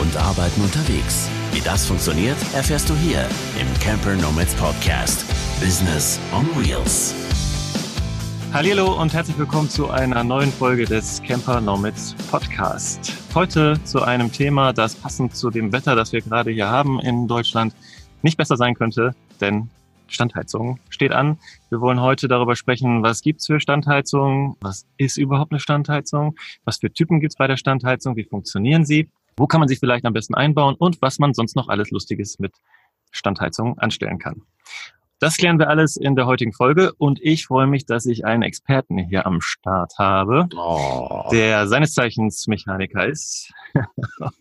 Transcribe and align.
und 0.00 0.16
Arbeiten 0.16 0.62
unterwegs. 0.62 1.28
Wie 1.52 1.60
das 1.60 1.86
funktioniert, 1.86 2.36
erfährst 2.54 2.88
du 2.88 2.94
hier 2.94 3.28
im 3.60 3.80
Camper 3.80 4.16
Nomads 4.16 4.54
Podcast. 4.54 5.26
Business 5.60 6.18
on 6.32 6.46
Wheels. 6.56 7.14
Hallo 8.52 8.98
und 8.98 9.12
herzlich 9.12 9.38
willkommen 9.38 9.68
zu 9.68 9.90
einer 9.90 10.24
neuen 10.24 10.50
Folge 10.50 10.86
des 10.86 11.22
Camper 11.22 11.60
Nomads 11.60 12.14
Podcast. 12.30 13.12
Heute 13.34 13.78
zu 13.84 14.02
einem 14.02 14.32
Thema, 14.32 14.72
das 14.72 14.94
passend 14.94 15.36
zu 15.36 15.50
dem 15.50 15.70
Wetter, 15.70 15.94
das 15.94 16.12
wir 16.12 16.22
gerade 16.22 16.50
hier 16.50 16.68
haben 16.68 16.98
in 17.00 17.28
Deutschland, 17.28 17.74
nicht 18.22 18.38
besser 18.38 18.56
sein 18.56 18.74
könnte, 18.74 19.14
denn 19.40 19.68
Standheizung 20.08 20.80
steht 20.88 21.12
an. 21.12 21.38
Wir 21.68 21.80
wollen 21.80 22.00
heute 22.00 22.26
darüber 22.26 22.56
sprechen, 22.56 23.02
was 23.02 23.20
gibt's 23.20 23.46
für 23.46 23.60
Standheizung, 23.60 24.56
was 24.60 24.86
ist 24.96 25.18
überhaupt 25.18 25.52
eine 25.52 25.60
Standheizung, 25.60 26.36
was 26.64 26.78
für 26.78 26.90
Typen 26.90 27.20
gibt's 27.20 27.36
bei 27.36 27.46
der 27.46 27.56
Standheizung, 27.56 28.16
wie 28.16 28.24
funktionieren 28.24 28.84
sie, 28.84 29.08
wo 29.40 29.46
kann 29.46 29.60
man 29.60 29.68
sie 29.68 29.76
vielleicht 29.76 30.04
am 30.04 30.12
besten 30.12 30.34
einbauen 30.34 30.76
und 30.78 31.00
was 31.00 31.18
man 31.18 31.32
sonst 31.32 31.56
noch 31.56 31.68
alles 31.68 31.90
Lustiges 31.90 32.38
mit 32.38 32.52
Standheizung 33.10 33.78
anstellen 33.78 34.18
kann. 34.18 34.42
Das 35.18 35.36
klären 35.36 35.58
wir 35.58 35.68
alles 35.68 35.96
in 35.96 36.14
der 36.14 36.26
heutigen 36.26 36.52
Folge 36.52 36.92
und 36.98 37.18
ich 37.22 37.46
freue 37.46 37.66
mich, 37.66 37.84
dass 37.84 38.06
ich 38.06 38.24
einen 38.24 38.42
Experten 38.42 38.98
hier 38.98 39.26
am 39.26 39.40
Start 39.40 39.94
habe, 39.98 40.46
oh. 40.56 41.28
der 41.32 41.66
seines 41.68 41.92
Zeichens 41.92 42.46
Mechaniker 42.46 43.06
ist 43.06 43.52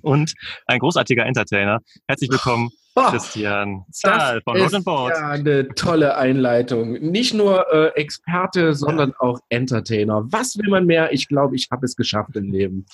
und 0.02 0.34
ein 0.68 0.80
großartiger 0.80 1.26
Entertainer. 1.26 1.80
Herzlich 2.08 2.30
willkommen, 2.30 2.70
oh, 2.96 3.04
Christian 3.10 3.86
Zahl 3.92 4.42
von 4.42 4.58
Road 4.58 4.84
Board. 4.86 5.14
Ja, 5.18 5.30
eine 5.30 5.68
tolle 5.76 6.16
Einleitung. 6.18 6.94
Nicht 6.94 7.34
nur 7.34 7.66
äh, 7.74 7.88
Experte, 8.00 8.74
sondern 8.74 9.14
auch 9.20 9.40
Entertainer. 9.50 10.24
Was 10.32 10.58
will 10.58 10.70
man 10.70 10.86
mehr? 10.86 11.12
Ich 11.14 11.28
glaube, 11.28 11.56
ich 11.56 11.70
habe 11.72 11.86
es 11.86 11.96
geschafft 11.96 12.36
im 12.36 12.52
Leben. 12.52 12.86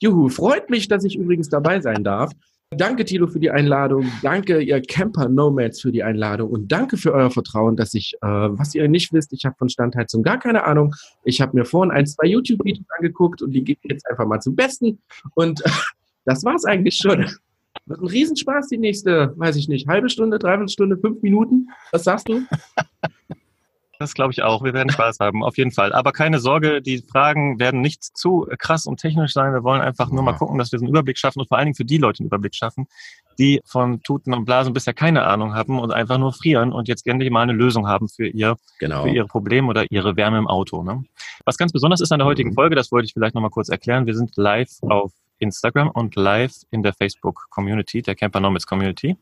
Juhu, 0.00 0.28
freut 0.30 0.70
mich, 0.70 0.88
dass 0.88 1.04
ich 1.04 1.16
übrigens 1.16 1.48
dabei 1.48 1.80
sein 1.80 2.02
darf. 2.02 2.32
Danke, 2.70 3.04
Tilo, 3.04 3.26
für 3.26 3.40
die 3.40 3.50
Einladung. 3.50 4.06
Danke, 4.22 4.60
ihr 4.60 4.80
Camper 4.80 5.28
Nomads, 5.28 5.80
für 5.80 5.90
die 5.90 6.04
Einladung. 6.04 6.50
Und 6.50 6.70
danke 6.70 6.96
für 6.96 7.12
euer 7.12 7.30
Vertrauen, 7.30 7.76
dass 7.76 7.94
ich, 7.94 8.14
äh, 8.22 8.26
was 8.26 8.74
ihr 8.74 8.88
nicht 8.88 9.12
wisst, 9.12 9.32
ich 9.32 9.44
habe 9.44 9.56
von 9.58 9.68
Standheizung 9.68 10.22
gar 10.22 10.38
keine 10.38 10.64
Ahnung. 10.64 10.94
Ich 11.24 11.40
habe 11.40 11.56
mir 11.56 11.64
vorhin 11.64 11.90
ein, 11.90 12.06
zwei 12.06 12.28
YouTube-Videos 12.28 12.86
angeguckt 12.96 13.42
und 13.42 13.50
die 13.50 13.64
gebe 13.64 13.80
ich 13.82 13.90
jetzt 13.90 14.08
einfach 14.08 14.24
mal 14.24 14.40
zum 14.40 14.54
Besten. 14.54 15.00
Und 15.34 15.66
äh, 15.66 15.70
das 16.24 16.44
war's 16.44 16.64
eigentlich 16.64 16.94
schon. 16.94 17.26
Wird 17.86 18.00
ein 18.00 18.06
Riesenspaß 18.06 18.68
die 18.68 18.78
nächste, 18.78 19.34
weiß 19.36 19.56
ich 19.56 19.68
nicht, 19.68 19.88
halbe 19.88 20.08
Stunde, 20.08 20.38
dreiviertel 20.38 20.68
Stunde, 20.68 20.96
fünf 20.96 21.20
Minuten. 21.22 21.68
Was 21.90 22.04
sagst 22.04 22.28
du? 22.28 22.42
Das 24.00 24.14
glaube 24.14 24.32
ich 24.32 24.42
auch. 24.42 24.64
Wir 24.64 24.72
werden 24.72 24.88
Spaß 24.88 25.18
haben, 25.20 25.44
auf 25.44 25.58
jeden 25.58 25.72
Fall. 25.72 25.92
Aber 25.92 26.12
keine 26.12 26.38
Sorge, 26.38 26.80
die 26.80 27.04
Fragen 27.12 27.60
werden 27.60 27.82
nicht 27.82 28.02
zu 28.02 28.46
krass 28.58 28.86
und 28.86 28.98
technisch 28.98 29.34
sein. 29.34 29.52
Wir 29.52 29.62
wollen 29.62 29.82
einfach 29.82 30.10
nur 30.10 30.22
mal 30.22 30.32
gucken, 30.32 30.56
dass 30.56 30.72
wir 30.72 30.78
so 30.78 30.86
einen 30.86 30.90
Überblick 30.90 31.18
schaffen 31.18 31.40
und 31.40 31.48
vor 31.48 31.58
allen 31.58 31.66
Dingen 31.66 31.74
für 31.74 31.84
die 31.84 31.98
Leute 31.98 32.20
einen 32.20 32.28
Überblick 32.28 32.54
schaffen, 32.54 32.86
die 33.38 33.60
von 33.66 34.02
Tuten 34.02 34.32
und 34.32 34.46
Blasen 34.46 34.72
bisher 34.72 34.94
keine 34.94 35.24
Ahnung 35.24 35.54
haben 35.54 35.78
und 35.78 35.92
einfach 35.92 36.16
nur 36.16 36.32
frieren 36.32 36.72
und 36.72 36.88
jetzt 36.88 37.04
gerne 37.04 37.28
mal 37.28 37.42
eine 37.42 37.52
Lösung 37.52 37.88
haben 37.88 38.08
für 38.08 38.26
ihr, 38.26 38.56
genau. 38.78 39.02
für 39.02 39.10
ihre 39.10 39.26
Probleme 39.26 39.68
oder 39.68 39.84
ihre 39.90 40.16
Wärme 40.16 40.38
im 40.38 40.46
Auto. 40.46 40.82
Ne? 40.82 41.04
Was 41.44 41.58
ganz 41.58 41.70
besonders 41.70 42.00
ist 42.00 42.10
an 42.10 42.20
der 42.20 42.26
heutigen 42.26 42.52
mhm. 42.52 42.54
Folge, 42.54 42.76
das 42.76 42.90
wollte 42.92 43.04
ich 43.04 43.12
vielleicht 43.12 43.34
noch 43.34 43.42
mal 43.42 43.50
kurz 43.50 43.68
erklären. 43.68 44.06
Wir 44.06 44.14
sind 44.14 44.34
live 44.36 44.70
auf 44.80 45.12
Instagram 45.40 45.90
und 45.90 46.16
live 46.16 46.54
in 46.70 46.82
der 46.82 46.94
Facebook 46.94 47.48
Community, 47.50 48.00
der 48.00 48.14
Camper 48.14 48.40
Nomads 48.40 48.66
Community. 48.66 49.18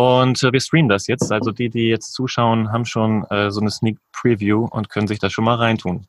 Und 0.00 0.42
äh, 0.42 0.50
wir 0.50 0.60
streamen 0.60 0.88
das 0.88 1.08
jetzt. 1.08 1.30
Also 1.30 1.52
die, 1.52 1.68
die 1.68 1.88
jetzt 1.88 2.14
zuschauen, 2.14 2.72
haben 2.72 2.86
schon 2.86 3.24
äh, 3.24 3.50
so 3.50 3.60
eine 3.60 3.68
Sneak 3.68 3.98
Preview 4.12 4.66
und 4.70 4.88
können 4.88 5.06
sich 5.06 5.18
das 5.18 5.30
schon 5.30 5.44
mal 5.44 5.56
reintun. 5.56 6.06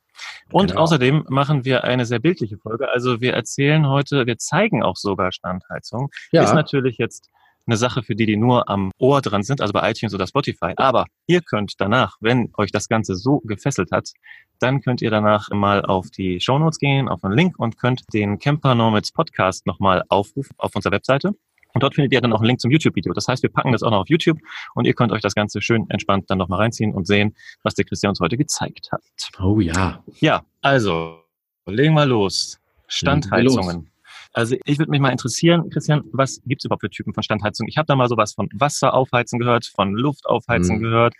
Und 0.49 0.69
genau. 0.69 0.81
außerdem 0.83 1.25
machen 1.27 1.65
wir 1.65 1.83
eine 1.83 2.05
sehr 2.05 2.19
bildliche 2.19 2.57
Folge. 2.57 2.89
Also 2.89 3.19
wir 3.19 3.33
erzählen 3.33 3.89
heute, 3.89 4.25
wir 4.25 4.37
zeigen 4.37 4.81
auch 4.81 4.95
sogar 4.95 5.33
Standheizung. 5.33 6.09
Ja. 6.31 6.43
Ist 6.43 6.53
natürlich 6.53 6.99
jetzt 6.99 7.27
eine 7.67 7.75
Sache 7.75 8.01
für 8.01 8.15
die, 8.15 8.25
die 8.25 8.37
nur 8.37 8.69
am 8.69 8.91
Ohr 8.97 9.21
dran 9.21 9.43
sind, 9.43 9.59
also 9.59 9.73
bei 9.73 9.91
iTunes 9.91 10.13
oder 10.13 10.25
Spotify. 10.25 10.71
Aber 10.77 11.05
ihr 11.27 11.41
könnt 11.41 11.73
danach, 11.79 12.15
wenn 12.21 12.49
euch 12.55 12.71
das 12.71 12.87
Ganze 12.87 13.15
so 13.15 13.41
gefesselt 13.41 13.91
hat, 13.91 14.13
dann 14.59 14.79
könnt 14.79 15.01
ihr 15.01 15.11
danach 15.11 15.49
mal 15.49 15.83
auf 15.83 16.09
die 16.11 16.39
Show 16.39 16.57
Notes 16.57 16.79
gehen, 16.79 17.09
auf 17.09 17.25
einen 17.25 17.35
Link 17.35 17.59
und 17.59 17.77
könnt 17.77 18.03
den 18.13 18.39
Camper 18.39 18.73
Nomads 18.73 19.11
Podcast 19.11 19.67
nochmal 19.67 20.03
aufrufen 20.07 20.55
auf 20.57 20.75
unserer 20.75 20.93
Webseite. 20.93 21.33
Und 21.73 21.83
dort 21.83 21.95
findet 21.95 22.11
ihr 22.13 22.21
dann 22.21 22.33
auch 22.33 22.39
einen 22.39 22.47
Link 22.47 22.59
zum 22.59 22.71
YouTube-Video. 22.71 23.13
Das 23.13 23.27
heißt, 23.27 23.43
wir 23.43 23.49
packen 23.49 23.71
das 23.71 23.83
auch 23.83 23.91
noch 23.91 24.01
auf 24.01 24.09
YouTube 24.09 24.39
und 24.75 24.85
ihr 24.85 24.93
könnt 24.93 25.11
euch 25.11 25.21
das 25.21 25.35
Ganze 25.35 25.61
schön 25.61 25.85
entspannt 25.89 26.25
dann 26.29 26.37
nochmal 26.37 26.59
reinziehen 26.59 26.93
und 26.93 27.07
sehen, 27.07 27.35
was 27.63 27.75
der 27.75 27.85
Christian 27.85 28.11
uns 28.11 28.19
heute 28.19 28.37
gezeigt 28.37 28.89
hat. 28.91 29.01
Oh 29.39 29.59
ja. 29.59 30.03
Ja, 30.19 30.43
also, 30.61 31.19
legen 31.65 31.93
wir 31.93 32.05
los. 32.05 32.59
Standheizungen. 32.87 33.91
Also 34.33 34.55
ich 34.65 34.79
würde 34.79 34.91
mich 34.91 35.01
mal 35.01 35.09
interessieren, 35.09 35.69
Christian, 35.69 36.03
was 36.13 36.41
gibt's 36.45 36.63
überhaupt 36.63 36.81
für 36.81 36.89
Typen 36.89 37.13
von 37.13 37.23
Standheizung? 37.23 37.67
Ich 37.67 37.77
habe 37.77 37.85
da 37.85 37.95
mal 37.95 38.07
sowas 38.07 38.33
von 38.33 38.49
Wasseraufheizen 38.53 39.39
gehört, 39.39 39.65
von 39.65 39.93
Luftaufheizen 39.93 40.77
mhm. 40.77 40.81
gehört. 40.81 41.13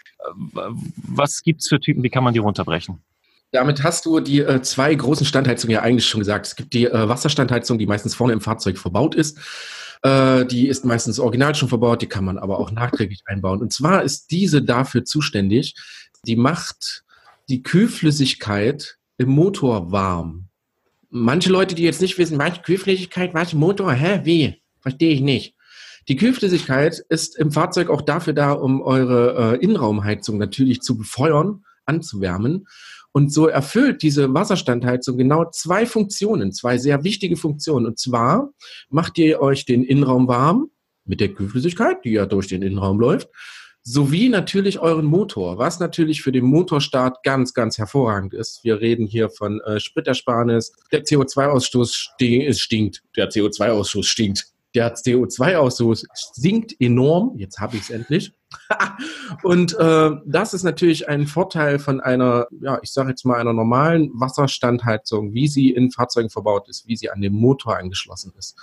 Was 0.95 1.41
gibt's 1.43 1.67
für 1.67 1.79
Typen, 1.79 2.03
wie 2.03 2.09
kann 2.09 2.23
man 2.23 2.33
die 2.33 2.39
runterbrechen? 2.39 3.01
Damit 3.51 3.83
hast 3.83 4.05
du 4.05 4.21
die 4.21 4.39
äh, 4.39 4.61
zwei 4.61 4.95
großen 4.95 5.25
Standheizungen 5.25 5.73
ja 5.73 5.81
eigentlich 5.81 6.07
schon 6.07 6.19
gesagt. 6.19 6.45
Es 6.45 6.55
gibt 6.55 6.73
die 6.73 6.85
äh, 6.85 7.09
Wasserstandheizung, 7.09 7.77
die 7.77 7.85
meistens 7.85 8.15
vorne 8.15 8.31
im 8.31 8.39
Fahrzeug 8.39 8.77
verbaut 8.77 9.13
ist. 9.13 9.37
Äh, 10.03 10.45
die 10.45 10.67
ist 10.67 10.85
meistens 10.85 11.19
original 11.19 11.55
schon 11.55 11.69
verbaut, 11.69 12.01
die 12.01 12.07
kann 12.07 12.25
man 12.25 12.37
aber 12.37 12.59
auch 12.59 12.71
nachträglich 12.71 13.21
einbauen. 13.25 13.61
Und 13.61 13.71
zwar 13.71 14.03
ist 14.03 14.31
diese 14.31 14.61
dafür 14.61 15.05
zuständig, 15.05 15.75
die 16.25 16.35
macht 16.35 17.03
die 17.49 17.63
Kühlflüssigkeit 17.63 18.97
im 19.17 19.29
Motor 19.29 19.91
warm. 19.91 20.47
Manche 21.09 21.51
Leute, 21.51 21.75
die 21.75 21.83
jetzt 21.83 22.01
nicht 22.01 22.17
wissen, 22.17 22.39
was 22.39 22.61
Kühlflüssigkeit, 22.63 23.33
was 23.33 23.53
Motor, 23.53 23.91
hä, 23.93 24.21
wie? 24.23 24.61
Verstehe 24.79 25.13
ich 25.13 25.21
nicht. 25.21 25.55
Die 26.07 26.15
Kühlflüssigkeit 26.15 27.03
ist 27.09 27.37
im 27.37 27.51
Fahrzeug 27.51 27.89
auch 27.89 28.01
dafür 28.01 28.33
da, 28.33 28.53
um 28.53 28.81
eure 28.81 29.55
äh, 29.55 29.63
Innenraumheizung 29.63 30.37
natürlich 30.37 30.81
zu 30.81 30.97
befeuern, 30.97 31.63
anzuwärmen. 31.85 32.67
Und 33.13 33.33
so 33.33 33.47
erfüllt 33.47 34.03
diese 34.03 34.33
Wasserstandheizung 34.33 35.17
genau 35.17 35.49
zwei 35.51 35.85
Funktionen, 35.85 36.53
zwei 36.53 36.77
sehr 36.77 37.03
wichtige 37.03 37.35
Funktionen. 37.35 37.85
Und 37.85 37.99
zwar 37.99 38.51
macht 38.89 39.17
ihr 39.17 39.41
euch 39.41 39.65
den 39.65 39.83
Innenraum 39.83 40.27
warm 40.27 40.69
mit 41.05 41.19
der 41.19 41.29
Kühlflüssigkeit, 41.29 42.05
die 42.05 42.11
ja 42.11 42.25
durch 42.25 42.47
den 42.47 42.61
Innenraum 42.61 42.99
läuft, 42.99 43.29
sowie 43.83 44.29
natürlich 44.29 44.79
euren 44.79 45.05
Motor, 45.05 45.57
was 45.57 45.79
natürlich 45.79 46.21
für 46.21 46.31
den 46.31 46.45
Motorstart 46.45 47.23
ganz, 47.23 47.53
ganz 47.53 47.77
hervorragend 47.77 48.33
ist. 48.33 48.63
Wir 48.63 48.79
reden 48.79 49.07
hier 49.07 49.29
von 49.29 49.59
äh, 49.61 49.79
Spritersparnis. 49.79 50.71
Der 50.91 51.03
CO2-Ausstoß 51.03 52.53
stinkt. 52.53 53.03
Der 53.17 53.29
CO2-Ausstoß 53.29 54.03
stinkt 54.05 54.51
der 54.75 54.95
CO2-Ausstoß 54.95 56.05
sinkt 56.33 56.75
enorm. 56.79 57.37
Jetzt 57.37 57.59
habe 57.59 57.75
ich 57.75 57.83
es 57.83 57.89
endlich. 57.89 58.33
und 59.43 59.73
äh, 59.77 60.11
das 60.25 60.53
ist 60.53 60.63
natürlich 60.63 61.07
ein 61.07 61.27
Vorteil 61.27 61.79
von 61.79 62.01
einer, 62.01 62.47
ja, 62.61 62.79
ich 62.81 62.91
sage 62.91 63.09
jetzt 63.09 63.25
mal 63.25 63.39
einer 63.39 63.53
normalen 63.53 64.09
Wasserstandheizung, 64.13 65.33
wie 65.33 65.47
sie 65.47 65.71
in 65.71 65.91
Fahrzeugen 65.91 66.29
verbaut 66.29 66.69
ist, 66.69 66.87
wie 66.87 66.95
sie 66.95 67.09
an 67.09 67.21
dem 67.21 67.33
Motor 67.33 67.77
angeschlossen 67.77 68.33
ist. 68.37 68.57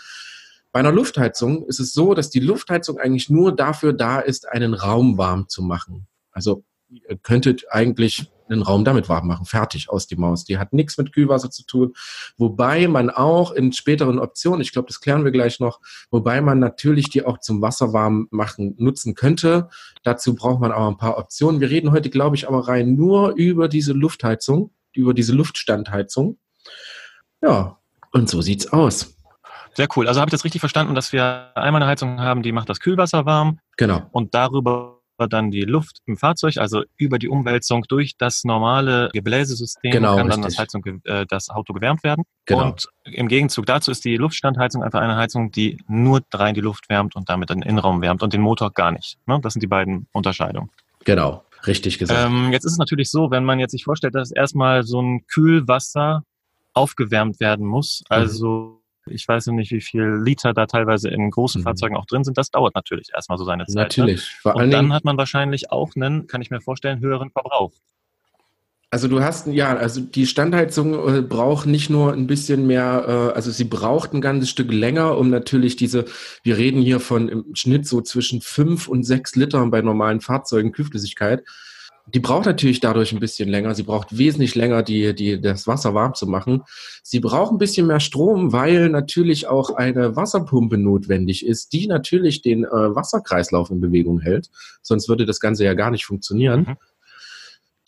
Bei 0.72 0.80
einer 0.80 0.92
Luftheizung 0.92 1.64
ist 1.66 1.80
es 1.80 1.92
so, 1.92 2.14
dass 2.14 2.30
die 2.30 2.40
Luftheizung 2.40 2.98
eigentlich 2.98 3.30
nur 3.30 3.54
dafür 3.54 3.92
da 3.92 4.20
ist, 4.20 4.48
einen 4.48 4.75
Raum 4.75 5.16
warm 5.16 5.48
zu 5.48 5.62
machen. 5.62 6.06
Also 6.30 6.64
ihr 6.88 7.16
könntet 7.16 7.65
eigentlich 7.71 8.31
einen 8.49 8.62
Raum 8.62 8.84
damit 8.84 9.09
warm 9.09 9.26
machen. 9.26 9.44
Fertig 9.44 9.91
aus 9.91 10.06
die 10.06 10.16
Maus. 10.16 10.44
Die 10.44 10.59
hat 10.59 10.72
nichts 10.72 10.97
mit 10.97 11.12
Kühlwasser 11.12 11.50
zu 11.50 11.65
tun. 11.65 11.93
Wobei 12.37 12.88
man 12.88 13.10
auch 13.10 13.53
in 13.53 13.72
späteren 13.72 14.19
Optionen, 14.19 14.60
ich 14.60 14.72
glaube, 14.72 14.88
das 14.88 15.00
klären 15.00 15.25
wir 15.25 15.32
gleich 15.32 15.60
noch, 15.60 15.81
wobei 16.10 16.41
man 16.41 16.59
natürlich 16.59 17.10
die 17.10 17.25
auch 17.25 17.38
zum 17.38 17.60
Wasserwarm 17.60 18.28
machen 18.31 18.75
nutzen 18.78 19.15
könnte. 19.15 19.69
Dazu 20.03 20.34
braucht 20.34 20.60
man 20.60 20.72
aber 20.72 20.88
ein 20.88 20.97
paar 20.97 21.19
Optionen. 21.19 21.60
Wir 21.60 21.71
reden 21.71 21.93
heute, 21.93 22.10
glaube 22.10 22.37
ich, 22.37 22.49
aber 22.49 22.69
rein 22.69 22.94
nur 22.94 23.34
über 23.34 23.69
diese 23.69 23.93
Luftheizung, 23.93 24.70
über 24.94 25.15
diese 25.15 25.34
Luftstandheizung. 25.34 26.38
Ja, 27.43 27.79
und 28.12 28.29
so 28.29 28.40
sieht's 28.40 28.73
aus. 28.73 29.14
Sehr 29.75 29.88
cool. 29.94 30.08
Also 30.08 30.20
habe 30.20 30.29
ich 30.29 30.32
das 30.32 30.44
richtig 30.44 30.61
verstanden, 30.61 30.94
dass 30.94 31.12
wir 31.12 31.52
einmal 31.55 31.82
eine 31.82 31.90
Heizung 31.90 32.19
haben, 32.19 32.43
die 32.43 32.52
macht 32.52 32.69
das 32.69 32.81
Kühlwasser 32.81 33.26
warm. 33.26 33.61
Genau. 33.76 34.02
Und 34.11 34.35
darüber 34.35 34.98
dann 35.26 35.50
die 35.50 35.62
Luft 35.62 36.00
im 36.06 36.17
Fahrzeug, 36.17 36.59
also 36.59 36.85
über 36.97 37.19
die 37.19 37.29
Umwälzung 37.29 37.85
durch 37.88 38.17
das 38.17 38.44
normale 38.44 39.09
Gebläsesystem 39.12 39.91
genau, 39.91 40.17
kann 40.17 40.29
dann 40.29 40.43
das, 40.43 40.59
Heizung, 40.59 40.85
äh, 41.05 41.26
das 41.26 41.49
Auto 41.50 41.73
gewärmt 41.73 42.05
werden. 42.05 42.25
Genau. 42.44 42.67
Und 42.67 42.88
im 43.05 43.29
Gegenzug 43.29 43.67
dazu 43.67 43.91
ist 43.91 44.05
die 44.05 44.17
Luftstandheizung 44.17 44.82
einfach 44.82 45.00
eine 45.00 45.17
Heizung, 45.17 45.50
die 45.50 45.79
nur 45.88 46.20
rein 46.32 46.55
die 46.55 46.61
Luft 46.61 46.88
wärmt 46.88 47.17
und 47.17 47.29
damit 47.29 47.50
den 47.50 47.62
Innenraum 47.62 48.00
wärmt 48.03 48.23
und 48.23 48.32
den 48.32 48.43
Motor 48.43 48.73
gar 48.73 48.93
nicht. 48.93 49.19
Ne? 49.26 49.41
Das 49.43 49.55
sind 49.55 49.62
die 49.62 49.69
beiden 49.69 50.06
Unterscheidungen. 50.12 50.70
Genau, 51.05 51.44
richtig 51.67 51.99
gesagt. 51.99 52.31
Ähm, 52.31 52.53
jetzt 52.53 52.64
ist 52.64 52.73
es 52.73 52.79
natürlich 52.79 53.11
so, 53.11 53.31
wenn 53.31 53.44
man 53.44 53.59
jetzt 53.59 53.73
sich 53.73 53.85
vorstellt, 53.85 54.14
dass 54.14 54.31
erstmal 54.31 54.82
so 54.85 55.00
ein 55.00 55.26
Kühlwasser 55.26 56.23
aufgewärmt 56.75 57.41
werden 57.41 57.67
muss, 57.67 58.03
mhm. 58.09 58.14
Ich 59.10 59.26
weiß 59.26 59.49
nicht, 59.49 59.72
wie 59.72 59.81
viel 59.81 60.20
Liter 60.22 60.52
da 60.52 60.66
teilweise 60.66 61.08
in 61.08 61.31
großen 61.31 61.60
mhm. 61.60 61.64
Fahrzeugen 61.64 61.96
auch 61.96 62.06
drin 62.06 62.25
sind. 62.25 62.38
Das 62.38 62.50
dauert 62.50 62.75
natürlich 62.75 63.08
erstmal 63.14 63.38
so 63.38 63.44
seine 63.44 63.66
Zeit. 63.66 63.75
Ne? 63.75 63.82
Natürlich. 63.82 64.37
Ne? 64.44 64.55
Und 64.55 64.70
dann 64.70 64.93
hat 64.93 65.05
man 65.05 65.16
wahrscheinlich 65.16 65.70
auch 65.70 65.90
einen, 65.96 66.26
kann 66.26 66.43
ich 66.43 66.50
mir 66.50 66.60
vorstellen, 66.60 67.00
höheren 67.00 67.31
Verbrauch. 67.31 67.72
Also 68.90 69.06
du 69.06 69.22
hast, 69.22 69.46
ja, 69.49 69.76
also 69.76 70.00
die 70.00 70.26
Standheizung 70.26 71.19
äh, 71.19 71.20
braucht 71.20 71.66
nicht 71.66 71.90
nur 71.90 72.14
ein 72.14 72.26
bisschen 72.26 72.66
mehr, 72.66 73.05
äh, 73.06 73.37
also 73.37 73.50
sie 73.50 73.64
braucht 73.64 74.14
ein 74.14 74.22
ganzes 74.22 74.49
Stück 74.49 74.72
länger, 74.72 75.19
um 75.19 75.28
natürlich 75.28 75.76
diese, 75.76 76.06
wir 76.43 76.56
reden 76.56 76.81
hier 76.81 76.99
von 76.99 77.28
im 77.28 77.44
Schnitt 77.54 77.87
so 77.87 78.00
zwischen 78.00 78.40
fünf 78.40 78.88
und 78.88 79.04
sechs 79.04 79.37
Litern 79.37 79.70
bei 79.70 79.82
normalen 79.82 80.22
Fahrzeugen 80.22 80.72
Kühlflüssigkeit. 80.72 81.44
Die 82.14 82.20
braucht 82.20 82.46
natürlich 82.46 82.81
dadurch 82.81 83.12
ein 83.12 83.20
bisschen 83.20 83.49
länger. 83.49 83.75
Sie 83.75 83.82
braucht 83.82 84.16
wesentlich 84.16 84.55
länger, 84.55 84.82
die, 84.82 85.14
die, 85.14 85.40
das 85.40 85.66
Wasser 85.66 85.94
warm 85.94 86.14
zu 86.14 86.26
machen. 86.26 86.62
Sie 87.02 87.20
braucht 87.20 87.52
ein 87.52 87.58
bisschen 87.58 87.87
mehr 87.87 88.00
Strom, 88.00 88.52
weil 88.52 88.88
natürlich 88.88 89.46
auch 89.46 89.70
eine 89.70 90.16
Wasserpumpe 90.16 90.78
notwendig 90.78 91.44
ist, 91.44 91.72
die 91.72 91.87
natürlich 91.87 92.40
den 92.40 92.64
äh, 92.64 92.69
Wasserkreislauf 92.70 93.70
in 93.70 93.81
Bewegung 93.81 94.20
hält. 94.20 94.50
Sonst 94.81 95.08
würde 95.08 95.26
das 95.26 95.40
Ganze 95.40 95.64
ja 95.64 95.75
gar 95.75 95.90
nicht 95.90 96.06
funktionieren. 96.06 96.60
Mhm. 96.60 96.76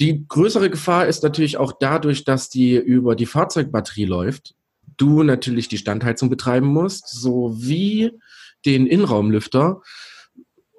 Die 0.01 0.27
größere 0.27 0.71
Gefahr 0.71 1.07
ist 1.07 1.23
natürlich 1.23 1.59
auch 1.59 1.73
dadurch, 1.79 2.25
dass 2.25 2.49
die 2.49 2.77
über 2.77 3.15
die 3.15 3.27
Fahrzeugbatterie 3.27 4.07
läuft. 4.07 4.55
Du 4.97 5.23
natürlich 5.23 5.69
die 5.69 5.79
Standheizung 5.79 6.31
betreiben 6.31 6.67
musst, 6.67 7.09
sowie 7.09 8.13
den 8.65 8.87
Innenraumlüfter. 8.87 9.83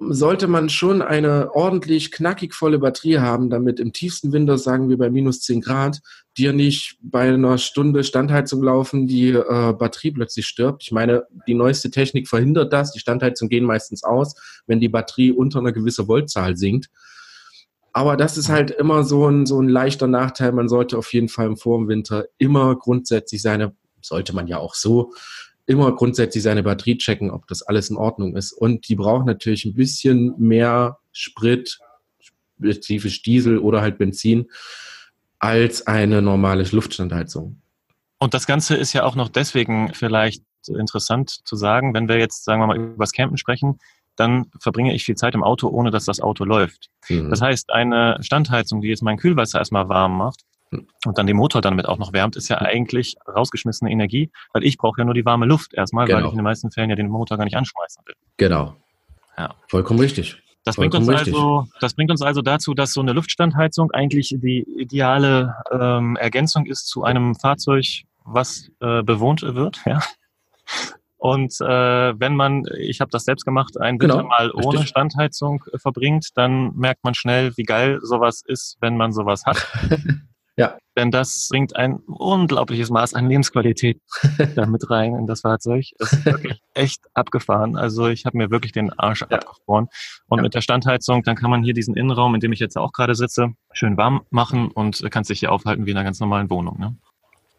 Sollte 0.08 0.48
man 0.48 0.68
schon 0.68 1.02
eine 1.02 1.54
ordentlich 1.54 2.10
knackig 2.12 2.54
volle 2.54 2.78
Batterie 2.78 3.18
haben, 3.18 3.50
damit 3.50 3.80
im 3.80 3.92
tiefsten 3.92 4.32
Winter, 4.32 4.58
sagen 4.58 4.88
wir 4.88 4.98
bei 4.98 5.10
minus 5.10 5.40
10 5.40 5.60
Grad, 5.60 6.00
dir 6.36 6.52
nicht 6.52 6.98
bei 7.02 7.32
einer 7.32 7.58
Stunde 7.58 8.04
Standheizung 8.04 8.62
laufen, 8.62 9.06
die 9.06 9.30
äh, 9.30 9.72
Batterie 9.72 10.12
plötzlich 10.12 10.46
stirbt. 10.46 10.82
Ich 10.82 10.92
meine, 10.92 11.26
die 11.46 11.54
neueste 11.54 11.90
Technik 11.90 12.28
verhindert 12.28 12.72
das. 12.72 12.92
Die 12.92 13.00
Standheizung 13.00 13.48
gehen 13.48 13.64
meistens 13.64 14.02
aus, 14.02 14.34
wenn 14.66 14.80
die 14.80 14.88
Batterie 14.88 15.32
unter 15.32 15.58
einer 15.58 15.72
gewissen 15.72 16.06
Voltzahl 16.06 16.56
sinkt. 16.56 16.88
Aber 17.92 18.16
das 18.16 18.38
ist 18.38 18.48
halt 18.48 18.70
immer 18.70 19.04
so 19.04 19.28
ein, 19.28 19.44
so 19.44 19.60
ein 19.60 19.68
leichter 19.68 20.06
Nachteil. 20.06 20.52
Man 20.52 20.68
sollte 20.68 20.96
auf 20.96 21.12
jeden 21.12 21.28
Fall 21.28 21.54
vor 21.56 21.78
dem 21.78 21.88
Winter 21.88 22.26
immer 22.38 22.76
grundsätzlich 22.76 23.42
seine, 23.42 23.76
sollte 24.00 24.34
man 24.34 24.46
ja 24.46 24.58
auch 24.58 24.74
so, 24.74 25.12
immer 25.66 25.94
grundsätzlich 25.94 26.42
seine 26.42 26.62
Batterie 26.62 26.98
checken, 26.98 27.30
ob 27.30 27.46
das 27.46 27.62
alles 27.62 27.90
in 27.90 27.96
Ordnung 27.96 28.36
ist. 28.36 28.52
Und 28.52 28.88
die 28.88 28.96
braucht 28.96 29.26
natürlich 29.26 29.64
ein 29.64 29.74
bisschen 29.74 30.34
mehr 30.38 30.98
Sprit, 31.12 31.78
spezifisch 32.20 33.22
Diesel 33.22 33.58
oder 33.58 33.80
halt 33.80 33.98
Benzin, 33.98 34.46
als 35.38 35.86
eine 35.86 36.22
normale 36.22 36.64
Luftstandheizung. 36.70 37.60
Und 38.18 38.34
das 38.34 38.46
Ganze 38.46 38.76
ist 38.76 38.92
ja 38.92 39.04
auch 39.04 39.16
noch 39.16 39.28
deswegen 39.28 39.92
vielleicht 39.94 40.44
interessant 40.68 41.40
zu 41.44 41.56
sagen, 41.56 41.92
wenn 41.94 42.08
wir 42.08 42.18
jetzt, 42.18 42.44
sagen 42.44 42.60
wir 42.60 42.68
mal, 42.68 42.76
über 42.76 43.02
das 43.04 43.12
Campen 43.12 43.36
sprechen, 43.36 43.80
dann 44.16 44.46
verbringe 44.60 44.94
ich 44.94 45.04
viel 45.04 45.16
Zeit 45.16 45.34
im 45.34 45.42
Auto, 45.42 45.68
ohne 45.68 45.90
dass 45.90 46.04
das 46.04 46.20
Auto 46.20 46.44
läuft. 46.44 46.90
Mhm. 47.08 47.30
Das 47.30 47.40
heißt, 47.40 47.72
eine 47.72 48.18
Standheizung, 48.20 48.80
die 48.80 48.88
jetzt 48.88 49.02
mein 49.02 49.16
Kühlwasser 49.16 49.58
erstmal 49.58 49.88
warm 49.88 50.16
macht. 50.16 50.42
Und 51.04 51.18
dann 51.18 51.26
den 51.26 51.36
Motor 51.36 51.60
damit 51.60 51.86
auch 51.86 51.98
noch 51.98 52.12
wärmt, 52.12 52.36
ist 52.36 52.48
ja 52.48 52.58
eigentlich 52.58 53.16
rausgeschmissene 53.28 53.90
Energie, 53.90 54.30
weil 54.52 54.64
ich 54.64 54.76
brauche 54.78 55.00
ja 55.00 55.04
nur 55.04 55.14
die 55.14 55.24
warme 55.24 55.46
Luft 55.46 55.74
erstmal, 55.74 56.06
genau. 56.06 56.18
weil 56.18 56.24
ich 56.26 56.32
in 56.32 56.38
den 56.38 56.44
meisten 56.44 56.70
Fällen 56.70 56.90
ja 56.90 56.96
den 56.96 57.08
Motor 57.08 57.36
gar 57.36 57.44
nicht 57.44 57.56
anschmeißen 57.56 58.02
will. 58.06 58.14
Genau. 58.36 58.76
Ja. 59.36 59.54
Vollkommen 59.68 60.00
richtig. 60.00 60.42
Das 60.64 60.76
bringt, 60.76 60.94
uns 60.94 61.08
also, 61.08 61.66
das 61.80 61.94
bringt 61.94 62.12
uns 62.12 62.22
also 62.22 62.40
dazu, 62.40 62.72
dass 62.72 62.92
so 62.92 63.00
eine 63.00 63.12
Luftstandheizung 63.12 63.90
eigentlich 63.90 64.28
die 64.38 64.64
ideale 64.78 65.56
ähm, 65.72 66.16
Ergänzung 66.16 66.66
ist 66.66 66.86
zu 66.86 67.02
einem 67.02 67.34
Fahrzeug, 67.34 67.84
was 68.24 68.70
äh, 68.80 69.02
bewohnt 69.02 69.42
wird. 69.42 69.80
Ja? 69.86 70.00
Und 71.22 71.60
äh, 71.60 72.18
wenn 72.18 72.36
man, 72.36 72.64
ich 72.78 73.00
habe 73.00 73.10
das 73.10 73.24
selbst 73.24 73.44
gemacht, 73.44 73.80
ein 73.80 74.00
Winter 74.00 74.18
genau, 74.18 74.28
mal 74.28 74.50
ohne 74.52 74.70
richtig. 74.70 74.88
Standheizung 74.88 75.64
äh, 75.72 75.78
verbringt, 75.78 76.30
dann 76.36 76.74
merkt 76.74 77.04
man 77.04 77.14
schnell, 77.14 77.56
wie 77.56 77.62
geil 77.62 78.00
sowas 78.02 78.42
ist, 78.44 78.76
wenn 78.80 78.96
man 78.96 79.12
sowas 79.12 79.44
hat. 79.46 79.68
ja. 80.56 80.76
Denn 80.96 81.10
das 81.10 81.48
bringt 81.50 81.74
ein 81.76 81.96
unglaubliches 82.06 82.90
Maß 82.90 83.14
an 83.14 83.28
Lebensqualität 83.28 84.00
damit 84.54 84.90
rein 84.90 85.14
in 85.14 85.26
das 85.26 85.40
Fahrzeug. 85.40 85.86
Das 85.98 86.12
ist 86.12 86.26
wirklich 86.26 86.60
echt 86.74 87.00
abgefahren. 87.14 87.76
Also 87.76 88.08
ich 88.08 88.26
habe 88.26 88.36
mir 88.36 88.50
wirklich 88.50 88.72
den 88.72 88.92
Arsch 88.98 89.22
ja. 89.22 89.38
abgefroren. 89.38 89.88
Und 90.28 90.38
ja. 90.38 90.42
mit 90.42 90.54
der 90.54 90.60
Standheizung, 90.60 91.22
dann 91.22 91.36
kann 91.36 91.50
man 91.50 91.62
hier 91.62 91.72
diesen 91.72 91.96
Innenraum, 91.96 92.34
in 92.34 92.40
dem 92.40 92.52
ich 92.52 92.60
jetzt 92.60 92.76
auch 92.76 92.92
gerade 92.92 93.14
sitze, 93.14 93.54
schön 93.72 93.96
warm 93.96 94.22
machen 94.30 94.70
und 94.70 95.10
kann 95.10 95.24
sich 95.24 95.40
hier 95.40 95.52
aufhalten 95.52 95.86
wie 95.86 95.92
in 95.92 95.96
einer 95.96 96.04
ganz 96.04 96.20
normalen 96.20 96.50
Wohnung. 96.50 96.78
Ne? 96.78 96.96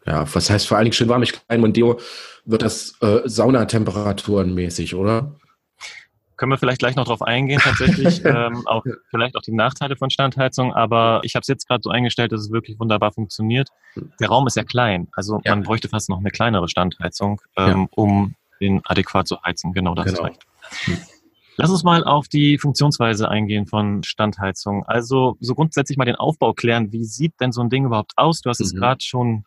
Ja, 0.06 0.32
was 0.32 0.48
heißt 0.48 0.68
vor 0.68 0.76
allen 0.76 0.84
Dingen 0.84 0.92
schön 0.92 1.08
warm? 1.08 1.22
Ich 1.22 1.32
glaube, 1.32 1.58
Mondeo 1.58 1.98
wird 2.44 2.62
das 2.62 2.94
äh, 3.00 3.22
Saunatemperaturen 3.24 4.54
mäßig, 4.54 4.94
oder? 4.94 5.34
Können 6.36 6.50
wir 6.50 6.58
vielleicht 6.58 6.80
gleich 6.80 6.96
noch 6.96 7.04
drauf 7.04 7.22
eingehen, 7.22 7.60
tatsächlich, 7.62 8.22
ähm, 8.24 8.66
auch 8.66 8.84
vielleicht 9.10 9.36
auch 9.36 9.42
die 9.42 9.52
Nachteile 9.52 9.96
von 9.96 10.10
Standheizung, 10.10 10.72
aber 10.72 11.20
ich 11.22 11.34
habe 11.34 11.42
es 11.42 11.48
jetzt 11.48 11.68
gerade 11.68 11.80
so 11.82 11.90
eingestellt, 11.90 12.32
dass 12.32 12.40
es 12.40 12.50
wirklich 12.50 12.78
wunderbar 12.78 13.12
funktioniert. 13.12 13.68
Der 14.20 14.28
Raum 14.28 14.46
ist 14.46 14.56
ja 14.56 14.64
klein, 14.64 15.08
also 15.12 15.40
ja. 15.44 15.54
man 15.54 15.62
bräuchte 15.64 15.88
fast 15.88 16.08
noch 16.08 16.18
eine 16.18 16.30
kleinere 16.30 16.68
Standheizung, 16.68 17.40
ähm, 17.56 17.82
ja. 17.82 17.86
um 17.92 18.34
den 18.60 18.80
adäquat 18.84 19.28
zu 19.28 19.40
heizen. 19.42 19.72
Genau, 19.72 19.94
das 19.94 20.06
genau. 20.06 20.18
ist 20.18 20.24
recht. 20.24 20.42
Hm. 20.86 20.98
Lass 21.56 21.70
uns 21.70 21.84
mal 21.84 22.02
auf 22.02 22.26
die 22.26 22.58
Funktionsweise 22.58 23.28
eingehen 23.28 23.66
von 23.66 24.02
Standheizung. 24.02 24.84
Also 24.86 25.36
so 25.40 25.54
grundsätzlich 25.54 25.96
mal 25.96 26.04
den 26.04 26.16
Aufbau 26.16 26.52
klären. 26.52 26.90
Wie 26.92 27.04
sieht 27.04 27.40
denn 27.40 27.52
so 27.52 27.60
ein 27.60 27.70
Ding 27.70 27.84
überhaupt 27.84 28.12
aus? 28.16 28.40
Du 28.40 28.50
hast 28.50 28.58
mhm. 28.58 28.66
es 28.66 28.74
gerade 28.74 29.04
schon 29.04 29.44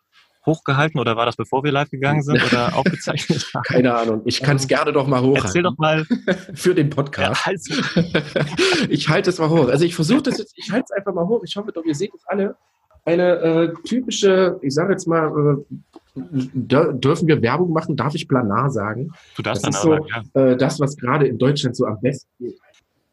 hochgehalten 0.48 0.98
oder 0.98 1.16
war 1.16 1.26
das 1.26 1.36
bevor 1.36 1.62
wir 1.62 1.72
live 1.72 1.90
gegangen 1.90 2.22
sind 2.22 2.42
oder 2.44 2.74
aufgezeichnet 2.76 3.48
haben? 3.54 3.62
Keine 3.62 3.94
Ahnung. 3.94 4.22
Ich 4.24 4.42
kann 4.42 4.56
es 4.56 4.62
ähm, 4.62 4.68
gerne 4.68 4.92
doch 4.92 5.06
mal 5.06 5.20
hochhalten. 5.20 5.44
Erzähl 5.44 5.62
doch 5.62 5.78
mal. 5.78 6.04
Für 6.54 6.74
den 6.74 6.90
Podcast. 6.90 7.46
Ja, 7.46 8.02
ich 8.88 9.08
halte 9.08 9.30
es 9.30 9.38
mal 9.38 9.48
hoch. 9.48 9.68
Also 9.68 9.84
ich 9.84 9.94
versuche 9.94 10.22
das 10.22 10.38
jetzt, 10.38 10.54
ich 10.56 10.72
halte 10.72 10.86
es 10.90 10.96
einfach 10.96 11.14
mal 11.14 11.26
hoch. 11.26 11.42
Ich 11.44 11.56
hoffe 11.56 11.70
doch, 11.72 11.84
ihr 11.84 11.94
seht 11.94 12.12
es 12.14 12.26
alle. 12.26 12.56
Eine 13.04 13.36
äh, 13.36 13.74
typische, 13.84 14.58
ich 14.60 14.74
sage 14.74 14.92
jetzt 14.92 15.06
mal, 15.06 15.28
äh, 15.28 15.74
dürfen 16.14 17.28
wir 17.28 17.40
Werbung 17.40 17.72
machen? 17.72 17.96
Darf 17.96 18.14
ich 18.14 18.28
Planar 18.28 18.70
sagen? 18.70 19.12
Du 19.36 19.42
darfst 19.42 19.64
das 19.66 19.82
dann 19.82 19.94
ist 19.94 20.02
so, 20.34 20.42
ja. 20.42 20.50
äh, 20.50 20.56
das, 20.56 20.80
was 20.80 20.96
gerade 20.96 21.26
in 21.26 21.38
Deutschland 21.38 21.76
so 21.76 21.86
am 21.86 22.00
besten 22.00 22.28
geht. 22.38 22.58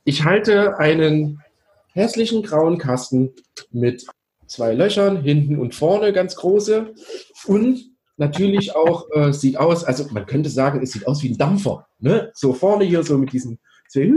Ich 0.04 0.24
halte 0.24 0.78
einen 0.80 1.42
hässlichen 1.94 2.44
grauen 2.44 2.78
Kasten 2.78 3.32
mit 3.72 4.06
zwei 4.48 4.74
Löchern, 4.74 5.22
hinten 5.22 5.60
und 5.60 5.76
vorne 5.76 6.14
ganz 6.14 6.36
große. 6.36 6.94
Und 7.46 7.84
natürlich 8.18 8.76
auch 8.76 9.08
äh, 9.12 9.34
sieht 9.34 9.58
aus, 9.58 9.84
also 9.84 10.06
man 10.12 10.26
könnte 10.26 10.50
sagen, 10.50 10.82
es 10.82 10.92
sieht 10.92 11.08
aus 11.08 11.24
wie 11.24 11.30
ein 11.30 11.38
Dampfer. 11.38 11.88
Ne? 12.00 12.32
So 12.34 12.54
vorne 12.54 12.86
hier 12.86 13.04
so 13.04 13.18
mit 13.18 13.34
diesen 13.34 13.60
zwei 13.90 14.12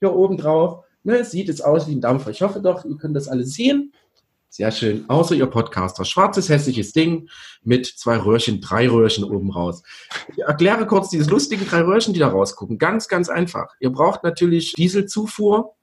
hier 0.00 0.14
oben 0.14 0.36
drauf. 0.36 0.84
Ne? 1.02 1.24
Sieht 1.24 1.48
es 1.48 1.60
aus 1.60 1.88
wie 1.88 1.94
ein 1.94 2.00
Dampfer. 2.00 2.30
Ich 2.30 2.42
hoffe 2.42 2.60
doch, 2.60 2.84
ihr 2.84 2.96
könnt 2.96 3.16
das 3.16 3.28
alle 3.28 3.44
sehen. 3.44 3.92
Sehr 4.48 4.70
schön. 4.70 5.04
Außer 5.08 5.34
ihr 5.34 5.46
Podcaster. 5.46 6.04
Schwarzes, 6.04 6.48
hässliches 6.48 6.92
Ding 6.92 7.28
mit 7.62 7.86
zwei 7.86 8.16
Röhrchen, 8.16 8.60
drei 8.60 8.88
Röhrchen 8.88 9.24
oben 9.24 9.50
raus. 9.50 9.82
Ich 10.34 10.38
erkläre 10.38 10.86
kurz 10.86 11.10
diese 11.10 11.28
lustigen 11.28 11.66
drei 11.66 11.82
Röhrchen, 11.82 12.14
die 12.14 12.20
da 12.20 12.28
rausgucken. 12.28 12.78
Ganz, 12.78 13.08
ganz 13.08 13.28
einfach. 13.28 13.74
Ihr 13.80 13.90
braucht 13.90 14.22
natürlich 14.24 14.72
Dieselzufuhr. 14.72 15.74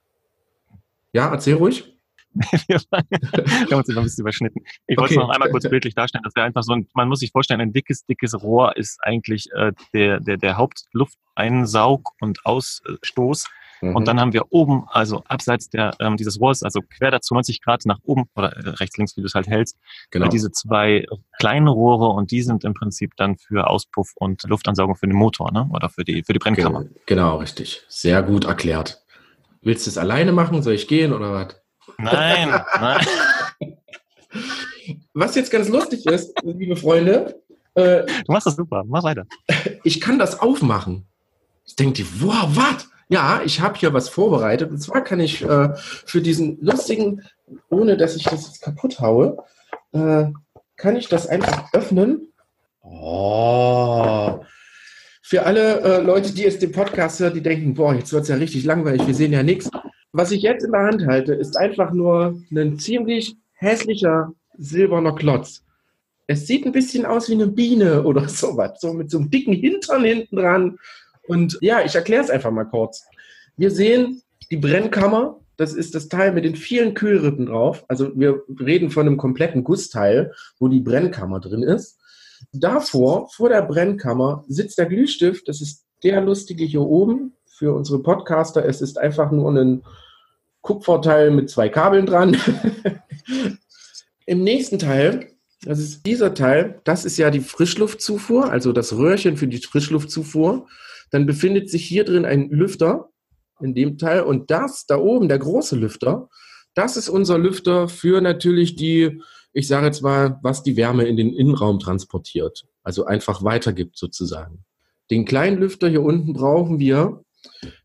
Ja, 1.12 1.32
erzähl 1.32 1.56
ruhig. 1.56 1.93
wir 2.68 2.80
haben 2.92 3.78
uns 3.80 3.90
immer 3.90 4.02
ein 4.02 4.04
bisschen 4.04 4.22
überschnitten. 4.22 4.64
Ich 4.88 4.98
wollte 4.98 5.14
es 5.14 5.20
noch 5.20 5.30
einmal 5.30 5.50
kurz 5.50 5.68
bildlich 5.70 5.96
darstellen. 5.96 6.24
Das 6.24 6.36
wäre 6.36 6.46
einfach 6.46 6.64
so 6.64 6.74
ein, 6.74 6.88
man 6.94 7.08
muss 7.08 7.20
sich 7.20 7.32
vorstellen, 7.32 7.62
ein 7.62 7.74
dickes, 7.74 8.06
dickes 8.06 8.42
Rohr 8.42 8.76
ist 8.78 9.00
eigentlich 9.04 9.52
äh, 9.54 9.72
der, 9.94 10.20
der, 10.20 10.38
der 10.38 10.58
Hauptlufteinsaug- 10.58 12.12
und 12.20 12.46
Ausstoß. 12.46 13.48
Mhm. 13.84 13.96
Und 13.96 14.08
dann 14.08 14.20
haben 14.20 14.34
wir 14.34 14.52
oben, 14.52 14.86
also 14.88 15.24
abseits 15.28 15.70
der, 15.70 15.94
ähm, 16.00 16.16
dieses 16.18 16.40
Rohrs, 16.40 16.64
also 16.64 16.80
quer 16.82 17.12
dazu 17.12 17.34
90 17.34 17.62
Grad 17.62 17.86
nach 17.86 18.00
oben 18.04 18.26
oder 18.36 18.56
äh, 18.56 18.70
rechts, 18.70 18.98
links, 18.98 19.18
wie 19.18 19.22
du 19.22 19.28
es 19.28 19.36
halt 19.36 19.48
hältst, 19.48 19.78
genau. 20.10 20.30
diese 20.30 20.52
zwei 20.52 21.06
kleinen 21.38 21.68
Rohre 21.68 22.08
und 22.08 22.32
die 22.32 22.42
sind 22.42 22.64
im 22.64 22.74
Prinzip 22.74 23.12
dann 23.18 23.38
für 23.38 23.68
Auspuff 23.68 24.12
und 24.16 24.44
Luftansaugung 24.44 24.96
für 24.96 25.08
den 25.08 25.16
Motor 25.16 25.52
ne? 25.52 25.70
oder 25.74 25.90
für 25.90 26.04
die, 26.04 26.24
für 26.24 26.34
die 26.34 26.40
Brennkammer. 26.40 26.86
Genau, 27.06 27.38
richtig. 27.38 27.84
Sehr 27.90 28.24
gut 28.24 28.46
erklärt. 28.46 29.04
Willst 29.62 29.86
du 29.86 29.90
es 29.90 29.98
alleine 29.98 30.32
machen? 30.32 30.62
Soll 30.62 30.74
ich 30.74 30.88
gehen 30.88 31.14
oder 31.14 31.34
was? 31.34 31.63
Nein, 31.98 32.62
nein. 32.80 33.06
Was 35.14 35.36
jetzt 35.36 35.52
ganz 35.52 35.70
lustig 35.70 36.06
ist, 36.06 36.34
liebe 36.44 36.76
Freunde. 36.76 37.40
Äh, 37.76 38.06
du 38.06 38.32
machst 38.32 38.48
das 38.48 38.56
super, 38.56 38.84
mach 38.86 39.04
weiter. 39.04 39.26
Ich 39.86 40.00
kann 40.00 40.18
das 40.18 40.40
aufmachen. 40.40 41.06
Ich 41.66 41.76
denke, 41.76 42.06
wow, 42.20 42.48
was? 42.54 42.88
Ja, 43.10 43.42
ich 43.44 43.60
habe 43.60 43.78
hier 43.78 43.94
was 43.94 44.08
vorbereitet. 44.08 44.72
Und 44.72 44.78
zwar 44.80 45.04
kann 45.04 45.20
ich 45.20 45.44
äh, 45.44 45.76
für 45.76 46.22
diesen 46.22 46.58
lustigen, 46.62 47.22
ohne 47.70 47.98
dass 47.98 48.16
ich 48.16 48.24
das 48.24 48.48
jetzt 48.48 48.62
kaputt 48.62 49.02
haue, 49.02 49.38
äh, 49.92 50.28
kann 50.78 50.96
ich 50.96 51.10
das 51.10 51.28
einfach 51.28 51.74
öffnen. 51.74 52.30
Oh. 52.82 54.40
Für 55.22 55.46
alle 55.46 55.82
äh, 55.82 56.02
Leute, 56.02 56.34
die 56.34 56.44
jetzt 56.44 56.62
den 56.62 56.72
Podcast 56.72 57.20
hören, 57.20 57.34
die 57.34 57.42
denken, 57.42 57.74
boah, 57.74 57.94
jetzt 57.94 58.14
wird 58.14 58.24
es 58.24 58.30
ja 58.30 58.36
richtig 58.36 58.64
langweilig, 58.66 59.06
wir 59.06 59.16
sehen 59.16 59.34
ja 59.34 59.44
nichts. 59.44 59.70
Was 60.14 60.32
ich 60.32 60.42
jetzt 60.44 60.64
in 60.64 60.72
der 60.72 60.84
Hand 60.84 61.06
halte, 61.06 61.34
ist 61.34 61.58
einfach 61.58 61.92
nur 61.92 62.42
ein 62.52 62.80
ziemlich 62.80 63.36
hässlicher 63.54 64.34
silberner 64.58 65.16
Klotz. 65.16 65.64
Es 66.28 66.48
sieht 66.48 66.66
ein 66.66 66.72
bisschen 66.72 67.06
aus 67.06 67.28
wie 67.30 67.34
eine 67.34 67.48
Biene 67.48 68.04
oder 68.04 68.28
sowas, 68.30 68.80
so 68.80 68.94
mit 68.94 69.12
so 69.12 69.18
einem 69.18 69.30
dicken 69.30 69.54
Hintern 69.54 70.06
hinten 70.06 70.38
dran. 70.38 70.78
Und 71.28 71.58
ja, 71.62 71.84
ich 71.84 71.96
erkläre 71.96 72.24
es 72.24 72.30
einfach 72.30 72.52
mal 72.52 72.66
kurz. 72.66 73.06
Wir 73.58 73.72
sehen 73.72 74.22
die 74.50 74.58
Brennkammer 74.58 75.40
das 75.58 75.74
ist 75.74 75.94
das 75.94 76.10
Teil 76.10 76.34
mit 76.34 76.46
den 76.46 76.56
vielen 76.56 76.94
Kühlrippen 76.94 77.46
drauf. 77.46 77.86
Also 77.88 78.12
wir 78.16 78.42
reden 78.60 78.90
von 78.90 79.06
einem 79.06 79.18
kompletten 79.18 79.64
Gussteil, 79.64 80.34
wo 80.60 80.68
die 80.68 80.80
Brennkammer 80.80 81.40
drin 81.40 81.64
ist. 81.64 82.00
Davor, 82.52 83.30
vor 83.30 83.50
der 83.50 83.62
Brennkammer, 83.62 84.44
sitzt 84.48 84.78
der 84.78 84.88
Glühstift. 84.88 85.48
Das 85.48 85.62
ist 85.62 85.86
der 86.04 86.22
lustige 86.22 86.66
hier 86.66 86.82
oben 86.82 87.34
für 87.54 87.74
unsere 87.74 88.00
Podcaster. 88.00 88.66
Es 88.66 88.82
ist 88.82 88.98
einfach 88.98 89.32
nur 89.32 89.52
ein 89.52 89.84
Kupferteil 90.62 91.30
mit 91.32 91.50
zwei 91.50 91.70
Kabeln 91.70 92.06
dran. 92.06 92.38
Im 94.26 94.44
nächsten 94.44 94.80
Teil, 94.80 95.28
das 95.64 95.80
ist 95.80 96.06
dieser 96.06 96.34
Teil, 96.34 96.82
das 96.84 97.06
ist 97.06 97.18
ja 97.18 97.30
die 97.30 97.42
Frischluftzufuhr, 97.42 98.50
also 98.50 98.72
das 98.72 98.98
Röhrchen 98.98 99.38
für 99.38 99.48
die 99.48 99.60
Frischluftzufuhr. 99.60 100.68
Dann 101.12 101.26
befindet 101.26 101.70
sich 101.70 101.86
hier 101.86 102.06
drin 102.06 102.26
ein 102.26 102.50
Lüfter 102.50 103.10
in 103.62 103.76
dem 103.76 103.98
Teil 103.98 104.22
und 104.22 104.50
das 104.50 104.86
da 104.88 104.98
oben, 104.98 105.30
der 105.30 105.40
große 105.40 105.76
Lüfter, 105.76 106.30
das 106.74 106.98
ist 106.98 107.10
unser 107.10 107.38
Lüfter 107.38 107.88
für 107.88 108.20
natürlich 108.20 108.76
die, 108.76 109.22
ich 109.54 109.68
sage 109.68 109.86
jetzt 109.86 110.02
mal, 110.02 110.40
was 110.42 110.64
die 110.64 110.76
Wärme 110.76 111.04
in 111.04 111.18
den 111.18 111.34
Innenraum 111.34 111.78
transportiert, 111.80 112.66
also 112.82 113.06
einfach 113.06 113.44
weitergibt 113.44 113.98
sozusagen. 113.98 114.66
Den 115.12 115.26
kleinen 115.26 115.58
Lüfter 115.58 115.88
hier 115.88 116.02
unten 116.02 116.34
brauchen 116.34 116.80
wir, 116.80 117.24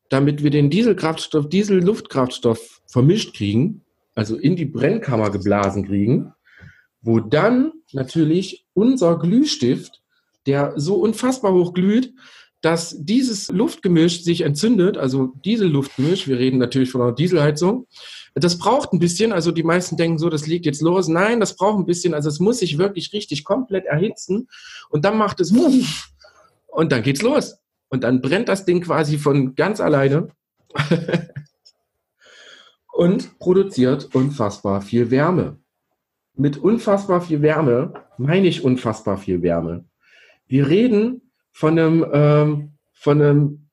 damit 0.08 0.42
wir 0.42 0.50
den 0.50 0.70
Dieselkraftstoff, 0.70 1.48
Diesel-Luftkraftstoff 1.48 2.80
vermischt 2.86 3.34
kriegen, 3.36 3.84
also 4.14 4.36
in 4.36 4.56
die 4.56 4.64
Brennkammer 4.64 5.30
geblasen 5.30 5.86
kriegen, 5.86 6.32
wo 7.00 7.20
dann 7.20 7.72
natürlich 7.92 8.66
unser 8.74 9.18
Glühstift, 9.18 10.02
der 10.46 10.72
so 10.76 10.96
unfassbar 10.96 11.52
hoch 11.52 11.74
glüht, 11.74 12.14
dass 12.60 12.96
dieses 12.98 13.48
Luftgemisch 13.48 14.24
sich 14.24 14.40
entzündet, 14.40 14.96
also 14.96 15.32
Dieselluftgemisch, 15.44 16.26
wir 16.26 16.38
reden 16.38 16.58
natürlich 16.58 16.90
von 16.90 17.02
einer 17.02 17.12
Dieselheizung, 17.12 17.86
das 18.34 18.58
braucht 18.58 18.92
ein 18.92 18.98
bisschen, 18.98 19.32
also 19.32 19.52
die 19.52 19.62
meisten 19.62 19.96
denken 19.96 20.18
so, 20.18 20.28
das 20.28 20.46
liegt 20.46 20.66
jetzt 20.66 20.82
los. 20.82 21.08
Nein, 21.08 21.40
das 21.40 21.56
braucht 21.56 21.78
ein 21.78 21.86
bisschen, 21.86 22.14
also 22.14 22.28
es 22.28 22.40
muss 22.40 22.58
sich 22.58 22.78
wirklich 22.78 23.12
richtig 23.12 23.44
komplett 23.44 23.84
erhitzen 23.86 24.48
und 24.90 25.04
dann 25.04 25.18
macht 25.18 25.40
es 25.40 25.52
und 25.52 26.92
dann 26.92 27.02
geht's 27.02 27.22
los. 27.22 27.58
Und 27.88 28.04
dann 28.04 28.20
brennt 28.20 28.48
das 28.48 28.64
Ding 28.64 28.82
quasi 28.82 29.18
von 29.18 29.54
ganz 29.54 29.80
alleine 29.80 30.28
und 32.92 33.38
produziert 33.38 34.14
unfassbar 34.14 34.82
viel 34.82 35.10
Wärme. 35.10 35.58
Mit 36.34 36.58
unfassbar 36.58 37.20
viel 37.20 37.42
Wärme 37.42 37.94
meine 38.18 38.46
ich 38.46 38.62
unfassbar 38.62 39.16
viel 39.18 39.42
Wärme. 39.42 39.84
Wir 40.46 40.68
reden 40.68 41.32
von 41.52 41.78
einem, 41.78 42.06
ähm, 42.12 42.72
von 42.92 43.22
einem, 43.22 43.68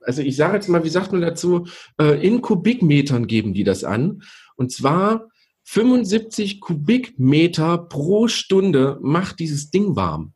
also 0.00 0.22
ich 0.22 0.36
sage 0.36 0.54
jetzt 0.54 0.68
mal, 0.68 0.84
wie 0.84 0.88
sagt 0.88 1.12
man 1.12 1.20
dazu, 1.20 1.66
äh, 2.00 2.26
in 2.26 2.40
Kubikmetern 2.40 3.26
geben 3.26 3.52
die 3.52 3.64
das 3.64 3.84
an. 3.84 4.22
Und 4.56 4.72
zwar 4.72 5.28
75 5.64 6.60
Kubikmeter 6.60 7.76
pro 7.78 8.28
Stunde 8.28 8.98
macht 9.02 9.40
dieses 9.40 9.70
Ding 9.70 9.96
warm. 9.96 10.32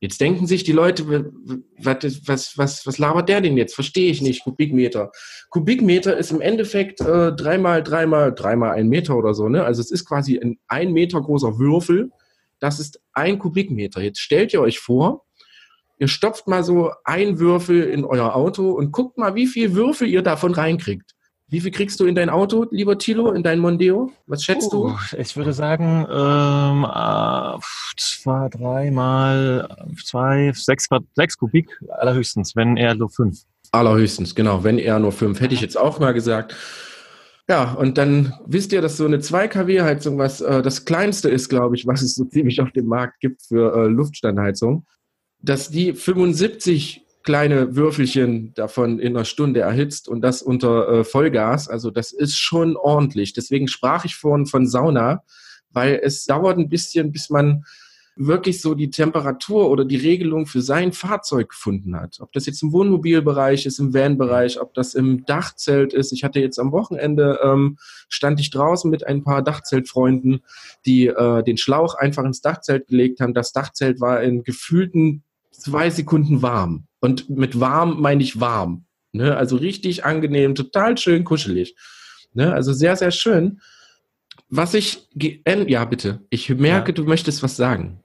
Jetzt 0.00 0.20
denken 0.20 0.46
sich 0.46 0.62
die 0.62 0.72
Leute, 0.72 1.32
was, 1.76 2.28
was, 2.28 2.56
was, 2.56 2.86
was 2.86 2.98
labert 2.98 3.28
der 3.28 3.40
denn 3.40 3.56
jetzt? 3.56 3.74
Verstehe 3.74 4.10
ich 4.10 4.22
nicht, 4.22 4.44
Kubikmeter. 4.44 5.10
Kubikmeter 5.50 6.16
ist 6.16 6.30
im 6.30 6.40
Endeffekt 6.40 7.00
äh, 7.00 7.32
dreimal, 7.32 7.82
dreimal, 7.82 8.32
dreimal 8.32 8.72
ein 8.72 8.88
Meter 8.88 9.16
oder 9.16 9.34
so. 9.34 9.48
Ne? 9.48 9.64
Also 9.64 9.80
es 9.80 9.90
ist 9.90 10.04
quasi 10.04 10.38
ein 10.38 10.58
ein 10.68 10.92
Meter 10.92 11.20
großer 11.20 11.58
Würfel. 11.58 12.12
Das 12.60 12.78
ist 12.78 13.00
ein 13.12 13.40
Kubikmeter. 13.40 14.00
Jetzt 14.00 14.20
stellt 14.20 14.52
ihr 14.52 14.60
euch 14.60 14.78
vor, 14.78 15.24
ihr 15.98 16.08
stopft 16.08 16.46
mal 16.46 16.62
so 16.62 16.92
ein 17.04 17.40
Würfel 17.40 17.82
in 17.84 18.04
euer 18.04 18.36
Auto 18.36 18.70
und 18.70 18.92
guckt 18.92 19.18
mal, 19.18 19.34
wie 19.34 19.46
viel 19.48 19.74
Würfel 19.74 20.06
ihr 20.06 20.22
davon 20.22 20.54
reinkriegt. 20.54 21.14
Wie 21.50 21.60
viel 21.60 21.70
kriegst 21.70 21.98
du 21.98 22.04
in 22.04 22.14
dein 22.14 22.28
Auto, 22.28 22.66
lieber 22.70 22.98
Tilo, 22.98 23.32
in 23.32 23.42
dein 23.42 23.58
Mondeo? 23.58 24.12
Was 24.26 24.44
schätzt 24.44 24.68
oh, 24.74 24.90
du? 25.10 25.16
Ich 25.18 25.34
würde 25.34 25.54
sagen, 25.54 26.06
ähm, 26.10 26.84
äh, 26.84 27.58
zwei, 27.96 28.48
drei 28.50 28.90
mal 28.90 29.66
zwei, 30.04 30.52
sechs, 30.54 30.88
sechs 31.14 31.38
Kubik 31.38 31.70
allerhöchstens, 31.88 32.54
wenn 32.54 32.76
eher 32.76 32.94
nur 32.94 33.08
fünf. 33.08 33.44
Allerhöchstens, 33.72 34.34
genau. 34.34 34.62
Wenn 34.62 34.78
eher 34.78 34.98
nur 34.98 35.12
fünf, 35.12 35.40
hätte 35.40 35.54
ich 35.54 35.62
jetzt 35.62 35.78
auch 35.78 35.98
mal 35.98 36.12
gesagt. 36.12 36.54
Ja, 37.48 37.72
und 37.72 37.96
dann 37.96 38.34
wisst 38.44 38.74
ihr, 38.74 38.82
dass 38.82 38.98
so 38.98 39.06
eine 39.06 39.20
2 39.20 39.48
kW-Heizung, 39.48 40.18
was 40.18 40.42
äh, 40.42 40.60
das 40.60 40.84
kleinste 40.84 41.30
ist, 41.30 41.48
glaube 41.48 41.76
ich, 41.76 41.86
was 41.86 42.02
es 42.02 42.14
so 42.14 42.26
ziemlich 42.26 42.60
auf 42.60 42.72
dem 42.72 42.84
Markt 42.84 43.20
gibt 43.20 43.40
für 43.40 43.74
äh, 43.74 43.86
Luftstandheizung, 43.86 44.84
dass 45.40 45.70
die 45.70 45.94
75 45.94 47.06
kleine 47.28 47.76
Würfelchen 47.76 48.54
davon 48.54 48.98
in 48.98 49.14
einer 49.14 49.26
Stunde 49.26 49.60
erhitzt 49.60 50.08
und 50.08 50.22
das 50.22 50.40
unter 50.40 50.88
äh, 50.88 51.04
Vollgas. 51.04 51.68
Also 51.68 51.90
das 51.90 52.10
ist 52.10 52.38
schon 52.38 52.74
ordentlich. 52.74 53.34
Deswegen 53.34 53.68
sprach 53.68 54.06
ich 54.06 54.16
vorhin 54.16 54.46
von 54.46 54.66
Sauna, 54.66 55.22
weil 55.70 56.00
es 56.02 56.24
dauert 56.24 56.56
ein 56.56 56.70
bisschen, 56.70 57.12
bis 57.12 57.28
man 57.28 57.66
wirklich 58.16 58.62
so 58.62 58.74
die 58.74 58.88
Temperatur 58.88 59.68
oder 59.68 59.84
die 59.84 59.98
Regelung 59.98 60.46
für 60.46 60.62
sein 60.62 60.94
Fahrzeug 60.94 61.50
gefunden 61.50 61.94
hat. 61.96 62.16
Ob 62.20 62.32
das 62.32 62.46
jetzt 62.46 62.62
im 62.62 62.72
Wohnmobilbereich 62.72 63.66
ist, 63.66 63.78
im 63.78 63.92
Van-Bereich, 63.92 64.58
ob 64.58 64.72
das 64.72 64.94
im 64.94 65.26
Dachzelt 65.26 65.92
ist. 65.92 66.12
Ich 66.12 66.24
hatte 66.24 66.40
jetzt 66.40 66.58
am 66.58 66.72
Wochenende, 66.72 67.40
ähm, 67.44 67.76
stand 68.08 68.40
ich 68.40 68.48
draußen 68.48 68.90
mit 68.90 69.06
ein 69.06 69.22
paar 69.22 69.42
Dachzeltfreunden, 69.42 70.40
die 70.86 71.08
äh, 71.08 71.42
den 71.42 71.58
Schlauch 71.58 71.94
einfach 71.94 72.24
ins 72.24 72.40
Dachzelt 72.40 72.86
gelegt 72.86 73.20
haben. 73.20 73.34
Das 73.34 73.52
Dachzelt 73.52 74.00
war 74.00 74.22
in 74.22 74.44
gefühlten 74.44 75.24
zwei 75.50 75.90
Sekunden 75.90 76.40
warm. 76.40 76.87
Und 77.00 77.30
mit 77.30 77.60
warm 77.60 78.00
meine 78.00 78.22
ich 78.22 78.40
warm. 78.40 78.86
Ne? 79.12 79.36
Also 79.36 79.56
richtig 79.56 80.04
angenehm, 80.04 80.54
total 80.54 80.98
schön 80.98 81.24
kuschelig. 81.24 81.76
Ne? 82.34 82.52
Also 82.52 82.72
sehr, 82.72 82.96
sehr 82.96 83.10
schön. 83.10 83.60
Was 84.50 84.74
ich, 84.74 85.08
ja 85.14 85.84
bitte, 85.84 86.20
ich 86.30 86.48
merke, 86.48 86.90
ja. 86.90 86.94
du 86.94 87.04
möchtest 87.04 87.42
was 87.42 87.56
sagen. 87.56 88.02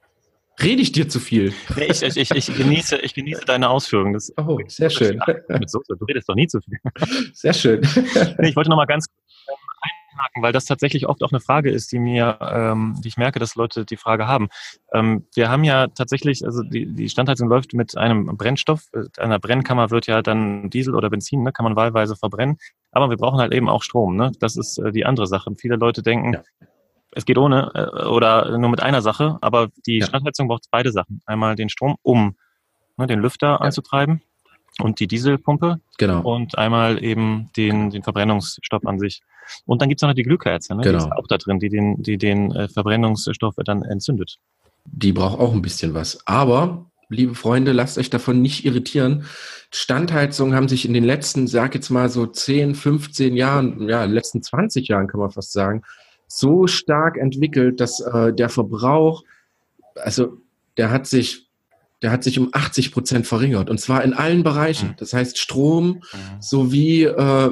Rede 0.62 0.82
ich 0.82 0.92
dir 0.92 1.08
zu 1.08 1.18
viel? 1.18 1.52
Nee, 1.76 1.86
ich, 1.90 2.02
ich, 2.02 2.30
ich, 2.30 2.54
genieße, 2.54 2.98
ich 2.98 3.14
genieße 3.14 3.44
deine 3.44 3.68
Ausführungen. 3.68 4.12
Das, 4.12 4.32
oh, 4.36 4.60
sehr 4.68 4.90
schön. 4.90 5.18
Du 5.18 6.04
redest 6.04 6.28
doch 6.28 6.36
nie 6.36 6.46
zu 6.46 6.60
viel. 6.60 6.78
Sehr 7.32 7.52
schön. 7.52 7.80
Nee, 8.38 8.50
ich 8.50 8.56
wollte 8.56 8.70
noch 8.70 8.76
mal 8.76 8.86
ganz 8.86 9.06
kurz 9.08 9.24
einhaken, 10.14 10.42
weil 10.42 10.52
das 10.52 10.64
tatsächlich 10.64 11.08
oft 11.08 11.22
auch 11.22 11.32
eine 11.32 11.40
Frage 11.40 11.70
ist, 11.70 11.92
die 11.92 11.98
mir, 11.98 12.38
ähm, 12.40 12.96
die 13.02 13.08
ich 13.08 13.16
merke, 13.16 13.38
dass 13.38 13.54
Leute 13.54 13.84
die 13.84 13.96
Frage 13.96 14.26
haben. 14.26 14.48
Ähm, 14.92 15.26
wir 15.34 15.48
haben 15.48 15.64
ja 15.64 15.88
tatsächlich, 15.88 16.44
also 16.44 16.62
die, 16.62 16.86
die 16.86 17.08
Standheizung 17.08 17.48
läuft 17.48 17.74
mit 17.74 17.96
einem 17.96 18.36
Brennstoff. 18.36 18.88
Einer 19.18 19.38
Brennkammer 19.38 19.90
wird 19.90 20.06
ja 20.06 20.22
dann 20.22 20.70
Diesel 20.70 20.94
oder 20.94 21.10
Benzin, 21.10 21.42
ne, 21.42 21.52
kann 21.52 21.64
man 21.64 21.76
wahlweise 21.76 22.16
verbrennen. 22.16 22.58
Aber 22.92 23.10
wir 23.10 23.16
brauchen 23.16 23.40
halt 23.40 23.52
eben 23.52 23.68
auch 23.68 23.82
Strom. 23.82 24.16
Ne? 24.16 24.32
Das 24.40 24.56
ist 24.56 24.78
äh, 24.78 24.92
die 24.92 25.04
andere 25.04 25.26
Sache. 25.26 25.54
viele 25.56 25.76
Leute 25.76 26.02
denken, 26.02 26.34
ja. 26.34 26.42
es 27.12 27.24
geht 27.24 27.38
ohne 27.38 27.70
äh, 27.74 28.06
oder 28.06 28.56
nur 28.58 28.70
mit 28.70 28.82
einer 28.82 29.02
Sache, 29.02 29.38
aber 29.40 29.68
die 29.86 29.98
ja. 29.98 30.06
Standheizung 30.06 30.48
braucht 30.48 30.66
beide 30.70 30.92
Sachen. 30.92 31.20
Einmal 31.26 31.56
den 31.56 31.68
Strom, 31.68 31.96
um 32.02 32.36
ne, 32.96 33.06
den 33.06 33.20
Lüfter 33.20 33.48
ja. 33.48 33.56
anzutreiben 33.56 34.22
und 34.80 35.00
die 35.00 35.06
Dieselpumpe. 35.06 35.80
Genau. 35.98 36.20
Und 36.20 36.58
einmal 36.58 37.02
eben 37.02 37.50
den, 37.56 37.90
den 37.90 38.02
Verbrennungsstoff 38.02 38.86
an 38.86 38.98
sich. 38.98 39.22
Und 39.66 39.80
dann 39.80 39.88
gibt 39.88 40.02
es 40.02 40.06
noch 40.06 40.14
die 40.14 40.22
Glühkerze, 40.22 40.74
ne? 40.74 40.82
genau. 40.82 40.98
die 40.98 41.04
ist 41.04 41.12
auch 41.12 41.26
da 41.26 41.38
drin, 41.38 41.58
die 41.58 41.68
den, 41.68 42.02
die 42.02 42.18
den 42.18 42.52
äh, 42.52 42.68
Verbrennungsstoff 42.68 43.54
dann 43.64 43.82
entzündet. 43.82 44.38
Die 44.84 45.12
braucht 45.12 45.40
auch 45.40 45.52
ein 45.52 45.62
bisschen 45.62 45.94
was. 45.94 46.26
Aber, 46.26 46.86
liebe 47.08 47.34
Freunde, 47.34 47.72
lasst 47.72 47.98
euch 47.98 48.10
davon 48.10 48.42
nicht 48.42 48.64
irritieren. 48.64 49.24
Standheizungen 49.70 50.54
haben 50.54 50.68
sich 50.68 50.86
in 50.86 50.94
den 50.94 51.04
letzten, 51.04 51.46
sag 51.46 51.74
jetzt 51.74 51.90
mal 51.90 52.08
so 52.08 52.26
10, 52.26 52.74
15 52.74 53.36
Jahren, 53.36 53.88
ja, 53.88 54.04
letzten 54.04 54.42
20 54.42 54.88
Jahren 54.88 55.06
kann 55.06 55.20
man 55.20 55.30
fast 55.30 55.52
sagen, 55.52 55.82
so 56.26 56.66
stark 56.66 57.16
entwickelt, 57.16 57.80
dass 57.80 58.00
äh, 58.00 58.32
der 58.32 58.48
Verbrauch, 58.48 59.24
also 59.96 60.38
der 60.76 60.90
hat 60.90 61.06
sich 61.06 61.44
der 62.04 62.12
hat 62.12 62.22
sich 62.22 62.38
um 62.38 62.50
80 62.52 62.92
Prozent 62.92 63.26
verringert 63.26 63.70
und 63.70 63.80
zwar 63.80 64.04
in 64.04 64.12
allen 64.12 64.42
Bereichen. 64.42 64.90
Mhm. 64.90 64.94
Das 64.98 65.14
heißt 65.14 65.38
Strom 65.38 65.86
mhm. 65.86 66.02
sowie 66.38 67.04
äh, 67.04 67.50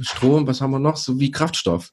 Strom, 0.00 0.46
was 0.46 0.60
haben 0.60 0.72
wir 0.72 0.78
noch, 0.78 0.96
sowie 0.96 1.30
Kraftstoff. 1.30 1.92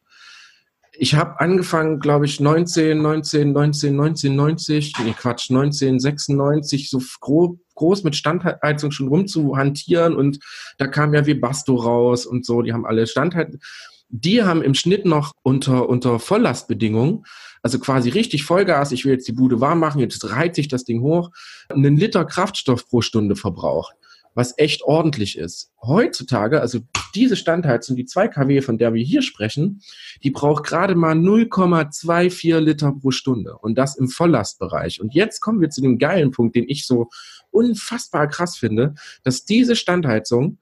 Ich 0.93 1.15
habe 1.15 1.39
angefangen, 1.39 1.99
glaube 1.99 2.25
ich, 2.25 2.39
19, 2.39 3.01
19, 3.01 3.53
19, 3.53 3.99
1990, 3.99 4.93
nee, 5.03 5.13
Quatsch, 5.17 5.49
1996, 5.49 6.89
so 6.89 7.01
grob, 7.21 7.59
groß 7.75 8.03
mit 8.03 8.15
Standheizung 8.15 8.91
schon 8.91 9.07
rumzuhantieren 9.07 10.15
und 10.15 10.39
da 10.77 10.87
kam 10.87 11.13
ja 11.13 11.25
Webasto 11.25 11.75
raus 11.75 12.25
und 12.25 12.45
so, 12.45 12.61
die 12.61 12.73
haben 12.73 12.85
alle 12.85 13.07
Standheizung. 13.07 13.61
Die 14.09 14.43
haben 14.43 14.61
im 14.61 14.73
Schnitt 14.73 15.05
noch 15.05 15.33
unter, 15.41 15.87
unter 15.87 16.19
Volllastbedingungen 16.19 17.23
also 17.61 17.79
quasi 17.79 18.09
richtig 18.09 18.43
Vollgas, 18.43 18.91
ich 18.91 19.05
will 19.05 19.13
jetzt 19.13 19.27
die 19.27 19.33
Bude 19.33 19.61
warm 19.61 19.79
machen, 19.79 19.99
jetzt 19.99 20.29
reize 20.29 20.61
ich 20.61 20.67
das 20.67 20.83
Ding 20.83 21.01
hoch, 21.01 21.31
einen 21.69 21.95
Liter 21.95 22.25
Kraftstoff 22.25 22.87
pro 22.87 23.01
Stunde 23.01 23.35
verbraucht, 23.35 23.95
was 24.33 24.57
echt 24.57 24.83
ordentlich 24.83 25.37
ist. 25.37 25.71
Heutzutage, 25.81 26.61
also 26.61 26.79
diese 27.15 27.35
Standheizung, 27.35 27.95
die 27.95 28.05
2 28.05 28.29
kW, 28.29 28.61
von 28.61 28.77
der 28.77 28.93
wir 28.93 29.03
hier 29.03 29.21
sprechen, 29.21 29.81
die 30.23 30.31
braucht 30.31 30.63
gerade 30.63 30.95
mal 30.95 31.15
0,24 31.15 32.59
Liter 32.59 32.93
pro 32.93 33.11
Stunde 33.11 33.57
und 33.57 33.77
das 33.77 33.97
im 33.97 34.07
Volllastbereich. 34.07 35.01
Und 35.01 35.13
jetzt 35.13 35.41
kommen 35.41 35.61
wir 35.61 35.69
zu 35.69 35.81
dem 35.81 35.97
geilen 35.97 36.31
Punkt, 36.31 36.55
den 36.55 36.69
ich 36.69 36.85
so 36.85 37.09
unfassbar 37.51 38.27
krass 38.27 38.57
finde, 38.57 38.95
dass 39.23 39.45
diese 39.45 39.75
Standheizung 39.75 40.59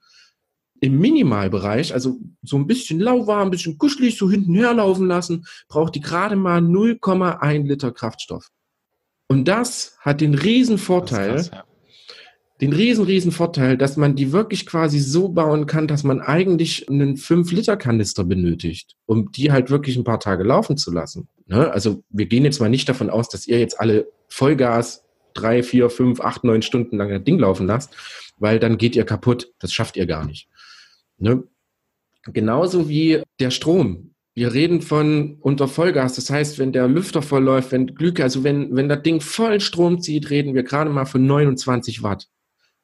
im 0.80 0.98
Minimalbereich, 0.98 1.92
also 1.92 2.18
so 2.42 2.56
ein 2.56 2.66
bisschen 2.66 3.00
lauwarm, 3.00 3.48
ein 3.48 3.50
bisschen 3.50 3.78
kuschelig, 3.78 4.16
so 4.16 4.30
hinten 4.30 4.54
herlaufen 4.54 5.06
lassen, 5.06 5.44
braucht 5.68 5.94
die 5.94 6.00
gerade 6.00 6.36
mal 6.36 6.60
0,1 6.60 7.66
Liter 7.66 7.92
Kraftstoff. 7.92 8.48
Und 9.28 9.46
das 9.46 9.96
hat 10.00 10.22
den 10.22 10.34
riesen 10.34 10.78
Vorteil, 10.78 11.34
krass, 11.34 11.50
ja. 11.52 11.64
Den 12.60 12.72
riesen, 12.72 13.04
riesen 13.04 13.32
Vorteil, 13.32 13.78
dass 13.78 13.96
man 13.96 14.16
die 14.16 14.32
wirklich 14.32 14.66
quasi 14.66 14.98
so 14.98 15.28
bauen 15.30 15.66
kann, 15.66 15.86
dass 15.86 16.04
man 16.04 16.20
eigentlich 16.20 16.88
einen 16.88 17.16
5-Liter-Kanister 17.16 18.24
benötigt, 18.24 18.96
um 19.06 19.32
die 19.32 19.50
halt 19.50 19.70
wirklich 19.70 19.96
ein 19.96 20.04
paar 20.04 20.20
Tage 20.20 20.44
laufen 20.44 20.76
zu 20.76 20.92
lassen. 20.92 21.28
Ne? 21.46 21.70
Also 21.72 22.02
wir 22.10 22.26
gehen 22.26 22.44
jetzt 22.44 22.60
mal 22.60 22.68
nicht 22.68 22.88
davon 22.88 23.08
aus, 23.08 23.28
dass 23.28 23.46
ihr 23.46 23.58
jetzt 23.58 23.80
alle 23.80 24.08
Vollgas 24.28 25.04
drei, 25.32 25.62
vier, 25.62 25.88
fünf, 25.88 26.20
acht, 26.20 26.44
neun 26.44 26.60
Stunden 26.60 26.98
lang 26.98 27.08
das 27.08 27.24
Ding 27.24 27.38
laufen 27.38 27.66
lasst, 27.66 27.94
weil 28.38 28.58
dann 28.58 28.76
geht 28.76 28.94
ihr 28.94 29.04
kaputt. 29.04 29.52
Das 29.58 29.72
schafft 29.72 29.96
ihr 29.96 30.06
gar 30.06 30.26
nicht. 30.26 30.48
Ne? 31.18 31.44
Genauso 32.24 32.88
wie 32.88 33.22
der 33.38 33.50
Strom. 33.50 34.14
Wir 34.34 34.52
reden 34.52 34.82
von 34.82 35.38
unter 35.40 35.66
Vollgas. 35.66 36.14
Das 36.14 36.28
heißt, 36.28 36.58
wenn 36.58 36.72
der 36.72 36.88
Lüfter 36.88 37.22
vollläuft, 37.22 37.72
wenn 37.72 37.94
Glück, 37.94 38.20
also 38.20 38.44
wenn, 38.44 38.76
wenn 38.76 38.88
das 38.88 39.02
Ding 39.02 39.20
voll 39.20 39.60
Strom 39.60 40.00
zieht, 40.00 40.28
reden 40.30 40.54
wir 40.54 40.62
gerade 40.62 40.90
mal 40.90 41.06
von 41.06 41.26
29 41.26 42.02
Watt 42.02 42.28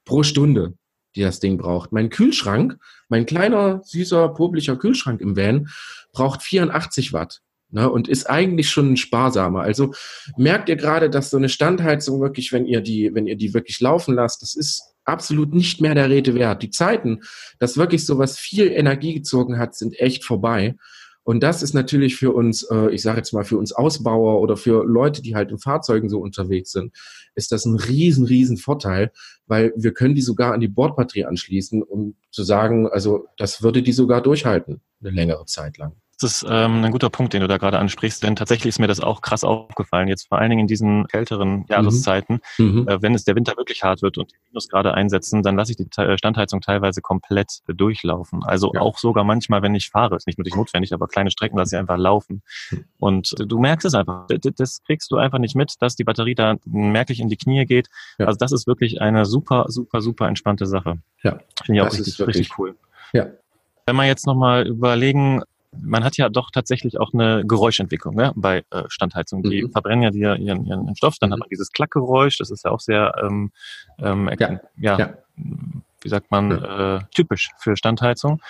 pro 0.07 0.23
Stunde, 0.23 0.73
die 1.15 1.21
das 1.21 1.41
Ding 1.41 1.59
braucht. 1.59 1.93
Mein 1.93 2.09
Kühlschrank, 2.09 2.79
mein 3.11 3.27
kleiner, 3.27 3.83
süßer, 3.85 4.31
poplicher 4.31 4.77
Kühlschrank 4.77 5.21
im 5.21 5.37
Van 5.37 5.69
braucht 6.13 6.43
84 6.43 7.13
Watt. 7.13 7.43
Ne, 7.69 7.91
und 7.91 8.07
ist 8.07 8.31
eigentlich 8.31 8.71
schon 8.71 8.97
sparsamer. 8.97 9.63
Also 9.63 9.93
merkt 10.37 10.69
ihr 10.69 10.77
gerade, 10.77 11.11
dass 11.11 11.31
so 11.31 11.37
eine 11.37 11.49
Standheizung 11.49 12.21
wirklich, 12.21 12.53
wenn 12.53 12.65
ihr 12.65 12.81
die, 12.81 13.13
wenn 13.13 13.27
ihr 13.27 13.37
die 13.37 13.55
wirklich 13.55 13.81
laufen 13.81 14.15
lasst, 14.15 14.41
das 14.41 14.55
ist 14.55 14.95
absolut 15.05 15.53
nicht 15.53 15.81
mehr 15.81 15.97
der 15.97 16.09
Rede 16.09 16.37
wert. 16.37 16.63
Die 16.63 16.71
Zeiten, 16.71 17.23
dass 17.59 17.77
wirklich 17.77 18.07
sowas 18.07 18.39
viel 18.39 18.69
Energie 18.69 19.15
gezogen 19.15 19.59
hat, 19.59 19.75
sind 19.75 19.99
echt 19.99 20.25
vorbei. 20.25 20.77
Und 21.27 21.43
das 21.43 21.61
ist 21.61 21.75
natürlich 21.75 22.15
für 22.15 22.31
uns, 22.31 22.63
äh, 22.71 22.89
ich 22.95 23.03
sage 23.03 23.19
jetzt 23.19 23.33
mal 23.33 23.45
für 23.45 23.59
uns 23.59 23.73
Ausbauer 23.73 24.41
oder 24.41 24.57
für 24.57 24.85
Leute, 24.85 25.23
die 25.23 25.35
halt 25.35 25.51
in 25.51 25.59
Fahrzeugen 25.59 26.09
so 26.09 26.21
unterwegs 26.21 26.71
sind, 26.71 26.95
ist 27.35 27.51
das 27.51 27.65
ein 27.65 27.75
riesen, 27.75 28.25
riesen 28.25 28.57
Vorteil, 28.57 29.11
weil 29.49 29.73
wir 29.77 29.93
können 29.93 30.15
die 30.15 30.23
sogar 30.23 30.55
an 30.55 30.61
die 30.61 30.69
Bordbatterie 30.69 31.25
anschließen, 31.25 31.83
um 31.83 32.15
zu 32.31 32.45
sagen, 32.45 32.87
also 32.87 33.27
das 33.39 33.61
würde 33.61 33.83
die 33.83 33.91
sogar 33.91 34.23
durchhalten, 34.23 34.81
eine 35.01 35.11
längere 35.11 35.47
Zeit 35.47 35.79
lang. 35.79 35.97
Das 36.19 36.43
ist 36.43 36.47
ähm, 36.49 36.83
ein 36.83 36.93
guter 36.93 37.11
Punkt, 37.11 37.35
den 37.35 37.43
du 37.43 37.49
da 37.49 37.59
gerade 37.59 37.79
ansprichst, 37.79 38.23
denn 38.23 38.37
tatsächlich 38.37 38.71
ist 38.71 38.79
mir 38.79 38.87
das 38.87 39.01
auch 39.01 39.21
krass 39.21 39.45
aufgefallen, 39.45 40.09
jetzt 40.09 40.29
vor 40.29 40.39
allen 40.39 40.49
Dingen 40.49 40.63
in 40.63 40.67
diesen 40.67 41.07
kälteren 41.09 41.59
mhm. 41.59 41.65
Jahreszeiten. 41.69 42.41
Mhm. 42.57 42.89
Äh, 42.89 43.03
wenn 43.03 43.15
es 43.15 43.25
der 43.25 43.35
Winter 43.35 43.57
wirklich 43.59 43.83
hart 43.83 44.01
wird 44.01 44.17
und 44.17 44.33
die 44.33 44.37
Minusgrade 44.49 44.95
einsetzen, 44.95 45.43
dann 45.43 45.57
lasse 45.57 45.73
ich 45.73 45.77
die 45.77 45.89
äh, 46.01 46.17
Standheizung 46.17 46.63
teilweise 46.63 47.03
komplett 47.03 47.61
äh, 47.69 47.75
durchlaufen. 47.75 48.43
Also 48.45 48.73
ja. 48.73 48.81
auch 48.81 48.97
sogar 48.97 49.25
manchmal, 49.25 49.61
wenn 49.61 49.75
ich 49.75 49.91
fahre, 49.91 50.17
ist 50.17 50.27
nicht 50.27 50.39
wirklich 50.39 50.57
notwendig, 50.57 50.95
aber 50.95 51.07
kleine 51.07 51.31
Strecken 51.31 51.59
lasse 51.59 51.77
ich 51.77 51.81
einfach 51.81 51.99
laufen. 51.99 52.43
Und 52.99 53.35
du 53.39 53.59
merkst 53.59 53.85
es 53.85 53.95
einfach, 53.95 54.27
das 54.57 54.83
kriegst 54.85 55.11
du 55.11 55.17
einfach 55.17 55.39
nicht 55.39 55.55
mit, 55.55 55.75
dass 55.81 55.97
die 55.97 56.05
Batterie 56.05 56.35
da 56.35 56.57
merklich 56.65 57.21
in 57.21 57.29
die 57.29 57.37
Knie 57.37 57.67
geht. 57.67 57.89
Ja. 58.19 58.27
Also 58.27 58.39
das 58.39 58.53
ist 58.53 58.67
wirklich 58.67 59.03
eine 59.03 59.27
super, 59.27 59.67
super, 59.69 60.01
super 60.01 60.29
entspannte 60.29 60.65
Sache. 60.65 60.99
Ja. 61.23 61.41
Finde 61.63 61.81
ich 61.81 61.87
auch 61.87 61.93
richtig, 61.93 62.27
richtig 62.27 62.59
cool. 62.59 62.75
Ja. 63.13 63.27
Wenn 63.85 63.97
wir 63.97 64.05
jetzt 64.05 64.27
nochmal 64.27 64.67
überlegen, 64.67 65.43
man 65.81 66.05
hat 66.05 66.17
ja 66.17 66.29
doch 66.29 66.51
tatsächlich 66.51 66.99
auch 66.99 67.13
eine 67.13 67.45
Geräuschentwicklung 67.47 68.15
ne, 68.15 68.33
bei 68.37 68.65
äh, 68.71 68.85
Standheizung. 68.89 69.43
Die 69.43 69.65
mhm. 69.65 69.73
verbrennen 69.73 70.03
ja 70.03 70.11
die, 70.11 70.21
ihren, 70.21 70.67
ihren 70.67 70.97
Stoff, 70.97 71.17
dann 71.21 71.31
mhm. 71.31 71.35
hat 71.35 71.41
man 71.41 71.49
dieses 71.51 71.73
Klackgeräusch, 71.73 72.39
das 72.39 72.51
ist 72.51 72.65
ja 72.65 72.71
auch 72.71 72.81
sehr, 72.81 73.15
ähm, 73.23 73.53
ähm, 73.99 74.31
ja. 74.39 74.61
ja, 74.77 74.99
ja. 74.99 75.15
wie 76.01 76.09
sagt 76.09 76.31
man, 76.31 76.51
ja. 76.51 76.97
äh, 76.97 77.01
typisch 77.15 77.51
für 77.59 77.77
Standheizung. 77.77 78.41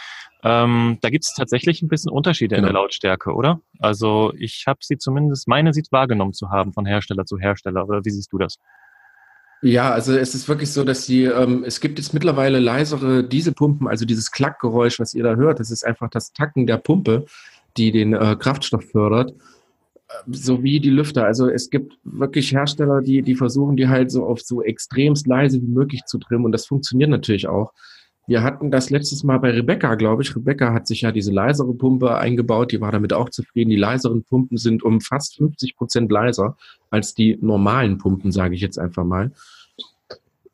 Ähm, 0.42 0.98
da 1.00 1.10
gibt 1.10 1.24
es 1.24 1.34
tatsächlich 1.34 1.82
ein 1.82 1.88
bisschen 1.88 2.12
Unterschiede 2.12 2.54
genau. 2.54 2.68
in 2.68 2.72
der 2.72 2.80
Lautstärke, 2.80 3.34
oder? 3.34 3.60
Also 3.80 4.32
ich 4.38 4.64
habe 4.66 4.78
sie 4.80 4.96
zumindest, 4.96 5.48
meine 5.48 5.72
sieht 5.72 5.90
wahrgenommen 5.90 6.34
zu 6.34 6.50
haben 6.50 6.72
von 6.72 6.86
Hersteller 6.86 7.24
zu 7.24 7.38
Hersteller. 7.38 7.88
Oder 7.88 8.04
wie 8.04 8.10
siehst 8.10 8.32
du 8.32 8.38
das? 8.38 8.58
Ja, 9.62 9.90
also 9.90 10.12
es 10.12 10.34
ist 10.34 10.48
wirklich 10.48 10.70
so, 10.70 10.84
dass 10.84 11.06
die, 11.06 11.24
ähm, 11.24 11.64
es 11.66 11.80
gibt 11.80 11.98
jetzt 11.98 12.12
mittlerweile 12.12 12.58
leisere 12.58 13.24
Dieselpumpen, 13.24 13.88
also 13.88 14.04
dieses 14.04 14.30
Klackgeräusch, 14.30 15.00
was 15.00 15.14
ihr 15.14 15.24
da 15.24 15.34
hört, 15.34 15.60
das 15.60 15.70
ist 15.70 15.84
einfach 15.84 16.10
das 16.10 16.32
Tacken 16.32 16.66
der 16.66 16.76
Pumpe, 16.76 17.24
die 17.76 17.90
den 17.90 18.12
äh, 18.12 18.36
Kraftstoff 18.38 18.84
fördert, 18.84 19.32
äh, 19.32 20.12
sowie 20.28 20.78
die 20.80 20.90
Lüfter. 20.90 21.24
Also 21.24 21.48
es 21.48 21.70
gibt 21.70 21.98
wirklich 22.04 22.52
Hersteller, 22.52 23.00
die, 23.00 23.22
die 23.22 23.34
versuchen, 23.34 23.76
die 23.76 23.88
halt 23.88 24.10
so 24.10 24.26
auf 24.26 24.40
so 24.42 24.62
extremst 24.62 25.26
leise 25.26 25.60
wie 25.62 25.66
möglich 25.66 26.04
zu 26.04 26.18
trimmen 26.18 26.44
und 26.44 26.52
das 26.52 26.66
funktioniert 26.66 27.10
natürlich 27.10 27.48
auch. 27.48 27.72
Wir 28.28 28.42
hatten 28.42 28.72
das 28.72 28.90
letztes 28.90 29.22
Mal 29.22 29.38
bei 29.38 29.52
Rebecca, 29.52 29.94
glaube 29.94 30.22
ich. 30.22 30.34
Rebecca 30.34 30.72
hat 30.72 30.88
sich 30.88 31.02
ja 31.02 31.12
diese 31.12 31.32
leisere 31.32 31.72
Pumpe 31.72 32.16
eingebaut. 32.16 32.72
Die 32.72 32.80
war 32.80 32.90
damit 32.90 33.12
auch 33.12 33.30
zufrieden. 33.30 33.70
Die 33.70 33.76
leiseren 33.76 34.24
Pumpen 34.24 34.56
sind 34.58 34.82
um 34.82 35.00
fast 35.00 35.36
50 35.36 35.76
Prozent 35.76 36.10
leiser 36.10 36.56
als 36.90 37.14
die 37.14 37.38
normalen 37.40 37.98
Pumpen, 37.98 38.32
sage 38.32 38.56
ich 38.56 38.60
jetzt 38.60 38.80
einfach 38.80 39.04
mal. 39.04 39.30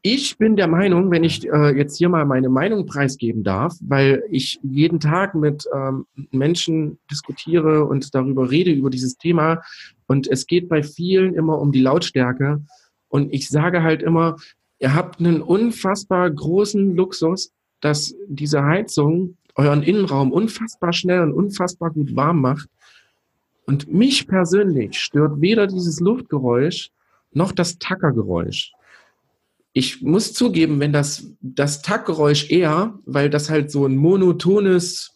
Ich 0.04 0.36
bin 0.36 0.56
der 0.56 0.66
Meinung, 0.66 1.12
wenn 1.12 1.22
ich 1.22 1.48
äh, 1.48 1.76
jetzt 1.76 1.96
hier 1.96 2.08
mal 2.08 2.24
meine 2.24 2.48
Meinung 2.48 2.86
preisgeben 2.86 3.44
darf, 3.44 3.76
weil 3.80 4.24
ich 4.30 4.58
jeden 4.64 4.98
Tag 4.98 5.36
mit 5.36 5.64
ähm, 5.72 6.06
Menschen 6.32 6.98
diskutiere 7.08 7.84
und 7.84 8.12
darüber 8.12 8.50
rede, 8.50 8.72
über 8.72 8.90
dieses 8.90 9.16
Thema. 9.16 9.62
Und 10.08 10.26
es 10.26 10.48
geht 10.48 10.68
bei 10.68 10.82
vielen 10.82 11.34
immer 11.34 11.60
um 11.60 11.70
die 11.70 11.80
Lautstärke. 11.80 12.60
Und 13.08 13.32
ich 13.32 13.48
sage 13.48 13.84
halt 13.84 14.02
immer, 14.02 14.38
ihr 14.80 14.92
habt 14.92 15.20
einen 15.20 15.40
unfassbar 15.40 16.28
großen 16.28 16.96
Luxus, 16.96 17.52
dass 17.80 18.12
diese 18.26 18.64
Heizung 18.64 19.36
euren 19.54 19.84
Innenraum 19.84 20.32
unfassbar 20.32 20.92
schnell 20.92 21.20
und 21.20 21.32
unfassbar 21.32 21.92
gut 21.92 22.16
warm 22.16 22.40
macht. 22.40 22.68
Und 23.66 23.92
mich 23.92 24.26
persönlich 24.26 24.98
stört 24.98 25.40
weder 25.40 25.68
dieses 25.68 26.00
Luftgeräusch 26.00 26.90
noch 27.32 27.52
das 27.52 27.78
Tackergeräusch. 27.78 28.72
Ich 29.72 30.02
muss 30.02 30.34
zugeben, 30.34 30.80
wenn 30.80 30.92
das, 30.92 31.26
das 31.40 31.82
Tackgeräusch 31.82 32.50
eher, 32.50 32.98
weil 33.06 33.30
das 33.30 33.48
halt 33.48 33.70
so 33.70 33.86
ein 33.86 33.96
monotones, 33.96 35.14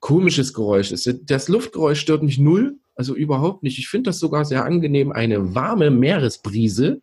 komisches 0.00 0.54
Geräusch 0.54 0.92
ist. 0.92 1.08
Das 1.24 1.48
Luftgeräusch 1.48 2.00
stört 2.00 2.22
mich 2.22 2.38
null, 2.38 2.78
also 2.94 3.14
überhaupt 3.14 3.62
nicht. 3.62 3.78
Ich 3.78 3.88
finde 3.88 4.10
das 4.10 4.18
sogar 4.18 4.44
sehr 4.44 4.64
angenehm. 4.64 5.12
Eine 5.12 5.54
warme 5.54 5.90
Meeresbrise 5.90 7.00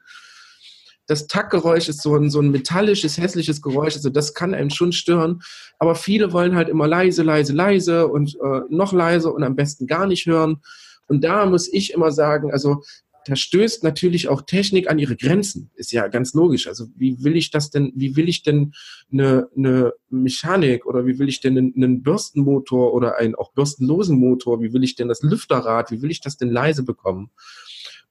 das 1.10 1.26
Taktgeräusch 1.26 1.90
ist 1.90 2.04
so 2.04 2.16
ein, 2.16 2.30
so 2.30 2.40
ein 2.40 2.52
metallisches, 2.52 3.18
hässliches 3.18 3.64
Geräusch. 3.64 3.96
Also 3.96 4.12
das 4.12 4.36
kann 4.36 4.54
einem 4.54 4.70
schon 4.70 4.92
stören. 4.92 5.42
Aber 5.80 5.96
viele 5.96 6.34
wollen 6.34 6.56
halt 6.56 6.70
immer 6.70 6.86
leise, 6.86 7.24
leise, 7.24 7.52
leise 7.52 8.08
und 8.08 8.36
äh, 8.36 8.62
noch 8.70 8.94
leiser 8.94 9.34
und 9.34 9.44
am 9.44 9.56
besten 9.56 9.88
gar 9.88 10.06
nicht 10.06 10.28
hören. 10.28 10.62
Und 11.08 11.24
da 11.24 11.48
muss 11.48 11.68
ich 11.68 11.94
immer 11.94 12.12
sagen, 12.12 12.52
also 12.52 12.84
da 13.26 13.36
stößt 13.36 13.84
natürlich 13.84 14.28
auch 14.28 14.42
Technik 14.42 14.90
an 14.90 15.00
ihre 15.00 15.16
Grenzen. 15.16 15.70
Ist 15.76 15.92
ja 15.92 16.08
ganz 16.08 16.34
logisch. 16.34 16.68
Also 16.68 16.88
wie 16.96 17.24
will 17.24 17.36
ich 17.36 17.52
das 17.52 17.70
denn, 17.70 17.92
wie 17.96 18.16
will 18.16 18.30
ich 18.30 18.44
denn 18.44 18.74
eine, 19.12 19.48
eine 19.56 19.94
Mechanik 20.10 20.86
oder 20.86 21.06
wie 21.06 21.20
will 21.20 21.30
ich 21.30 21.42
denn 21.42 21.58
einen, 21.58 22.04
Bürstenmotor 22.04 22.94
oder 22.94 23.18
einen 23.18 23.36
auch 23.36 23.54
bürstenlosen 23.54 24.18
Motor, 24.18 24.62
wie 24.62 24.74
will 24.74 24.84
ich 24.84 24.96
denn 24.96 25.08
das 25.08 25.22
Lüfterrad, 25.22 25.92
wie 25.92 26.02
will 26.02 26.12
ich 26.12 26.22
das 26.22 26.38
denn 26.38 26.50
leise 26.50 26.84
bekommen? 26.84 27.32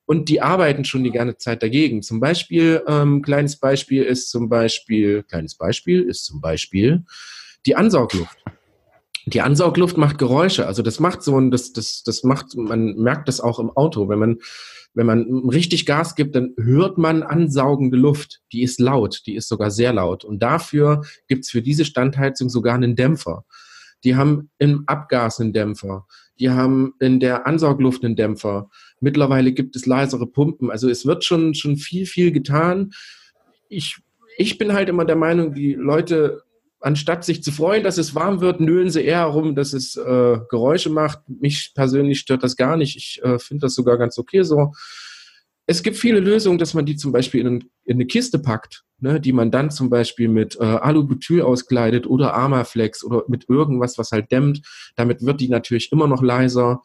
und 0.08 0.30
die 0.30 0.40
arbeiten 0.40 0.86
schon 0.86 1.04
die 1.04 1.10
ganze 1.10 1.36
Zeit 1.36 1.62
dagegen. 1.62 2.00
Zum 2.00 2.18
Beispiel, 2.18 2.82
ähm, 2.88 3.20
kleines 3.20 3.56
Beispiel 3.56 4.02
ist 4.04 4.30
zum 4.30 4.48
Beispiel, 4.48 5.22
kleines 5.22 5.54
Beispiel 5.54 6.00
ist 6.00 6.24
zum 6.24 6.40
Beispiel 6.40 7.04
die 7.66 7.76
Ansaugluft. 7.76 8.38
Die 9.30 9.40
Ansaugluft 9.42 9.96
macht 9.98 10.16
Geräusche, 10.16 10.66
also 10.66 10.82
das 10.82 11.00
macht 11.00 11.22
so 11.22 11.38
ein, 11.38 11.50
das, 11.50 11.72
das, 11.72 12.02
das 12.02 12.24
macht, 12.24 12.56
man 12.56 12.94
merkt 12.94 13.28
das 13.28 13.40
auch 13.40 13.58
im 13.58 13.70
Auto, 13.70 14.08
wenn 14.08 14.18
man, 14.18 14.38
wenn 14.94 15.06
man 15.06 15.48
richtig 15.48 15.86
Gas 15.86 16.14
gibt, 16.14 16.34
dann 16.34 16.54
hört 16.56 16.98
man 16.98 17.22
ansaugende 17.22 17.96
Luft. 17.96 18.40
Die 18.52 18.62
ist 18.62 18.80
laut, 18.80 19.22
die 19.26 19.34
ist 19.34 19.48
sogar 19.48 19.70
sehr 19.70 19.92
laut. 19.92 20.24
Und 20.24 20.42
dafür 20.42 21.02
gibt's 21.26 21.50
für 21.50 21.62
diese 21.62 21.84
Standheizung 21.84 22.48
sogar 22.48 22.74
einen 22.74 22.96
Dämpfer. 22.96 23.44
Die 24.04 24.16
haben 24.16 24.50
im 24.58 24.84
Abgas 24.86 25.40
einen 25.40 25.52
Dämpfer. 25.52 26.06
Die 26.38 26.50
haben 26.50 26.94
in 27.00 27.20
der 27.20 27.46
Ansaugluft 27.46 28.04
einen 28.04 28.16
Dämpfer. 28.16 28.70
Mittlerweile 29.00 29.52
gibt 29.52 29.76
es 29.76 29.86
leisere 29.86 30.26
Pumpen. 30.26 30.70
Also 30.70 30.88
es 30.88 31.04
wird 31.04 31.24
schon, 31.24 31.54
schon 31.54 31.76
viel, 31.76 32.06
viel 32.06 32.32
getan. 32.32 32.92
Ich, 33.68 33.98
ich 34.36 34.56
bin 34.56 34.72
halt 34.72 34.88
immer 34.88 35.04
der 35.04 35.16
Meinung, 35.16 35.52
die 35.52 35.74
Leute, 35.74 36.42
anstatt 36.80 37.24
sich 37.24 37.42
zu 37.42 37.52
freuen, 37.52 37.82
dass 37.82 37.98
es 37.98 38.14
warm 38.14 38.40
wird, 38.40 38.60
nölen 38.60 38.90
sie 38.90 39.02
eher 39.02 39.18
herum, 39.18 39.54
dass 39.54 39.72
es 39.72 39.96
äh, 39.96 40.38
Geräusche 40.48 40.90
macht. 40.90 41.20
Mich 41.28 41.72
persönlich 41.74 42.20
stört 42.20 42.42
das 42.42 42.56
gar 42.56 42.76
nicht. 42.76 42.96
Ich 42.96 43.22
äh, 43.22 43.38
finde 43.38 43.62
das 43.62 43.74
sogar 43.74 43.98
ganz 43.98 44.18
okay 44.18 44.42
so. 44.42 44.72
Es 45.66 45.82
gibt 45.82 45.98
viele 45.98 46.20
Lösungen, 46.20 46.58
dass 46.58 46.72
man 46.72 46.86
die 46.86 46.96
zum 46.96 47.12
Beispiel 47.12 47.46
in, 47.46 47.70
in 47.84 47.96
eine 47.96 48.06
Kiste 48.06 48.38
packt, 48.38 48.84
ne, 49.00 49.20
die 49.20 49.32
man 49.32 49.50
dann 49.50 49.70
zum 49.70 49.90
Beispiel 49.90 50.28
mit 50.28 50.56
äh, 50.56 50.64
Alubutyl 50.64 51.42
auskleidet 51.42 52.06
oder 52.06 52.32
Armaflex 52.34 53.04
oder 53.04 53.24
mit 53.28 53.48
irgendwas, 53.50 53.98
was 53.98 54.12
halt 54.12 54.32
dämmt. 54.32 54.62
Damit 54.96 55.26
wird 55.26 55.40
die 55.40 55.50
natürlich 55.50 55.92
immer 55.92 56.06
noch 56.06 56.22
leiser. 56.22 56.82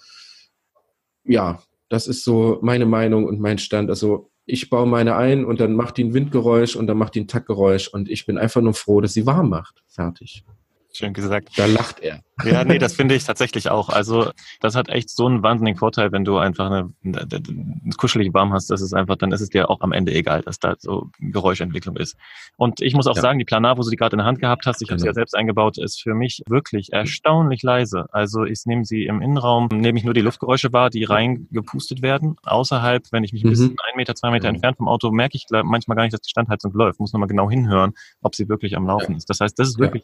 Ja, 1.23 1.63
das 1.87 2.07
ist 2.07 2.25
so 2.25 2.59
meine 2.61 2.85
Meinung 2.85 3.25
und 3.25 3.39
mein 3.39 3.57
Stand. 3.57 3.89
Also 3.89 4.32
ich 4.45 4.69
baue 4.69 4.87
meine 4.87 5.15
ein 5.15 5.45
und 5.45 5.59
dann 5.59 5.75
macht 5.75 5.97
die 5.97 6.03
ein 6.03 6.13
Windgeräusch 6.13 6.75
und 6.75 6.87
dann 6.87 6.97
macht 6.97 7.15
die 7.15 7.21
ein 7.21 7.27
Taktgeräusch 7.27 7.87
und 7.87 8.09
ich 8.09 8.25
bin 8.25 8.37
einfach 8.37 8.61
nur 8.61 8.73
froh, 8.73 9.01
dass 9.01 9.13
sie 9.13 9.25
warm 9.25 9.49
macht. 9.49 9.83
Fertig. 9.87 10.43
Schön 10.95 11.13
gesagt. 11.13 11.57
Da 11.57 11.65
lacht 11.65 12.01
er. 12.01 12.21
Ja, 12.43 12.63
nee, 12.63 12.77
das 12.77 12.93
finde 12.95 13.15
ich 13.15 13.23
tatsächlich 13.23 13.69
auch. 13.69 13.89
Also 13.89 14.31
das 14.61 14.75
hat 14.75 14.89
echt 14.89 15.09
so 15.09 15.25
einen 15.25 15.41
wahnsinnigen 15.41 15.79
Vorteil, 15.79 16.11
wenn 16.11 16.23
du 16.23 16.37
einfach 16.37 16.67
eine, 16.67 16.93
eine, 17.03 17.21
eine 17.21 17.93
kuschelig 17.97 18.31
warm 18.35 18.53
hast, 18.53 18.69
das 18.69 18.79
ist 18.79 18.93
einfach, 18.93 19.15
dann 19.15 19.31
ist 19.31 19.41
es 19.41 19.49
dir 19.49 19.71
auch 19.71 19.81
am 19.81 19.91
Ende 19.91 20.13
egal, 20.13 20.43
dass 20.43 20.59
da 20.59 20.75
so 20.77 21.09
Geräuschentwicklung 21.19 21.97
ist. 21.97 22.15
Und 22.57 22.79
ich 22.79 22.93
muss 22.93 23.07
auch 23.07 23.15
ja. 23.15 23.23
sagen, 23.23 23.39
die 23.39 23.45
Planar, 23.45 23.77
wo 23.77 23.81
du 23.81 23.89
sie 23.89 23.95
gerade 23.95 24.13
in 24.13 24.19
der 24.19 24.27
Hand 24.27 24.39
gehabt 24.39 24.67
hast, 24.67 24.83
ich 24.83 24.91
habe 24.91 24.99
sie 24.99 25.07
ja 25.07 25.11
genau. 25.11 25.21
selbst 25.21 25.35
eingebaut, 25.35 25.79
ist 25.79 25.99
für 25.99 26.13
mich 26.13 26.43
wirklich 26.47 26.93
erstaunlich 26.93 27.63
leise. 27.63 28.05
Also 28.11 28.43
ich 28.43 28.61
nehme 28.65 28.85
sie 28.85 29.05
im 29.05 29.19
Innenraum, 29.19 29.69
nehme 29.71 29.97
ich 29.97 30.05
nur 30.05 30.13
die 30.13 30.21
Luftgeräusche 30.21 30.71
wahr, 30.73 30.91
die 30.91 31.05
reingepustet 31.05 32.03
werden. 32.03 32.35
Außerhalb, 32.43 33.03
wenn 33.11 33.23
ich 33.23 33.33
mich 33.33 33.43
ein 33.43 33.49
bisschen 33.49 33.71
mhm. 33.71 33.77
ein 33.89 33.97
Meter, 33.97 34.13
zwei 34.13 34.29
Meter 34.29 34.49
mhm. 34.49 34.55
entfernt 34.55 34.77
vom 34.77 34.87
Auto, 34.87 35.09
merke 35.09 35.37
ich 35.37 35.47
manchmal 35.49 35.95
gar 35.95 36.03
nicht, 36.03 36.13
dass 36.13 36.21
die 36.21 36.29
Standheizung 36.29 36.71
läuft. 36.73 36.99
Muss 36.99 37.13
nochmal 37.13 37.29
genau 37.29 37.49
hinhören, 37.49 37.93
ob 38.21 38.35
sie 38.35 38.47
wirklich 38.47 38.77
am 38.77 38.85
Laufen 38.85 39.13
ja. 39.13 39.17
ist. 39.17 39.29
Das 39.29 39.39
heißt, 39.39 39.57
das 39.57 39.69
ist 39.69 39.79
wirklich 39.79 40.03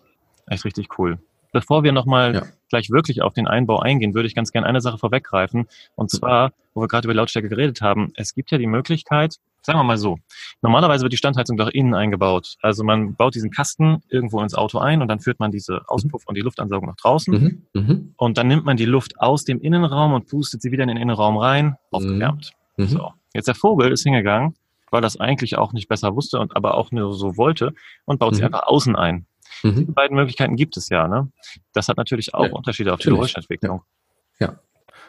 Echt 0.50 0.66
richtig 0.66 1.00
cool. 1.00 1.20
Bevor 1.52 1.84
wir 1.84 1.92
nochmal 1.92 2.36
ja. 2.36 2.44
gleich 2.70 2.92
wirklich 2.92 3.22
auf 3.22 3.34
den 3.34 3.48
Einbau 3.48 3.80
eingehen, 3.80 4.14
würde 4.14 4.28
ich 4.28 4.36
ganz 4.36 4.52
gerne 4.52 4.68
eine 4.68 4.82
Sache 4.82 4.98
vorweggreifen. 4.98 5.68
Und 5.96 6.12
zwar, 6.12 6.52
wo 6.74 6.82
wir 6.82 6.88
gerade 6.88 7.08
über 7.08 7.16
Lautstärke 7.16 7.50
geredet 7.50 7.82
haben, 7.82 8.12
es 8.16 8.36
gibt 8.36 8.52
ja 8.52 8.58
die 8.58 8.68
Möglichkeit, 8.68 9.38
sagen 9.62 9.80
wir 9.80 9.84
mal 9.84 9.98
so, 9.98 10.18
normalerweise 10.62 11.04
wird 11.04 11.14
die 11.14 11.18
Standheizung 11.18 11.58
doch 11.58 11.70
innen 11.70 11.94
eingebaut. 11.94 12.56
Also 12.62 12.84
man 12.84 13.16
baut 13.16 13.36
diesen 13.36 13.52
Kasten 13.52 14.02
irgendwo 14.10 14.42
ins 14.42 14.54
Auto 14.54 14.78
ein 14.78 15.02
und 15.02 15.08
dann 15.08 15.20
führt 15.20 15.40
man 15.40 15.52
diese 15.52 15.82
Auspuff 15.88 16.24
und 16.28 16.36
die 16.36 16.42
Luftansaugung 16.42 16.88
nach 16.88 16.96
draußen. 16.96 17.34
Mhm. 17.34 17.82
Mhm. 17.82 18.14
Und 18.16 18.38
dann 18.38 18.48
nimmt 18.48 18.66
man 18.66 18.78
die 18.78 18.86
Luft 18.86 19.20
aus 19.20 19.44
dem 19.44 19.60
Innenraum 19.60 20.14
und 20.14 20.28
pustet 20.28 20.62
sie 20.62 20.72
wieder 20.72 20.84
in 20.84 20.90
den 20.90 20.98
Innenraum 20.98 21.38
rein, 21.38 21.76
aufgewärmt. 21.92 22.52
Mhm. 22.78 22.88
So. 22.88 23.14
Jetzt 23.34 23.48
der 23.48 23.56
Vogel 23.56 23.92
ist 23.92 24.04
hingegangen, 24.04 24.56
weil 24.92 25.02
das 25.02 25.20
eigentlich 25.20 25.58
auch 25.58 25.74
nicht 25.74 25.88
besser 25.88 26.16
wusste 26.16 26.40
und 26.40 26.56
aber 26.56 26.76
auch 26.76 26.92
nur 26.92 27.14
so 27.14 27.38
wollte 27.38 27.74
und 28.06 28.20
baut 28.20 28.36
sie 28.36 28.42
mhm. 28.42 28.48
einfach 28.48 28.68
außen 28.68 28.96
ein. 28.96 29.26
Mhm. 29.64 29.88
Die 29.88 29.92
beiden 29.92 30.16
Möglichkeiten 30.16 30.56
gibt 30.56 30.78
es 30.78 30.90
ja. 30.90 31.08
Ne? 31.08 31.32
Das 31.74 31.88
hat 31.88 31.98
natürlich 31.98 32.34
auch 32.34 32.46
ja, 32.46 32.52
Unterschiede 32.52 32.94
auf 32.94 33.00
die 33.00 33.10
Geräuschentwicklung. 33.10 33.82
Ja. 34.40 34.48
ja. 34.48 34.60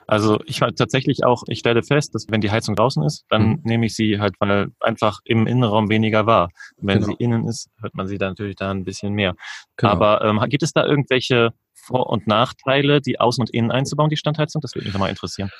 Also 0.06 0.40
ich 0.44 0.60
halt 0.60 0.76
tatsächlich 0.76 1.24
auch, 1.24 1.44
ich 1.46 1.60
stelle 1.60 1.84
fest, 1.84 2.14
dass 2.14 2.26
wenn 2.30 2.40
die 2.40 2.50
Heizung 2.50 2.74
draußen 2.74 3.02
ist, 3.04 3.24
dann 3.28 3.48
mhm. 3.48 3.60
nehme 3.62 3.86
ich 3.86 3.94
sie 3.94 4.18
halt 4.18 4.34
weil 4.40 4.72
einfach 4.80 5.20
im 5.24 5.46
Innenraum 5.46 5.88
weniger 5.88 6.26
wahr. 6.26 6.50
Wenn 6.78 6.98
genau. 6.98 7.12
sie 7.12 7.24
innen 7.24 7.46
ist, 7.46 7.70
hört 7.80 7.94
man 7.94 8.08
sie 8.08 8.18
dann 8.18 8.30
natürlich 8.30 8.56
da 8.56 8.72
ein 8.72 8.84
bisschen 8.84 9.12
mehr. 9.12 9.34
Genau. 9.76 9.92
Aber 9.92 10.24
ähm, 10.24 10.40
gibt 10.48 10.64
es 10.64 10.72
da 10.72 10.84
irgendwelche 10.84 11.50
Vor- 11.74 12.10
und 12.10 12.26
Nachteile, 12.26 13.00
die 13.00 13.20
außen 13.20 13.42
und 13.42 13.50
innen 13.50 13.70
einzubauen, 13.70 14.10
die 14.10 14.16
Standheizung? 14.16 14.60
Das 14.60 14.74
würde 14.74 14.88
mich 14.88 14.98
mal 14.98 15.08
interessieren. 15.08 15.50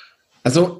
Also 0.43 0.79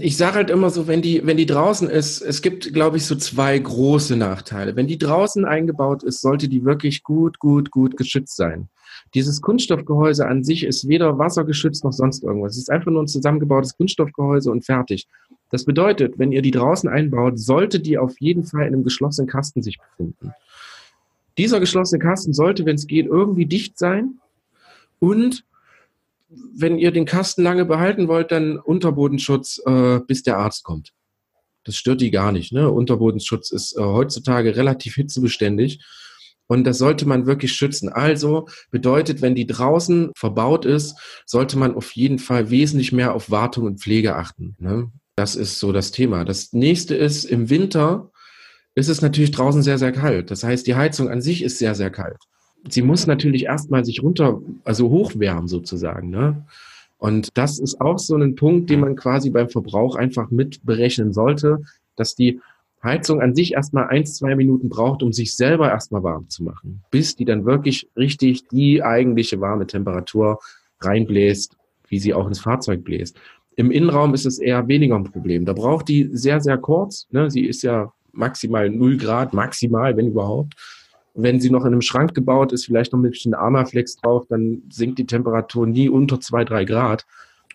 ich 0.00 0.16
sage 0.16 0.36
halt 0.36 0.50
immer 0.50 0.70
so, 0.70 0.86
wenn 0.86 1.02
die, 1.02 1.26
wenn 1.26 1.36
die 1.36 1.46
draußen 1.46 1.88
ist, 1.88 2.20
es 2.20 2.40
gibt, 2.40 2.72
glaube 2.72 2.98
ich, 2.98 3.06
so 3.06 3.16
zwei 3.16 3.58
große 3.58 4.16
Nachteile. 4.16 4.76
Wenn 4.76 4.86
die 4.86 4.98
draußen 4.98 5.44
eingebaut 5.44 6.04
ist, 6.04 6.20
sollte 6.20 6.48
die 6.48 6.64
wirklich 6.64 7.02
gut, 7.02 7.40
gut, 7.40 7.72
gut 7.72 7.96
geschützt 7.96 8.36
sein. 8.36 8.68
Dieses 9.14 9.40
Kunststoffgehäuse 9.40 10.26
an 10.26 10.44
sich 10.44 10.62
ist 10.62 10.86
weder 10.86 11.18
wassergeschützt 11.18 11.82
noch 11.82 11.92
sonst 11.92 12.22
irgendwas. 12.22 12.52
Es 12.52 12.58
ist 12.58 12.70
einfach 12.70 12.92
nur 12.92 13.02
ein 13.02 13.08
zusammengebautes 13.08 13.76
Kunststoffgehäuse 13.76 14.50
und 14.50 14.64
fertig. 14.64 15.08
Das 15.50 15.64
bedeutet, 15.64 16.18
wenn 16.18 16.32
ihr 16.32 16.42
die 16.42 16.50
draußen 16.52 16.88
einbaut, 16.88 17.38
sollte 17.38 17.80
die 17.80 17.98
auf 17.98 18.20
jeden 18.20 18.44
Fall 18.44 18.62
in 18.62 18.74
einem 18.74 18.84
geschlossenen 18.84 19.28
Kasten 19.28 19.62
sich 19.62 19.78
befinden. 19.78 20.32
Dieser 21.38 21.60
geschlossene 21.60 21.98
Kasten 21.98 22.32
sollte, 22.32 22.64
wenn 22.66 22.76
es 22.76 22.86
geht, 22.86 23.06
irgendwie 23.06 23.46
dicht 23.46 23.78
sein 23.78 24.18
und 24.98 25.44
wenn 26.54 26.78
ihr 26.78 26.90
den 26.90 27.04
Kasten 27.04 27.42
lange 27.42 27.64
behalten 27.64 28.08
wollt, 28.08 28.32
dann 28.32 28.58
Unterbodenschutz, 28.58 29.60
äh, 29.66 30.00
bis 30.06 30.22
der 30.22 30.38
Arzt 30.38 30.64
kommt. 30.64 30.92
Das 31.64 31.76
stört 31.76 32.00
die 32.00 32.10
gar 32.10 32.32
nicht. 32.32 32.52
Ne? 32.52 32.70
Unterbodenschutz 32.70 33.50
ist 33.50 33.76
äh, 33.76 33.80
heutzutage 33.80 34.56
relativ 34.56 34.94
hitzebeständig. 34.94 35.84
Und 36.48 36.64
das 36.64 36.78
sollte 36.78 37.06
man 37.06 37.26
wirklich 37.26 37.52
schützen. 37.52 37.88
Also 37.88 38.46
bedeutet, 38.70 39.22
wenn 39.22 39.34
die 39.34 39.46
draußen 39.46 40.10
verbaut 40.16 40.64
ist, 40.66 40.96
sollte 41.24 41.56
man 41.56 41.74
auf 41.74 41.92
jeden 41.92 42.18
Fall 42.18 42.50
wesentlich 42.50 42.92
mehr 42.92 43.14
auf 43.14 43.30
Wartung 43.30 43.64
und 43.64 43.80
Pflege 43.80 44.16
achten. 44.16 44.56
Ne? 44.58 44.90
Das 45.16 45.36
ist 45.36 45.60
so 45.60 45.72
das 45.72 45.92
Thema. 45.92 46.24
Das 46.24 46.52
nächste 46.52 46.94
ist, 46.94 47.24
im 47.24 47.48
Winter 47.48 48.10
ist 48.74 48.88
es 48.88 49.02
natürlich 49.02 49.30
draußen 49.30 49.62
sehr, 49.62 49.78
sehr 49.78 49.92
kalt. 49.92 50.30
Das 50.30 50.42
heißt, 50.42 50.66
die 50.66 50.74
Heizung 50.74 51.08
an 51.08 51.22
sich 51.22 51.42
ist 51.42 51.58
sehr, 51.58 51.74
sehr 51.74 51.90
kalt 51.90 52.18
sie 52.68 52.82
muss 52.82 53.06
natürlich 53.06 53.44
erstmal 53.44 53.84
sich 53.84 54.02
runter, 54.02 54.40
also 54.64 54.90
hochwärmen 54.90 55.48
sozusagen. 55.48 56.10
Ne? 56.10 56.44
Und 56.98 57.30
das 57.34 57.58
ist 57.58 57.80
auch 57.80 57.98
so 57.98 58.16
ein 58.16 58.36
Punkt, 58.36 58.70
den 58.70 58.80
man 58.80 58.96
quasi 58.96 59.30
beim 59.30 59.48
Verbrauch 59.48 59.96
einfach 59.96 60.30
mit 60.30 60.64
berechnen 60.64 61.12
sollte, 61.12 61.62
dass 61.96 62.14
die 62.14 62.40
Heizung 62.82 63.20
an 63.20 63.34
sich 63.34 63.52
erstmal 63.52 63.88
ein, 63.88 64.06
zwei 64.06 64.34
Minuten 64.34 64.68
braucht, 64.68 65.02
um 65.02 65.12
sich 65.12 65.34
selber 65.34 65.70
erstmal 65.70 66.02
warm 66.02 66.28
zu 66.28 66.42
machen, 66.42 66.82
bis 66.90 67.14
die 67.14 67.24
dann 67.24 67.44
wirklich 67.44 67.88
richtig 67.96 68.48
die 68.48 68.82
eigentliche 68.82 69.40
warme 69.40 69.66
Temperatur 69.66 70.40
reinbläst, 70.80 71.56
wie 71.88 71.98
sie 71.98 72.14
auch 72.14 72.26
ins 72.26 72.40
Fahrzeug 72.40 72.82
bläst. 72.82 73.16
Im 73.54 73.70
Innenraum 73.70 74.14
ist 74.14 74.26
es 74.26 74.38
eher 74.38 74.66
weniger 74.66 74.96
ein 74.96 75.04
Problem. 75.04 75.44
Da 75.44 75.52
braucht 75.52 75.88
die 75.88 76.08
sehr, 76.12 76.40
sehr 76.40 76.58
kurz. 76.58 77.06
Ne? 77.10 77.30
Sie 77.30 77.44
ist 77.44 77.62
ja 77.62 77.92
maximal 78.12 78.68
0 78.70 78.96
Grad, 78.96 79.32
maximal, 79.32 79.96
wenn 79.96 80.08
überhaupt. 80.08 80.54
Wenn 81.14 81.40
sie 81.40 81.50
noch 81.50 81.62
in 81.62 81.72
einem 81.72 81.82
Schrank 81.82 82.14
gebaut 82.14 82.52
ist, 82.52 82.64
vielleicht 82.64 82.92
noch 82.92 82.98
mit 82.98 83.10
ein 83.10 83.12
bisschen 83.12 83.34
Armaflex 83.34 83.96
drauf, 83.96 84.26
dann 84.28 84.62
sinkt 84.70 84.98
die 84.98 85.06
Temperatur 85.06 85.66
nie 85.66 85.88
unter 85.88 86.20
zwei 86.20 86.44
drei 86.44 86.64
Grad. 86.64 87.04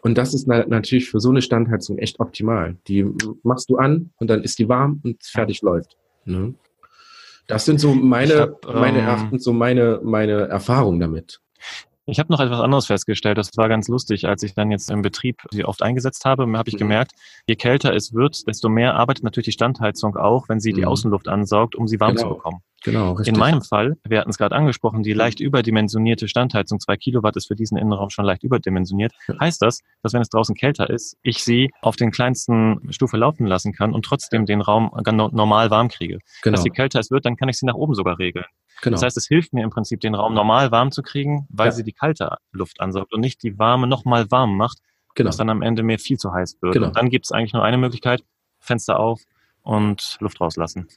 Und 0.01 0.17
das 0.17 0.33
ist 0.33 0.47
na 0.47 0.65
natürlich 0.67 1.09
für 1.09 1.19
so 1.19 1.29
eine 1.29 1.41
Standheizung 1.41 1.97
echt 1.97 2.19
optimal. 2.19 2.77
Die 2.87 3.05
machst 3.43 3.69
du 3.69 3.77
an 3.77 4.11
und 4.17 4.29
dann 4.29 4.43
ist 4.43 4.59
die 4.59 4.69
warm 4.69 5.01
und 5.03 5.23
fertig 5.23 5.61
läuft. 5.61 5.97
Ne? 6.25 6.53
Das 7.47 7.65
sind 7.65 7.79
so 7.79 7.93
meine, 7.93 8.41
hab, 8.41 8.73
meine 8.73 8.99
ähm, 9.31 9.39
so 9.39 9.53
meine, 9.53 10.01
meine 10.03 10.47
Erfahrungen 10.47 10.99
damit. 10.99 11.41
Ich 12.09 12.19
habe 12.19 12.31
noch 12.31 12.39
etwas 12.39 12.61
anderes 12.61 12.85
festgestellt. 12.85 13.37
Das 13.37 13.51
war 13.57 13.67
ganz 13.67 13.89
lustig. 13.89 14.27
Als 14.27 14.41
ich 14.41 14.53
dann 14.53 14.71
jetzt 14.71 14.89
im 14.89 15.01
Betrieb 15.01 15.41
sie 15.51 15.65
oft 15.65 15.83
eingesetzt 15.83 16.23
habe, 16.23 16.47
habe 16.57 16.69
ich 16.69 16.75
mhm. 16.75 16.79
gemerkt, 16.79 17.11
je 17.47 17.55
kälter 17.57 17.93
es 17.93 18.13
wird, 18.13 18.47
desto 18.47 18.69
mehr 18.69 18.95
arbeitet 18.95 19.25
natürlich 19.25 19.45
die 19.45 19.51
Standheizung 19.51 20.15
auch, 20.15 20.47
wenn 20.47 20.61
sie 20.61 20.71
die 20.71 20.81
mhm. 20.81 20.87
Außenluft 20.87 21.27
ansaugt, 21.27 21.75
um 21.75 21.85
sie 21.85 21.99
warm 21.99 22.15
genau. 22.15 22.29
zu 22.29 22.35
bekommen. 22.35 22.61
Genau, 22.85 23.11
richtig. 23.13 23.33
In 23.33 23.39
meinem 23.39 23.61
Fall, 23.61 23.97
wir 24.07 24.19
hatten 24.19 24.29
es 24.29 24.37
gerade 24.37 24.55
angesprochen, 24.55 25.03
die 25.03 25.11
leicht 25.11 25.41
überdimensionierte 25.41 26.29
Standheizung, 26.29 26.79
zwei 26.79 26.95
Kilowatt 26.95 27.35
ist 27.35 27.47
für 27.47 27.55
diesen 27.55 27.77
Innenraum 27.77 28.09
schon 28.09 28.23
leicht 28.23 28.43
überdimensioniert. 28.43 29.11
Heißt 29.41 29.61
das, 29.61 29.81
dass 30.01 30.13
wenn 30.13 30.21
es 30.21 30.29
draußen 30.29 30.55
kälter 30.55 30.89
ist, 30.89 31.17
ich 31.23 31.43
sie 31.43 31.71
auf 31.81 31.97
den 31.97 32.11
kleinsten 32.11 32.93
Stufe 32.93 33.17
laufen 33.17 33.45
lassen 33.47 33.73
kann 33.73 33.93
und 33.93 34.05
trotzdem 34.05 34.45
den 34.45 34.61
Raum 34.61 34.91
normal 35.03 35.71
warm 35.71 35.89
kriege. 35.89 36.19
Genau. 36.43 36.55
Dass 36.55 36.63
sie 36.63 36.69
kälter 36.69 36.99
es 36.99 37.11
wird, 37.11 37.25
dann 37.25 37.35
kann 37.35 37.49
ich 37.49 37.57
sie 37.57 37.65
nach 37.65 37.75
oben 37.75 37.95
sogar 37.95 38.19
regeln. 38.19 38.45
Genau. 38.81 38.95
Das 38.95 39.03
heißt, 39.03 39.17
es 39.17 39.27
hilft 39.27 39.53
mir 39.53 39.63
im 39.63 39.69
Prinzip, 39.69 39.99
den 39.99 40.15
Raum 40.15 40.33
normal 40.33 40.71
warm 40.71 40.91
zu 40.91 41.01
kriegen, 41.01 41.47
weil 41.49 41.67
ja. 41.67 41.71
sie 41.71 41.83
die 41.83 41.93
kalte 41.93 42.37
Luft 42.51 42.79
ansaugt 42.79 43.13
und 43.13 43.21
nicht 43.21 43.41
die 43.43 43.57
warme 43.57 43.87
nochmal 43.87 44.29
warm 44.31 44.55
macht, 44.55 44.79
genau. 45.15 45.29
was 45.29 45.37
dann 45.37 45.49
am 45.49 45.61
Ende 45.61 45.83
mir 45.83 45.99
viel 45.99 46.17
zu 46.17 46.31
heiß 46.31 46.57
wird. 46.61 46.73
Genau. 46.73 46.87
Und 46.87 46.95
dann 46.95 47.09
gibt 47.09 47.25
es 47.25 47.31
eigentlich 47.31 47.53
nur 47.53 47.63
eine 47.63 47.77
Möglichkeit, 47.77 48.23
Fenster 48.59 48.99
auf 48.99 49.21
und 49.63 50.17
Luft 50.19 50.39
rauslassen. 50.39 50.87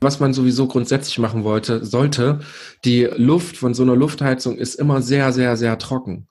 Was 0.00 0.18
man 0.18 0.32
sowieso 0.32 0.66
grundsätzlich 0.66 1.18
machen 1.18 1.44
wollte, 1.44 1.84
sollte, 1.84 2.40
die 2.84 3.04
Luft 3.16 3.56
von 3.56 3.74
so 3.74 3.82
einer 3.82 3.94
Luftheizung 3.94 4.56
ist 4.56 4.74
immer 4.74 5.00
sehr, 5.00 5.32
sehr, 5.32 5.56
sehr 5.56 5.78
trocken 5.78 6.26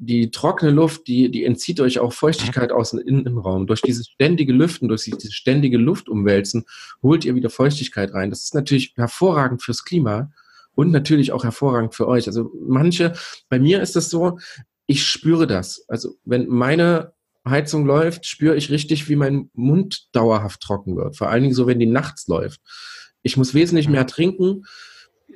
die 0.00 0.30
trockene 0.30 0.70
Luft, 0.70 1.08
die, 1.08 1.30
die 1.30 1.44
entzieht 1.44 1.80
euch 1.80 1.98
auch 1.98 2.12
Feuchtigkeit 2.12 2.70
aus 2.70 2.90
dem 2.90 3.00
Innenraum. 3.00 3.66
Durch 3.66 3.82
dieses 3.82 4.08
ständige 4.08 4.52
Lüften, 4.52 4.88
durch 4.88 5.02
dieses 5.02 5.34
ständige 5.34 5.76
Luftumwälzen 5.76 6.64
holt 7.02 7.24
ihr 7.24 7.34
wieder 7.34 7.50
Feuchtigkeit 7.50 8.14
rein. 8.14 8.30
Das 8.30 8.44
ist 8.44 8.54
natürlich 8.54 8.94
hervorragend 8.96 9.62
fürs 9.62 9.84
Klima 9.84 10.30
und 10.74 10.92
natürlich 10.92 11.32
auch 11.32 11.42
hervorragend 11.42 11.94
für 11.94 12.06
euch. 12.06 12.28
Also 12.28 12.52
manche, 12.66 13.12
bei 13.48 13.58
mir 13.58 13.82
ist 13.82 13.96
das 13.96 14.08
so, 14.08 14.38
ich 14.86 15.04
spüre 15.04 15.48
das. 15.48 15.84
Also 15.88 16.14
wenn 16.24 16.46
meine 16.46 17.12
Heizung 17.44 17.84
läuft, 17.84 18.26
spüre 18.26 18.56
ich 18.56 18.70
richtig, 18.70 19.08
wie 19.08 19.16
mein 19.16 19.50
Mund 19.54 20.08
dauerhaft 20.12 20.60
trocken 20.60 20.96
wird. 20.96 21.16
Vor 21.16 21.28
allen 21.28 21.42
Dingen 21.42 21.54
so, 21.54 21.66
wenn 21.66 21.80
die 21.80 21.86
nachts 21.86 22.28
läuft. 22.28 22.60
Ich 23.22 23.36
muss 23.36 23.54
wesentlich 23.54 23.88
mehr 23.88 24.06
trinken. 24.06 24.64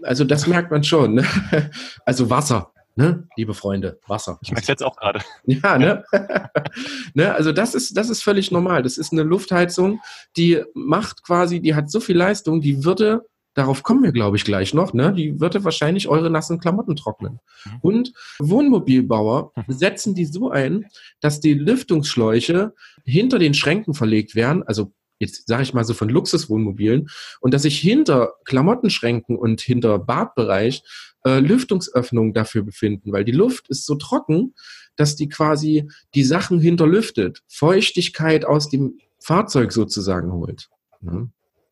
Also 0.03 0.25
das 0.25 0.46
merkt 0.46 0.70
man 0.70 0.85
schon. 0.85 1.14
Ne? 1.14 1.25
Also 2.05 2.31
Wasser. 2.31 2.72
Ne, 2.95 3.27
liebe 3.37 3.55
Freunde, 3.55 3.99
Wasser. 4.07 4.39
Ich 4.43 4.53
merke 4.53 4.69
jetzt 4.69 4.83
auch 4.83 4.97
gerade. 4.97 5.21
Ja, 5.47 5.79
ne? 5.79 6.05
ne? 7.15 7.35
Also 7.35 7.53
das 7.53 7.75
ist, 7.75 7.97
das 7.97 8.11
ist 8.11 8.23
völlig 8.23 8.51
normal. 8.51 8.83
Das 8.83 8.99
ist 8.99 9.13
eine 9.13 9.23
Luftheizung, 9.23 10.01
die 10.37 10.63
macht 10.75 11.23
quasi, 11.23 11.61
die 11.61 11.75
hat 11.75 11.91
so 11.91 12.01
viel 12.01 12.17
Leistung, 12.17 12.61
die 12.61 12.85
würde, 12.85 13.23
darauf 13.55 13.83
kommen 13.83 14.03
wir, 14.03 14.13
glaube 14.13 14.37
ich, 14.37 14.45
gleich 14.45 14.75
noch, 14.75 14.93
ne? 14.93 15.13
Die 15.15 15.41
würde 15.41 15.65
wahrscheinlich 15.65 16.09
eure 16.09 16.31
nassen 16.31 16.61
Klamotten 16.61 16.95
trocknen. 16.95 17.41
Mhm. 17.65 17.79
Und 17.81 18.13
Wohnmobilbauer 18.39 19.53
mhm. 19.57 19.73
setzen 19.73 20.15
die 20.15 20.27
so 20.27 20.51
ein, 20.51 20.87
dass 21.21 21.41
die 21.41 21.55
Lüftungsschläuche 21.55 22.75
hinter 23.05 23.39
den 23.39 23.55
Schränken 23.55 23.95
verlegt 23.95 24.35
werden, 24.35 24.63
also 24.65 24.93
jetzt 25.19 25.47
sage 25.47 25.63
ich 25.63 25.73
mal 25.73 25.85
so 25.85 25.95
von 25.95 26.09
Luxuswohnmobilen, 26.09 27.09
und 27.41 27.55
dass 27.55 27.63
sich 27.63 27.79
hinter 27.79 28.35
Klamottenschränken 28.45 29.37
und 29.37 29.61
hinter 29.61 29.99
Badbereich 29.99 30.83
äh, 31.25 31.39
Lüftungsöffnungen 31.39 32.33
dafür 32.33 32.63
befinden, 32.63 33.13
weil 33.13 33.25
die 33.25 33.33
Luft 33.33 33.69
ist 33.69 33.87
so 33.87 33.95
trocken, 33.95 34.55
dass 34.97 35.17
die 35.17 35.29
quasi 35.29 35.89
die 36.15 36.25
Sachen 36.25 36.61
hinterlüftet, 36.61 37.43
Feuchtigkeit 37.49 38.45
aus 38.45 38.69
dem 38.69 38.99
Fahrzeug 39.19 39.73
sozusagen 39.73 40.33
holt. 40.33 40.69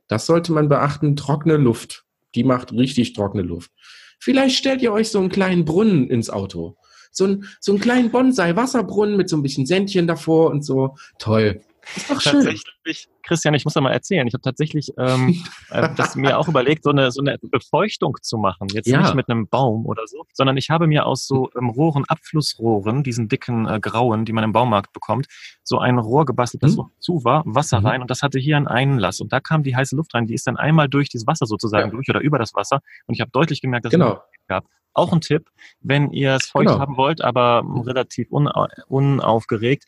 Das 0.09 0.27
sollte 0.27 0.53
man 0.53 0.69
beachten, 0.69 1.17
trockene 1.17 1.57
Luft. 1.57 2.05
Die 2.35 2.45
macht 2.45 2.73
richtig 2.73 3.13
trockene 3.13 3.43
Luft. 3.43 3.71
Vielleicht 4.19 4.57
stellt 4.57 4.83
ihr 4.83 4.93
euch 4.93 5.11
so 5.11 5.19
einen 5.19 5.31
kleinen 5.31 5.65
Brunnen 5.65 6.09
ins 6.09 6.31
Auto. 6.31 6.77
So, 7.11 7.27
ein, 7.27 7.45
so 7.59 7.73
einen 7.73 7.81
kleinen 7.81 8.11
Bonsai-Wasserbrunnen 8.11 9.17
mit 9.17 9.29
so 9.29 9.37
ein 9.37 9.43
bisschen 9.43 9.67
Sändchen 9.67 10.07
davor 10.07 10.51
und 10.51 10.65
so. 10.65 10.97
Toll. 11.19 11.61
Ist 11.97 12.11
doch 12.11 12.21
schön. 12.21 12.33
Tatsächlich, 12.35 13.09
Christian, 13.23 13.55
ich 13.55 13.65
muss 13.65 13.75
da 13.75 13.81
mal 13.81 13.93
erzählen. 13.93 14.27
Ich 14.27 14.35
habe 14.35 14.43
tatsächlich 14.43 14.93
ähm, 14.99 15.43
äh, 15.71 15.89
das 15.97 16.17
mir 16.17 16.39
auch 16.39 16.49
überlegt, 16.49 16.85
so 16.85 16.91
eine, 16.91 17.11
so 17.11 17.21
eine 17.21 17.39
Befeuchtung 17.41 18.17
zu 18.23 18.39
machen. 18.39 18.69
Jetzt 18.73 18.87
ja. 18.87 19.01
nicht 19.01 19.15
mit 19.15 19.29
einem 19.29 19.49
Baum 19.49 19.87
oder 19.87 20.07
so, 20.07 20.25
sondern 20.33 20.57
ich 20.57 20.71
habe 20.71 20.87
mir 20.87 21.07
aus 21.07 21.27
so 21.27 21.51
ähm, 21.57 21.69
Rohren, 21.69 22.05
Abflussrohren, 22.07 23.03
diesen 23.03 23.29
dicken 23.29 23.67
äh, 23.67 23.81
grauen, 23.81 24.25
die 24.25 24.33
man 24.33 24.45
im 24.45 24.53
Baumarkt 24.53 24.93
bekommt, 24.93 25.27
so 25.63 25.79
ein 25.79 25.99
Rohr 25.99 26.25
gebastelt, 26.25 26.63
das 26.63 26.73
mhm. 26.73 26.77
so 26.77 26.91
zu 26.99 27.25
war, 27.25 27.43
Wasser 27.47 27.81
mhm. 27.81 27.87
rein 27.87 28.03
und 28.03 28.11
das 28.11 28.23
hatte 28.23 28.39
hier 28.39 28.57
einen 28.57 28.69
Einlass. 28.69 29.21
Und 29.21 29.33
da 29.33 29.41
kam 29.41 29.63
die 29.63 29.75
heiße 29.75 29.97
Luft 29.97 30.15
rein, 30.15 30.27
die 30.27 30.35
ist 30.35 30.47
dann 30.47 30.57
einmal 30.57 30.89
durch 30.89 31.09
dieses 31.09 31.27
Wasser 31.27 31.47
sozusagen 31.47 31.89
ja. 31.89 31.95
durch 31.95 32.09
oder 32.09 32.21
über 32.21 32.39
das 32.39 32.55
Wasser. 32.55 32.81
Und 33.07 33.15
ich 33.15 33.21
habe 33.21 33.31
deutlich 33.31 33.61
gemerkt, 33.61 33.87
dass 33.87 33.93
genau. 33.93 34.15
es 34.15 34.47
gab. 34.47 34.65
Auch 34.93 35.13
ein 35.13 35.21
Tipp, 35.21 35.49
wenn 35.81 36.11
ihr 36.11 36.35
es 36.35 36.47
feucht 36.47 36.67
genau. 36.67 36.81
haben 36.81 36.97
wollt, 36.97 37.23
aber 37.23 37.65
relativ 37.87 38.29
unaufgeregt, 38.31 39.85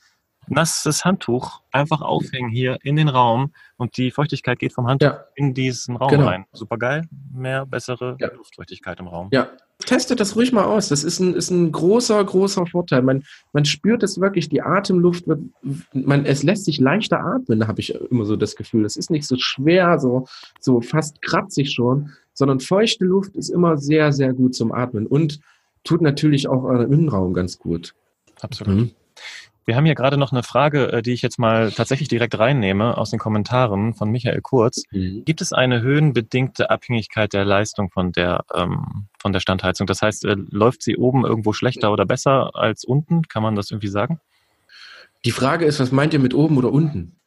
nasses 0.53 1.05
Handtuch 1.05 1.63
einfach 1.73 2.01
aufhängen 2.03 2.51
hier 2.51 2.79
in 2.83 2.97
den 2.97 3.09
Raum 3.09 3.53
und 3.77 3.97
die 3.97 4.11
Feuchtigkeit 4.11 4.59
geht 4.59 4.73
vom 4.73 4.87
Handtuch 4.87 5.09
ja. 5.09 5.25
in 5.35 5.55
diesen 5.55 5.97
Raum 5.97 6.11
genau. 6.11 6.27
rein. 6.27 6.45
Super 6.53 6.79
geil, 6.79 7.09
mehr 7.33 7.67
bessere 7.67 8.17
ja. 8.21 8.31
Luftfeuchtigkeit 8.33 9.01
im 9.01 9.09
Raum. 9.09 9.29
Ja, 9.33 9.49
testet 9.79 10.21
das 10.21 10.37
ruhig 10.37 10.53
mal 10.53 10.65
aus. 10.65 10.89
Das 10.89 11.05
ist 11.05 11.21
ein, 11.21 11.35
ist 11.35 11.51
ein 11.51 11.73
großer, 11.73 12.23
großer 12.25 12.67
Vorteil. 12.67 13.03
Man, 13.03 13.25
man 13.53 13.65
spürt 13.65 14.03
es 14.03 14.21
wirklich, 14.21 14.49
die 14.49 14.63
Atemluft 14.63 15.27
wird, 15.27 15.41
man, 15.93 16.25
es 16.25 16.43
lässt 16.43 16.65
sich 16.65 16.79
leichter 16.79 17.21
atmen, 17.21 17.67
habe 17.67 17.81
ich 17.81 17.95
immer 17.95 18.25
so 18.25 18.37
das 18.37 18.57
Gefühl. 18.57 18.83
Das 18.83 18.97
ist 18.97 19.11
nicht 19.11 19.27
so 19.27 19.37
schwer, 19.39 19.99
so, 19.99 20.27
so 20.61 20.81
fast 20.81 21.23
kratzig 21.23 21.73
schon, 21.73 22.11
sondern 22.33 22.61
feuchte 22.61 23.05
Luft 23.05 23.37
ist 23.37 23.49
immer 23.49 23.77
sehr, 23.79 24.13
sehr 24.13 24.33
gut 24.33 24.55
zum 24.55 24.73
Atmen 24.73 25.07
und 25.07 25.41
tut 25.85 26.01
natürlich 26.01 26.49
auch 26.49 26.63
euren 26.63 26.93
Innenraum 26.93 27.35
ganz 27.35 27.59
gut. 27.59 27.95
Absolut. 28.41 28.75
Mhm. 28.75 28.91
Wir 29.65 29.77
haben 29.77 29.85
hier 29.85 29.95
gerade 29.95 30.17
noch 30.17 30.33
eine 30.33 30.43
Frage, 30.43 30.93
äh, 30.93 31.03
die 31.03 31.13
ich 31.13 31.23
jetzt 31.23 31.39
mal 31.39 31.71
tatsächlich 31.71 32.09
direkt 32.09 32.39
reinnehme 32.39 32.99
aus 32.99 33.11
den 33.11 33.19
Kommentaren 33.19 33.95
von 33.95 34.11
Michael 34.11 34.41
Kurz. 34.41 34.83
Mhm. 34.91 35.25
Gibt 35.25 35.41
es 35.41 35.53
eine 35.53 35.83
höhenbedingte 35.83 36.71
Abhängigkeit 36.71 37.33
der 37.33 37.45
Leistung 37.45 37.91
von 37.91 38.13
der, 38.13 38.45
ähm, 38.55 39.07
von 39.19 39.33
der 39.33 39.41
Standheizung? 39.41 39.87
Das 39.87 40.03
heißt, 40.03 40.25
äh, 40.25 40.37
läuft 40.51 40.83
sie 40.83 40.97
oben 40.97 41.25
irgendwo 41.25 41.53
schlechter 41.53 41.93
oder 41.93 42.07
besser 42.07 42.55
als 42.55 42.85
unten? 42.85 43.23
Kann 43.29 43.43
man 43.43 43.55
das 43.55 43.71
irgendwie 43.71 43.89
sagen? 43.89 44.21
Die 45.25 45.31
Frage 45.31 45.65
ist, 45.65 45.79
was 45.79 45.93
meint 45.93 46.13
ihr 46.13 46.21
mit 46.21 46.35
oben 46.35 46.57
oder 46.57 46.73
unten? 46.73 47.21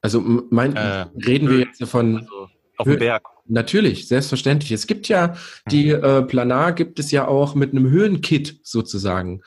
Also 0.00 0.20
mein, 0.50 0.76
äh, 0.76 1.06
reden 1.26 1.50
wir 1.50 1.58
jetzt 1.58 1.84
von 1.84 2.18
also 2.18 2.48
auf 2.76 2.86
dem 2.86 2.98
Berg. 2.98 3.24
Natürlich, 3.46 4.06
selbstverständlich. 4.06 4.70
Es 4.70 4.86
gibt 4.86 5.08
ja 5.08 5.34
die 5.70 5.92
mhm. 5.92 6.04
äh, 6.04 6.22
Planar 6.22 6.72
gibt 6.72 7.00
es 7.00 7.10
ja 7.10 7.26
auch 7.26 7.54
mit 7.56 7.72
einem 7.72 7.90
Höhenkit 7.90 8.60
sozusagen. 8.62 9.42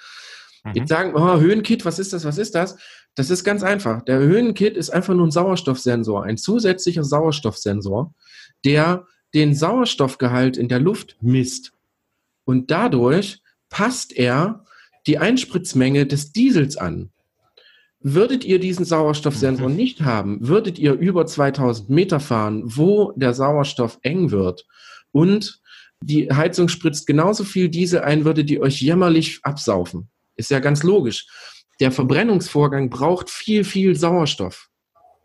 Mhm. 0.63 0.71
Jetzt 0.76 0.89
sagen, 0.89 1.13
oh, 1.15 1.39
Höhenkit, 1.39 1.86
was 1.86 1.99
ist 1.99 2.13
das, 2.13 2.26
was 2.26 2.38
ist 2.38 2.56
das? 2.56 2.78
Das 3.15 3.30
ist 3.30 3.43
ganz 3.43 3.63
einfach. 3.63 4.02
Der 4.04 4.19
Höhenkit 4.19 4.78
ist 4.78 4.89
einfach 4.89 5.13
nur 5.13 5.28
ein 5.28 5.32
Sauerstoffsensor, 5.32 6.23
ein 6.23 6.38
zusätzlicher 6.38 7.04
Sauerstoffsensor, 7.04 8.13
der 8.65 9.06
den 9.34 9.56
Sauerstoffgehalt 9.56 10.58
in 10.58 10.67
der 10.67 10.80
Luft 10.80 11.17
misst. 11.21 11.73
Und 12.45 12.71
dadurch 12.71 13.41
passt 13.69 14.13
er 14.13 14.65
die 15.08 15.17
Einspritzmenge 15.17 16.06
des 16.06 16.32
Diesels 16.32 16.78
an. 16.78 17.12
Würdet 17.99 18.43
ihr 18.43 18.60
diesen 18.60 18.86
Sauerstoffsensor 18.86 19.69
mhm. 19.69 19.76
nicht 19.76 20.02
haben, 20.02 20.47
würdet 20.47 20.78
ihr 20.78 20.93
über 20.93 21.26
2000 21.26 21.89
Meter 21.89 22.19
fahren, 22.19 22.63
wo 22.65 23.13
der 23.13 23.34
Sauerstoff 23.34 23.97
eng 24.02 24.32
wird 24.32 24.65
und 25.12 25.62
die 26.02 26.30
Heizung 26.30 26.67
spritzt 26.67 27.08
genauso 27.08 27.45
viel 27.45 27.69
Diesel 27.69 28.02
ein, 28.02 28.26
würdet 28.26 28.52
ihr 28.52 28.60
euch 28.62 28.82
jämmerlich 28.82 29.39
absaufen. 29.43 30.10
Ist 30.35 30.51
ja 30.51 30.59
ganz 30.59 30.83
logisch. 30.83 31.27
Der 31.79 31.91
Verbrennungsvorgang 31.91 32.89
braucht 32.89 33.29
viel, 33.29 33.63
viel 33.63 33.95
Sauerstoff. 33.95 34.69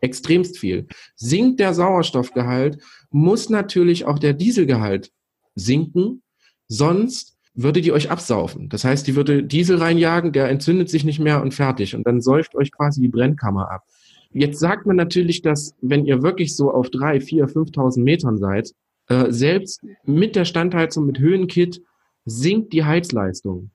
Extremst 0.00 0.58
viel. 0.58 0.86
Sinkt 1.16 1.60
der 1.60 1.74
Sauerstoffgehalt, 1.74 2.82
muss 3.10 3.50
natürlich 3.50 4.04
auch 4.04 4.18
der 4.18 4.32
Dieselgehalt 4.32 5.10
sinken, 5.54 6.22
sonst 6.68 7.36
würde 7.54 7.80
die 7.80 7.92
euch 7.92 8.10
absaufen. 8.10 8.68
Das 8.68 8.84
heißt, 8.84 9.06
die 9.06 9.16
würde 9.16 9.42
Diesel 9.42 9.78
reinjagen, 9.78 10.32
der 10.32 10.48
entzündet 10.48 10.88
sich 10.88 11.04
nicht 11.04 11.18
mehr 11.18 11.42
und 11.42 11.54
fertig. 11.54 11.96
Und 11.96 12.06
dann 12.06 12.20
säuft 12.20 12.54
euch 12.54 12.70
quasi 12.70 13.00
die 13.00 13.08
Brennkammer 13.08 13.70
ab. 13.70 13.82
Jetzt 14.30 14.60
sagt 14.60 14.86
man 14.86 14.94
natürlich, 14.94 15.42
dass 15.42 15.74
wenn 15.80 16.04
ihr 16.04 16.22
wirklich 16.22 16.54
so 16.54 16.70
auf 16.70 16.90
drei, 16.90 17.20
vier, 17.20 17.48
5.000 17.48 18.02
Metern 18.02 18.38
seid, 18.38 18.72
äh, 19.08 19.32
selbst 19.32 19.82
mit 20.04 20.36
der 20.36 20.44
Standheizung, 20.44 21.06
mit 21.06 21.18
Höhenkit, 21.18 21.82
sinkt 22.24 22.72
die 22.72 22.84
Heizleistung. 22.84 23.70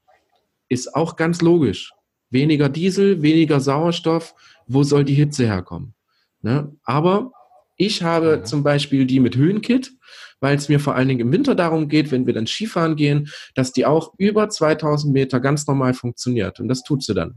Ist 0.74 0.96
auch 0.96 1.16
ganz 1.16 1.42
logisch. 1.42 1.94
Weniger 2.30 2.68
Diesel, 2.68 3.22
weniger 3.22 3.60
Sauerstoff, 3.60 4.34
wo 4.66 4.84
soll 4.84 5.04
die 5.04 5.14
Hitze 5.14 5.46
herkommen? 5.46 5.94
Ne? 6.42 6.76
Aber 6.84 7.32
ich 7.78 8.04
habe 8.04 8.38
mhm. 8.38 8.46
zum 8.46 8.64
Beispiel 8.64 9.06
die 9.06 9.20
mit 9.20 9.36
Höhenkit, 9.36 9.92
weil 10.40 10.56
es 10.56 10.68
mir 10.70 10.80
vor 10.80 10.96
allen 10.96 11.08
Dingen 11.08 11.22
im 11.22 11.32
Winter 11.32 11.56
darum 11.56 11.88
geht, 11.88 12.12
wenn 12.12 12.26
wir 12.26 12.34
dann 12.34 12.48
Skifahren 12.48 12.96
gehen, 12.96 13.30
dass 13.56 13.72
die 13.72 13.86
auch 13.86 14.14
über 14.18 14.50
2000 14.50 15.14
Meter 15.14 15.40
ganz 15.40 15.68
normal 15.68 15.94
funktioniert. 15.94 16.60
Und 16.60 16.68
das 16.68 16.84
tut 16.84 17.04
sie 17.04 17.14
dann. 17.14 17.36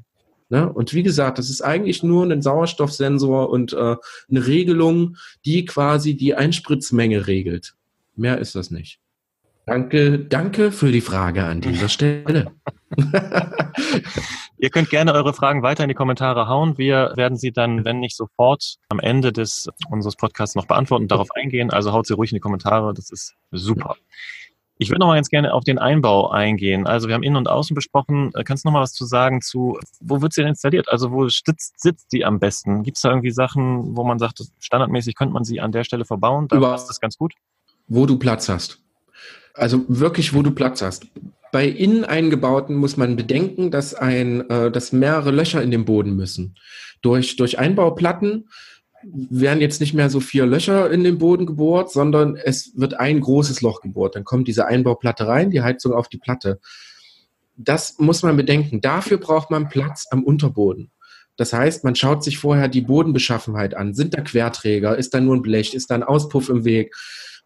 Ne? 0.48 0.72
Und 0.72 0.94
wie 0.94 1.02
gesagt, 1.02 1.38
das 1.38 1.50
ist 1.50 1.60
eigentlich 1.60 2.02
nur 2.02 2.24
ein 2.24 2.42
Sauerstoffsensor 2.42 3.50
und 3.50 3.72
äh, 3.72 3.96
eine 4.28 4.46
Regelung, 4.46 5.16
die 5.44 5.64
quasi 5.64 6.16
die 6.16 6.34
Einspritzmenge 6.34 7.26
regelt. 7.26 7.74
Mehr 8.14 8.38
ist 8.38 8.54
das 8.54 8.70
nicht. 8.70 8.98
Danke, 9.66 10.20
danke 10.20 10.70
für 10.70 10.92
die 10.92 11.00
Frage 11.00 11.44
an 11.44 11.60
dieser 11.60 11.88
Stelle. 11.88 12.52
Ihr 14.58 14.70
könnt 14.70 14.90
gerne 14.90 15.12
eure 15.12 15.34
Fragen 15.34 15.62
weiter 15.62 15.84
in 15.84 15.88
die 15.88 15.94
Kommentare 15.94 16.48
hauen. 16.48 16.78
Wir 16.78 17.12
werden 17.16 17.36
sie 17.36 17.52
dann, 17.52 17.84
wenn 17.84 18.00
nicht 18.00 18.16
sofort, 18.16 18.76
am 18.88 19.00
Ende 19.00 19.32
des 19.32 19.68
unseres 19.90 20.16
Podcasts 20.16 20.54
noch 20.54 20.66
beantworten 20.66 21.04
und 21.04 21.10
darauf 21.10 21.28
eingehen. 21.34 21.70
Also 21.70 21.92
haut 21.92 22.06
sie 22.06 22.14
ruhig 22.14 22.30
in 22.32 22.36
die 22.36 22.40
Kommentare. 22.40 22.94
Das 22.94 23.10
ist 23.10 23.34
super. 23.50 23.96
Ich 24.78 24.90
würde 24.90 25.00
noch 25.00 25.06
mal 25.06 25.14
ganz 25.14 25.30
gerne 25.30 25.54
auf 25.54 25.64
den 25.64 25.78
Einbau 25.78 26.30
eingehen. 26.30 26.86
Also 26.86 27.08
wir 27.08 27.14
haben 27.14 27.22
Innen 27.22 27.36
und 27.36 27.48
Außen 27.48 27.74
besprochen. 27.74 28.30
Äh, 28.34 28.44
kannst 28.44 28.64
du 28.64 28.68
noch 28.68 28.74
mal 28.74 28.82
was 28.82 28.92
zu 28.92 29.06
sagen 29.06 29.40
zu, 29.40 29.78
wo 30.00 30.20
wird 30.20 30.34
sie 30.34 30.42
denn 30.42 30.50
installiert? 30.50 30.90
Also 30.90 31.12
wo 31.12 31.28
sitzt, 31.28 31.80
sitzt 31.80 32.12
die 32.12 32.26
am 32.26 32.38
besten? 32.38 32.82
Gibt 32.82 32.98
es 32.98 33.02
da 33.02 33.08
irgendwie 33.08 33.30
Sachen, 33.30 33.96
wo 33.96 34.04
man 34.04 34.18
sagt, 34.18 34.42
standardmäßig 34.58 35.14
könnte 35.14 35.32
man 35.32 35.44
sie 35.44 35.60
an 35.60 35.72
der 35.72 35.84
Stelle 35.84 36.04
verbauen? 36.04 36.48
Da 36.48 36.60
passt 36.60 36.90
das 36.90 37.00
ganz 37.00 37.16
gut. 37.16 37.32
Wo 37.88 38.04
du 38.04 38.18
Platz 38.18 38.48
hast. 38.50 38.82
Also 39.54 39.84
wirklich, 39.88 40.34
wo 40.34 40.42
du 40.42 40.50
Platz 40.50 40.82
hast. 40.82 41.06
Bei 41.52 41.66
innen 41.66 42.04
eingebauten 42.04 42.76
muss 42.76 42.96
man 42.96 43.16
bedenken, 43.16 43.70
dass 43.70 43.94
ein, 43.94 44.48
äh, 44.50 44.70
dass 44.70 44.92
mehrere 44.92 45.30
Löcher 45.30 45.62
in 45.62 45.70
den 45.70 45.84
Boden 45.84 46.16
müssen. 46.16 46.56
Durch, 47.02 47.36
durch 47.36 47.58
Einbauplatten 47.58 48.48
werden 49.02 49.60
jetzt 49.60 49.80
nicht 49.80 49.94
mehr 49.94 50.10
so 50.10 50.20
vier 50.20 50.46
Löcher 50.46 50.90
in 50.90 51.04
den 51.04 51.18
Boden 51.18 51.46
gebohrt, 51.46 51.92
sondern 51.92 52.36
es 52.36 52.72
wird 52.76 52.98
ein 52.98 53.20
großes 53.20 53.62
Loch 53.62 53.80
gebohrt. 53.80 54.16
Dann 54.16 54.24
kommt 54.24 54.48
diese 54.48 54.66
Einbauplatte 54.66 55.26
rein, 55.26 55.50
die 55.50 55.62
Heizung 55.62 55.92
auf 55.92 56.08
die 56.08 56.18
Platte. 56.18 56.60
Das 57.56 57.98
muss 57.98 58.22
man 58.22 58.36
bedenken. 58.36 58.80
Dafür 58.80 59.18
braucht 59.18 59.50
man 59.50 59.68
Platz 59.68 60.06
am 60.10 60.24
Unterboden. 60.24 60.90
Das 61.36 61.52
heißt, 61.52 61.84
man 61.84 61.94
schaut 61.94 62.24
sich 62.24 62.38
vorher 62.38 62.68
die 62.68 62.80
Bodenbeschaffenheit 62.80 63.74
an. 63.74 63.94
Sind 63.94 64.16
da 64.16 64.22
Querträger? 64.22 64.96
Ist 64.96 65.14
da 65.14 65.20
nur 65.20 65.36
ein 65.36 65.42
Blech? 65.42 65.74
Ist 65.74 65.90
da 65.90 65.94
ein 65.94 66.02
Auspuff 66.02 66.48
im 66.48 66.64
Weg? 66.64 66.94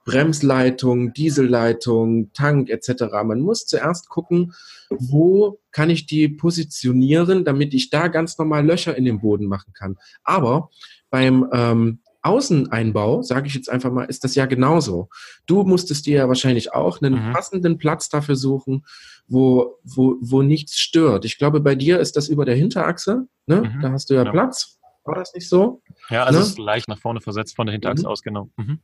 Bremsleitung, 0.04 1.12
Dieselleitung, 1.12 2.32
Tank 2.32 2.70
etc. 2.70 3.04
Man 3.24 3.40
muss 3.40 3.66
zuerst 3.66 4.08
gucken, 4.08 4.54
wo 4.90 5.60
kann 5.72 5.90
ich 5.90 6.06
die 6.06 6.28
positionieren, 6.28 7.44
damit 7.44 7.74
ich 7.74 7.90
da 7.90 8.08
ganz 8.08 8.38
normal 8.38 8.66
Löcher 8.66 8.96
in 8.96 9.04
den 9.04 9.20
Boden 9.20 9.46
machen 9.46 9.72
kann. 9.72 9.96
Aber 10.24 10.70
beim 11.10 11.48
ähm, 11.52 12.00
Außeneinbau, 12.22 13.22
sage 13.22 13.46
ich 13.46 13.54
jetzt 13.54 13.70
einfach 13.70 13.90
mal, 13.90 14.04
ist 14.04 14.24
das 14.24 14.34
ja 14.34 14.46
genauso. 14.46 15.08
Du 15.46 15.62
musstest 15.64 16.06
dir 16.06 16.18
ja 16.18 16.28
wahrscheinlich 16.28 16.72
auch 16.74 17.00
einen 17.00 17.28
mhm. 17.28 17.32
passenden 17.32 17.78
Platz 17.78 18.08
dafür 18.08 18.36
suchen, 18.36 18.84
wo, 19.26 19.78
wo, 19.84 20.16
wo 20.20 20.42
nichts 20.42 20.78
stört. 20.78 21.24
Ich 21.24 21.38
glaube, 21.38 21.60
bei 21.60 21.74
dir 21.74 21.98
ist 21.98 22.16
das 22.16 22.28
über 22.28 22.44
der 22.44 22.56
Hinterachse. 22.56 23.26
Ne? 23.46 23.62
Mhm. 23.62 23.80
Da 23.80 23.92
hast 23.92 24.10
du 24.10 24.14
ja, 24.14 24.24
ja, 24.24 24.30
Platz. 24.30 24.78
War 25.04 25.14
das 25.14 25.32
nicht 25.34 25.48
so? 25.48 25.82
Ja, 26.10 26.24
also 26.24 26.40
ne? 26.40 26.44
ist 26.44 26.58
leicht 26.58 26.88
nach 26.88 26.98
vorne 26.98 27.20
versetzt 27.20 27.56
von 27.56 27.66
der 27.66 27.72
Hinterachse 27.72 28.04
mhm. 28.04 28.10
aus, 28.10 28.22
genau. 28.22 28.50
Mhm. 28.56 28.80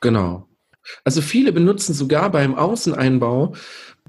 Genau. 0.00 0.46
Also 1.04 1.20
viele 1.20 1.52
benutzen 1.52 1.94
sogar 1.94 2.30
beim 2.30 2.54
Außeneinbau, 2.54 3.54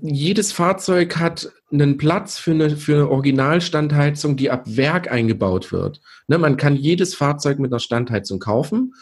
jedes 0.02 0.52
Fahrzeug 0.52 1.18
hat 1.18 1.52
einen 1.72 1.98
Platz 1.98 2.40
für 2.40 2.52
eine, 2.52 2.76
für 2.76 2.96
eine 2.96 3.10
Originalstandheizung, 3.10 4.36
die 4.36 4.50
ab 4.50 4.64
Werk 4.66 5.12
eingebaut 5.12 5.72
wird. 5.72 6.02
Ne, 6.28 6.38
man 6.38 6.58
kann 6.58 6.76
jedes 6.76 7.14
Fahrzeug 7.14 7.60
mit 7.60 7.72
einer 7.72 7.80
Standheizung 7.80 8.40
kaufen 8.40 8.94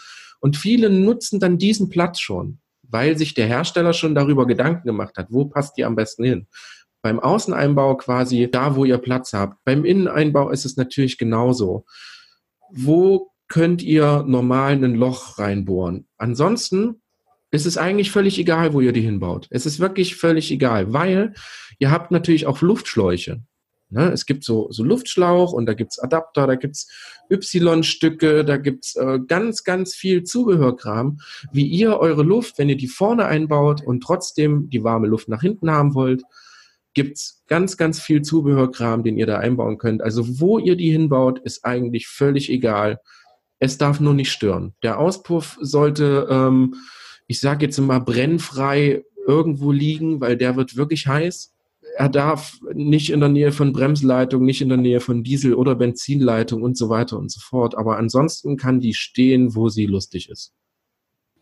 und 0.42 0.58
viele 0.58 0.90
nutzen 0.90 1.40
dann 1.40 1.58
diesen 1.58 1.90
Platz 1.90 2.20
schon, 2.20 2.60
weil 2.84 3.18
sich 3.18 3.34
der 3.34 3.48
Hersteller 3.48 3.94
schon 3.94 4.14
darüber 4.14 4.46
Gedanken 4.46 4.88
gemacht 4.88 5.18
hat, 5.18 5.28
wo 5.30 5.46
passt 5.46 5.78
die 5.78 5.86
am 5.86 5.96
besten 5.96 6.26
hin. 6.26 6.48
Beim 7.02 7.20
Außeneinbau 7.20 7.96
quasi 7.96 8.50
da, 8.52 8.76
wo 8.76 8.84
ihr 8.84 8.98
Platz 8.98 9.32
habt. 9.32 9.64
Beim 9.64 9.86
Inneneinbau 9.86 10.50
ist 10.50 10.66
es 10.66 10.76
natürlich 10.76 11.18
genauso. 11.18 11.86
Wo 12.72 13.32
könnt 13.48 13.82
ihr 13.82 14.24
normal 14.28 14.74
ein 14.74 14.96
Loch 14.96 15.40
reinbohren? 15.40 16.08
Ansonsten 16.18 16.99
es 17.52 17.66
ist 17.66 17.78
eigentlich 17.78 18.12
völlig 18.12 18.38
egal, 18.40 18.74
wo 18.74 18.82
ihr 18.82 18.94
die 18.94 19.02
hinbaut. 19.02 19.48
Es 19.50 19.66
ist 19.66 19.80
wirklich 19.80 20.16
völlig 20.16 20.52
egal, 20.52 20.94
weil 20.94 21.34
ihr 21.80 21.92
habt 21.92 22.12
natürlich 22.12 22.46
auch 22.46 22.62
Luftschläuche. 22.62 23.42
Ne? 23.90 24.12
Es 24.12 24.28
gibt 24.28 24.44
so, 24.44 24.68
so 24.72 24.84
Luftschlauch 24.84 25.52
und 25.52 25.66
da 25.66 25.74
gibt's 25.74 25.98
Adapter, 25.98 26.46
da 26.46 26.56
gibt's 26.56 26.88
Y-Stücke, 27.32 28.46
da 28.46 28.58
gibt's 28.58 28.96
äh, 28.96 29.20
ganz, 29.28 29.64
ganz 29.64 29.96
viel 29.96 30.24
Zubehörkram, 30.24 31.20
wie 31.52 31.66
ihr 31.66 31.98
eure 31.98 32.22
Luft, 32.22 32.60
wenn 32.60 32.70
ihr 32.70 32.78
die 32.78 32.88
vorne 32.88 33.26
einbaut 33.26 33.82
und 33.82 34.02
trotzdem 34.02 34.70
die 34.70 34.84
warme 34.84 35.08
Luft 35.08 35.28
nach 35.28 35.42
hinten 35.42 35.72
haben 35.72 35.96
wollt, 35.96 36.22
gibt's 36.94 37.44
ganz, 37.48 37.78
ganz 37.78 38.00
viel 38.00 38.22
Zubehörkram, 38.22 39.04
den 39.04 39.18
ihr 39.18 39.26
da 39.26 39.40
einbauen 39.40 39.80
könnt. 39.80 40.04
Also 40.04 40.40
wo 40.40 40.60
ihr 40.60 40.76
die 40.76 40.92
hinbaut, 40.92 41.40
ist 41.40 41.66
eigentlich 41.66 42.08
völlig 42.08 42.50
egal. 42.52 43.00
Es 43.58 43.80
darf 43.80 44.00
nur 44.00 44.14
nicht 44.14 44.32
stören. 44.32 44.76
Der 44.84 45.00
Auspuff 45.00 45.58
sollte 45.62 46.28
ähm, 46.30 46.76
ich 47.30 47.40
sage 47.40 47.68
jetzt 47.68 47.78
mal, 47.78 48.00
brennfrei 48.00 49.04
irgendwo 49.28 49.72
liegen, 49.72 50.20
weil 50.20 50.36
der 50.36 50.56
wird 50.56 50.76
wirklich 50.76 51.06
heiß. 51.06 51.54
Er 51.96 52.10
darf 52.10 52.60
nicht 52.74 53.12
in 53.12 53.20
der 53.20 53.30
Nähe 53.30 53.52
von 53.52 53.72
Bremsleitung, 53.72 54.44
nicht 54.44 54.62
in 54.62 54.70
der 54.70 54.80
Nähe 54.80 55.00
von 55.00 55.24
Diesel- 55.24 55.54
oder 55.54 55.76
Benzinleitung 55.76 56.64
und 56.64 56.76
so 56.76 56.90
weiter 56.90 57.20
und 57.20 57.32
so 57.32 57.40
fort. 57.40 57.78
Aber 57.78 57.98
ansonsten 57.98 58.58
kann 58.58 58.80
die 58.80 58.96
stehen, 58.96 59.54
wo 59.54 59.70
sie 59.70 59.86
lustig 59.86 60.30
ist. 60.30 60.54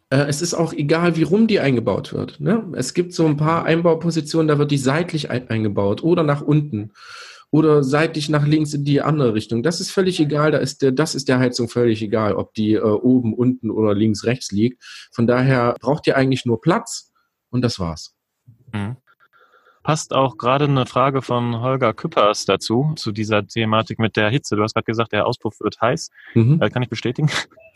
Äh, 0.10 0.26
es 0.28 0.42
ist 0.42 0.56
auch 0.56 0.74
egal, 0.74 1.16
wie 1.16 1.24
rum 1.24 1.48
die 1.48 1.62
eingebaut 1.62 2.12
wird. 2.12 2.42
Ne? 2.42 2.70
Es 2.74 2.94
gibt 2.94 3.14
so 3.14 3.26
ein 3.26 3.38
paar 3.38 3.64
Einbaupositionen, 3.64 4.50
da 4.50 4.58
wird 4.60 4.72
die 4.72 4.78
seitlich 4.78 5.30
eingebaut 5.32 6.04
oder 6.04 6.24
nach 6.24 6.42
unten 6.42 6.92
oder 7.52 7.84
seitlich 7.84 8.30
nach 8.30 8.46
links 8.46 8.74
in 8.74 8.84
die 8.84 9.02
andere 9.02 9.34
Richtung. 9.34 9.64
Das 9.64 9.80
ist 9.80 9.92
völlig 9.92 10.20
egal. 10.20 10.52
Da 10.52 10.58
ist 10.58 10.82
der, 10.82 10.92
das 10.92 11.16
ist 11.16 11.30
der 11.30 11.40
Heizung 11.40 11.70
völlig 11.70 12.02
egal, 12.02 12.36
ob 12.36 12.54
die 12.54 12.74
äh, 12.74 12.82
oben, 12.82 13.34
unten 13.34 13.72
oder 13.72 13.94
links, 13.94 14.26
rechts 14.26 14.52
liegt. 14.52 14.84
Von 15.12 15.28
daher 15.28 15.76
braucht 15.80 16.08
ihr 16.08 16.18
eigentlich 16.18 16.46
nur 16.46 16.62
Platz 16.62 17.12
und 17.50 17.62
das 17.62 17.80
war's. 17.80 18.16
Mhm 18.74 18.98
passt 19.88 20.14
auch 20.14 20.38
gerade 20.38 20.66
eine 20.66 20.86
Frage 20.86 21.22
von 21.22 21.62
Holger 21.62 21.94
Küppers 21.94 22.44
dazu, 22.44 22.92
zu 22.98 23.14
dieser 23.14 23.48
Thematik 23.48 24.00
mit 24.00 24.18
der 24.18 24.30
Hitze. 24.30 24.58
Du 24.58 24.64
hast 24.64 24.74
gerade 24.74 24.84
gesagt, 24.84 25.14
der 25.14 25.26
Auspuff 25.26 25.62
wird 25.62 25.80
heiß. 25.80 26.10
Mhm. 26.34 26.62
Äh, 26.62 26.70
kann 26.70 26.82
ich 26.82 26.90
bestätigen. 26.90 27.30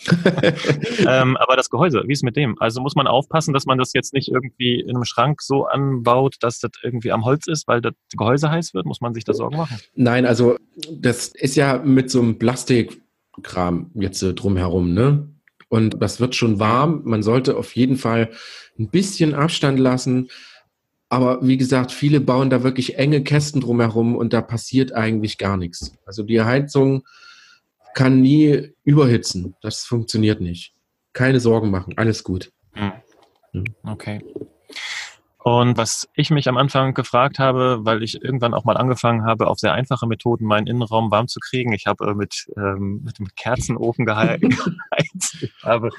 ähm, 1.07 1.37
aber 1.37 1.55
das 1.55 1.69
Gehäuse, 1.69 2.03
wie 2.07 2.13
ist 2.13 2.23
mit 2.23 2.35
dem? 2.35 2.59
Also 2.59 2.81
muss 2.81 2.95
man 2.95 3.07
aufpassen, 3.07 3.53
dass 3.53 3.65
man 3.65 3.77
das 3.77 3.93
jetzt 3.93 4.13
nicht 4.13 4.29
irgendwie 4.29 4.79
in 4.79 4.89
einem 4.95 5.05
Schrank 5.05 5.41
so 5.41 5.65
anbaut, 5.65 6.35
dass 6.39 6.59
das 6.59 6.71
irgendwie 6.81 7.11
am 7.11 7.23
Holz 7.25 7.47
ist, 7.47 7.67
weil 7.67 7.81
das 7.81 7.93
Gehäuse 8.15 8.49
heiß 8.49 8.73
wird? 8.73 8.85
Muss 8.85 9.01
man 9.01 9.13
sich 9.13 9.23
da 9.23 9.33
Sorgen 9.33 9.57
machen? 9.57 9.79
Nein, 9.95 10.25
also 10.25 10.57
das 10.91 11.27
ist 11.27 11.55
ja 11.55 11.77
mit 11.77 12.09
so 12.09 12.21
einem 12.21 12.39
Plastikkram 12.39 13.91
jetzt 13.93 14.21
äh, 14.23 14.33
drumherum, 14.33 14.93
ne? 14.93 15.27
Und 15.69 16.01
das 16.01 16.19
wird 16.19 16.35
schon 16.35 16.59
warm. 16.59 17.01
Man 17.05 17.23
sollte 17.23 17.55
auf 17.55 17.75
jeden 17.75 17.95
Fall 17.95 18.31
ein 18.77 18.89
bisschen 18.89 19.33
Abstand 19.33 19.79
lassen. 19.79 20.29
Aber 21.07 21.45
wie 21.45 21.57
gesagt, 21.57 21.91
viele 21.91 22.19
bauen 22.19 22.49
da 22.49 22.63
wirklich 22.63 22.97
enge 22.97 23.23
Kästen 23.23 23.61
drumherum 23.61 24.15
und 24.15 24.33
da 24.33 24.41
passiert 24.41 24.93
eigentlich 24.93 25.37
gar 25.37 25.55
nichts. 25.55 25.93
Also 26.05 26.23
die 26.23 26.41
Heizung 26.41 27.03
kann 27.93 28.21
nie 28.21 28.73
überhitzen. 28.83 29.55
Das 29.61 29.83
funktioniert 29.83 30.41
nicht. 30.41 30.73
Keine 31.13 31.39
Sorgen 31.39 31.71
machen, 31.71 31.93
alles 31.97 32.23
gut. 32.23 32.51
Hm. 32.73 32.93
Okay. 33.83 34.21
Und 35.43 35.75
was 35.75 36.07
ich 36.13 36.29
mich 36.29 36.47
am 36.47 36.57
Anfang 36.57 36.93
gefragt 36.93 37.39
habe, 37.39 37.79
weil 37.81 38.03
ich 38.03 38.21
irgendwann 38.23 38.53
auch 38.53 38.63
mal 38.63 38.77
angefangen 38.77 39.25
habe, 39.25 39.47
auf 39.47 39.57
sehr 39.57 39.73
einfache 39.73 40.05
Methoden 40.05 40.45
meinen 40.45 40.67
Innenraum 40.67 41.09
warm 41.09 41.27
zu 41.27 41.39
kriegen. 41.39 41.73
Ich 41.73 41.87
habe 41.87 42.11
äh, 42.11 42.13
mit, 42.13 42.45
ähm, 42.57 43.01
mit 43.03 43.17
dem 43.17 43.27
Kerzenofen 43.35 44.05
geheizt. 44.05 44.41
Ich 45.41 45.51
habe 45.63 45.89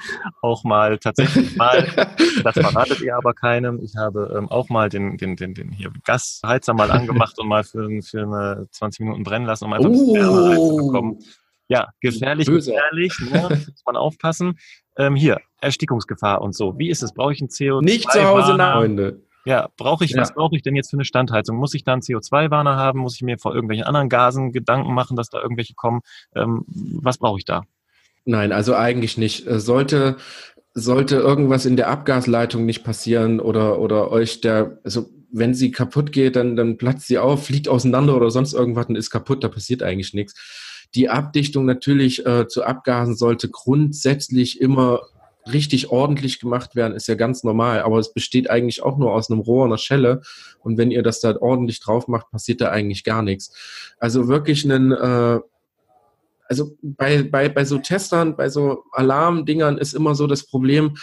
auch 0.41 0.63
mal 0.63 0.97
tatsächlich 0.97 1.57
mal, 1.57 1.85
das 2.43 2.53
verratet 2.53 3.01
ihr 3.01 3.17
aber 3.17 3.33
keinem, 3.33 3.81
ich 3.83 3.97
habe 3.97 4.33
ähm, 4.37 4.49
auch 4.49 4.69
mal 4.69 4.87
den, 4.87 5.17
den, 5.17 5.35
den, 5.35 5.53
den 5.53 5.71
hier 5.73 5.91
Gasheizer 6.05 6.73
mal 6.73 6.89
angemacht 6.89 7.37
und 7.37 7.49
mal 7.49 7.65
für, 7.65 7.89
für 8.01 8.21
eine 8.23 8.67
20 8.71 9.01
Minuten 9.01 9.23
brennen 9.23 9.45
lassen, 9.45 9.65
um 9.65 9.73
einfach 9.73 9.89
ein 9.89 9.91
bisschen 9.91 10.13
Wärme 10.13 10.49
reinzubekommen. 10.51 11.19
Ja, 11.67 11.89
gefährlich, 12.01 12.47
Böse. 12.47 12.71
gefährlich, 12.71 13.13
ne? 13.31 13.49
muss 13.67 13.83
man 13.85 13.95
aufpassen. 13.95 14.59
Ähm, 14.97 15.15
hier, 15.15 15.39
Erstickungsgefahr 15.61 16.41
und 16.41 16.55
so. 16.55 16.77
Wie 16.77 16.89
ist 16.89 17.03
es? 17.03 17.13
Brauche 17.13 17.33
ich 17.33 17.41
ein 17.41 17.47
CO2? 17.47 17.83
Nicht 17.83 18.11
zu 18.11 18.23
Hause, 18.23 18.55
Freunde. 18.55 19.21
Ja, 19.45 19.69
brauche 19.75 20.05
ich, 20.05 20.11
ja. 20.11 20.21
was 20.21 20.33
brauche 20.33 20.55
ich 20.55 20.61
denn 20.61 20.75
jetzt 20.75 20.89
für 20.89 20.97
eine 20.97 21.05
Standheizung? 21.05 21.57
Muss 21.57 21.73
ich 21.73 21.83
da 21.83 21.93
einen 21.93 22.01
CO2-Warner 22.01 22.77
haben? 22.77 22.99
Muss 22.99 23.15
ich 23.15 23.23
mir 23.23 23.37
vor 23.37 23.53
irgendwelchen 23.53 23.85
anderen 23.85 24.07
Gasen 24.07 24.51
Gedanken 24.53 24.93
machen, 24.93 25.17
dass 25.17 25.29
da 25.29 25.41
irgendwelche 25.41 25.73
kommen? 25.73 26.01
Ähm, 26.35 26.63
was 26.67 27.17
brauche 27.17 27.39
ich 27.39 27.45
da? 27.45 27.63
Nein, 28.25 28.53
also 28.53 28.75
eigentlich 28.75 29.17
nicht. 29.17 29.47
Äh, 29.47 29.59
sollte, 29.59 30.17
sollte 30.73 31.17
irgendwas 31.17 31.65
in 31.65 31.75
der 31.75 31.89
Abgasleitung 31.89 32.65
nicht 32.65 32.83
passieren 32.83 33.41
oder, 33.41 33.79
oder 33.79 34.11
euch 34.11 34.39
der, 34.39 34.79
also 34.85 35.09
wenn 35.29 35.53
sie 35.53 35.71
kaputt 35.71 36.11
geht, 36.11 36.35
dann, 36.35 36.55
dann 36.55 36.77
platzt 36.77 37.07
sie 37.07 37.17
auf, 37.17 37.47
fliegt 37.47 37.67
auseinander 37.67 38.15
oder 38.15 38.31
sonst 38.31 38.53
irgendwas 38.53 38.85
und 38.85 38.95
ist 38.95 39.09
kaputt, 39.09 39.43
da 39.43 39.49
passiert 39.49 39.83
eigentlich 39.83 40.13
nichts. 40.13 40.35
Die 40.95 41.09
Abdichtung 41.09 41.65
natürlich 41.65 42.25
äh, 42.25 42.47
zu 42.47 42.63
Abgasen 42.63 43.15
sollte 43.15 43.49
grundsätzlich 43.49 44.61
immer 44.61 45.01
richtig 45.51 45.89
ordentlich 45.89 46.39
gemacht 46.39 46.75
werden, 46.75 46.95
ist 46.95 47.07
ja 47.07 47.15
ganz 47.15 47.43
normal. 47.43 47.81
Aber 47.81 47.99
es 47.99 48.13
besteht 48.13 48.49
eigentlich 48.49 48.83
auch 48.83 48.97
nur 48.97 49.13
aus 49.13 49.29
einem 49.29 49.41
Rohr, 49.41 49.65
einer 49.65 49.77
Schelle. 49.77 50.21
Und 50.59 50.77
wenn 50.77 50.91
ihr 50.91 51.03
das 51.03 51.19
da 51.19 51.35
ordentlich 51.39 51.79
drauf 51.79 52.07
macht, 52.07 52.31
passiert 52.31 52.61
da 52.61 52.69
eigentlich 52.69 53.03
gar 53.03 53.21
nichts. 53.21 53.53
Also 53.99 54.27
wirklich 54.27 54.63
einen, 54.63 54.91
äh, 54.91 55.39
also 56.47 56.77
bei, 56.81 57.23
bei, 57.23 57.49
bei 57.49 57.65
so 57.65 57.77
Testern, 57.79 58.35
bei 58.35 58.49
so 58.49 58.83
Alarmdingern 58.91 59.77
ist 59.77 59.93
immer 59.93 60.15
so 60.15 60.27
das 60.27 60.45
Problem, 60.45 60.95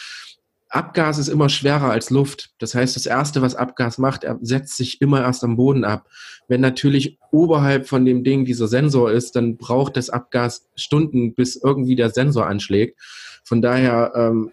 Abgas 0.70 1.18
ist 1.18 1.28
immer 1.28 1.48
schwerer 1.48 1.90
als 1.90 2.10
Luft. 2.10 2.50
Das 2.58 2.74
heißt, 2.74 2.94
das 2.94 3.04
Erste, 3.04 3.42
was 3.42 3.56
Abgas 3.56 3.98
macht, 3.98 4.22
er 4.22 4.38
setzt 4.40 4.76
sich 4.76 5.00
immer 5.00 5.20
erst 5.20 5.42
am 5.42 5.56
Boden 5.56 5.84
ab. 5.84 6.08
Wenn 6.46 6.60
natürlich 6.60 7.18
oberhalb 7.32 7.88
von 7.88 8.04
dem 8.04 8.22
Ding 8.22 8.44
dieser 8.44 8.68
Sensor 8.68 9.10
ist, 9.10 9.34
dann 9.34 9.56
braucht 9.56 9.96
das 9.96 10.10
Abgas 10.10 10.68
Stunden, 10.76 11.34
bis 11.34 11.56
irgendwie 11.56 11.96
der 11.96 12.10
Sensor 12.10 12.46
anschlägt. 12.46 13.00
Von 13.42 13.60
daher, 13.60 14.12
ähm, 14.14 14.52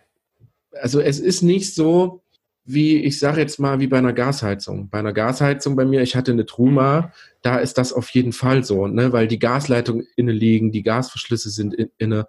also 0.71 0.99
es 0.99 1.19
ist 1.19 1.43
nicht 1.43 1.75
so, 1.75 2.23
wie 2.65 2.97
ich 3.03 3.17
sage 3.17 3.39
jetzt 3.39 3.60
mal, 3.60 3.80
wie 3.80 3.88
bei 3.88 3.97
einer 3.97 4.12
Gasheizung. 4.12 4.89
Bei 4.89 4.99
einer 4.99 5.13
Gasheizung 5.13 5.75
bei 5.75 5.86
mir, 5.86 6.01
ich 6.01 6.15
hatte 6.15 6.34
eine 6.34 6.45
Truma, 6.45 7.13
da 7.41 7.60
ist 7.60 7.77
das 7.77 7.93
auf 7.93 8.10
jeden 8.10 8.34
Fall 8.34 8.63
so, 8.63 8.88
ne, 8.88 9.13
weil 9.13 9.27
die 9.27 9.39
Gasleitungen 9.39 10.06
inne 10.17 10.34
liegen, 10.34 10.71
die 10.71 10.84
Gasverschlüsse 10.84 11.49
sind 11.49 11.75
inne. 11.97 12.27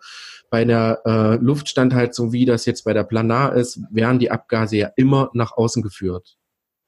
Bei 0.51 0.63
einer 0.63 0.99
äh, 1.05 1.37
Luftstandheizung, 1.37 2.33
wie 2.33 2.47
das 2.47 2.65
jetzt 2.65 2.85
bei 2.85 2.93
der 2.93 3.05
Planar 3.05 3.55
ist, 3.55 3.81
werden 3.91 4.19
die 4.19 4.31
Abgase 4.31 4.77
ja 4.77 4.91
immer 4.97 5.31
nach 5.35 5.53
außen 5.53 5.83
geführt. 5.83 6.39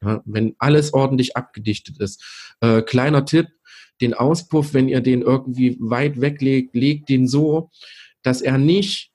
Ja, 0.03 0.23
wenn 0.25 0.55
alles 0.59 0.95
ordentlich 0.95 1.37
abgedichtet 1.37 2.01
ist. 2.01 2.25
Äh, 2.61 2.81
kleiner 2.81 3.27
Tipp, 3.27 3.49
den 4.01 4.15
Auspuff, 4.15 4.73
wenn 4.73 4.89
ihr 4.89 5.03
den 5.03 5.21
irgendwie 5.21 5.77
weit 5.79 6.21
weglegt, 6.21 6.75
legt 6.75 7.11
den 7.11 7.29
so, 7.29 7.71
dass 8.23 8.41
er 8.41 8.57
nicht 8.57 9.13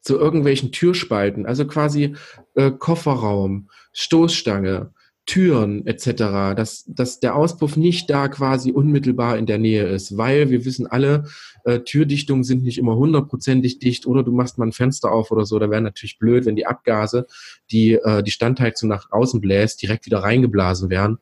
zu 0.00 0.18
irgendwelchen 0.18 0.72
Türspalten, 0.72 1.46
also 1.46 1.66
quasi 1.66 2.14
äh, 2.54 2.70
Kofferraum, 2.70 3.70
Stoßstange, 3.92 4.92
Türen 5.26 5.86
etc., 5.86 6.54
dass, 6.54 6.84
dass 6.86 7.20
der 7.20 7.34
Auspuff 7.34 7.76
nicht 7.76 8.10
da 8.10 8.28
quasi 8.28 8.72
unmittelbar 8.72 9.38
in 9.38 9.46
der 9.46 9.58
Nähe 9.58 9.86
ist, 9.86 10.16
weil 10.16 10.50
wir 10.50 10.64
wissen 10.64 10.86
alle, 10.86 11.24
äh, 11.64 11.80
Türdichtungen 11.80 12.44
sind 12.44 12.62
nicht 12.62 12.78
immer 12.78 12.96
hundertprozentig 12.96 13.78
dicht 13.78 14.06
oder 14.06 14.22
du 14.22 14.32
machst 14.32 14.58
mal 14.58 14.66
ein 14.66 14.72
Fenster 14.72 15.12
auf 15.12 15.30
oder 15.30 15.46
so, 15.46 15.58
da 15.58 15.70
wäre 15.70 15.80
natürlich 15.80 16.18
blöd, 16.18 16.44
wenn 16.44 16.56
die 16.56 16.66
Abgase, 16.66 17.26
die 17.70 17.94
äh, 17.94 18.22
die 18.22 18.30
Standheizung 18.30 18.88
nach 18.88 19.10
außen 19.10 19.40
bläst, 19.40 19.80
direkt 19.82 20.04
wieder 20.06 20.18
reingeblasen 20.18 20.90
werden. 20.90 21.18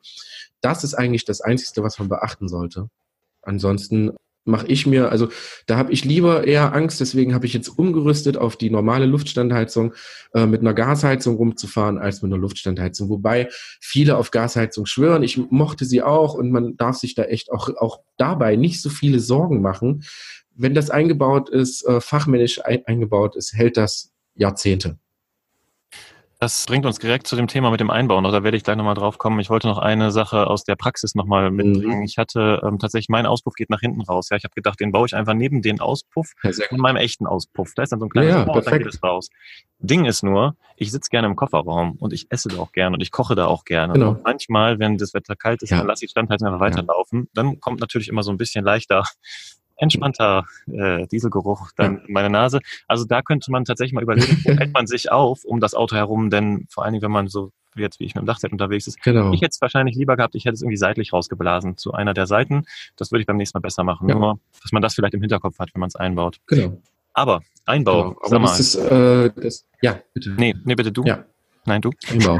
Das 0.59 0.83
ist 0.83 0.93
eigentlich 0.93 1.25
das 1.25 1.41
Einzige, 1.41 1.83
was 1.83 1.99
man 1.99 2.09
beachten 2.09 2.47
sollte. 2.47 2.89
Ansonsten 3.41 4.11
mache 4.45 4.67
ich 4.67 4.85
mir, 4.85 5.09
also 5.09 5.29
da 5.67 5.77
habe 5.77 5.91
ich 5.91 6.05
lieber 6.05 6.45
eher 6.45 6.73
Angst, 6.73 6.99
deswegen 6.99 7.33
habe 7.33 7.45
ich 7.45 7.53
jetzt 7.53 7.69
umgerüstet 7.69 8.37
auf 8.37 8.55
die 8.55 8.69
normale 8.69 9.05
Luftstandheizung, 9.05 9.93
äh, 10.33 10.45
mit 10.45 10.61
einer 10.61 10.73
Gasheizung 10.73 11.37
rumzufahren, 11.37 11.97
als 11.97 12.21
mit 12.21 12.31
einer 12.31 12.41
Luftstandheizung. 12.41 13.09
Wobei 13.09 13.49
viele 13.79 14.17
auf 14.17 14.31
Gasheizung 14.31 14.85
schwören, 14.85 15.23
ich 15.23 15.37
mochte 15.37 15.85
sie 15.85 16.01
auch 16.01 16.33
und 16.33 16.51
man 16.51 16.75
darf 16.77 16.97
sich 16.97 17.15
da 17.15 17.23
echt 17.23 17.51
auch, 17.51 17.69
auch 17.77 17.99
dabei 18.17 18.55
nicht 18.55 18.81
so 18.81 18.89
viele 18.89 19.19
Sorgen 19.19 19.61
machen. 19.61 20.03
Wenn 20.55 20.73
das 20.73 20.89
eingebaut 20.89 21.49
ist, 21.49 21.85
äh, 21.85 22.01
fachmännisch 22.01 22.63
ein, 22.63 22.85
eingebaut 22.85 23.35
ist, 23.35 23.53
hält 23.53 23.77
das 23.77 24.11
Jahrzehnte. 24.35 24.97
Das 26.43 26.65
bringt 26.65 26.85
uns 26.85 26.99
direkt 26.99 27.25
zu 27.25 27.37
dem 27.37 27.47
Thema 27.47 27.71
mit 27.71 27.79
dem 27.79 27.89
Einbauen. 27.89 28.25
Da 28.25 28.43
werde 28.43 28.57
ich 28.57 28.65
gleich 28.65 28.75
nochmal 28.75 28.95
drauf 28.95 29.17
kommen. 29.17 29.39
Ich 29.39 29.49
wollte 29.49 29.67
noch 29.67 29.77
eine 29.77 30.11
Sache 30.11 30.47
aus 30.47 30.65
der 30.65 30.75
Praxis 30.75 31.15
nochmal 31.15 31.51
mitbringen. 31.51 31.99
Mhm. 31.99 32.03
Ich 32.03 32.17
hatte 32.17 32.59
ähm, 32.65 32.79
tatsächlich, 32.79 33.07
mein 33.07 33.25
Auspuff 33.25 33.53
geht 33.53 33.69
nach 33.69 33.79
hinten 33.79 34.01
raus. 34.01 34.27
Ja, 34.29 34.35
ich 34.35 34.43
habe 34.43 34.53
gedacht, 34.53 34.77
den 34.81 34.91
baue 34.91 35.05
ich 35.05 35.15
einfach 35.15 35.35
neben 35.35 35.61
den 35.61 35.79
Auspuff 35.79 36.33
ja, 36.43 36.51
von 36.67 36.81
meinem 36.81 36.97
echten 36.97 37.27
Auspuff. 37.27 37.71
Da 37.77 37.83
ist 37.83 37.93
dann 37.93 38.01
so 38.01 38.07
ein 38.07 38.09
kleines 38.09 38.33
ja, 38.33 38.43
Rohr 38.43 38.57
und 38.57 38.67
dann 38.67 38.77
geht 38.77 38.87
es 38.87 39.01
raus. 39.01 39.29
Ding 39.79 40.03
ist 40.03 40.21
nur, 40.21 40.57
ich 40.75 40.91
sitze 40.91 41.09
gerne 41.09 41.27
im 41.29 41.37
Kofferraum 41.37 41.93
und 41.93 42.11
ich 42.11 42.27
esse 42.29 42.49
da 42.49 42.57
auch 42.57 42.73
gerne 42.73 42.97
und 42.97 43.01
ich 43.01 43.11
koche 43.11 43.35
da 43.35 43.45
auch 43.45 43.63
gerne. 43.63 43.93
Genau. 43.93 44.09
Und 44.09 44.25
manchmal, 44.25 44.79
wenn 44.79 44.97
das 44.97 45.13
Wetter 45.13 45.37
kalt 45.37 45.63
ist, 45.63 45.69
ja. 45.69 45.77
dann 45.77 45.87
lasse 45.87 46.03
ich 46.03 46.11
Standheizung 46.11 46.49
einfach 46.49 46.59
weiterlaufen. 46.59 47.29
Dann 47.33 47.61
kommt 47.61 47.79
natürlich 47.79 48.09
immer 48.09 48.23
so 48.23 48.31
ein 48.31 48.37
bisschen 48.37 48.65
leichter 48.65 49.05
entspannter 49.77 50.45
äh, 50.71 51.07
Dieselgeruch 51.07 51.71
dann 51.75 51.99
in 52.05 52.13
meine 52.13 52.29
Nase. 52.29 52.59
Also 52.87 53.05
da 53.05 53.21
könnte 53.21 53.51
man 53.51 53.65
tatsächlich 53.65 53.93
mal 53.93 54.03
überlegen, 54.03 54.41
wo 54.43 54.51
hält 54.57 54.73
man 54.73 54.87
sich 54.87 55.11
auf 55.11 55.43
um 55.45 55.59
das 55.59 55.73
Auto 55.73 55.95
herum, 55.95 56.29
denn 56.29 56.65
vor 56.69 56.83
allen 56.83 56.93
Dingen, 56.93 57.03
wenn 57.03 57.11
man 57.11 57.27
so 57.27 57.51
jetzt 57.75 57.99
wie 57.99 58.05
ich 58.05 58.15
mit 58.15 58.21
dem 58.21 58.27
Dachzelt 58.27 58.53
unterwegs 58.53 58.87
ist. 58.87 59.01
Genau. 59.01 59.33
Ich 59.33 59.41
hätte 59.41 59.51
es 59.51 59.61
wahrscheinlich 59.61 59.95
lieber 59.95 60.15
gehabt, 60.15 60.35
ich 60.35 60.45
hätte 60.45 60.53
es 60.53 60.61
irgendwie 60.61 60.77
seitlich 60.77 61.11
rausgeblasen 61.11 61.75
zu 61.77 61.93
einer 61.93 62.13
der 62.13 62.27
Seiten. 62.27 62.65
Das 62.97 63.11
würde 63.11 63.21
ich 63.21 63.25
beim 63.25 63.37
nächsten 63.37 63.57
Mal 63.57 63.61
besser 63.61 63.83
machen. 63.83 64.07
Ja. 64.09 64.15
Nur, 64.15 64.39
dass 64.61 64.71
man 64.71 64.83
das 64.83 64.93
vielleicht 64.93 65.15
im 65.15 65.21
Hinterkopf 65.21 65.57
hat, 65.59 65.73
wenn 65.73 65.79
man 65.79 65.87
es 65.87 65.95
einbaut. 65.95 66.37
Genau. 66.47 66.77
Aber 67.13 67.41
Einbau, 67.65 68.03
genau. 68.03 68.17
Aber 68.19 68.29
sag 68.29 68.41
mal. 68.41 68.47
das 68.47 68.59
ist, 68.59 68.75
äh, 68.75 69.31
das, 69.35 69.65
ja, 69.81 69.99
bitte. 70.13 70.31
nee, 70.37 70.53
nee, 70.63 70.75
bitte 70.75 70.91
du. 70.91 71.03
Ja. 71.03 71.25
Nein, 71.65 71.81
du. 71.81 71.91
Einbau. 72.11 72.39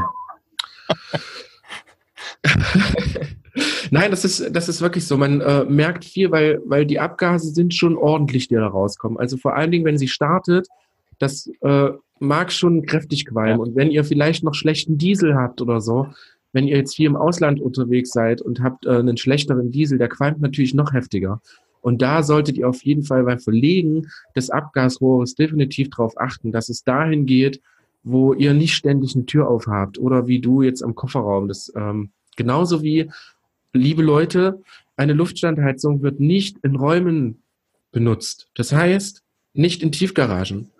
Nein, 3.90 4.10
das 4.10 4.24
ist, 4.24 4.54
das 4.54 4.68
ist 4.68 4.80
wirklich 4.80 5.06
so. 5.06 5.16
Man 5.16 5.40
äh, 5.40 5.64
merkt 5.64 6.04
viel, 6.04 6.30
weil, 6.30 6.60
weil 6.64 6.86
die 6.86 6.98
Abgase 6.98 7.50
sind 7.50 7.74
schon 7.74 7.96
ordentlich, 7.96 8.48
die 8.48 8.54
da 8.54 8.66
rauskommen. 8.66 9.18
Also 9.18 9.36
vor 9.36 9.56
allen 9.56 9.70
Dingen, 9.70 9.84
wenn 9.84 9.98
sie 9.98 10.08
startet, 10.08 10.68
das 11.18 11.50
äh, 11.60 11.90
mag 12.18 12.52
schon 12.52 12.86
kräftig 12.86 13.26
qualmen. 13.26 13.58
Ja. 13.58 13.62
Und 13.64 13.76
wenn 13.76 13.90
ihr 13.90 14.04
vielleicht 14.04 14.42
noch 14.44 14.54
schlechten 14.54 14.98
Diesel 14.98 15.36
habt 15.36 15.60
oder 15.60 15.80
so, 15.80 16.08
wenn 16.52 16.68
ihr 16.68 16.76
jetzt 16.76 16.96
viel 16.96 17.06
im 17.06 17.16
Ausland 17.16 17.60
unterwegs 17.60 18.10
seid 18.10 18.40
und 18.40 18.60
habt 18.60 18.86
äh, 18.86 18.90
einen 18.90 19.16
schlechteren 19.16 19.70
Diesel, 19.70 19.98
der 19.98 20.08
qualmt 20.08 20.40
natürlich 20.40 20.74
noch 20.74 20.92
heftiger. 20.92 21.40
Und 21.80 22.00
da 22.00 22.22
solltet 22.22 22.56
ihr 22.56 22.68
auf 22.68 22.82
jeden 22.82 23.02
Fall 23.02 23.24
beim 23.24 23.40
Verlegen 23.40 24.08
des 24.34 24.50
Abgasrohres 24.50 25.34
definitiv 25.34 25.90
darauf 25.90 26.18
achten, 26.18 26.50
dass 26.50 26.70
es 26.70 26.82
dahin 26.82 27.26
geht, 27.26 27.60
wo 28.02 28.32
ihr 28.32 28.54
nicht 28.54 28.74
ständig 28.74 29.14
eine 29.14 29.26
Tür 29.26 29.48
aufhabt 29.48 29.98
oder 29.98 30.26
wie 30.26 30.40
du 30.40 30.62
jetzt 30.62 30.82
am 30.82 30.94
Kofferraum. 30.94 31.48
Das 31.48 31.72
ähm, 31.76 32.10
genauso 32.36 32.82
wie, 32.82 33.10
liebe 33.74 34.02
Leute, 34.02 34.62
eine 34.96 35.12
Luftstandheizung 35.12 36.02
wird 36.02 36.20
nicht 36.20 36.58
in 36.62 36.76
Räumen 36.76 37.42
benutzt. 37.92 38.48
Das 38.54 38.72
heißt, 38.72 39.22
nicht 39.52 39.82
in 39.82 39.92
Tiefgaragen. 39.92 40.70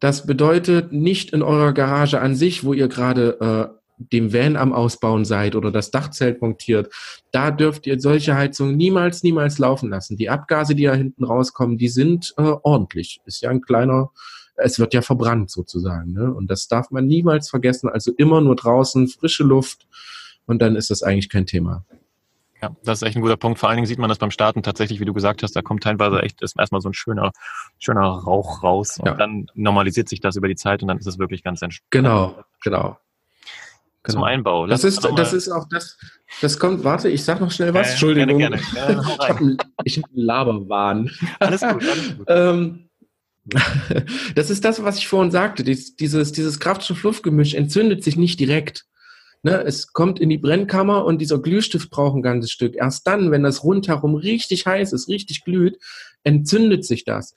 Das 0.00 0.26
bedeutet 0.26 0.92
nicht 0.92 1.32
in 1.32 1.42
eurer 1.42 1.72
Garage 1.72 2.20
an 2.20 2.36
sich, 2.36 2.64
wo 2.64 2.72
ihr 2.72 2.88
gerade 2.88 3.72
äh, 3.72 3.78
dem 3.98 4.32
Van 4.32 4.56
am 4.56 4.72
Ausbauen 4.72 5.24
seid 5.24 5.56
oder 5.56 5.72
das 5.72 5.90
Dachzelt 5.90 6.40
montiert. 6.40 6.92
Da 7.32 7.50
dürft 7.50 7.86
ihr 7.86 7.98
solche 8.00 8.36
Heizungen 8.36 8.76
niemals, 8.76 9.24
niemals 9.24 9.58
laufen 9.58 9.90
lassen. 9.90 10.16
Die 10.16 10.30
Abgase, 10.30 10.76
die 10.76 10.84
da 10.84 10.94
hinten 10.94 11.24
rauskommen, 11.24 11.78
die 11.78 11.88
sind 11.88 12.34
äh, 12.36 12.42
ordentlich. 12.42 13.20
Ist 13.24 13.42
ja 13.42 13.50
ein 13.50 13.60
kleiner, 13.60 14.10
es 14.54 14.78
wird 14.78 14.94
ja 14.94 15.02
verbrannt 15.02 15.50
sozusagen. 15.50 16.12
Ne? 16.12 16.32
Und 16.32 16.48
das 16.48 16.68
darf 16.68 16.92
man 16.92 17.06
niemals 17.06 17.50
vergessen. 17.50 17.88
Also 17.88 18.12
immer 18.16 18.40
nur 18.40 18.54
draußen, 18.54 19.08
frische 19.08 19.42
Luft 19.42 19.88
und 20.46 20.62
dann 20.62 20.76
ist 20.76 20.90
das 20.90 21.02
eigentlich 21.02 21.28
kein 21.28 21.46
Thema. 21.46 21.84
Ja, 22.60 22.74
das 22.84 23.00
ist 23.00 23.06
echt 23.06 23.16
ein 23.16 23.22
guter 23.22 23.36
Punkt. 23.36 23.58
Vor 23.58 23.68
allen 23.68 23.76
Dingen 23.76 23.86
sieht 23.86 23.98
man 23.98 24.08
das 24.08 24.18
beim 24.18 24.30
Starten 24.32 24.62
tatsächlich, 24.62 24.98
wie 25.00 25.04
du 25.04 25.12
gesagt 25.14 25.42
hast, 25.42 25.54
da 25.54 25.62
kommt 25.62 25.82
teilweise 25.84 26.20
echt 26.22 26.42
ist 26.42 26.58
erstmal 26.58 26.80
so 26.80 26.88
ein 26.88 26.94
schöner, 26.94 27.30
schöner 27.78 28.02
Rauch 28.08 28.62
raus 28.62 28.98
und 28.98 29.06
Ja. 29.06 29.14
dann 29.14 29.46
normalisiert 29.54 30.08
sich 30.08 30.20
das 30.20 30.34
über 30.36 30.48
die 30.48 30.56
Zeit 30.56 30.82
und 30.82 30.88
dann 30.88 30.98
ist 30.98 31.06
es 31.06 31.18
wirklich 31.18 31.44
ganz 31.44 31.62
entspannt. 31.62 31.90
Genau, 31.90 32.44
genau. 32.62 32.98
Zum 34.06 34.22
Einbau. 34.24 34.66
Das 34.66 34.84
ist, 34.84 35.04
das 35.16 35.34
ist 35.34 35.50
auch 35.50 35.68
das, 35.68 35.98
das 36.40 36.58
kommt, 36.58 36.82
warte, 36.82 37.10
ich 37.10 37.22
sag 37.24 37.40
noch 37.40 37.50
schnell 37.50 37.74
was. 37.74 37.88
Äh, 37.88 37.90
Entschuldigung. 37.90 38.38
Gerne, 38.38 38.58
gerne. 38.72 39.06
Hau 39.06 39.12
Ich 39.22 39.28
habe 39.28 39.38
einen, 39.38 39.58
hab 39.58 39.86
einen 39.86 40.06
Laberwahn. 40.14 41.10
Alles 41.40 41.60
gut, 41.60 41.70
alles 41.86 42.16
gut. 42.16 42.26
Ähm, 42.28 42.88
das 44.34 44.48
ist 44.50 44.64
das, 44.64 44.82
was 44.82 44.98
ich 44.98 45.08
vorhin 45.08 45.30
sagte. 45.30 45.62
Dies, 45.62 45.94
dieses, 45.96 46.32
dieses 46.32 46.58
Kraftstoff-Luftgemisch 46.58 47.52
entzündet 47.54 48.02
sich 48.02 48.16
nicht 48.16 48.40
direkt. 48.40 48.86
Ne, 49.42 49.62
es 49.64 49.92
kommt 49.92 50.18
in 50.18 50.30
die 50.30 50.38
Brennkammer 50.38 51.04
und 51.04 51.20
dieser 51.20 51.38
Glühstift 51.38 51.90
braucht 51.90 52.16
ein 52.16 52.22
ganzes 52.22 52.50
Stück. 52.50 52.74
Erst 52.74 53.06
dann, 53.06 53.30
wenn 53.30 53.44
das 53.44 53.62
rundherum 53.62 54.16
richtig 54.16 54.66
heiß 54.66 54.92
ist, 54.92 55.08
richtig 55.08 55.44
glüht, 55.44 55.78
entzündet 56.24 56.84
sich 56.84 57.04
das. 57.04 57.34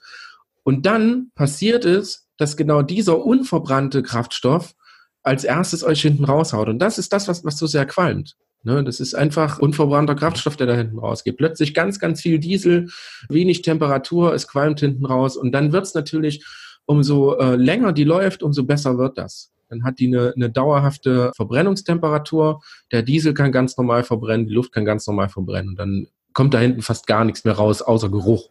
Und 0.64 0.84
dann 0.84 1.30
passiert 1.34 1.84
es, 1.84 2.26
dass 2.38 2.56
genau 2.56 2.82
dieser 2.82 3.24
unverbrannte 3.24 4.02
Kraftstoff 4.02 4.74
als 5.22 5.44
erstes 5.44 5.84
euch 5.84 6.02
hinten 6.02 6.24
raushaut. 6.24 6.68
Und 6.68 6.80
das 6.80 6.98
ist 6.98 7.12
das, 7.12 7.28
was, 7.28 7.44
was 7.44 7.56
so 7.56 7.66
sehr 7.66 7.86
qualmt. 7.86 8.36
Ne, 8.64 8.84
das 8.84 9.00
ist 9.00 9.14
einfach 9.14 9.58
unverbrannter 9.58 10.14
Kraftstoff, 10.14 10.56
der 10.56 10.68
da 10.68 10.74
hinten 10.74 10.98
rausgeht. 10.98 11.36
Plötzlich 11.36 11.74
ganz, 11.74 11.98
ganz 11.98 12.20
viel 12.20 12.38
Diesel, 12.38 12.90
wenig 13.28 13.62
Temperatur, 13.62 14.34
es 14.34 14.46
qualmt 14.46 14.80
hinten 14.80 15.04
raus. 15.04 15.36
Und 15.36 15.52
dann 15.52 15.72
wird's 15.72 15.94
natürlich, 15.94 16.44
umso 16.84 17.36
äh, 17.38 17.56
länger 17.56 17.92
die 17.92 18.04
läuft, 18.04 18.42
umso 18.42 18.64
besser 18.64 18.98
wird 18.98 19.18
das. 19.18 19.52
Dann 19.72 19.84
hat 19.84 20.00
die 20.00 20.08
eine, 20.08 20.34
eine 20.36 20.50
dauerhafte 20.50 21.32
Verbrennungstemperatur. 21.34 22.60
Der 22.90 23.02
Diesel 23.02 23.32
kann 23.32 23.52
ganz 23.52 23.78
normal 23.78 24.04
verbrennen, 24.04 24.46
die 24.46 24.52
Luft 24.52 24.72
kann 24.72 24.84
ganz 24.84 25.06
normal 25.06 25.30
verbrennen. 25.30 25.70
Und 25.70 25.78
dann 25.78 26.08
kommt 26.34 26.52
da 26.52 26.58
hinten 26.58 26.82
fast 26.82 27.06
gar 27.06 27.24
nichts 27.24 27.44
mehr 27.44 27.54
raus, 27.54 27.80
außer 27.80 28.10
Geruch. 28.10 28.50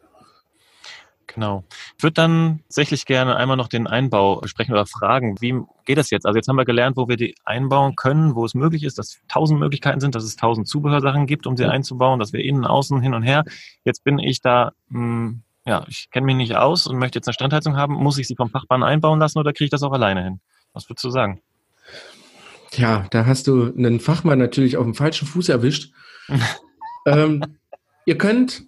Genau. 1.28 1.63
Ich 1.95 2.03
würde 2.03 2.15
dann 2.15 2.61
tatsächlich 2.63 3.05
gerne 3.05 3.36
einmal 3.36 3.55
noch 3.55 3.67
den 3.67 3.86
Einbau 3.86 4.38
besprechen 4.38 4.74
oder 4.74 4.88
fragen, 4.88 5.39
wie 5.41 5.61
geht 5.86 5.99
das 5.99 6.09
jetzt? 6.09 6.26
Also 6.26 6.38
jetzt 6.38 6.47
haben 6.47 6.55
wir 6.55 6.65
gelernt, 6.65 6.97
wo 6.97 7.07
wir 7.07 7.17
die 7.17 7.36
einbauen 7.45 7.95
können, 7.95 8.34
wo 8.34 8.43
es 8.43 8.55
möglich 8.55 8.84
ist, 8.84 8.97
dass 8.97 9.19
tausend 9.28 9.59
Möglichkeiten 9.59 9.99
sind, 9.99 10.15
dass 10.15 10.24
es 10.24 10.36
tausend 10.38 10.67
Zubehörsachen 10.67 11.28
gibt, 11.28 11.45
um 11.45 11.55
sie 11.55 11.65
einzubauen, 11.65 12.19
dass 12.19 12.34
wir 12.34 12.43
innen, 12.43 12.65
außen, 12.65 12.99
hin 12.99 13.13
und 13.13 13.22
her. 13.22 13.43
Jetzt 13.86 14.03
bin 14.03 14.17
ich 14.17 14.41
da, 14.41 14.72
mh, 14.89 15.36
ja, 15.67 15.86
ich 15.88 16.09
kenne 16.09 16.26
mich 16.26 16.36
nicht 16.36 16.55
aus 16.55 16.88
und 16.88 16.97
möchte 16.97 17.19
jetzt 17.19 17.28
eine 17.28 17.36
Standheizung 17.36 17.78
haben. 17.78 17.93
Muss 17.93 18.17
ich 18.17 18.28
sie 18.28 18.36
vom 18.36 18.49
Fachmann 18.49 18.82
einbauen 18.82 19.19
lassen 19.19 19.38
oder 19.38 19.53
kriege 19.53 19.65
ich 19.65 19.72
das 19.72 19.84
auch 19.84 19.93
alleine 19.93 20.24
hin? 20.24 20.41
Was 20.74 20.89
würdest 20.89 21.03
du 21.03 21.09
sagen? 21.09 21.41
Tja, 22.72 23.05
da 23.11 23.26
hast 23.26 23.47
du 23.47 23.74
einen 23.74 23.99
Fachmann 23.99 24.39
natürlich 24.39 24.78
auf 24.78 24.86
dem 24.86 24.95
falschen 24.95 25.28
Fuß 25.28 25.49
erwischt. 25.49 25.91
ähm, 27.05 27.43
ihr 28.05 28.17
könnt, 28.17 28.63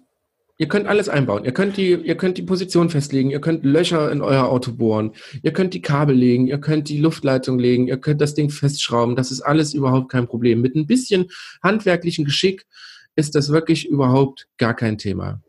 ihr 0.58 0.68
könnt 0.68 0.86
alles 0.86 1.08
einbauen. 1.08 1.44
Ihr 1.44 1.52
könnt 1.52 1.78
die, 1.78 1.92
ihr 1.92 2.16
könnt 2.16 2.36
die 2.36 2.42
Position 2.42 2.90
festlegen. 2.90 3.30
Ihr 3.30 3.40
könnt 3.40 3.64
Löcher 3.64 4.12
in 4.12 4.20
euer 4.20 4.44
Auto 4.44 4.72
bohren. 4.72 5.12
Ihr 5.42 5.52
könnt 5.54 5.72
die 5.72 5.80
Kabel 5.80 6.14
legen. 6.14 6.46
Ihr 6.46 6.58
könnt 6.58 6.90
die 6.90 6.98
Luftleitung 6.98 7.58
legen. 7.58 7.88
Ihr 7.88 7.96
könnt 7.96 8.20
das 8.20 8.34
Ding 8.34 8.50
festschrauben. 8.50 9.16
Das 9.16 9.30
ist 9.30 9.40
alles 9.40 9.72
überhaupt 9.72 10.10
kein 10.10 10.26
Problem. 10.26 10.60
Mit 10.60 10.74
ein 10.74 10.86
bisschen 10.86 11.30
handwerklichen 11.62 12.26
Geschick 12.26 12.66
ist 13.16 13.34
das 13.34 13.50
wirklich 13.50 13.88
überhaupt 13.88 14.48
gar 14.58 14.74
kein 14.74 14.98
Thema. 14.98 15.40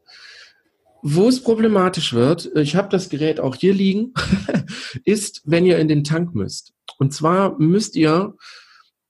Wo 1.08 1.28
es 1.28 1.40
problematisch 1.40 2.14
wird, 2.14 2.50
ich 2.56 2.76
habe 2.76 2.90
das 2.90 3.10
Gerät 3.10 3.40
auch 3.40 3.56
hier 3.56 3.76
liegen, 3.76 4.12
ist, 5.06 5.44
wenn 5.46 5.64
ihr 5.64 5.78
in 5.78 5.88
den 5.88 6.04
Tank 6.04 6.34
müsst. 6.34 6.74
Und 6.98 7.14
zwar 7.14 7.60
müsst 7.60 7.96
ihr 7.96 8.34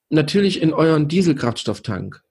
natürlich 0.09 0.61
in 0.61 0.73
euren 0.73 1.07
Dieselkraftstofftank. 1.07 2.21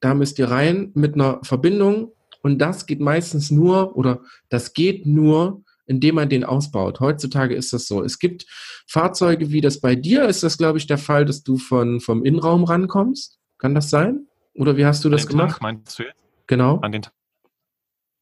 Da 0.00 0.12
müsst 0.12 0.38
ihr 0.38 0.50
rein 0.50 0.90
mit 0.92 1.14
einer 1.14 1.40
Verbindung 1.42 2.12
und 2.42 2.58
das 2.58 2.84
geht 2.84 3.00
meistens 3.00 3.50
nur 3.50 3.96
oder 3.96 4.20
das 4.50 4.74
geht 4.74 5.06
nur, 5.06 5.62
indem 5.86 6.16
man 6.16 6.28
den 6.28 6.44
ausbaut. 6.44 7.00
Heutzutage 7.00 7.54
ist 7.54 7.72
das 7.72 7.86
so. 7.86 8.04
Es 8.04 8.18
gibt 8.18 8.44
Fahrzeuge, 8.86 9.50
wie 9.50 9.62
das 9.62 9.80
bei 9.80 9.94
dir 9.94 10.26
ist 10.26 10.42
das, 10.42 10.58
glaube 10.58 10.76
ich, 10.76 10.86
der 10.86 10.98
Fall, 10.98 11.24
dass 11.24 11.42
du 11.42 11.56
von, 11.56 12.00
vom 12.00 12.26
Innenraum 12.26 12.64
rankommst. 12.64 13.38
Kann 13.56 13.74
das 13.74 13.88
sein? 13.88 14.26
Oder 14.54 14.76
wie 14.76 14.84
hast 14.84 15.02
du 15.02 15.08
das 15.08 15.22
den 15.22 15.38
Tank, 15.38 15.40
gemacht? 15.40 15.62
meinst 15.62 15.98
du 15.98 16.02
jetzt? 16.02 16.16
Genau, 16.46 16.76
An 16.80 16.92
den 16.92 17.06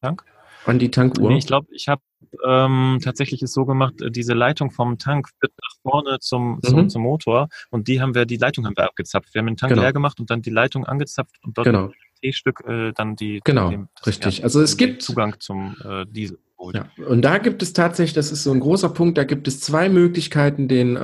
Tank? 0.01 0.25
An 0.67 0.79
die 0.79 0.91
Tankuhr. 0.91 1.31
Nee, 1.31 1.39
ich 1.39 1.47
glaube, 1.47 1.67
ich 1.73 1.89
habe 1.89 2.03
ähm, 2.47 2.99
tatsächlich 3.03 3.43
es 3.43 3.53
so 3.53 3.65
gemacht, 3.67 4.01
äh, 4.01 4.11
diese 4.11 4.33
Leitung 4.35 4.71
vom 4.71 4.99
Tank 4.99 5.29
wird 5.41 5.53
nach 5.61 5.77
vorne 5.83 6.19
zum, 6.21 6.61
zum, 6.63 6.83
Mhm. 6.83 6.89
zum 6.89 7.03
Motor 7.03 7.49
und 7.71 7.89
die 7.89 8.01
haben 8.01 8.15
wir, 8.15 8.25
die 8.27 8.37
Leitung 8.37 8.65
haben 8.67 8.77
wir 8.77 8.85
abgezapft. 8.85 9.35
Wir 9.35 9.41
haben 9.41 9.47
den 9.47 9.57
Tank 9.57 9.71
Genau. 9.71 9.83
leer 9.83 9.93
gemacht 9.93 10.19
und 10.21 10.31
dann 10.31 10.41
die 10.43 10.51
Leitung 10.51 10.85
angezapft 10.87 11.35
und 11.45 11.59
dort 11.59 11.67
Genau. 11.67 11.83
mit 11.87 11.93
dem 11.93 12.21
T-Stück 12.23 12.63
äh, 12.67 12.93
dann 12.93 13.17
die 13.17 13.41
Genau, 13.45 13.71
dem- 13.71 13.89
richtig. 14.07 14.45
Also 14.45 14.61
es 14.63 14.77
gibt- 14.77 15.03
Zugang 15.03 15.37
zum 15.41 15.77
äh, 15.85 16.07
Diesel. 16.07 16.39
Ja, 16.75 16.87
und 17.09 17.23
da 17.23 17.39
gibt 17.39 17.61
es 17.61 17.73
tatsächlich, 17.73 18.15
das 18.15 18.31
ist 18.31 18.45
so 18.45 18.53
ein 18.53 18.61
großer 18.61 18.89
Punkt, 18.91 19.19
da 19.19 19.25
gibt 19.25 19.49
es 19.49 19.59
zwei 19.61 19.89
Möglichkeiten, 19.89 20.69
den 20.69 20.95
äh, 20.97 21.01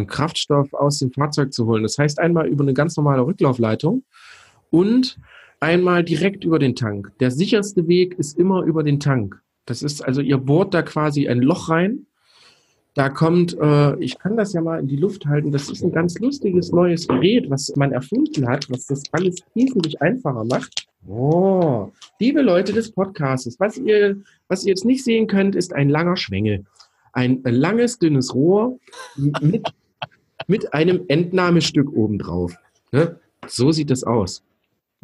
äh, 0.00 0.04
Kraftstoff 0.06 0.72
aus 0.72 1.00
dem 1.00 1.12
Fahrzeug 1.12 1.52
zu 1.52 1.66
holen. 1.66 1.82
Das 1.82 1.98
heißt 1.98 2.18
einmal 2.18 2.46
über 2.46 2.64
eine 2.64 2.72
ganz 2.72 2.96
normale 2.96 3.20
Rücklaufleitung 3.20 4.04
und 4.70 5.18
einmal 5.62 6.02
direkt 6.02 6.44
über 6.44 6.58
den 6.58 6.74
Tank. 6.74 7.12
Der 7.20 7.30
sicherste 7.30 7.86
Weg 7.86 8.18
ist 8.18 8.38
immer 8.38 8.62
über 8.64 8.82
den 8.82 8.98
Tank. 9.00 9.40
Das 9.64 9.82
ist 9.82 10.02
also, 10.02 10.20
ihr 10.20 10.38
bohrt 10.38 10.74
da 10.74 10.82
quasi 10.82 11.28
ein 11.28 11.40
Loch 11.40 11.68
rein. 11.68 12.06
Da 12.94 13.08
kommt, 13.08 13.56
äh, 13.58 13.96
ich 14.00 14.18
kann 14.18 14.36
das 14.36 14.52
ja 14.52 14.60
mal 14.60 14.80
in 14.80 14.88
die 14.88 14.96
Luft 14.96 15.24
halten, 15.24 15.50
das 15.50 15.70
ist 15.70 15.82
ein 15.82 15.92
ganz 15.92 16.18
lustiges 16.18 16.72
neues 16.72 17.08
Gerät, 17.08 17.48
was 17.48 17.74
man 17.76 17.92
erfunden 17.92 18.46
hat, 18.46 18.68
was 18.70 18.84
das 18.86 19.02
alles 19.12 19.42
wesentlich 19.54 20.02
einfacher 20.02 20.44
macht. 20.44 20.86
Oh, 21.08 21.90
liebe 22.20 22.42
Leute 22.42 22.72
des 22.74 22.92
Podcasts, 22.92 23.58
was 23.58 23.78
ihr, 23.78 24.20
was 24.48 24.64
ihr 24.64 24.70
jetzt 24.70 24.84
nicht 24.84 25.04
sehen 25.04 25.26
könnt, 25.26 25.54
ist 25.54 25.72
ein 25.72 25.88
langer 25.88 26.16
Schwengel. 26.16 26.64
Ein, 27.14 27.40
langes, 27.44 27.98
dünnes 27.98 28.34
Rohr 28.34 28.78
mit, 29.16 29.66
mit 30.46 30.74
einem 30.74 31.04
Entnahmestück 31.08 31.90
obendrauf. 31.92 32.54
Ne? 32.90 33.18
So 33.46 33.72
sieht 33.72 33.90
das 33.90 34.04
aus. 34.04 34.42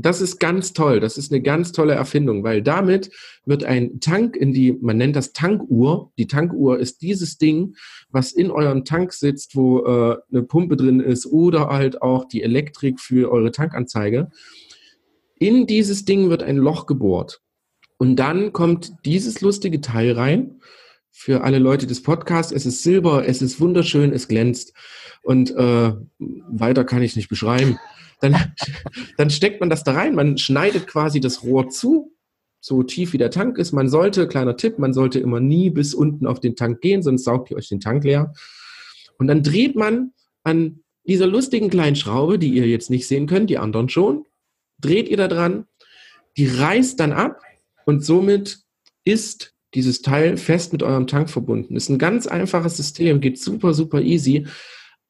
Das 0.01 0.20
ist 0.20 0.38
ganz 0.38 0.72
toll. 0.72 1.01
Das 1.01 1.18
ist 1.18 1.32
eine 1.32 1.42
ganz 1.42 1.72
tolle 1.72 1.94
Erfindung, 1.94 2.44
weil 2.44 2.62
damit 2.62 3.11
wird 3.44 3.64
ein 3.64 3.99
Tank 3.99 4.36
in 4.36 4.53
die, 4.53 4.72
man 4.80 4.96
nennt 4.96 5.16
das 5.16 5.32
Tankuhr. 5.32 6.12
Die 6.16 6.28
Tankuhr 6.28 6.78
ist 6.78 7.03
dieses 7.03 7.36
Ding, 7.36 7.74
was 8.09 8.30
in 8.30 8.53
eurem 8.53 8.84
Tank 8.84 9.12
sitzt, 9.12 9.57
wo 9.57 9.80
äh, 9.80 10.16
eine 10.30 10.44
Pumpe 10.44 10.76
drin 10.76 11.01
ist 11.01 11.26
oder 11.26 11.68
halt 11.68 12.01
auch 12.01 12.26
die 12.26 12.44
Elektrik 12.44 13.01
für 13.01 13.32
eure 13.32 13.51
Tankanzeige. 13.51 14.30
In 15.40 15.66
dieses 15.66 16.05
Ding 16.05 16.30
wird 16.30 16.44
ein 16.44 16.57
Loch 16.57 16.86
gebohrt. 16.86 17.40
Und 17.96 18.16
dann 18.16 18.53
kommt 18.53 18.92
dieses 19.05 19.40
lustige 19.40 19.80
Teil 19.80 20.12
rein. 20.12 20.61
Für 21.11 21.42
alle 21.42 21.59
Leute 21.59 21.88
des 21.88 22.05
Podcasts, 22.05 22.53
es 22.53 22.64
ist 22.64 22.84
Silber, 22.84 23.26
es 23.26 23.42
ist 23.42 23.61
wunderschön, 23.61 24.12
es 24.12 24.28
glänzt. 24.28 24.72
Und 25.22 25.51
äh, 25.57 25.92
weiter 26.18 26.84
kann 26.84 27.03
ich 27.03 27.16
nicht 27.16 27.28
beschreiben. 27.28 27.80
Dann, 28.20 28.52
dann 29.16 29.30
steckt 29.30 29.60
man 29.60 29.70
das 29.70 29.84
da 29.84 29.92
rein. 29.92 30.14
Man 30.14 30.38
schneidet 30.38 30.86
quasi 30.86 31.20
das 31.20 31.42
Rohr 31.42 31.68
zu, 31.68 32.12
so 32.60 32.82
tief 32.82 33.12
wie 33.12 33.18
der 33.18 33.30
Tank 33.30 33.58
ist. 33.58 33.72
Man 33.72 33.88
sollte, 33.88 34.26
kleiner 34.26 34.56
Tipp, 34.56 34.78
man 34.78 34.92
sollte 34.92 35.20
immer 35.20 35.40
nie 35.40 35.70
bis 35.70 35.94
unten 35.94 36.26
auf 36.26 36.40
den 36.40 36.56
Tank 36.56 36.80
gehen, 36.80 37.02
sonst 37.02 37.24
saugt 37.24 37.50
ihr 37.50 37.56
euch 37.56 37.68
den 37.68 37.80
Tank 37.80 38.04
leer. 38.04 38.32
Und 39.18 39.26
dann 39.26 39.42
dreht 39.42 39.76
man 39.76 40.12
an 40.44 40.80
dieser 41.06 41.26
lustigen 41.26 41.70
kleinen 41.70 41.96
Schraube, 41.96 42.38
die 42.38 42.50
ihr 42.50 42.66
jetzt 42.66 42.90
nicht 42.90 43.06
sehen 43.06 43.26
könnt, 43.26 43.50
die 43.50 43.58
anderen 43.58 43.88
schon, 43.88 44.26
dreht 44.80 45.08
ihr 45.08 45.16
da 45.16 45.28
dran, 45.28 45.66
die 46.36 46.46
reißt 46.46 47.00
dann 47.00 47.12
ab 47.12 47.40
und 47.86 48.04
somit 48.04 48.60
ist 49.04 49.54
dieses 49.74 50.02
Teil 50.02 50.36
fest 50.36 50.72
mit 50.72 50.82
eurem 50.82 51.06
Tank 51.06 51.30
verbunden. 51.30 51.76
Ist 51.76 51.88
ein 51.88 51.98
ganz 51.98 52.26
einfaches 52.26 52.76
System, 52.76 53.20
geht 53.20 53.38
super, 53.38 53.74
super 53.74 54.00
easy. 54.00 54.46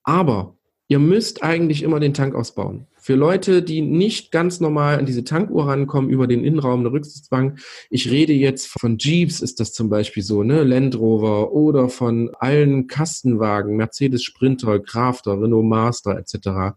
Aber 0.02 0.56
ihr 0.88 0.98
müsst 0.98 1.42
eigentlich 1.42 1.82
immer 1.82 2.00
den 2.00 2.14
Tank 2.14 2.34
ausbauen. 2.34 2.86
Für 3.08 3.14
Leute, 3.14 3.62
die 3.62 3.80
nicht 3.80 4.32
ganz 4.32 4.60
normal 4.60 4.98
an 4.98 5.06
diese 5.06 5.24
Tankuhr 5.24 5.68
rankommen 5.68 6.10
über 6.10 6.26
den 6.26 6.44
Innenraum 6.44 6.82
der 6.82 6.92
Rücksitzbank, 6.92 7.58
ich 7.88 8.10
rede 8.10 8.34
jetzt 8.34 8.66
von 8.66 8.98
Jeeps, 8.98 9.40
ist 9.40 9.60
das 9.60 9.72
zum 9.72 9.88
Beispiel 9.88 10.22
so, 10.22 10.42
ne, 10.42 10.62
Land 10.62 10.94
Rover 10.94 11.52
oder 11.52 11.88
von 11.88 12.30
allen 12.38 12.86
Kastenwagen, 12.86 13.78
Mercedes 13.78 14.24
Sprinter, 14.24 14.78
Crafter, 14.80 15.40
Renault 15.40 15.64
Master 15.64 16.18
etc. 16.18 16.76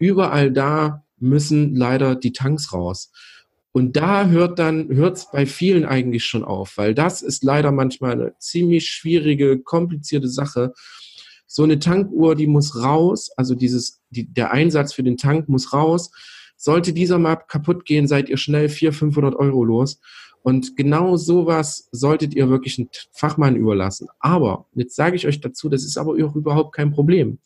Überall 0.00 0.50
da 0.50 1.04
müssen 1.20 1.76
leider 1.76 2.16
die 2.16 2.32
Tanks 2.32 2.72
raus. 2.72 3.12
Und 3.70 3.96
da 3.96 4.26
hört 4.26 4.58
dann, 4.58 4.88
hört 4.88 5.18
es 5.18 5.30
bei 5.30 5.46
vielen 5.46 5.84
eigentlich 5.84 6.24
schon 6.24 6.42
auf, 6.42 6.76
weil 6.76 6.92
das 6.92 7.22
ist 7.22 7.44
leider 7.44 7.70
manchmal 7.70 8.14
eine 8.14 8.34
ziemlich 8.40 8.88
schwierige, 8.88 9.60
komplizierte 9.60 10.26
Sache 10.26 10.74
so 11.52 11.64
eine 11.64 11.78
Tankuhr, 11.78 12.34
die 12.34 12.46
muss 12.46 12.82
raus, 12.82 13.30
also 13.36 13.54
dieses, 13.54 14.00
die, 14.08 14.24
der 14.24 14.52
Einsatz 14.52 14.94
für 14.94 15.02
den 15.02 15.18
Tank 15.18 15.50
muss 15.50 15.74
raus. 15.74 16.10
Sollte 16.56 16.94
dieser 16.94 17.18
mal 17.18 17.36
kaputt 17.36 17.84
gehen, 17.84 18.08
seid 18.08 18.30
ihr 18.30 18.38
schnell 18.38 18.70
400, 18.70 18.98
500 18.98 19.36
Euro 19.36 19.62
los. 19.62 20.00
Und 20.40 20.76
genau 20.76 21.18
sowas 21.18 21.90
solltet 21.92 22.32
ihr 22.32 22.48
wirklich 22.48 22.78
einem 22.78 22.88
Fachmann 23.12 23.54
überlassen. 23.54 24.08
Aber, 24.18 24.64
jetzt 24.72 24.96
sage 24.96 25.14
ich 25.14 25.26
euch 25.26 25.42
dazu, 25.42 25.68
das 25.68 25.84
ist 25.84 25.98
aber 25.98 26.12
auch 26.12 26.34
überhaupt 26.34 26.74
kein 26.74 26.90
Problem. 26.90 27.38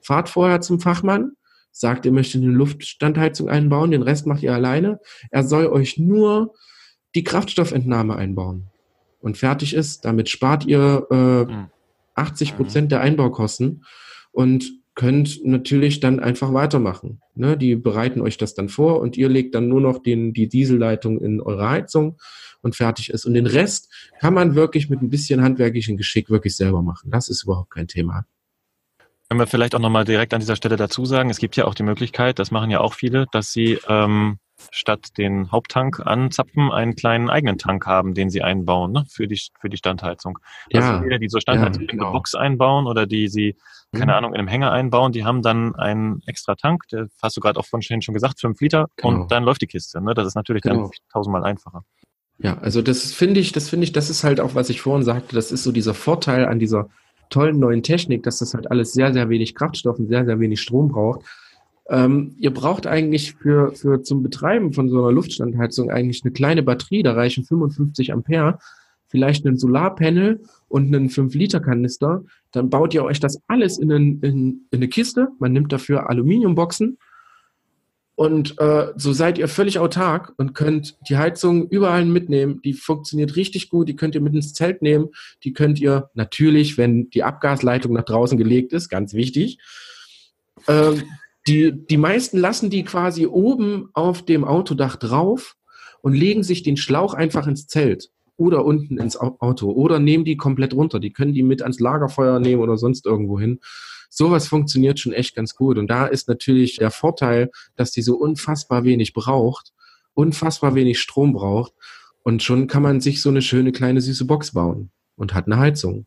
Fahrt 0.00 0.30
vorher 0.30 0.62
zum 0.62 0.80
Fachmann, 0.80 1.32
sagt, 1.70 2.06
ihr 2.06 2.12
möchtet 2.12 2.42
eine 2.42 2.52
Luftstandheizung 2.52 3.50
einbauen, 3.50 3.90
den 3.90 4.02
Rest 4.02 4.26
macht 4.26 4.42
ihr 4.42 4.54
alleine. 4.54 5.00
Er 5.30 5.44
soll 5.44 5.66
euch 5.66 5.98
nur 5.98 6.54
die 7.14 7.24
Kraftstoffentnahme 7.24 8.16
einbauen. 8.16 8.68
Und 9.20 9.36
fertig 9.36 9.74
ist. 9.74 10.06
Damit 10.06 10.30
spart 10.30 10.64
ihr 10.64 11.06
äh, 11.10 11.44
mhm 11.44 11.70
80 12.20 12.56
Prozent 12.56 12.86
mhm. 12.86 12.90
der 12.90 13.00
Einbaukosten 13.00 13.84
und 14.32 14.72
könnt 14.94 15.44
natürlich 15.44 16.00
dann 16.00 16.20
einfach 16.20 16.52
weitermachen. 16.52 17.20
Ne? 17.34 17.56
Die 17.56 17.76
bereiten 17.76 18.20
euch 18.20 18.36
das 18.36 18.54
dann 18.54 18.68
vor 18.68 19.00
und 19.00 19.16
ihr 19.16 19.28
legt 19.28 19.54
dann 19.54 19.68
nur 19.68 19.80
noch 19.80 20.02
den, 20.02 20.32
die 20.32 20.48
Dieselleitung 20.48 21.20
in 21.20 21.40
eure 21.40 21.68
Heizung 21.68 22.18
und 22.60 22.76
fertig 22.76 23.10
ist. 23.10 23.24
Und 23.24 23.34
den 23.34 23.46
Rest 23.46 23.90
kann 24.20 24.34
man 24.34 24.54
wirklich 24.54 24.90
mit 24.90 25.00
ein 25.00 25.08
bisschen 25.08 25.42
handwerklichen 25.42 25.96
Geschick 25.96 26.28
wirklich 26.28 26.56
selber 26.56 26.82
machen. 26.82 27.10
Das 27.10 27.28
ist 27.28 27.44
überhaupt 27.44 27.70
kein 27.70 27.88
Thema. 27.88 28.26
Können 29.28 29.40
wir 29.40 29.46
vielleicht 29.46 29.74
auch 29.74 29.80
nochmal 29.80 30.04
direkt 30.04 30.34
an 30.34 30.40
dieser 30.40 30.56
Stelle 30.56 30.76
dazu 30.76 31.06
sagen, 31.06 31.30
es 31.30 31.38
gibt 31.38 31.56
ja 31.56 31.64
auch 31.64 31.74
die 31.74 31.84
Möglichkeit, 31.84 32.38
das 32.38 32.50
machen 32.50 32.70
ja 32.70 32.80
auch 32.80 32.94
viele, 32.94 33.26
dass 33.32 33.52
sie 33.52 33.78
ähm, 33.88 34.38
statt 34.70 35.18
den 35.18 35.50
Haupttank 35.50 36.00
anzapfen, 36.00 36.70
einen 36.70 36.94
kleinen 36.94 37.30
eigenen 37.30 37.58
Tank 37.58 37.86
haben, 37.86 38.14
den 38.14 38.30
sie 38.30 38.42
einbauen 38.42 38.92
ne, 38.92 39.04
für, 39.08 39.26
die, 39.26 39.40
für 39.60 39.68
die 39.68 39.76
Standheizung. 39.76 40.38
Ja, 40.70 40.98
also 40.98 41.18
die 41.18 41.28
so 41.28 41.40
Standheizung 41.40 41.82
ja, 41.82 41.88
genau. 41.88 42.02
in 42.02 42.06
eine 42.08 42.12
Box 42.12 42.34
einbauen 42.34 42.86
oder 42.86 43.06
die 43.06 43.28
sie, 43.28 43.56
keine 43.92 44.12
mhm. 44.12 44.18
Ahnung, 44.18 44.34
in 44.34 44.38
einem 44.40 44.48
Hänger 44.48 44.72
einbauen, 44.72 45.12
die 45.12 45.24
haben 45.24 45.42
dann 45.42 45.74
einen 45.74 46.22
extra 46.26 46.54
Tank, 46.54 46.88
der 46.92 47.08
hast 47.22 47.36
du 47.36 47.40
gerade 47.40 47.58
auch 47.58 47.66
von 47.66 47.82
schon 47.82 48.00
gesagt, 48.00 48.40
fünf 48.40 48.60
Liter 48.60 48.88
genau. 48.96 49.08
und 49.08 49.32
dann 49.32 49.44
läuft 49.44 49.62
die 49.62 49.66
Kiste. 49.66 50.00
Ne? 50.00 50.14
Das 50.14 50.26
ist 50.26 50.34
natürlich 50.34 50.62
genau. 50.62 50.82
dann 50.82 50.90
tausendmal 51.12 51.44
einfacher. 51.44 51.84
Ja, 52.38 52.56
also 52.58 52.80
das 52.80 53.12
finde 53.12 53.40
ich, 53.40 53.52
das 53.52 53.68
finde 53.68 53.84
ich, 53.84 53.92
das 53.92 54.08
ist 54.08 54.24
halt 54.24 54.40
auch, 54.40 54.54
was 54.54 54.70
ich 54.70 54.80
vorhin 54.80 55.04
sagte, 55.04 55.34
das 55.34 55.52
ist 55.52 55.62
so 55.62 55.72
dieser 55.72 55.92
Vorteil 55.92 56.46
an 56.46 56.58
dieser 56.58 56.88
tollen 57.28 57.58
neuen 57.58 57.82
Technik, 57.82 58.22
dass 58.22 58.38
das 58.38 58.54
halt 58.54 58.70
alles 58.70 58.92
sehr, 58.92 59.12
sehr 59.12 59.28
wenig 59.28 59.54
Kraftstoff 59.54 59.98
und 59.98 60.08
sehr, 60.08 60.24
sehr 60.24 60.40
wenig 60.40 60.60
Strom 60.60 60.88
braucht. 60.88 61.20
Ähm, 61.90 62.36
ihr 62.38 62.54
braucht 62.54 62.86
eigentlich 62.86 63.34
für, 63.34 63.72
für 63.72 64.02
zum 64.02 64.22
Betreiben 64.22 64.72
von 64.72 64.88
so 64.88 64.98
einer 65.02 65.12
Luftstandheizung 65.12 65.90
eigentlich 65.90 66.22
eine 66.24 66.32
kleine 66.32 66.62
Batterie, 66.62 67.02
da 67.02 67.14
reichen 67.14 67.44
55 67.44 68.12
Ampere, 68.12 68.58
vielleicht 69.08 69.44
ein 69.44 69.58
Solarpanel 69.58 70.40
und 70.68 70.94
einen 70.94 71.08
5-Liter-Kanister. 71.08 72.22
Dann 72.52 72.70
baut 72.70 72.94
ihr 72.94 73.02
euch 73.02 73.18
das 73.18 73.42
alles 73.48 73.76
in, 73.78 73.92
einen, 73.92 74.20
in, 74.20 74.66
in 74.70 74.78
eine 74.78 74.88
Kiste. 74.88 75.28
Man 75.40 75.52
nimmt 75.52 75.72
dafür 75.72 76.08
Aluminiumboxen. 76.08 76.96
Und 78.14 78.60
äh, 78.60 78.92
so 78.96 79.12
seid 79.12 79.38
ihr 79.38 79.48
völlig 79.48 79.80
autark 79.80 80.34
und 80.36 80.54
könnt 80.54 80.96
die 81.08 81.16
Heizung 81.16 81.68
überall 81.70 82.04
mitnehmen. 82.04 82.60
Die 82.62 82.74
funktioniert 82.74 83.34
richtig 83.34 83.68
gut. 83.68 83.88
Die 83.88 83.96
könnt 83.96 84.14
ihr 84.14 84.20
mit 84.20 84.34
ins 84.34 84.52
Zelt 84.52 84.80
nehmen. 84.80 85.08
Die 85.42 85.54
könnt 85.54 85.80
ihr 85.80 86.10
natürlich, 86.14 86.78
wenn 86.78 87.10
die 87.10 87.24
Abgasleitung 87.24 87.94
nach 87.94 88.04
draußen 88.04 88.38
gelegt 88.38 88.72
ist, 88.72 88.90
ganz 88.90 89.14
wichtig, 89.14 89.58
äh, 90.66 90.92
die, 91.50 91.72
die 91.74 91.96
meisten 91.96 92.38
lassen 92.38 92.70
die 92.70 92.84
quasi 92.84 93.26
oben 93.26 93.88
auf 93.92 94.24
dem 94.24 94.44
Autodach 94.44 94.94
drauf 94.94 95.56
und 96.00 96.12
legen 96.12 96.44
sich 96.44 96.62
den 96.62 96.76
Schlauch 96.76 97.12
einfach 97.12 97.48
ins 97.48 97.66
Zelt 97.66 98.10
oder 98.36 98.64
unten 98.64 98.98
ins 98.98 99.16
Auto 99.16 99.70
oder 99.72 99.98
nehmen 99.98 100.24
die 100.24 100.36
komplett 100.36 100.74
runter. 100.74 101.00
Die 101.00 101.12
können 101.12 101.34
die 101.34 101.42
mit 101.42 101.62
ans 101.62 101.80
Lagerfeuer 101.80 102.38
nehmen 102.38 102.62
oder 102.62 102.76
sonst 102.76 103.04
irgendwo 103.04 103.40
hin. 103.40 103.58
Sowas 104.08 104.46
funktioniert 104.46 105.00
schon 105.00 105.12
echt 105.12 105.34
ganz 105.34 105.56
gut. 105.56 105.76
Und 105.76 105.88
da 105.88 106.06
ist 106.06 106.28
natürlich 106.28 106.76
der 106.76 106.92
Vorteil, 106.92 107.50
dass 107.74 107.90
die 107.90 108.02
so 108.02 108.16
unfassbar 108.16 108.84
wenig 108.84 109.12
braucht, 109.12 109.72
unfassbar 110.14 110.76
wenig 110.76 111.00
Strom 111.00 111.32
braucht. 111.32 111.72
Und 112.22 112.44
schon 112.44 112.68
kann 112.68 112.82
man 112.82 113.00
sich 113.00 113.22
so 113.22 113.28
eine 113.28 113.42
schöne 113.42 113.72
kleine 113.72 114.00
süße 114.00 114.24
Box 114.24 114.52
bauen 114.52 114.90
und 115.16 115.34
hat 115.34 115.46
eine 115.46 115.58
Heizung. 115.58 116.06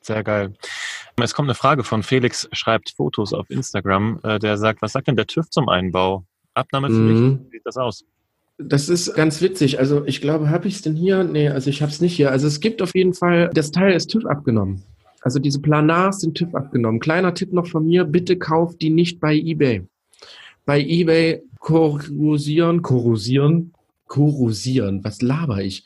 Sehr 0.00 0.22
geil. 0.22 0.54
Es 1.22 1.34
kommt 1.34 1.46
eine 1.46 1.54
Frage 1.54 1.84
von 1.84 2.02
Felix, 2.02 2.48
schreibt 2.52 2.90
Fotos 2.90 3.32
auf 3.32 3.48
Instagram. 3.50 4.20
Äh, 4.22 4.38
der 4.38 4.58
sagt, 4.58 4.82
was 4.82 4.92
sagt 4.92 5.08
denn 5.08 5.16
der 5.16 5.26
TÜV 5.26 5.48
zum 5.50 5.68
Einbau? 5.68 6.24
Abnahmepflicht, 6.54 7.20
mhm. 7.20 7.46
wie 7.46 7.56
sieht 7.56 7.66
das 7.66 7.76
aus? 7.76 8.04
Das 8.58 8.88
ist 8.88 9.14
ganz 9.14 9.40
witzig. 9.40 9.78
Also 9.78 10.04
ich 10.04 10.20
glaube, 10.20 10.50
habe 10.50 10.68
ich 10.68 10.76
es 10.76 10.82
denn 10.82 10.94
hier? 10.94 11.24
Nee, 11.24 11.48
also 11.48 11.70
ich 11.70 11.82
habe 11.82 11.90
es 11.90 12.00
nicht 12.00 12.14
hier. 12.14 12.30
Also 12.30 12.46
es 12.46 12.60
gibt 12.60 12.82
auf 12.82 12.94
jeden 12.94 13.14
Fall, 13.14 13.50
das 13.54 13.70
Teil 13.70 13.94
ist 13.94 14.08
TÜV 14.08 14.26
abgenommen. 14.26 14.82
Also 15.22 15.38
diese 15.38 15.60
Planars 15.60 16.20
sind 16.20 16.36
TÜV 16.36 16.54
abgenommen. 16.54 17.00
Kleiner 17.00 17.34
Tipp 17.34 17.52
noch 17.52 17.66
von 17.66 17.86
mir, 17.86 18.04
bitte 18.04 18.36
kauft 18.36 18.82
die 18.82 18.90
nicht 18.90 19.20
bei 19.20 19.34
eBay. 19.34 19.86
Bei 20.66 20.80
eBay 20.80 21.42
korrosieren, 21.58 22.82
korrosieren, 22.82 23.72
korrosieren, 24.06 25.02
was 25.04 25.22
laber 25.22 25.62
ich? 25.62 25.84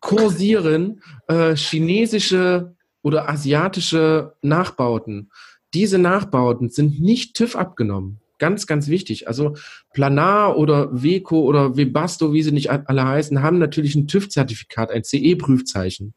Kursieren 0.00 1.00
äh, 1.28 1.56
chinesische 1.56 2.74
oder 3.02 3.28
asiatische 3.28 4.34
Nachbauten. 4.42 5.30
Diese 5.74 5.98
Nachbauten 5.98 6.70
sind 6.70 7.00
nicht 7.00 7.34
TÜV 7.34 7.56
abgenommen. 7.56 8.20
Ganz, 8.38 8.66
ganz 8.66 8.88
wichtig. 8.88 9.28
Also 9.28 9.54
Planar 9.92 10.58
oder 10.58 11.02
Weco 11.02 11.40
oder 11.42 11.76
Webasto, 11.76 12.32
wie 12.32 12.42
sie 12.42 12.52
nicht 12.52 12.70
alle 12.70 13.06
heißen, 13.06 13.42
haben 13.42 13.58
natürlich 13.58 13.94
ein 13.94 14.08
TÜV-Zertifikat, 14.08 14.90
ein 14.90 15.04
CE-Prüfzeichen. 15.04 16.14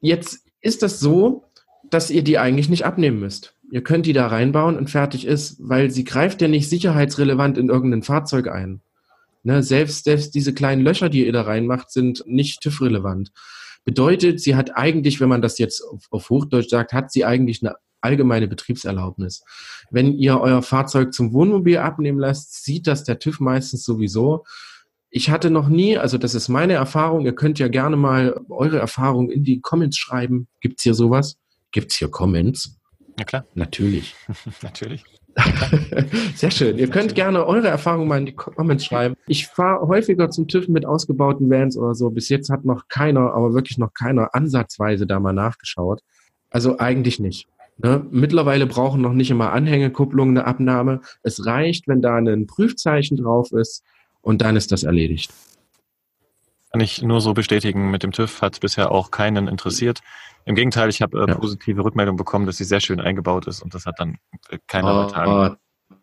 Jetzt 0.00 0.46
ist 0.62 0.82
das 0.82 0.98
so, 0.98 1.44
dass 1.90 2.10
ihr 2.10 2.22
die 2.22 2.38
eigentlich 2.38 2.68
nicht 2.68 2.84
abnehmen 2.84 3.20
müsst. 3.20 3.54
Ihr 3.70 3.82
könnt 3.82 4.06
die 4.06 4.12
da 4.12 4.28
reinbauen 4.28 4.76
und 4.76 4.90
fertig 4.90 5.26
ist, 5.26 5.56
weil 5.60 5.90
sie 5.90 6.04
greift 6.04 6.40
ja 6.40 6.48
nicht 6.48 6.68
sicherheitsrelevant 6.68 7.58
in 7.58 7.68
irgendein 7.68 8.02
Fahrzeug 8.02 8.48
ein. 8.48 8.80
Ne, 9.42 9.62
selbst, 9.62 10.04
selbst 10.04 10.34
diese 10.34 10.54
kleinen 10.54 10.82
Löcher, 10.82 11.08
die 11.08 11.24
ihr 11.24 11.32
da 11.32 11.42
reinmacht, 11.42 11.90
sind 11.90 12.24
nicht 12.26 12.62
TÜV-relevant. 12.62 13.30
Bedeutet, 13.86 14.40
sie 14.40 14.56
hat 14.56 14.76
eigentlich, 14.76 15.20
wenn 15.20 15.28
man 15.28 15.42
das 15.42 15.58
jetzt 15.58 15.80
auf, 15.80 16.08
auf 16.10 16.28
Hochdeutsch 16.28 16.68
sagt, 16.68 16.92
hat 16.92 17.12
sie 17.12 17.24
eigentlich 17.24 17.62
eine 17.62 17.76
allgemeine 18.00 18.48
Betriebserlaubnis. 18.48 19.44
Wenn 19.92 20.12
ihr 20.12 20.40
euer 20.40 20.60
Fahrzeug 20.62 21.14
zum 21.14 21.32
Wohnmobil 21.32 21.78
abnehmen 21.78 22.18
lasst, 22.18 22.64
sieht 22.64 22.88
das 22.88 23.04
der 23.04 23.20
TÜV 23.20 23.38
meistens 23.38 23.84
sowieso. 23.84 24.44
Ich 25.08 25.30
hatte 25.30 25.50
noch 25.50 25.68
nie, 25.68 25.96
also 25.96 26.18
das 26.18 26.34
ist 26.34 26.48
meine 26.48 26.72
Erfahrung, 26.72 27.24
ihr 27.24 27.34
könnt 27.34 27.60
ja 27.60 27.68
gerne 27.68 27.96
mal 27.96 28.40
eure 28.50 28.80
Erfahrung 28.80 29.30
in 29.30 29.44
die 29.44 29.60
Comments 29.60 29.96
schreiben. 29.96 30.48
Gibt's 30.60 30.82
hier 30.82 30.94
sowas? 30.94 31.38
Gibt's 31.70 31.96
hier 31.96 32.10
Comments? 32.10 32.76
Ja 33.18 33.24
klar. 33.24 33.46
Natürlich. 33.54 34.16
Natürlich. 34.62 35.04
Sehr 36.34 36.50
schön. 36.50 36.78
Ihr 36.78 36.88
könnt 36.88 37.14
gerne 37.14 37.46
eure 37.46 37.68
Erfahrungen 37.68 38.08
mal 38.08 38.18
in 38.18 38.26
die 38.26 38.34
Comments 38.34 38.84
schreiben. 38.84 39.16
Ich 39.26 39.46
fahre 39.46 39.86
häufiger 39.86 40.30
zum 40.30 40.48
TÜV 40.48 40.68
mit 40.68 40.86
ausgebauten 40.86 41.50
Vans 41.50 41.76
oder 41.76 41.94
so. 41.94 42.10
Bis 42.10 42.28
jetzt 42.28 42.50
hat 42.50 42.64
noch 42.64 42.88
keiner, 42.88 43.34
aber 43.34 43.54
wirklich 43.54 43.78
noch 43.78 43.92
keiner 43.92 44.34
ansatzweise 44.34 45.06
da 45.06 45.20
mal 45.20 45.32
nachgeschaut. 45.32 46.00
Also 46.50 46.78
eigentlich 46.78 47.20
nicht. 47.20 47.48
Ne? 47.78 48.06
Mittlerweile 48.10 48.66
brauchen 48.66 49.02
noch 49.02 49.12
nicht 49.12 49.30
immer 49.30 49.52
Anhängekupplungen 49.52 50.38
eine 50.38 50.46
Abnahme. 50.46 51.00
Es 51.22 51.44
reicht, 51.44 51.88
wenn 51.88 52.00
da 52.00 52.16
ein 52.16 52.46
Prüfzeichen 52.46 53.16
drauf 53.16 53.52
ist 53.52 53.84
und 54.22 54.40
dann 54.40 54.56
ist 54.56 54.72
das 54.72 54.82
erledigt. 54.82 55.30
Kann 56.76 56.84
ich 56.84 57.00
nur 57.00 57.22
so 57.22 57.32
bestätigen. 57.32 57.90
Mit 57.90 58.02
dem 58.02 58.12
TÜV 58.12 58.42
hat 58.42 58.60
bisher 58.60 58.92
auch 58.92 59.10
keinen 59.10 59.48
interessiert. 59.48 60.00
Im 60.44 60.54
Gegenteil, 60.54 60.90
ich 60.90 61.00
habe 61.00 61.22
äh, 61.22 61.26
ja. 61.26 61.34
positive 61.34 61.82
Rückmeldungen 61.82 62.18
bekommen, 62.18 62.44
dass 62.44 62.58
sie 62.58 62.64
sehr 62.64 62.80
schön 62.80 63.00
eingebaut 63.00 63.46
ist 63.46 63.62
und 63.62 63.72
das 63.72 63.86
hat 63.86 63.94
dann 63.98 64.18
äh, 64.50 64.58
keiner 64.66 65.10
oh, 65.16 65.56
oh, 65.88 65.94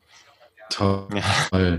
Toll. 0.71 1.07
Ja. 1.13 1.77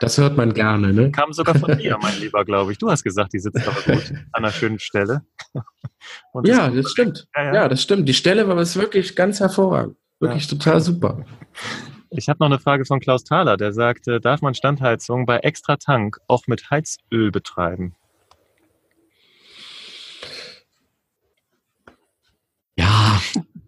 Das 0.00 0.18
hört 0.18 0.36
man 0.36 0.54
gerne, 0.54 0.92
ne? 0.92 1.12
Kam 1.12 1.32
sogar 1.32 1.56
von 1.56 1.78
dir, 1.78 1.96
mein 2.02 2.18
Lieber, 2.20 2.44
glaube 2.44 2.72
ich. 2.72 2.78
Du 2.78 2.90
hast 2.90 3.04
gesagt, 3.04 3.32
die 3.32 3.38
sitzt 3.38 3.64
aber 3.64 3.80
gut 3.80 4.10
an 4.32 4.44
einer 4.44 4.50
schönen 4.50 4.80
Stelle. 4.80 5.22
ja, 6.42 6.68
das 6.68 6.90
stimmt. 6.90 7.28
Ja, 7.36 7.44
ja. 7.44 7.54
ja, 7.54 7.68
das 7.68 7.80
stimmt. 7.80 8.08
Die 8.08 8.14
Stelle 8.14 8.48
war 8.48 8.56
es 8.56 8.74
wirklich 8.74 9.14
ganz 9.14 9.38
hervorragend. 9.38 9.96
Wirklich 10.18 10.48
total 10.48 10.80
super. 10.80 11.24
Ich 12.10 12.28
habe 12.28 12.38
noch 12.40 12.46
eine 12.46 12.58
Frage 12.58 12.86
von 12.86 12.98
Klaus 12.98 13.22
Thaler, 13.22 13.56
der 13.56 13.72
sagt, 13.72 14.08
darf 14.08 14.42
man 14.42 14.54
Standheizung 14.54 15.26
bei 15.26 15.38
extra 15.38 15.76
Tank 15.76 16.18
auch 16.26 16.48
mit 16.48 16.72
Heizöl 16.72 17.30
betreiben? 17.30 17.94
Ja. 22.76 23.20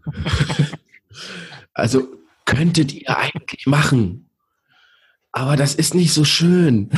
also 1.74 2.09
könntet 2.44 2.92
ihr 2.92 3.16
eigentlich 3.16 3.66
machen. 3.66 4.30
Aber 5.32 5.57
das 5.57 5.74
ist 5.74 5.94
nicht 5.94 6.12
so 6.12 6.24
schön. 6.24 6.90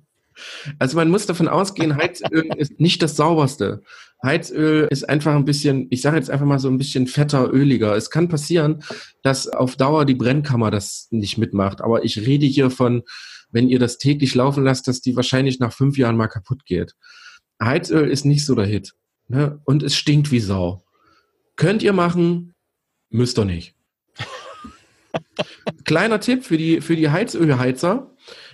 also 0.78 0.96
man 0.96 1.10
muss 1.10 1.26
davon 1.26 1.48
ausgehen, 1.48 1.96
Heizöl 1.96 2.48
ist 2.56 2.80
nicht 2.80 3.02
das 3.02 3.16
sauberste. 3.16 3.82
Heizöl 4.22 4.88
ist 4.90 5.06
einfach 5.08 5.34
ein 5.34 5.44
bisschen, 5.44 5.86
ich 5.90 6.00
sage 6.00 6.16
jetzt 6.16 6.30
einfach 6.30 6.46
mal 6.46 6.58
so 6.58 6.68
ein 6.68 6.78
bisschen 6.78 7.06
fetter, 7.06 7.52
öliger. 7.52 7.94
Es 7.94 8.08
kann 8.10 8.28
passieren, 8.28 8.82
dass 9.22 9.46
auf 9.48 9.76
Dauer 9.76 10.06
die 10.06 10.14
Brennkammer 10.14 10.70
das 10.70 11.08
nicht 11.10 11.36
mitmacht. 11.36 11.82
Aber 11.82 12.04
ich 12.04 12.18
rede 12.18 12.46
hier 12.46 12.70
von, 12.70 13.02
wenn 13.50 13.68
ihr 13.68 13.78
das 13.78 13.98
täglich 13.98 14.34
laufen 14.34 14.64
lasst, 14.64 14.88
dass 14.88 15.02
die 15.02 15.14
wahrscheinlich 15.14 15.60
nach 15.60 15.72
fünf 15.72 15.98
Jahren 15.98 16.16
mal 16.16 16.28
kaputt 16.28 16.64
geht. 16.64 16.94
Heizöl 17.62 18.08
ist 18.08 18.24
nicht 18.24 18.46
so 18.46 18.54
der 18.54 18.66
Hit. 18.66 18.94
Ne? 19.28 19.60
Und 19.64 19.82
es 19.82 19.94
stinkt 19.94 20.30
wie 20.30 20.40
Sau. 20.40 20.83
Könnt 21.56 21.82
ihr 21.82 21.92
machen, 21.92 22.54
müsst 23.10 23.38
ihr 23.38 23.44
nicht. 23.44 23.74
Kleiner 25.84 26.20
Tipp 26.20 26.44
für 26.44 26.56
die, 26.56 26.80
für 26.80 26.96
die 26.96 27.10
Heizölheizer. 27.10 28.10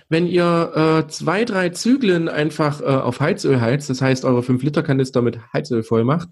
Wenn 0.07 0.27
ihr 0.27 1.05
äh, 1.05 1.07
zwei, 1.07 1.45
drei 1.45 1.69
Zyklen 1.69 2.27
einfach 2.27 2.81
äh, 2.81 2.83
auf 2.83 3.21
Heizöl 3.21 3.61
heizt, 3.61 3.89
das 3.89 4.01
heißt 4.01 4.25
eure 4.25 4.41
5-Liter-Kanister 4.41 5.21
mit 5.21 5.39
Heizöl 5.53 5.83
voll 5.83 6.03
macht, 6.03 6.27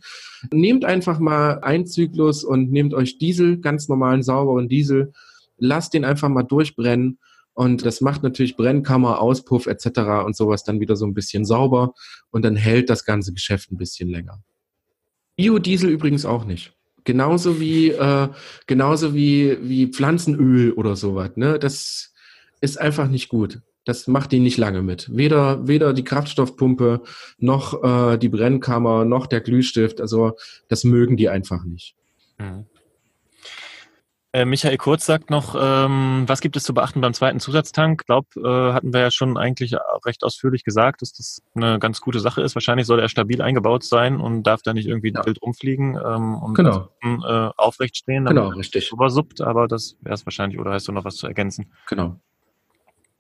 nehmt 0.52 0.84
einfach 0.84 1.20
mal 1.20 1.60
einen 1.62 1.88
Zyklus 1.88 2.44
und 2.44 2.72
nehmt 2.72 2.94
euch 2.94 3.18
Diesel, 3.20 3.62
ganz 3.62 3.88
normalen, 3.88 4.22
sauberen 4.22 4.68
Diesel, 4.68 5.14
lasst 5.58 5.94
den 5.94 6.04
einfach 6.04 6.28
mal 6.28 6.44
durchbrennen 6.44 7.20
und 7.54 7.86
das 7.86 8.02
macht 8.02 8.22
natürlich 8.22 8.58
Brennkammer, 8.58 9.22
Auspuff 9.22 9.66
etc. 9.66 10.26
und 10.26 10.36
sowas 10.36 10.66
dann 10.66 10.82
wieder 10.82 10.98
so 10.98 11.06
ein 11.06 11.14
bisschen 11.14 11.46
sauber 11.46 11.94
und 12.32 12.44
dann 12.44 12.58
hält 12.58 12.90
das 12.90 13.06
ganze 13.06 13.34
Geschäft 13.34 13.72
ein 13.72 13.78
bisschen 13.78 14.10
länger. 14.10 14.44
Biodiesel 15.40 15.90
übrigens 15.90 16.26
auch 16.26 16.44
nicht. 16.44 16.74
Genauso 17.06 17.62
wie, 17.62 17.92
äh, 17.92 18.28
genauso 18.68 19.16
wie, 19.16 19.58
wie 19.62 19.88
Pflanzenöl 19.88 20.74
oder 20.74 20.98
sowas. 20.98 21.32
Ne? 21.36 21.58
Das 21.58 22.14
ist 22.60 22.78
einfach 22.78 23.08
nicht 23.08 23.30
gut. 23.30 23.62
Das 23.86 24.08
macht 24.08 24.34
die 24.34 24.40
nicht 24.40 24.58
lange 24.58 24.82
mit. 24.82 25.10
Weder, 25.16 25.66
weder 25.66 25.94
die 25.94 26.04
Kraftstoffpumpe, 26.04 27.04
noch 27.38 27.82
äh, 27.82 28.18
die 28.18 28.28
Brennkammer, 28.28 29.06
noch 29.06 29.28
der 29.28 29.40
Glühstift. 29.40 30.02
Also 30.02 30.34
das 30.68 30.84
mögen 30.84 31.16
die 31.16 31.30
einfach 31.30 31.64
nicht. 31.64 31.96
Mhm. 32.38 32.66
Äh, 34.32 34.46
Michael 34.46 34.78
Kurz 34.78 35.08
sagt 35.08 35.32
noch, 35.32 35.56
ähm, 35.60 36.24
was 36.28 36.40
gibt 36.40 36.56
es 36.56 36.64
zu 36.64 36.76
beachten 36.76 37.02
beim 37.02 37.16
zweiten 37.16 37.40
Zusatztank? 37.40 38.02
Ich 38.02 38.06
glaube, 38.06 38.28
äh, 38.38 38.74
hatten 38.74 38.94
wir 38.94 39.02
ja 39.02 39.12
schon 39.12 39.38
eigentlich 39.38 39.76
recht 40.06 40.24
ausführlich 40.24 40.64
gesagt, 40.64 41.02
dass 41.02 41.14
das 41.14 41.42
eine 41.56 41.80
ganz 41.80 42.00
gute 42.00 42.20
Sache 42.20 42.42
ist. 42.44 42.56
Wahrscheinlich 42.56 42.86
soll 42.86 43.00
er 43.00 43.10
stabil 43.10 43.42
eingebaut 43.42 43.84
sein 43.84 44.20
und 44.20 44.44
darf 44.44 44.62
da 44.62 44.74
nicht 44.74 44.88
irgendwie 44.88 45.14
ja. 45.14 45.26
wild 45.26 45.42
rumfliegen 45.42 45.96
ähm, 45.96 46.36
und 46.36 46.54
genau. 46.54 46.90
äh, 47.02 47.50
aufrecht 47.58 47.98
stehen. 47.98 48.26
Genau, 48.26 48.50
richtig. 48.50 48.92
Übersuppt, 48.92 49.42
aber 49.42 49.68
das 49.68 49.98
wäre 50.02 50.14
es 50.14 50.26
wahrscheinlich. 50.28 50.60
Oder 50.60 50.74
hast 50.74 50.88
du 50.88 50.92
noch 50.92 51.06
was 51.06 51.16
zu 51.16 51.26
ergänzen? 51.26 51.72
Genau. 51.88 52.20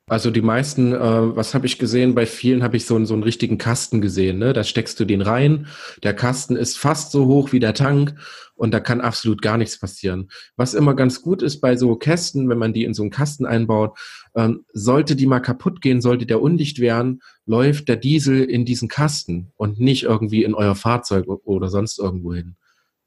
Also 0.09 0.31
die 0.31 0.41
meisten, 0.41 0.93
äh, 0.93 1.35
was 1.35 1.53
habe 1.53 1.67
ich 1.67 1.77
gesehen? 1.77 2.15
Bei 2.15 2.25
vielen 2.25 2.63
habe 2.63 2.77
ich 2.77 2.85
so, 2.85 3.03
so 3.05 3.13
einen 3.13 3.23
richtigen 3.23 3.59
Kasten 3.59 4.01
gesehen. 4.01 4.39
Ne? 4.39 4.53
Da 4.53 4.63
steckst 4.63 4.99
du 4.99 5.05
den 5.05 5.21
rein. 5.21 5.67
Der 6.03 6.15
Kasten 6.15 6.55
ist 6.55 6.77
fast 6.77 7.11
so 7.11 7.27
hoch 7.27 7.51
wie 7.51 7.59
der 7.59 7.75
Tank 7.75 8.15
und 8.55 8.73
da 8.73 8.79
kann 8.79 9.01
absolut 9.01 9.41
gar 9.41 9.57
nichts 9.57 9.79
passieren. 9.79 10.29
Was 10.57 10.73
immer 10.73 10.95
ganz 10.95 11.21
gut 11.21 11.43
ist 11.43 11.61
bei 11.61 11.77
so 11.77 11.95
Kästen, 11.95 12.49
wenn 12.49 12.57
man 12.57 12.73
die 12.73 12.83
in 12.83 12.93
so 12.95 13.03
einen 13.03 13.11
Kasten 13.11 13.45
einbaut, 13.45 13.97
ähm, 14.35 14.65
sollte 14.73 15.15
die 15.15 15.27
mal 15.27 15.39
kaputt 15.39 15.79
gehen, 15.79 16.01
sollte 16.01 16.25
der 16.25 16.41
undicht 16.41 16.79
werden, 16.79 17.21
läuft 17.45 17.87
der 17.87 17.95
Diesel 17.95 18.43
in 18.43 18.65
diesen 18.65 18.89
Kasten 18.89 19.51
und 19.57 19.79
nicht 19.79 20.03
irgendwie 20.03 20.43
in 20.43 20.55
euer 20.55 20.75
Fahrzeug 20.75 21.27
oder 21.27 21.69
sonst 21.69 21.99
irgendwo 21.99 22.33
hin. 22.33 22.55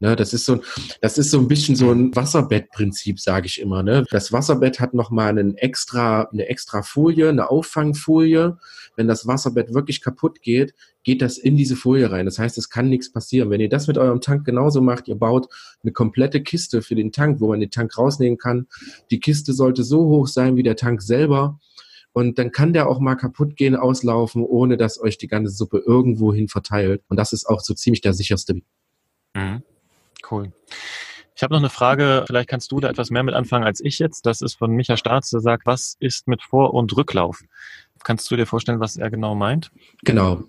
Ne, 0.02 0.16
das 0.16 0.32
ist 0.32 0.46
so, 0.46 0.60
das 1.00 1.16
ist 1.16 1.30
so 1.30 1.38
ein 1.38 1.46
bisschen 1.46 1.76
so 1.76 1.92
ein 1.92 2.12
Wasserbettprinzip, 2.16 3.20
sage 3.20 3.46
ich 3.46 3.60
immer. 3.60 3.84
Ne? 3.84 4.04
Das 4.10 4.32
Wasserbett 4.32 4.80
hat 4.80 4.94
nochmal 4.94 5.28
einen 5.28 5.56
extra, 5.56 6.22
eine 6.22 6.48
extra 6.48 6.82
Folie, 6.82 7.28
eine 7.28 7.48
Auffangfolie. 7.48 8.58
Wenn 8.96 9.06
das 9.06 9.28
Wasserbett 9.28 9.72
wirklich 9.74 10.00
kaputt 10.00 10.42
geht, 10.42 10.74
geht 11.04 11.22
das 11.22 11.38
in 11.38 11.56
diese 11.56 11.76
Folie 11.76 12.10
rein. 12.10 12.26
Das 12.26 12.40
heißt, 12.40 12.58
es 12.58 12.68
kann 12.68 12.88
nichts 12.88 13.12
passieren. 13.12 13.50
Wenn 13.50 13.60
ihr 13.60 13.68
das 13.68 13.86
mit 13.86 13.96
eurem 13.96 14.20
Tank 14.20 14.44
genauso 14.44 14.80
macht, 14.80 15.06
ihr 15.06 15.14
baut 15.14 15.46
eine 15.84 15.92
komplette 15.92 16.42
Kiste 16.42 16.82
für 16.82 16.96
den 16.96 17.12
Tank, 17.12 17.40
wo 17.40 17.46
man 17.46 17.60
den 17.60 17.70
Tank 17.70 17.96
rausnehmen 17.96 18.38
kann. 18.38 18.66
Die 19.12 19.20
Kiste 19.20 19.52
sollte 19.52 19.84
so 19.84 20.06
hoch 20.06 20.26
sein 20.26 20.56
wie 20.56 20.64
der 20.64 20.74
Tank 20.74 21.00
selber. 21.00 21.60
Und 22.12 22.40
dann 22.40 22.50
kann 22.50 22.72
der 22.72 22.88
auch 22.88 22.98
mal 22.98 23.14
kaputt 23.14 23.54
gehen, 23.54 23.76
auslaufen, 23.76 24.42
ohne 24.42 24.76
dass 24.76 25.00
euch 25.00 25.16
die 25.16 25.28
ganze 25.28 25.52
Suppe 25.52 25.78
irgendwohin 25.86 26.48
verteilt. 26.48 27.04
Und 27.06 27.18
das 27.18 27.32
ist 27.32 27.46
auch 27.46 27.60
so 27.60 27.72
ziemlich 27.72 28.00
der 28.00 28.14
sicherste 28.14 28.56
Weg. 28.56 28.64
Mhm. 29.36 29.62
Cool. 30.32 30.50
Ich 31.36 31.42
habe 31.42 31.52
noch 31.52 31.60
eine 31.60 31.70
Frage, 31.70 32.24
vielleicht 32.26 32.48
kannst 32.48 32.72
du 32.72 32.80
da 32.80 32.88
etwas 32.88 33.10
mehr 33.10 33.22
mit 33.22 33.34
anfangen 33.34 33.64
als 33.64 33.80
ich 33.80 33.98
jetzt. 33.98 34.24
Das 34.26 34.40
ist 34.40 34.54
von 34.54 34.70
Micha 34.70 34.96
Staats, 34.96 35.30
der 35.30 35.40
sagt, 35.40 35.66
was 35.66 35.96
ist 36.00 36.26
mit 36.26 36.42
Vor- 36.42 36.72
und 36.72 36.96
Rücklauf? 36.96 37.42
Kannst 38.02 38.30
du 38.30 38.36
dir 38.36 38.46
vorstellen, 38.46 38.80
was 38.80 38.96
er 38.96 39.10
genau 39.10 39.34
meint? 39.34 39.70
Genau. 40.04 40.44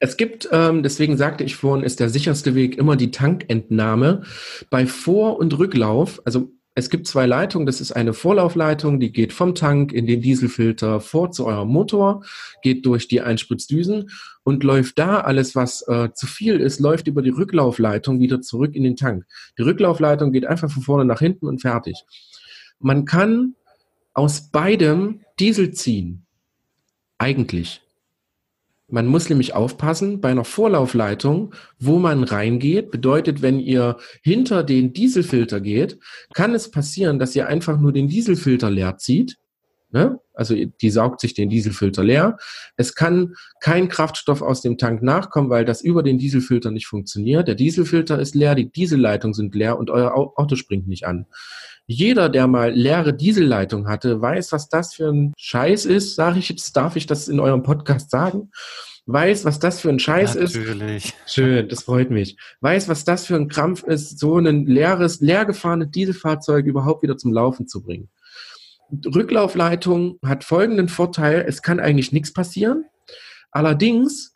Es 0.00 0.16
gibt, 0.16 0.48
ähm, 0.52 0.82
deswegen 0.82 1.16
sagte 1.16 1.44
ich 1.44 1.56
vorhin, 1.56 1.84
ist 1.84 2.00
der 2.00 2.08
sicherste 2.08 2.54
Weg 2.54 2.78
immer 2.78 2.96
die 2.96 3.10
Tankentnahme. 3.10 4.22
Bei 4.70 4.86
Vor- 4.86 5.38
und 5.38 5.56
Rücklauf, 5.58 6.20
also 6.24 6.50
es 6.74 6.90
gibt 6.90 7.06
zwei 7.06 7.26
Leitungen. 7.26 7.66
Das 7.66 7.80
ist 7.80 7.92
eine 7.92 8.12
Vorlaufleitung, 8.12 8.98
die 8.98 9.12
geht 9.12 9.32
vom 9.32 9.54
Tank 9.54 9.92
in 9.92 10.06
den 10.06 10.20
Dieselfilter 10.20 11.00
vor 11.00 11.30
zu 11.30 11.46
eurem 11.46 11.68
Motor, 11.68 12.24
geht 12.62 12.84
durch 12.84 13.06
die 13.06 13.20
Einspritzdüsen 13.20 14.10
und 14.44 14.62
läuft 14.62 14.98
da 14.98 15.20
alles, 15.20 15.56
was 15.56 15.82
äh, 15.88 16.10
zu 16.12 16.26
viel 16.26 16.60
ist, 16.60 16.78
läuft 16.78 17.08
über 17.08 17.22
die 17.22 17.30
Rücklaufleitung 17.30 18.20
wieder 18.20 18.40
zurück 18.40 18.76
in 18.76 18.84
den 18.84 18.96
Tank. 18.96 19.24
Die 19.58 19.62
Rücklaufleitung 19.62 20.30
geht 20.32 20.46
einfach 20.46 20.70
von 20.70 20.82
vorne 20.82 21.04
nach 21.04 21.18
hinten 21.18 21.46
und 21.46 21.62
fertig. 21.62 22.04
Man 22.78 23.06
kann 23.06 23.54
aus 24.12 24.50
beidem 24.50 25.22
Diesel 25.40 25.72
ziehen. 25.72 26.26
Eigentlich. 27.18 27.80
Man 28.86 29.06
muss 29.06 29.30
nämlich 29.30 29.54
aufpassen, 29.54 30.20
bei 30.20 30.30
einer 30.30 30.44
Vorlaufleitung, 30.44 31.54
wo 31.78 31.98
man 31.98 32.22
reingeht, 32.22 32.90
bedeutet, 32.90 33.40
wenn 33.40 33.58
ihr 33.58 33.96
hinter 34.22 34.62
den 34.62 34.92
Dieselfilter 34.92 35.60
geht, 35.60 35.98
kann 36.34 36.54
es 36.54 36.70
passieren, 36.70 37.18
dass 37.18 37.34
ihr 37.34 37.48
einfach 37.48 37.80
nur 37.80 37.92
den 37.92 38.08
Dieselfilter 38.08 38.70
leer 38.70 38.98
zieht. 38.98 39.38
Ne? 39.90 40.20
Also 40.34 40.54
die 40.54 40.90
saugt 40.90 41.20
sich 41.20 41.34
den 41.34 41.48
Dieselfilter 41.48 42.04
leer. 42.04 42.36
Es 42.76 42.94
kann 42.94 43.34
kein 43.60 43.88
Kraftstoff 43.88 44.42
aus 44.42 44.60
dem 44.60 44.76
Tank 44.78 45.02
nachkommen, 45.02 45.48
weil 45.48 45.64
das 45.64 45.80
über 45.80 46.02
den 46.02 46.18
Dieselfilter 46.18 46.70
nicht 46.70 46.86
funktioniert. 46.86 47.48
Der 47.48 47.54
Dieselfilter 47.54 48.18
ist 48.18 48.34
leer, 48.34 48.54
die 48.54 48.70
Dieselleitungen 48.70 49.34
sind 49.34 49.54
leer 49.54 49.78
und 49.78 49.90
euer 49.90 50.14
Auto 50.14 50.56
springt 50.56 50.88
nicht 50.88 51.06
an. 51.06 51.26
Jeder, 51.86 52.28
der 52.30 52.46
mal 52.46 52.72
leere 52.72 53.14
Dieselleitung 53.14 53.88
hatte, 53.88 54.20
weiß, 54.20 54.52
was 54.52 54.68
das 54.68 54.94
für 54.94 55.08
ein 55.08 55.34
Scheiß 55.36 55.84
ist. 55.84 56.14
Sage 56.14 56.38
ich 56.38 56.48
jetzt, 56.48 56.74
darf 56.76 56.96
ich 56.96 57.06
das 57.06 57.28
in 57.28 57.40
eurem 57.40 57.62
Podcast 57.62 58.10
sagen? 58.10 58.50
Weiß, 59.06 59.44
was 59.44 59.58
das 59.58 59.82
für 59.82 59.90
ein 59.90 59.98
Scheiß 59.98 60.34
Natürlich. 60.34 60.54
ist. 60.54 60.66
Natürlich. 60.66 61.12
Schön, 61.26 61.68
das 61.68 61.82
freut 61.82 62.10
mich. 62.10 62.38
Weiß, 62.60 62.88
was 62.88 63.04
das 63.04 63.26
für 63.26 63.36
ein 63.36 63.48
Krampf 63.48 63.82
ist, 63.82 64.18
so 64.18 64.38
ein 64.38 64.64
leeres, 64.64 65.20
leer 65.20 65.44
gefahrenes 65.44 65.90
Dieselfahrzeug 65.90 66.64
überhaupt 66.64 67.02
wieder 67.02 67.18
zum 67.18 67.34
Laufen 67.34 67.68
zu 67.68 67.82
bringen. 67.82 68.08
Rücklaufleitung 68.90 70.18
hat 70.24 70.44
folgenden 70.44 70.88
Vorteil, 70.88 71.44
es 71.46 71.62
kann 71.62 71.80
eigentlich 71.80 72.12
nichts 72.12 72.32
passieren. 72.32 72.84
Allerdings 73.50 74.34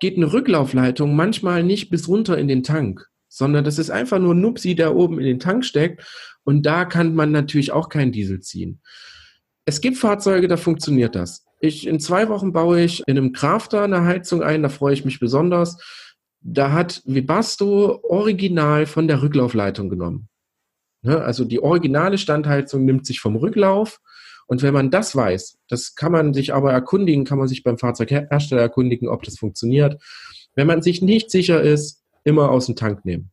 geht 0.00 0.16
eine 0.16 0.32
Rücklaufleitung 0.32 1.16
manchmal 1.16 1.62
nicht 1.62 1.90
bis 1.90 2.08
runter 2.08 2.38
in 2.38 2.48
den 2.48 2.62
Tank, 2.62 3.06
sondern 3.28 3.64
das 3.64 3.78
ist 3.78 3.90
einfach 3.90 4.18
nur 4.18 4.34
Nupsi, 4.34 4.74
der 4.74 4.94
oben 4.94 5.18
in 5.18 5.26
den 5.26 5.40
Tank 5.40 5.64
steckt 5.64 6.04
und 6.44 6.64
da 6.64 6.84
kann 6.84 7.14
man 7.14 7.32
natürlich 7.32 7.72
auch 7.72 7.88
keinen 7.88 8.12
Diesel 8.12 8.40
ziehen. 8.40 8.80
Es 9.64 9.80
gibt 9.80 9.98
Fahrzeuge, 9.98 10.48
da 10.48 10.56
funktioniert 10.56 11.14
das. 11.14 11.44
Ich, 11.60 11.86
in 11.86 12.00
zwei 12.00 12.28
Wochen 12.28 12.52
baue 12.52 12.80
ich 12.82 13.02
in 13.06 13.18
einem 13.18 13.32
Crafter 13.32 13.82
eine 13.82 14.04
Heizung 14.04 14.42
ein, 14.42 14.62
da 14.62 14.68
freue 14.68 14.94
ich 14.94 15.04
mich 15.04 15.20
besonders. 15.20 15.76
Da 16.40 16.72
hat 16.72 17.02
Webasto 17.04 18.00
original 18.04 18.86
von 18.86 19.08
der 19.08 19.20
Rücklaufleitung 19.20 19.90
genommen. 19.90 20.28
Ne, 21.02 21.20
also 21.20 21.44
die 21.44 21.62
originale 21.62 22.18
Standheizung 22.18 22.84
nimmt 22.84 23.06
sich 23.06 23.20
vom 23.20 23.36
Rücklauf 23.36 24.00
Und 24.46 24.62
wenn 24.62 24.74
man 24.74 24.90
das 24.90 25.14
weiß, 25.14 25.58
das 25.68 25.94
kann 25.94 26.10
man 26.10 26.34
sich 26.34 26.54
aber 26.54 26.72
erkundigen, 26.72 27.24
kann 27.24 27.38
man 27.38 27.48
sich 27.48 27.62
beim 27.62 27.78
Fahrzeughersteller 27.78 28.62
erkundigen, 28.62 29.08
ob 29.08 29.22
das 29.22 29.38
funktioniert. 29.38 30.02
Wenn 30.54 30.66
man 30.66 30.82
sich 30.82 31.02
nicht 31.02 31.30
sicher 31.30 31.60
ist, 31.62 32.02
immer 32.24 32.50
aus 32.50 32.66
dem 32.66 32.74
Tank 32.74 33.04
nehmen. 33.04 33.30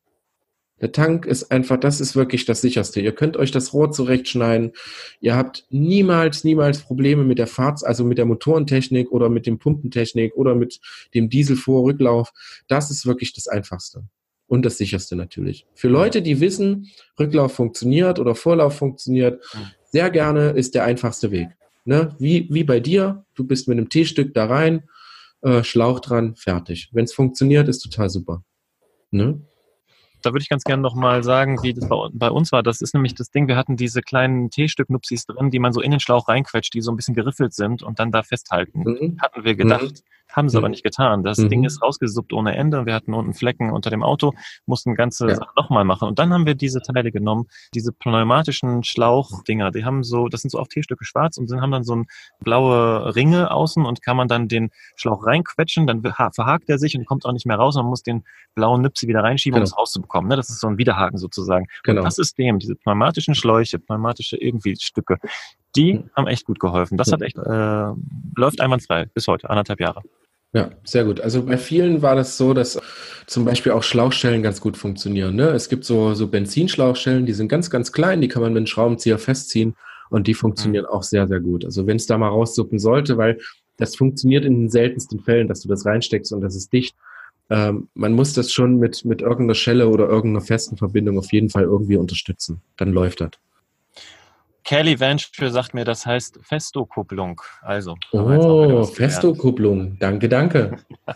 Der 0.81 0.91
Tank 0.91 1.25
ist 1.25 1.51
einfach, 1.51 1.77
das 1.77 2.01
ist 2.01 2.17
wirklich 2.17 2.45
das 2.45 2.59
sicherste. 2.61 2.99
Ihr 2.99 3.13
könnt 3.13 3.37
euch 3.37 3.51
das 3.51 3.73
Rohr 3.73 3.91
zurechtschneiden. 3.91 4.73
Ihr 5.21 5.35
habt 5.35 5.65
niemals, 5.69 6.43
niemals 6.43 6.81
Probleme 6.81 7.23
mit 7.23 7.39
der 7.39 7.47
Fahrt, 7.47 7.85
also 7.85 8.03
mit 8.03 8.17
der 8.17 8.25
Motorentechnik 8.25 9.09
oder 9.11 9.29
mit 9.29 9.47
dem 9.47 9.57
Pumpentechnik 9.57 10.35
oder 10.35 10.53
mit 10.53 10.81
dem 11.13 11.29
Dieselvorrücklauf. 11.29 12.33
Das 12.67 12.91
ist 12.91 13.05
wirklich 13.05 13.33
das 13.33 13.47
einfachste. 13.47 14.03
Und 14.47 14.65
das 14.65 14.77
sicherste 14.77 15.15
natürlich. 15.15 15.65
Für 15.73 15.87
Leute, 15.87 16.21
die 16.21 16.39
wissen, 16.39 16.87
Rücklauf 17.19 17.53
funktioniert 17.53 18.19
oder 18.19 18.35
Vorlauf 18.35 18.77
funktioniert, 18.77 19.43
sehr 19.91 20.09
gerne 20.11 20.51
ist 20.51 20.75
der 20.75 20.83
einfachste 20.83 21.31
Weg. 21.31 21.49
Ne? 21.83 22.15
Wie, 22.19 22.47
wie 22.51 22.63
bei 22.63 22.79
dir, 22.79 23.25
du 23.33 23.45
bist 23.45 23.67
mit 23.67 23.77
einem 23.77 23.89
T-Stück 23.89 24.33
da 24.33 24.45
rein, 24.45 24.83
äh, 25.41 25.63
Schlauch 25.63 25.99
dran, 25.99 26.35
fertig. 26.35 26.89
Wenn 26.91 27.05
es 27.05 27.13
funktioniert, 27.13 27.67
ist 27.67 27.79
total 27.79 28.09
super. 28.09 28.43
Ne? 29.11 29.41
da 30.25 30.33
würde 30.33 30.41
ich 30.41 30.49
ganz 30.49 30.63
gerne 30.63 30.81
nochmal 30.81 31.23
sagen, 31.23 31.61
wie 31.61 31.73
das 31.73 31.87
bei, 32.13 32.29
uns 32.29 32.51
war. 32.51 32.63
Das 32.63 32.81
ist 32.81 32.93
nämlich 32.93 33.13
das 33.13 33.29
Ding, 33.29 33.47
wir 33.47 33.55
hatten 33.55 33.77
diese 33.77 34.01
kleinen 34.01 34.49
T-Stück-Nupsis 34.49 35.27
drin, 35.27 35.51
die 35.51 35.59
man 35.59 35.71
so 35.71 35.81
in 35.81 35.91
den 35.91 35.99
Schlauch 35.99 36.27
reinquetscht, 36.27 36.73
die 36.73 36.81
so 36.81 36.91
ein 36.91 36.95
bisschen 36.95 37.13
geriffelt 37.13 37.53
sind 37.53 37.83
und 37.83 37.99
dann 37.99 38.11
da 38.11 38.23
festhalten. 38.23 38.79
Mhm. 38.79 39.17
Hatten 39.21 39.43
wir 39.43 39.55
gedacht. 39.55 39.83
Mhm. 39.83 40.24
Haben 40.35 40.49
sie 40.49 40.57
mhm. 40.57 40.63
aber 40.63 40.69
nicht 40.69 40.83
getan. 40.83 41.23
Das 41.23 41.37
mhm. 41.37 41.49
Ding 41.49 41.63
ist 41.63 41.81
rausgesuppt 41.81 42.33
ohne 42.33 42.55
Ende. 42.55 42.85
Wir 42.85 42.93
hatten 42.93 43.13
unten 43.13 43.33
Flecken 43.33 43.71
unter 43.71 43.89
dem 43.89 44.03
Auto, 44.03 44.33
mussten 44.65 44.95
ganze 44.95 45.27
ja. 45.27 45.35
Sache 45.35 45.51
nochmal 45.55 45.85
machen. 45.85 46.07
Und 46.07 46.19
dann 46.19 46.33
haben 46.33 46.45
wir 46.45 46.55
diese 46.55 46.81
Teile 46.81 47.11
genommen, 47.11 47.45
diese 47.73 47.91
pneumatischen 47.91 48.83
Schlauchdinger, 48.83 49.71
die 49.71 49.85
haben 49.85 50.03
so, 50.03 50.27
das 50.27 50.41
sind 50.41 50.51
so 50.51 50.59
auf 50.59 50.67
T-Stücke 50.67 51.05
schwarz 51.05 51.37
und 51.37 51.49
haben 51.51 51.71
dann 51.71 51.83
so 51.83 51.95
ein 51.95 52.05
blaue 52.39 53.15
Ringe 53.15 53.51
außen 53.51 53.85
und 53.85 54.01
kann 54.01 54.17
man 54.17 54.27
dann 54.27 54.47
den 54.47 54.71
Schlauch 54.95 55.25
reinquetschen, 55.25 55.87
dann 55.87 56.01
verhakt 56.01 56.69
er 56.69 56.77
sich 56.77 56.97
und 56.97 57.05
kommt 57.05 57.25
auch 57.25 57.31
nicht 57.31 57.45
mehr 57.45 57.57
raus. 57.57 57.75
Man 57.75 57.85
muss 57.85 58.03
den 58.03 58.23
blauen 58.55 58.81
Nipsi 58.81 59.07
wieder 59.07 59.23
reinschieben, 59.23 59.55
genau. 59.55 59.63
um 59.63 59.71
es 59.71 59.77
rauszubekommen. 59.77 60.29
Ne? 60.29 60.35
Das 60.35 60.49
ist 60.49 60.59
so 60.59 60.67
ein 60.67 60.77
Widerhaken 60.77 61.17
sozusagen. 61.17 61.67
Genau. 61.83 62.01
Und 62.01 62.05
das 62.05 62.15
System, 62.15 62.59
diese 62.59 62.75
pneumatischen 62.75 63.35
Schläuche, 63.35 63.79
pneumatische 63.79 64.37
irgendwie 64.37 64.75
Stücke, 64.75 65.17
die 65.75 65.93
hm. 65.93 66.09
haben 66.15 66.27
echt 66.27 66.45
gut 66.45 66.59
geholfen. 66.59 66.97
Das 66.97 67.11
hat 67.11 67.21
echt, 67.21 67.37
äh, 67.37 67.91
läuft 68.35 68.61
einwandfrei 68.61 69.05
bis 69.13 69.27
heute, 69.27 69.49
anderthalb 69.49 69.79
Jahre. 69.79 70.01
Ja, 70.55 70.69
sehr 70.85 71.03
gut. 71.03 71.19
Also 71.19 71.43
bei 71.43 71.57
vielen 71.57 72.01
war 72.01 72.15
das 72.15 72.37
so, 72.37 72.53
dass 72.53 72.79
zum 73.27 73.43
Beispiel 73.43 73.73
auch 73.73 73.83
Schlauchstellen 73.83 74.41
ganz 74.41 74.61
gut 74.61 74.77
funktionieren. 74.77 75.35
Ne? 75.35 75.49
Es 75.49 75.67
gibt 75.67 75.83
so, 75.83 76.13
so 76.13 76.27
Benzinschlauchstellen, 76.27 77.25
die 77.25 77.33
sind 77.33 77.49
ganz, 77.49 77.69
ganz 77.69 77.91
klein, 77.91 78.21
die 78.21 78.29
kann 78.29 78.41
man 78.41 78.53
mit 78.53 78.59
einem 78.59 78.67
Schraubenzieher 78.67 79.17
festziehen 79.17 79.75
und 80.09 80.27
die 80.27 80.33
funktionieren 80.33 80.85
mhm. 80.85 80.91
auch 80.91 81.03
sehr, 81.03 81.27
sehr 81.27 81.41
gut. 81.41 81.65
Also 81.65 81.87
wenn 81.87 81.97
es 81.97 82.07
da 82.07 82.17
mal 82.17 82.29
raussuppen 82.29 82.79
sollte, 82.79 83.17
weil 83.17 83.37
das 83.75 83.97
funktioniert 83.97 84.45
in 84.45 84.61
den 84.61 84.69
seltensten 84.69 85.19
Fällen, 85.19 85.49
dass 85.49 85.59
du 85.59 85.67
das 85.67 85.85
reinsteckst 85.85 86.31
und 86.31 86.39
das 86.39 86.55
ist 86.55 86.71
dicht. 86.71 86.95
Ähm, 87.49 87.89
man 87.93 88.13
muss 88.13 88.31
das 88.31 88.49
schon 88.49 88.77
mit, 88.77 89.03
mit 89.03 89.21
irgendeiner 89.21 89.55
Schelle 89.55 89.89
oder 89.89 90.07
irgendeiner 90.07 90.45
festen 90.45 90.77
Verbindung 90.77 91.17
auf 91.17 91.33
jeden 91.33 91.49
Fall 91.49 91.63
irgendwie 91.63 91.97
unterstützen. 91.97 92.61
Dann 92.77 92.93
läuft 92.93 93.19
das. 93.19 93.31
Kelly 94.65 94.99
Venture 94.99 95.51
sagt 95.51 95.75
mir, 95.75 95.85
das 95.85 96.07
heißt 96.07 96.39
Festo-Kupplung. 96.41 97.39
Also. 97.61 97.95
Oh, 98.11 98.83
Festo-Kupplung. 98.83 99.97
Danke, 99.99 100.27
danke. 100.27 100.77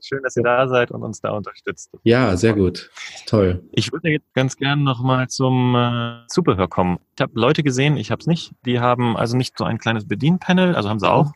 Schön, 0.00 0.22
dass 0.22 0.36
ihr 0.36 0.44
da 0.44 0.68
seid 0.68 0.92
und 0.92 1.02
uns 1.02 1.20
da 1.20 1.30
unterstützt. 1.30 1.90
Ja, 2.04 2.36
sehr 2.36 2.54
gut. 2.54 2.90
Toll. 3.26 3.64
Ich 3.72 3.92
würde 3.92 4.10
jetzt 4.10 4.32
ganz 4.34 4.56
gerne 4.56 4.82
nochmal 4.82 5.26
zum 5.26 5.74
äh, 5.74 6.26
Zubehör 6.28 6.68
kommen. 6.68 7.00
Ich 7.16 7.22
habe 7.22 7.32
Leute 7.34 7.64
gesehen, 7.64 7.96
ich 7.96 8.12
habe 8.12 8.20
es 8.20 8.28
nicht. 8.28 8.52
Die 8.64 8.78
haben 8.78 9.16
also 9.16 9.36
nicht 9.36 9.58
so 9.58 9.64
ein 9.64 9.78
kleines 9.78 10.06
Bedienpanel, 10.06 10.76
also 10.76 10.88
haben 10.88 11.00
sie 11.00 11.10
auch. 11.10 11.32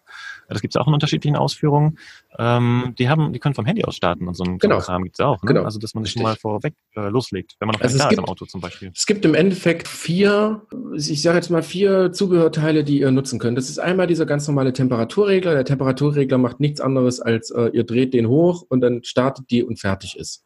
Das 0.49 0.61
gibt 0.61 0.75
es 0.75 0.81
auch 0.81 0.87
in 0.87 0.95
unterschiedlichen 0.95 1.37
Ausführungen. 1.37 1.99
Ähm, 2.39 2.95
die 2.99 3.09
haben, 3.09 3.33
die 3.33 3.39
können 3.39 3.55
vom 3.55 3.65
Handy 3.65 3.85
aus 3.85 3.97
starten 3.97 4.29
und 4.29 4.35
so 4.35 4.45
einen 4.45 4.59
genau. 4.59 4.79
Kram 4.79 5.05
gibt 5.05 5.19
es 5.19 5.25
auch. 5.25 5.43
Ne? 5.43 5.49
Genau. 5.49 5.63
Also 5.63 5.79
dass 5.79 5.95
man 5.95 6.05
sich 6.05 6.13
schon 6.13 6.23
mal 6.23 6.37
vorweg 6.37 6.75
äh, 6.97 7.09
loslegt, 7.09 7.57
wenn 7.59 7.67
man 7.69 7.75
noch 7.75 7.81
also 7.81 7.99
da 7.99 8.09
gibt, 8.09 8.15
ist 8.15 8.19
im 8.19 8.25
Auto 8.25 8.47
zum 8.47 8.61
Beispiel. 8.61 8.91
Es 8.95 9.07
gibt 9.07 9.25
im 9.25 9.35
Endeffekt 9.35 9.89
vier, 9.89 10.63
ich 10.97 11.23
sage 11.23 11.37
jetzt 11.37 11.51
mal 11.51 11.63
vier 11.63 12.13
Zubehörteile, 12.13 12.85
die 12.85 13.01
ihr 13.01 13.11
nutzen 13.11 13.39
könnt. 13.39 13.59
Das 13.59 13.69
ist 13.69 13.79
einmal 13.79 14.07
dieser 14.07 14.27
ganz 14.27 14.47
normale 14.47 14.73
Temperaturregler. 14.73 15.55
Der 15.55 15.65
Temperaturregler 15.65 16.39
macht 16.39 16.61
nichts 16.61 16.81
anderes 16.81 17.21
als 17.21 17.51
äh, 17.51 17.71
ihr 17.73 17.85
dreht 17.85 18.15
den 18.15 18.29
hoch 18.29 18.65
und 18.69 18.81
dann 18.81 19.05
startet 19.05 19.51
die 19.51 19.63
und 19.63 19.81
fertig 19.81 20.17
ist. 20.17 20.45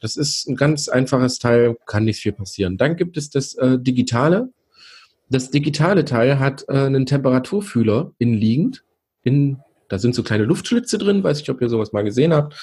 Das 0.00 0.16
ist 0.16 0.48
ein 0.48 0.56
ganz 0.56 0.88
einfaches 0.88 1.38
Teil, 1.38 1.76
kann 1.86 2.04
nicht 2.04 2.20
viel 2.20 2.32
passieren. 2.32 2.78
Dann 2.78 2.96
gibt 2.96 3.16
es 3.16 3.30
das 3.30 3.54
äh, 3.54 3.78
Digitale. 3.78 4.50
Das 5.28 5.50
digitale 5.50 6.04
Teil 6.04 6.38
hat 6.38 6.64
äh, 6.68 6.72
einen 6.72 7.06
Temperaturfühler 7.06 8.12
innenliegend 8.18 8.82
in, 9.22 9.58
da 9.88 9.98
sind 9.98 10.14
so 10.14 10.22
kleine 10.22 10.44
Luftschlitze 10.44 10.98
drin, 10.98 11.22
weiß 11.22 11.40
ich, 11.40 11.50
ob 11.50 11.60
ihr 11.60 11.68
sowas 11.68 11.92
mal 11.92 12.04
gesehen 12.04 12.32
habt. 12.32 12.54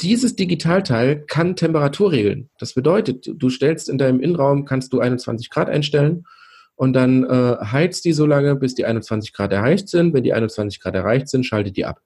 Dieses 0.00 0.34
Digitalteil 0.34 1.24
kann 1.26 1.54
Temperatur 1.54 2.12
regeln. 2.12 2.50
Das 2.58 2.74
bedeutet, 2.74 3.30
du 3.34 3.50
stellst 3.50 3.88
in 3.88 3.98
deinem 3.98 4.20
Innenraum, 4.20 4.64
kannst 4.64 4.92
du 4.92 5.00
21 5.00 5.50
Grad 5.50 5.68
einstellen 5.68 6.24
und 6.74 6.94
dann 6.94 7.24
äh, 7.24 7.56
heizt 7.64 8.04
die 8.04 8.12
so 8.12 8.26
lange, 8.26 8.56
bis 8.56 8.74
die 8.74 8.84
21 8.84 9.32
Grad 9.32 9.52
erreicht 9.52 9.88
sind. 9.88 10.14
Wenn 10.14 10.24
die 10.24 10.32
21 10.32 10.80
Grad 10.80 10.94
erreicht 10.94 11.28
sind, 11.28 11.44
schaltet 11.44 11.76
die 11.76 11.84
ab. 11.84 12.00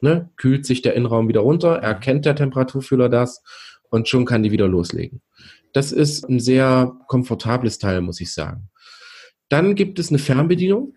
Ne? 0.00 0.30
Kühlt 0.36 0.66
sich 0.66 0.82
der 0.82 0.94
Innenraum 0.94 1.28
wieder 1.28 1.40
runter, 1.40 1.76
erkennt 1.76 2.24
der 2.24 2.34
Temperaturfühler 2.34 3.08
das 3.08 3.42
und 3.90 4.08
schon 4.08 4.24
kann 4.24 4.42
die 4.42 4.50
wieder 4.50 4.66
loslegen. 4.66 5.20
Das 5.72 5.92
ist 5.92 6.28
ein 6.28 6.40
sehr 6.40 6.96
komfortables 7.06 7.78
Teil, 7.78 8.00
muss 8.00 8.20
ich 8.20 8.32
sagen. 8.32 8.70
Dann 9.48 9.74
gibt 9.74 9.98
es 9.98 10.08
eine 10.08 10.18
Fernbedienung 10.18 10.94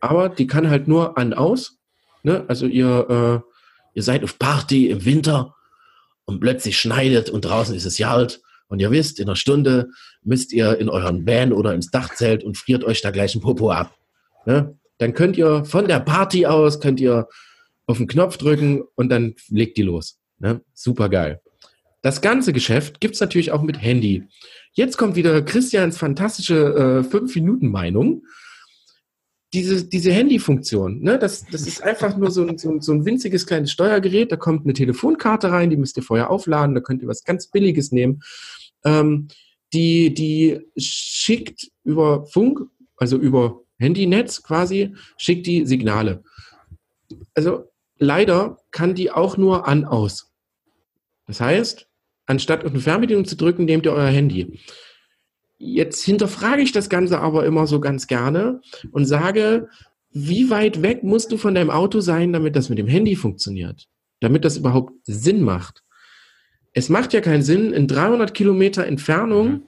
aber 0.00 0.28
die 0.28 0.46
kann 0.46 0.70
halt 0.70 0.88
nur 0.88 1.16
an-aus. 1.18 1.78
Ne? 2.22 2.44
Also 2.48 2.66
ihr, 2.66 3.42
äh, 3.44 3.50
ihr 3.94 4.02
seid 4.02 4.24
auf 4.24 4.38
Party 4.38 4.88
im 4.90 5.04
Winter 5.04 5.54
und 6.24 6.40
plötzlich 6.40 6.78
schneidet 6.78 7.30
und 7.30 7.44
draußen 7.44 7.74
ist 7.74 7.84
es 7.84 7.98
kalt 7.98 8.40
und 8.68 8.80
ihr 8.80 8.90
wisst, 8.90 9.20
in 9.20 9.28
einer 9.28 9.36
Stunde 9.36 9.90
müsst 10.22 10.52
ihr 10.52 10.78
in 10.78 10.88
euren 10.88 11.26
Van 11.26 11.52
oder 11.52 11.74
ins 11.74 11.90
Dachzelt 11.90 12.44
und 12.44 12.56
friert 12.56 12.84
euch 12.84 13.02
da 13.02 13.10
gleich 13.10 13.34
ein 13.34 13.40
Popo 13.40 13.70
ab. 13.70 13.94
Ne? 14.46 14.78
Dann 14.98 15.14
könnt 15.14 15.36
ihr 15.36 15.64
von 15.64 15.86
der 15.86 16.00
Party 16.00 16.46
aus, 16.46 16.80
könnt 16.80 17.00
ihr 17.00 17.28
auf 17.86 17.98
den 17.98 18.06
Knopf 18.06 18.36
drücken 18.36 18.82
und 18.94 19.10
dann 19.10 19.34
legt 19.48 19.76
die 19.76 19.82
los. 19.82 20.18
Ne? 20.38 20.62
Super 20.72 21.08
geil. 21.08 21.40
Das 22.02 22.20
ganze 22.20 22.52
Geschäft 22.52 23.00
gibt 23.00 23.14
es 23.14 23.20
natürlich 23.20 23.50
auch 23.50 23.62
mit 23.62 23.80
Handy. 23.80 24.24
Jetzt 24.72 24.98
kommt 24.98 25.16
wieder 25.16 25.40
Christians 25.42 25.96
fantastische 25.96 27.04
5-Minuten-Meinung. 27.10 28.24
Diese, 29.54 29.84
diese 29.84 30.12
Handyfunktion, 30.12 31.00
ne, 31.00 31.18
das, 31.18 31.46
das 31.46 31.66
ist 31.66 31.82
einfach 31.82 32.16
nur 32.16 32.30
so 32.32 32.44
ein, 32.44 32.58
so, 32.58 32.72
ein, 32.72 32.80
so 32.80 32.92
ein 32.92 33.04
winziges 33.04 33.46
kleines 33.46 33.70
Steuergerät, 33.70 34.32
da 34.32 34.36
kommt 34.36 34.64
eine 34.64 34.72
Telefonkarte 34.72 35.50
rein, 35.50 35.70
die 35.70 35.76
müsst 35.76 35.96
ihr 35.96 36.02
vorher 36.02 36.28
aufladen, 36.30 36.74
da 36.74 36.80
könnt 36.80 37.02
ihr 37.02 37.08
was 37.08 37.22
ganz 37.22 37.46
Billiges 37.46 37.92
nehmen. 37.92 38.20
Ähm, 38.84 39.28
die, 39.72 40.12
die 40.12 40.60
schickt 40.76 41.70
über 41.84 42.26
Funk, 42.26 42.62
also 42.96 43.16
über 43.16 43.60
Handynetz 43.78 44.42
quasi, 44.42 44.94
schickt 45.16 45.46
die 45.46 45.66
Signale. 45.66 46.24
Also 47.34 47.70
leider 47.98 48.58
kann 48.70 48.94
die 48.94 49.10
auch 49.10 49.36
nur 49.36 49.68
an 49.68 49.84
aus. 49.84 50.32
Das 51.26 51.40
heißt, 51.40 51.88
anstatt 52.26 52.64
auf 52.64 52.72
eine 52.72 52.80
Fernbedienung 52.80 53.24
zu 53.24 53.36
drücken, 53.36 53.64
nehmt 53.64 53.86
ihr 53.86 53.92
euer 53.92 54.10
Handy. 54.10 54.58
Jetzt 55.58 56.04
hinterfrage 56.04 56.62
ich 56.62 56.72
das 56.72 56.88
Ganze 56.88 57.20
aber 57.20 57.46
immer 57.46 57.66
so 57.66 57.80
ganz 57.80 58.06
gerne 58.06 58.60
und 58.92 59.06
sage, 59.06 59.68
wie 60.10 60.50
weit 60.50 60.82
weg 60.82 61.02
musst 61.02 61.32
du 61.32 61.36
von 61.36 61.54
deinem 61.54 61.70
Auto 61.70 62.00
sein, 62.00 62.32
damit 62.32 62.56
das 62.56 62.68
mit 62.68 62.78
dem 62.78 62.86
Handy 62.86 63.16
funktioniert? 63.16 63.88
Damit 64.20 64.44
das 64.44 64.56
überhaupt 64.56 64.92
Sinn 65.04 65.42
macht. 65.42 65.82
Es 66.72 66.88
macht 66.88 67.12
ja 67.12 67.20
keinen 67.20 67.42
Sinn, 67.42 67.72
in 67.72 67.86
300 67.86 68.34
Kilometer 68.34 68.86
Entfernung 68.86 69.48
mhm. 69.48 69.62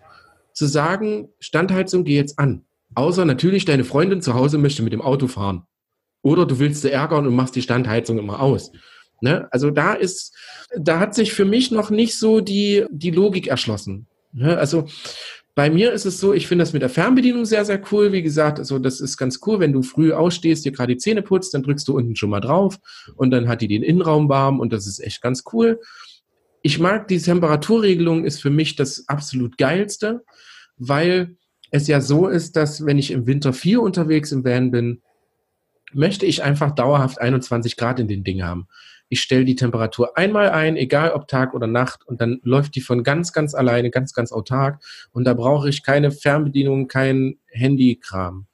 zu 0.53 0.67
sagen, 0.67 1.29
Standheizung 1.39 2.05
geh 2.05 2.17
jetzt 2.17 2.39
an. 2.39 2.65
Außer 2.95 3.25
natürlich 3.25 3.65
deine 3.65 3.85
Freundin 3.85 4.23
zu 4.23 4.35
Hause 4.35 4.59
möchte 4.59 4.83
mit 4.83 4.93
dem 4.93 5.03
Auto 5.03 5.29
fahren. 5.29 5.63
Oder 6.23 6.47
du 6.47 6.59
willst 6.59 6.83
sie 6.83 6.91
ärgern 6.91 7.27
und 7.27 7.37
machst 7.37 7.55
die 7.55 7.63
Standheizung 7.63 8.19
immer 8.19 8.41
aus. 8.41 8.73
Ne? 9.21 9.49
Also 9.51 9.71
da 9.71 9.95
ist, 9.95 10.35
da 10.77 10.99
hat 10.99 11.15
sich 11.15 11.33
für 11.33 11.45
mich 11.45 11.71
noch 11.71 11.91
nicht 11.91 12.19
so 12.19 12.41
die, 12.41 12.85
die 12.91 13.11
Logik 13.11 13.47
erschlossen. 13.47 14.07
Ne? 14.33 14.57
Also 14.59 14.87
bei 15.57 15.71
mir 15.71 15.91
ist 15.95 16.05
es 16.05 16.21
so, 16.21 16.35
ich 16.35 16.47
finde 16.47 16.65
das 16.65 16.75
mit 16.75 16.83
der 16.83 16.91
Fernbedienung 16.91 17.47
sehr, 17.47 17.65
sehr 17.65 17.81
cool. 17.91 18.13
Wie 18.13 18.21
gesagt, 18.21 18.59
also 18.59 18.79
das 18.79 19.01
ist 19.01 19.17
ganz 19.17 19.41
cool, 19.47 19.59
wenn 19.59 19.73
du 19.73 19.83
früh 19.83 20.13
ausstehst, 20.13 20.67
dir 20.67 20.73
gerade 20.73 20.93
die 20.93 20.99
Zähne 20.99 21.23
putzt, 21.23 21.55
dann 21.55 21.63
drückst 21.63 21.89
du 21.89 21.97
unten 21.97 22.15
schon 22.15 22.29
mal 22.29 22.41
drauf 22.41 22.79
und 23.17 23.31
dann 23.31 23.49
hat 23.49 23.63
die 23.63 23.69
den 23.69 23.83
Innenraum 23.83 24.29
warm 24.29 24.61
und 24.61 24.75
das 24.75 24.87
ist 24.87 25.01
echt 25.01 25.23
ganz 25.23 25.45
cool. 25.55 25.81
Ich 26.61 26.79
mag 26.79 27.09
die 27.09 27.19
Temperaturregelung, 27.19 28.27
ist 28.27 28.43
für 28.43 28.51
mich 28.51 28.77
das 28.77 29.09
absolut 29.09 29.57
geilste, 29.57 30.25
weil 30.77 31.37
es 31.71 31.87
ja 31.89 32.03
so 32.03 32.29
ist, 32.29 32.55
dass 32.55 32.85
wenn 32.85 32.99
ich 32.99 33.11
im 33.11 33.27
Winter 33.27 33.55
4 33.55 33.81
unterwegs 33.81 34.33
im 34.33 34.45
Van 34.45 34.71
bin, 34.71 35.01
möchte 35.95 36.27
ich 36.27 36.43
einfach 36.43 36.73
dauerhaft 36.73 37.19
21 37.19 37.79
Grad 37.79 37.99
in 37.99 38.09
den 38.09 38.25
Ding 38.25 38.43
haben. 38.43 38.69
Ich 39.09 39.21
stelle 39.21 39.45
die 39.45 39.57
Temperatur 39.57 40.17
einmal 40.17 40.51
ein, 40.51 40.77
egal 40.77 41.13
ob 41.13 41.29
Tag 41.29 41.55
oder 41.55 41.67
Nacht, 41.67 42.07
und 42.07 42.21
dann 42.21 42.41
läuft 42.43 42.75
die 42.75 42.81
von 42.81 43.05
ganz, 43.05 43.33
ganz 43.33 43.55
alleine, 43.55 43.91
ganz, 43.91 44.13
ganz 44.15 44.33
autark. 44.33 44.83
Und 45.13 45.25
da 45.25 45.35
brauche 45.35 45.69
ich 45.69 45.83
keine 45.83 46.11
Fernbedienung, 46.11 46.89
kein 46.89 47.39
Handykram. 47.47 48.47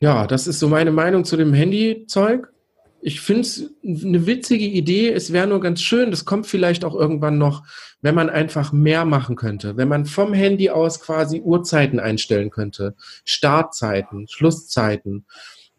Ja, 0.00 0.26
das 0.26 0.46
ist 0.46 0.58
so 0.58 0.68
meine 0.68 0.92
Meinung 0.92 1.24
zu 1.24 1.36
dem 1.36 1.52
Handyzeug. 1.52 2.52
Ich 3.02 3.20
finde 3.20 3.42
es 3.42 3.70
eine 3.84 4.26
witzige 4.26 4.64
Idee. 4.64 5.10
Es 5.10 5.32
wäre 5.32 5.46
nur 5.46 5.60
ganz 5.60 5.80
schön, 5.80 6.10
das 6.10 6.24
kommt 6.24 6.46
vielleicht 6.46 6.84
auch 6.84 6.94
irgendwann 6.94 7.38
noch, 7.38 7.64
wenn 8.02 8.14
man 8.14 8.28
einfach 8.28 8.72
mehr 8.72 9.04
machen 9.04 9.36
könnte. 9.36 9.76
Wenn 9.76 9.88
man 9.88 10.06
vom 10.06 10.32
Handy 10.34 10.70
aus 10.70 11.00
quasi 11.00 11.40
Uhrzeiten 11.40 11.98
einstellen 11.98 12.50
könnte. 12.50 12.94
Startzeiten, 13.24 14.26
Schlusszeiten. 14.28 15.26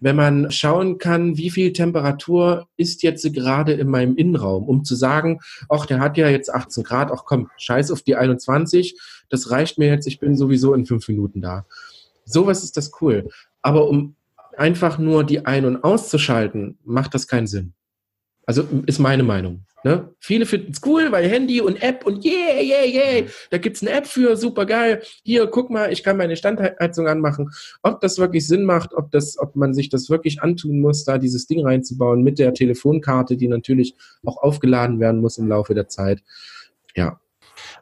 Wenn 0.02 0.16
man 0.16 0.50
schauen 0.52 0.98
kann, 0.98 1.38
wie 1.38 1.52
viel 1.52 1.74
Temperatur 1.74 2.68
ist 2.76 3.04
jetzt 3.04 3.32
gerade 3.34 3.74
in 3.74 3.88
meinem 3.88 4.16
Innenraum, 4.16 4.68
um 4.68 4.84
zu 4.84 4.96
sagen, 4.96 5.40
ach, 5.70 5.86
der 5.86 6.00
hat 6.00 6.18
ja 6.18 6.28
jetzt 6.28 6.54
18 6.54 6.84
Grad, 6.84 7.12
ach 7.12 7.24
komm, 7.26 7.50
scheiß 7.58 7.92
auf 7.92 8.02
die 8.02 8.16
21, 8.16 9.00
das 9.30 9.52
reicht 9.52 9.78
mir 9.78 9.90
jetzt, 9.90 10.08
ich 10.08 10.20
bin 10.20 10.36
sowieso 10.36 10.74
in 10.74 10.88
fünf 10.88 11.08
Minuten 11.08 11.40
da. 11.40 11.66
Sowas 12.26 12.64
ist 12.64 12.78
das 12.78 12.92
cool. 13.00 13.30
Aber 13.62 13.88
um 13.88 14.16
einfach 14.58 14.98
nur 14.98 15.24
die 15.24 15.46
ein- 15.46 15.66
und 15.66 15.84
auszuschalten, 15.84 16.80
macht 16.84 17.14
das 17.14 17.28
keinen 17.28 17.48
Sinn. 17.48 17.74
Also 18.52 18.68
ist 18.86 19.00
meine 19.00 19.24
Meinung. 19.24 19.64
Ne? 19.86 20.14
Viele 20.20 20.46
finden 20.46 20.74
es 20.74 20.82
cool, 20.86 21.10
weil 21.10 21.26
Handy 21.26 21.62
und 21.62 21.82
App 21.82 22.06
und 22.06 22.26
yeah, 22.26 22.62
yeah, 22.62 22.84
yeah, 22.86 23.26
da 23.50 23.58
gibt 23.58 23.78
es 23.78 23.82
eine 23.82 23.92
App 23.92 24.06
für, 24.06 24.36
super 24.36 24.66
geil. 24.66 25.02
Hier, 25.24 25.48
guck 25.48 25.70
mal, 25.70 25.90
ich 25.90 26.04
kann 26.04 26.18
meine 26.18 26.36
Standheizung 26.36 27.08
anmachen. 27.08 27.50
Ob 27.82 28.02
das 28.02 28.20
wirklich 28.20 28.46
Sinn 28.46 28.66
macht, 28.66 28.94
ob, 28.94 29.10
das, 29.10 29.40
ob 29.40 29.56
man 29.56 29.74
sich 29.74 29.88
das 29.88 30.10
wirklich 30.10 30.42
antun 30.42 30.82
muss, 30.82 31.06
da 31.06 31.18
dieses 31.18 31.48
Ding 31.48 31.66
reinzubauen 31.66 32.24
mit 32.24 32.40
der 32.40 32.54
Telefonkarte, 32.54 33.38
die 33.38 33.48
natürlich 33.48 33.96
auch 34.26 34.36
aufgeladen 34.36 35.00
werden 35.00 35.22
muss 35.22 35.38
im 35.38 35.48
Laufe 35.48 35.74
der 35.74 35.88
Zeit. 35.88 36.22
Ja, 36.94 37.22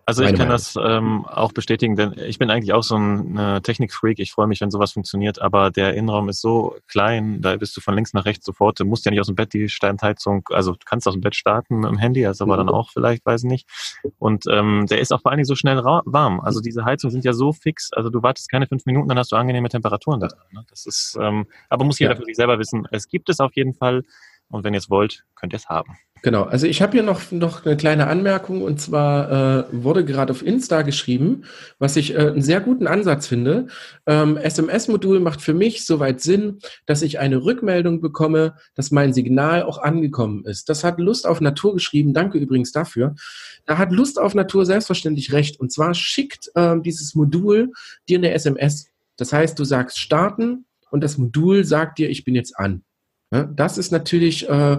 also 0.06 0.24
ich 0.24 0.36
kann 0.36 0.50
das 0.50 0.76
ähm, 0.82 1.26
auch 1.26 1.52
bestätigen, 1.52 1.96
denn 1.96 2.14
ich 2.18 2.40
bin 2.40 2.50
eigentlich 2.50 2.74
auch 2.74 2.84
so 2.84 2.96
ein 2.98 3.38
äh, 3.38 3.62
Technikfreak. 3.62 4.20
Ich 4.20 4.32
freue 4.32 4.48
mich, 4.48 4.62
wenn 4.62 4.72
sowas 4.72 4.94
funktioniert, 4.94 5.42
aber 5.42 5.72
der 5.72 5.94
Innenraum 5.94 6.30
ist 6.30 6.42
so 6.42 6.76
klein, 6.88 7.42
da 7.42 7.56
bist 7.58 7.76
du 7.78 7.82
von 7.82 7.96
links 7.96 8.14
nach 8.14 8.26
rechts 8.26 8.46
sofort. 8.46 8.80
Du 8.80 8.86
musst 8.86 9.06
ja 9.06 9.12
nicht 9.12 9.20
aus 9.20 9.28
dem 9.28 9.36
Bett 9.36 9.54
die 9.54 9.70
Standheizung, 9.70 10.48
also 10.52 10.72
du 10.72 10.80
kannst 10.86 11.08
aus 11.08 11.14
dem 11.14 11.22
Bett 11.22 11.36
starten 11.36 11.84
im 11.84 11.98
Handy, 11.98 12.26
also 12.26 12.44
aber 12.44 12.56
mhm. 12.56 12.68
dann 12.68 12.76
auch 12.76 12.92
vielleicht, 12.92 13.26
weiß 13.26 13.44
ich 13.44 13.50
nicht. 13.50 13.70
Und 14.18 14.46
ähm, 14.48 14.86
der 14.90 15.00
ist 15.00 15.12
auch 15.12 15.22
vor 15.22 15.32
allen 15.32 15.38
Dingen 15.38 15.46
so 15.46 15.56
schnell 15.56 15.84
warm. 15.84 16.40
Also 16.40 16.62
diese 16.62 16.86
Heizungen 16.86 17.12
sind 17.12 17.26
ja 17.26 17.34
so 17.34 17.54
fix, 17.54 17.92
also 17.94 18.10
du 18.10 18.24
wartest 18.24 18.50
keine 18.50 18.68
fünf 18.68 18.86
Minuten, 18.86 19.10
dann 19.10 19.18
hast 19.18 19.32
du 19.32 19.36
angenehme 19.36 19.70
Temperaturen 19.70 20.20
da 20.20 20.28
drin. 20.28 20.40
Ne? 20.52 20.66
Das 20.70 20.86
ist, 20.86 21.18
ähm, 21.22 21.46
aber 21.70 21.86
muss 21.86 22.00
jeder 22.00 22.14
ja. 22.14 22.18
für 22.18 22.26
sich 22.26 22.36
selber 22.36 22.60
wissen. 22.60 22.88
Es 22.92 23.08
gibt 23.08 23.30
es 23.30 23.40
auf 23.40 23.56
jeden 23.56 23.74
Fall. 23.74 24.04
Und 24.52 24.64
wenn 24.64 24.74
ihr 24.74 24.80
es 24.80 24.90
wollt, 24.90 25.26
könnt 25.36 25.54
ihr 25.54 25.58
es 25.58 25.70
haben. 25.70 25.98
Genau, 26.22 26.44
also 26.44 26.68
ich 26.68 26.82
habe 26.82 26.94
hier 26.94 27.04
noch, 27.04 27.32
noch 27.32 27.66
eine 27.66 27.78
kleine 27.78 28.08
Anmerkung 28.08 28.62
und 28.62 28.82
zwar 28.82 29.32
äh, 29.60 29.66
wurde 29.72 30.04
gerade 30.04 30.32
auf 30.32 30.46
Insta 30.46 30.82
geschrieben, 30.82 31.44
was 31.78 31.96
ich 31.96 32.14
äh, 32.14 32.18
einen 32.18 32.42
sehr 32.42 32.60
guten 32.60 32.88
Ansatz 32.88 33.28
finde. 33.28 33.68
Ähm, 34.06 34.36
SMS-Modul 34.36 35.22
macht 35.22 35.42
für 35.42 35.54
mich 35.54 35.86
soweit 35.86 36.20
Sinn, 36.20 36.60
dass 36.86 37.04
ich 37.04 37.20
eine 37.20 37.44
Rückmeldung 37.44 38.02
bekomme, 38.02 38.56
dass 38.76 38.92
mein 38.92 39.14
Signal 39.14 39.64
auch 39.64 39.78
angekommen 39.78 40.44
ist. 40.46 40.68
Das 40.68 40.84
hat 40.84 41.00
Lust 41.00 41.26
auf 41.26 41.40
Natur 41.40 41.74
geschrieben, 41.74 42.14
danke 42.14 42.38
übrigens 42.38 42.74
dafür. 42.74 43.16
Da 43.66 43.78
hat 43.78 43.92
Lust 43.94 44.20
auf 44.20 44.36
Natur 44.36 44.66
selbstverständlich 44.66 45.32
recht 45.32 45.60
und 45.60 45.72
zwar 45.72 45.94
schickt 45.94 46.52
äh, 46.56 46.76
dieses 46.82 47.16
Modul 47.16 47.72
dir 48.10 48.18
eine 48.18 48.34
SMS. 48.34 48.88
Das 49.16 49.32
heißt, 49.32 49.58
du 49.58 49.64
sagst 49.64 49.98
starten 49.98 50.66
und 50.92 51.02
das 51.02 51.18
Modul 51.18 51.64
sagt 51.64 51.98
dir, 51.98 52.10
ich 52.10 52.26
bin 52.26 52.36
jetzt 52.36 52.58
an. 52.58 52.84
Ja, 53.32 53.44
das 53.44 53.78
ist 53.78 53.92
natürlich 53.92 54.50
äh, 54.50 54.78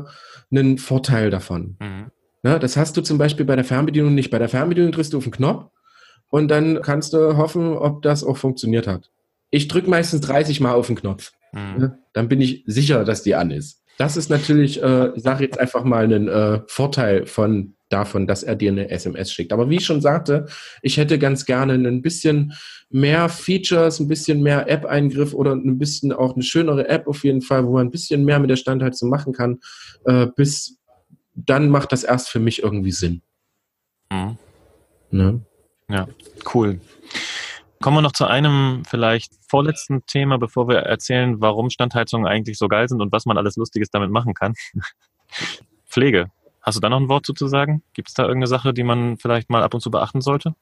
ein 0.53 0.78
Vorteil 0.78 1.30
davon. 1.30 1.76
Mhm. 1.80 2.11
Ja, 2.42 2.59
das 2.59 2.76
hast 2.76 2.96
du 2.96 3.03
zum 3.03 3.18
Beispiel 3.18 3.44
bei 3.44 3.57
der 3.57 3.64
Fernbedienung 3.64 4.14
nicht. 4.14 4.30
Bei 4.30 4.38
der 4.38 4.48
Fernbedienung 4.48 4.92
drückst 4.92 5.12
du 5.12 5.18
auf 5.18 5.24
den 5.24 5.32
Knopf 5.32 5.70
und 6.30 6.48
dann 6.48 6.80
kannst 6.82 7.12
du 7.12 7.36
hoffen, 7.36 7.76
ob 7.76 8.03
das 8.03 8.24
auch 8.24 8.36
funktioniert 8.36 8.86
hat. 8.86 9.11
Ich 9.51 9.68
drücke 9.68 9.90
meistens 9.90 10.22
30 10.22 10.61
Mal 10.61 10.74
auf 10.74 10.86
den 10.86 10.96
Knopf. 10.96 11.32
Mhm. 11.53 11.80
Ja, 11.80 11.98
dann 12.12 12.28
bin 12.28 12.40
ich 12.40 12.64
sicher, 12.66 13.05
dass 13.05 13.22
die 13.22 13.34
an 13.34 13.51
ist. 13.51 13.82
Das 13.98 14.16
ist 14.16 14.30
natürlich, 14.30 14.82
äh, 14.82 15.11
ich 15.14 15.22
sage 15.22 15.44
jetzt 15.44 15.61
einfach 15.61 15.84
mal, 15.84 16.05
einen 16.05 16.28
äh, 16.28 16.61
Vorteil 16.66 17.26
von 17.26 17.74
davon, 17.93 18.26
dass 18.26 18.43
er 18.43 18.57
dir 18.57 18.70
eine 18.70 18.91
SMS 18.91 19.32
schickt. 19.32 19.53
Aber 19.53 19.68
wie 19.68 19.76
ich 19.76 19.84
schon 19.84 20.01
sagte, 20.01 20.47
ich 20.82 20.97
hätte 20.97 21.18
ganz 21.18 21.45
gerne 21.45 21.74
ein 21.74 22.03
bisschen 22.03 22.55
mehr 22.88 23.28
Features, 23.28 24.01
ein 24.01 24.09
bisschen 24.09 24.43
mehr 24.43 24.68
App-Eingriff 24.68 25.34
oder 25.34 25.53
ein 25.53 25.78
bisschen 25.78 26.12
auch 26.12 26.34
eine 26.34 26.43
schönere 26.43 26.88
App 26.88 27.07
auf 27.07 27.24
jeden 27.24 27.43
Fall, 27.43 27.66
wo 27.66 27.72
man 27.72 27.86
ein 27.86 27.91
bisschen 27.91 28.24
mehr 28.24 28.38
mit 28.38 28.51
der 28.51 28.57
Standheizung 28.57 29.11
machen 29.11 29.32
kann, 29.32 29.61
äh, 30.05 30.26
bis 30.34 30.78
dann 31.34 31.68
macht 31.68 31.93
das 31.93 32.05
erst 32.05 32.28
für 32.28 32.41
mich 32.41 32.62
irgendwie 32.62 32.93
Sinn. 32.93 33.22
Mhm. 34.11 34.38
Ne? 35.11 35.41
Ja, 35.88 36.09
cool. 36.55 36.80
Kommen 37.82 37.97
wir 37.97 38.03
noch 38.03 38.12
zu 38.12 38.26
einem 38.26 38.82
vielleicht 38.86 39.32
vorletzten 39.49 40.05
Thema, 40.07 40.38
bevor 40.38 40.68
wir 40.68 40.80
erzählen, 40.80 41.41
warum 41.41 41.70
Standheizungen 41.70 42.26
eigentlich 42.26 42.59
so 42.59 42.68
geil 42.68 42.88
sind 42.88 43.01
und 43.01 43.11
was 43.11 43.24
man 43.24 43.38
alles 43.38 43.57
Lustiges 43.57 43.91
damit 43.91 44.11
machen 44.11 44.34
kann. 44.34 44.55
Pflege. 45.86 46.30
Hast 46.70 46.76
du 46.76 46.80
da 46.82 46.88
noch 46.88 47.00
ein 47.00 47.08
Wort 47.08 47.26
zu 47.26 47.48
sagen? 47.48 47.82
Gibt 47.94 48.10
es 48.10 48.14
da 48.14 48.22
irgendeine 48.22 48.46
Sache, 48.46 48.72
die 48.72 48.84
man 48.84 49.16
vielleicht 49.16 49.50
mal 49.50 49.64
ab 49.64 49.74
und 49.74 49.80
zu 49.80 49.90
beachten 49.90 50.20
sollte? 50.20 50.54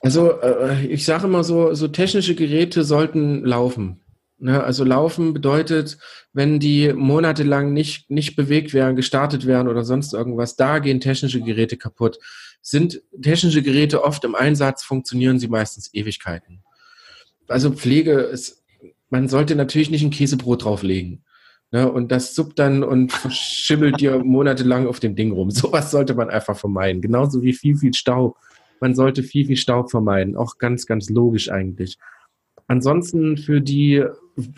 Also 0.00 0.40
äh, 0.40 0.84
ich 0.86 1.04
sage 1.04 1.28
immer 1.28 1.44
so, 1.44 1.74
so 1.74 1.86
technische 1.86 2.34
Geräte 2.34 2.82
sollten 2.82 3.44
laufen. 3.44 4.00
Ne? 4.38 4.60
Also 4.60 4.82
laufen 4.82 5.32
bedeutet, 5.32 5.98
wenn 6.32 6.58
die 6.58 6.92
monatelang 6.92 7.72
nicht, 7.72 8.10
nicht 8.10 8.34
bewegt 8.34 8.74
werden, 8.74 8.96
gestartet 8.96 9.46
werden 9.46 9.68
oder 9.68 9.84
sonst 9.84 10.12
irgendwas, 10.12 10.56
da 10.56 10.80
gehen 10.80 10.98
technische 10.98 11.40
Geräte 11.40 11.76
kaputt. 11.76 12.18
Sind 12.60 13.00
technische 13.22 13.62
Geräte 13.62 14.02
oft 14.02 14.24
im 14.24 14.34
Einsatz, 14.34 14.82
funktionieren 14.82 15.38
sie 15.38 15.46
meistens 15.46 15.94
Ewigkeiten. 15.94 16.64
Also 17.46 17.70
Pflege 17.70 18.14
ist, 18.14 18.64
man 19.08 19.28
sollte 19.28 19.54
natürlich 19.54 19.90
nicht 19.90 20.02
ein 20.02 20.10
Käsebrot 20.10 20.64
drauflegen. 20.64 21.22
Ne, 21.70 21.90
und 21.90 22.10
das 22.10 22.34
suppt 22.34 22.58
dann 22.58 22.82
und 22.82 23.12
schimmelt 23.30 24.00
dir 24.00 24.24
monatelang 24.24 24.86
auf 24.86 25.00
dem 25.00 25.14
Ding 25.14 25.32
rum. 25.32 25.50
Sowas 25.52 25.90
sollte 25.90 26.14
man 26.14 26.30
einfach 26.30 26.56
vermeiden. 26.56 27.02
Genauso 27.02 27.42
wie 27.42 27.52
viel, 27.52 27.76
viel 27.76 27.92
Staub 27.92 28.36
man 28.80 28.94
sollte 28.94 29.22
viel, 29.22 29.46
viel 29.46 29.56
Staub 29.56 29.90
vermeiden. 29.90 30.36
Auch 30.36 30.58
ganz, 30.58 30.86
ganz 30.86 31.10
logisch 31.10 31.50
eigentlich. 31.50 31.98
Ansonsten 32.66 33.36
für 33.36 33.60
die 33.60 34.04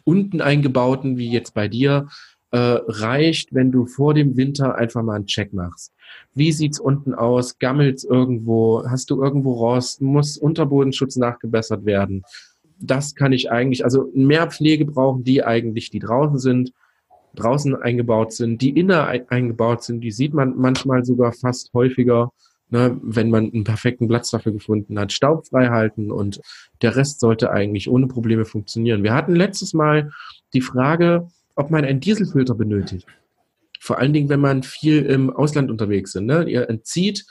unten 0.04 0.40
eingebauten, 0.40 1.16
wie 1.16 1.30
jetzt 1.30 1.54
bei 1.54 1.68
dir, 1.68 2.08
äh, 2.52 2.58
reicht, 2.58 3.54
wenn 3.54 3.70
du 3.70 3.86
vor 3.86 4.12
dem 4.12 4.36
Winter 4.36 4.74
einfach 4.74 5.02
mal 5.02 5.14
einen 5.14 5.26
Check 5.26 5.52
machst. 5.52 5.92
Wie 6.34 6.50
sieht's 6.50 6.80
unten 6.80 7.14
aus? 7.14 7.58
Gammelt's 7.60 8.02
irgendwo? 8.02 8.84
Hast 8.88 9.10
du 9.10 9.22
irgendwo 9.22 9.52
Rost? 9.52 10.02
Muss 10.02 10.36
Unterbodenschutz 10.36 11.16
nachgebessert 11.16 11.84
werden? 11.84 12.24
Das 12.80 13.14
kann 13.14 13.32
ich 13.32 13.50
eigentlich, 13.52 13.84
also 13.84 14.10
mehr 14.14 14.50
Pflege 14.50 14.86
brauchen 14.86 15.22
die 15.22 15.44
eigentlich, 15.44 15.90
die 15.90 15.98
draußen 16.00 16.38
sind, 16.38 16.72
draußen 17.34 17.74
eingebaut 17.76 18.32
sind, 18.32 18.60
die 18.60 18.70
inner 18.70 19.06
eingebaut 19.28 19.84
sind. 19.84 20.00
Die 20.00 20.10
sieht 20.10 20.34
man 20.34 20.56
manchmal 20.56 21.04
sogar 21.04 21.32
fast 21.32 21.72
häufiger 21.74 22.32
ne, 22.70 22.98
wenn 23.02 23.30
man 23.30 23.52
einen 23.52 23.64
perfekten 23.64 24.08
Platz 24.08 24.30
dafür 24.30 24.52
gefunden 24.52 24.98
hat, 24.98 25.12
Staub 25.12 25.44
halten 25.52 26.10
und 26.10 26.40
der 26.82 26.96
Rest 26.96 27.20
sollte 27.20 27.50
eigentlich 27.50 27.88
ohne 27.88 28.06
Probleme 28.06 28.44
funktionieren. 28.44 29.02
Wir 29.02 29.14
hatten 29.14 29.34
letztes 29.34 29.74
Mal 29.74 30.10
die 30.54 30.60
Frage, 30.60 31.28
ob 31.56 31.70
man 31.70 31.84
einen 31.84 32.00
Dieselfilter 32.00 32.54
benötigt. 32.54 33.06
Vor 33.80 33.98
allen 33.98 34.12
Dingen, 34.12 34.28
wenn 34.28 34.40
man 34.40 34.62
viel 34.62 35.04
im 35.04 35.30
Ausland 35.30 35.70
unterwegs 35.70 36.14
ist. 36.14 36.22
Ne? 36.22 36.48
Ihr 36.48 36.68
entzieht 36.68 37.24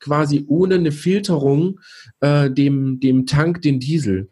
quasi 0.00 0.44
ohne 0.48 0.76
eine 0.76 0.92
Filterung 0.92 1.80
äh, 2.20 2.50
dem, 2.50 3.00
dem 3.00 3.26
Tank 3.26 3.62
den 3.62 3.80
Diesel. 3.80 4.28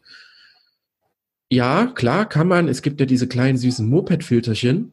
Ja, 1.48 1.86
klar, 1.86 2.28
kann 2.28 2.48
man. 2.48 2.68
Es 2.68 2.82
gibt 2.82 3.00
ja 3.00 3.06
diese 3.06 3.26
kleinen 3.26 3.58
süßen 3.58 3.88
Moped-Filterchen. 3.88 4.92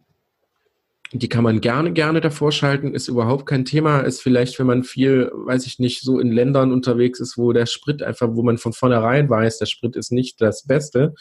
Die 1.12 1.30
kann 1.30 1.44
man 1.44 1.60
gerne, 1.60 1.92
gerne 1.92 2.22
davor 2.22 2.52
schalten, 2.52 2.94
ist 2.94 3.08
überhaupt 3.08 3.48
kein 3.48 3.66
Thema. 3.66 4.02
Ist 4.02 4.22
vielleicht, 4.22 4.60
wenn 4.60 4.68
man 4.68 4.84
viel, 4.84 5.32
weiß 5.34 5.66
ich 5.66 5.80
nicht, 5.80 6.02
so 6.02 6.20
in 6.20 6.32
Ländern 6.32 6.72
unterwegs 6.72 7.20
ist, 7.20 7.36
wo 7.36 7.52
der 7.52 7.66
Sprit 7.66 8.04
einfach, 8.04 8.30
wo 8.34 8.44
man 8.44 8.60
von 8.60 8.74
vornherein 8.74 9.28
weiß, 9.28 9.58
der 9.58 9.66
Sprit 9.66 9.96
ist 9.96 10.12
nicht 10.12 10.40
das 10.40 10.68
Beste, 10.68 11.16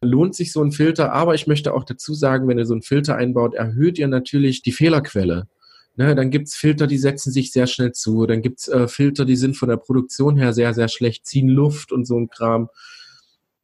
lohnt 0.00 0.34
sich 0.34 0.52
so 0.52 0.62
ein 0.62 0.72
Filter. 0.72 1.12
Aber 1.12 1.34
ich 1.34 1.46
möchte 1.46 1.74
auch 1.74 1.84
dazu 1.84 2.14
sagen, 2.14 2.48
wenn 2.48 2.58
ihr 2.58 2.64
so 2.64 2.72
einen 2.72 2.82
Filter 2.82 3.16
einbaut, 3.16 3.54
erhöht 3.54 3.98
ihr 3.98 4.08
natürlich 4.08 4.62
die 4.62 4.72
Fehlerquelle. 4.72 5.48
Ne, 5.96 6.14
dann 6.14 6.30
gibt's 6.30 6.54
Filter, 6.54 6.86
die 6.86 6.98
setzen 6.98 7.30
sich 7.30 7.52
sehr 7.52 7.66
schnell 7.66 7.92
zu. 7.92 8.26
Dann 8.26 8.42
gibt's 8.42 8.68
äh, 8.68 8.88
Filter, 8.88 9.24
die 9.24 9.36
sind 9.36 9.56
von 9.56 9.68
der 9.68 9.78
Produktion 9.78 10.36
her 10.36 10.52
sehr, 10.52 10.72
sehr 10.74 10.88
schlecht, 10.88 11.26
ziehen 11.26 11.48
Luft 11.48 11.92
und 11.92 12.06
so 12.06 12.18
ein 12.18 12.28
Kram. 12.28 12.68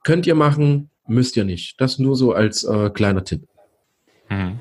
Könnt 0.02 0.26
ihr 0.26 0.34
machen, 0.34 0.90
müsst 1.06 1.36
ihr 1.36 1.44
nicht. 1.44 1.80
Das 1.80 1.98
nur 1.98 2.16
so 2.16 2.32
als 2.32 2.64
äh, 2.64 2.90
kleiner 2.90 3.24
Tipp. 3.24 3.46
Mhm. 4.30 4.60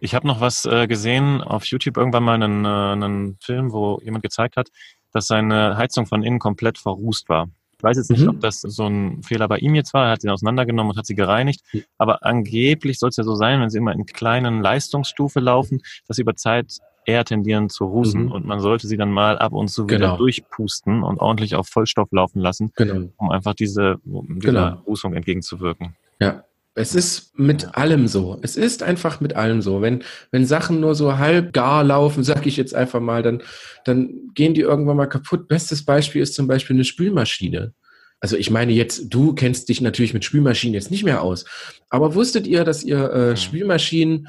Ich 0.00 0.14
habe 0.14 0.26
noch 0.26 0.40
was 0.40 0.64
äh, 0.66 0.86
gesehen 0.86 1.40
auf 1.42 1.64
YouTube 1.66 1.96
irgendwann 1.96 2.22
mal 2.24 2.34
einen, 2.42 2.64
äh, 2.64 2.68
einen 2.68 3.36
Film, 3.40 3.72
wo 3.72 4.00
jemand 4.04 4.22
gezeigt 4.22 4.56
hat, 4.56 4.68
dass 5.12 5.26
seine 5.26 5.76
Heizung 5.76 6.06
von 6.06 6.22
innen 6.22 6.38
komplett 6.38 6.78
verrußt 6.78 7.28
war. 7.28 7.48
Ich 7.78 7.82
weiß 7.82 7.96
jetzt 7.98 8.10
nicht, 8.10 8.22
Mhm. 8.22 8.28
ob 8.30 8.40
das 8.40 8.60
so 8.62 8.86
ein 8.86 9.22
Fehler 9.22 9.48
bei 9.48 9.58
ihm 9.58 9.74
jetzt 9.74 9.92
war. 9.92 10.06
Er 10.06 10.12
hat 10.12 10.22
sie 10.22 10.30
auseinandergenommen 10.30 10.92
und 10.92 10.98
hat 10.98 11.06
sie 11.06 11.14
gereinigt. 11.14 11.60
Aber 11.98 12.24
angeblich 12.24 12.98
soll 12.98 13.10
es 13.10 13.16
ja 13.16 13.24
so 13.24 13.34
sein, 13.34 13.60
wenn 13.60 13.68
sie 13.70 13.78
immer 13.78 13.92
in 13.92 14.06
kleinen 14.06 14.62
Leistungsstufe 14.62 15.40
laufen, 15.40 15.82
dass 16.08 16.16
sie 16.16 16.22
über 16.22 16.34
Zeit 16.36 16.78
eher 17.04 17.24
tendieren 17.24 17.68
zu 17.68 17.84
rußen. 17.84 18.24
Mhm. 18.24 18.32
Und 18.32 18.46
man 18.46 18.60
sollte 18.60 18.88
sie 18.88 18.96
dann 18.96 19.12
mal 19.12 19.38
ab 19.38 19.52
und 19.52 19.68
zu 19.68 19.84
wieder 19.88 19.98
Genau. 19.98 20.16
durchpusten 20.16 21.02
und 21.02 21.20
ordentlich 21.20 21.54
auf 21.54 21.68
Vollstoff 21.68 22.10
laufen 22.12 22.40
lassen, 22.40 22.72
Genau. 22.76 23.10
um 23.18 23.30
einfach 23.30 23.54
diese, 23.54 23.98
dieser 24.04 24.38
Genau. 24.40 24.74
Rußung 24.86 25.14
entgegenzuwirken. 25.14 25.94
Ja. 26.18 26.42
Es 26.78 26.94
ist 26.94 27.36
mit 27.38 27.62
Ja. 27.62 27.70
allem 27.70 28.06
so. 28.06 28.38
Es 28.42 28.56
ist 28.56 28.82
einfach 28.82 29.20
mit 29.20 29.34
allem 29.34 29.62
so. 29.62 29.80
Wenn, 29.80 30.04
wenn 30.30 30.44
Sachen 30.44 30.78
nur 30.78 30.94
so 30.94 31.16
halb 31.16 31.52
gar 31.54 31.82
laufen, 31.82 32.22
sag 32.24 32.46
ich 32.46 32.56
jetzt 32.58 32.74
einfach 32.74 33.00
mal, 33.00 33.22
dann, 33.22 33.42
dann 33.84 34.30
gehen 34.34 34.52
die 34.54 34.60
irgendwann 34.60 34.98
mal 34.98 35.06
kaputt. 35.06 35.48
Bestes 35.48 35.84
Beispiel 35.84 36.22
ist 36.22 36.34
zum 36.34 36.46
Beispiel 36.46 36.76
eine 36.76 36.84
Spülmaschine. 36.84 37.72
Also 38.20 38.36
ich 38.36 38.50
meine 38.50 38.72
jetzt, 38.72 39.06
du 39.08 39.34
kennst 39.34 39.68
dich 39.68 39.80
natürlich 39.80 40.14
mit 40.14 40.24
Spülmaschinen 40.24 40.74
jetzt 40.74 40.90
nicht 40.90 41.04
mehr 41.04 41.22
aus. 41.22 41.46
Aber 41.88 42.14
wusstet 42.14 42.46
ihr, 42.46 42.64
dass 42.64 42.84
ihr 42.84 43.10
äh. 43.10 43.36
Spülmaschinen 43.36 44.28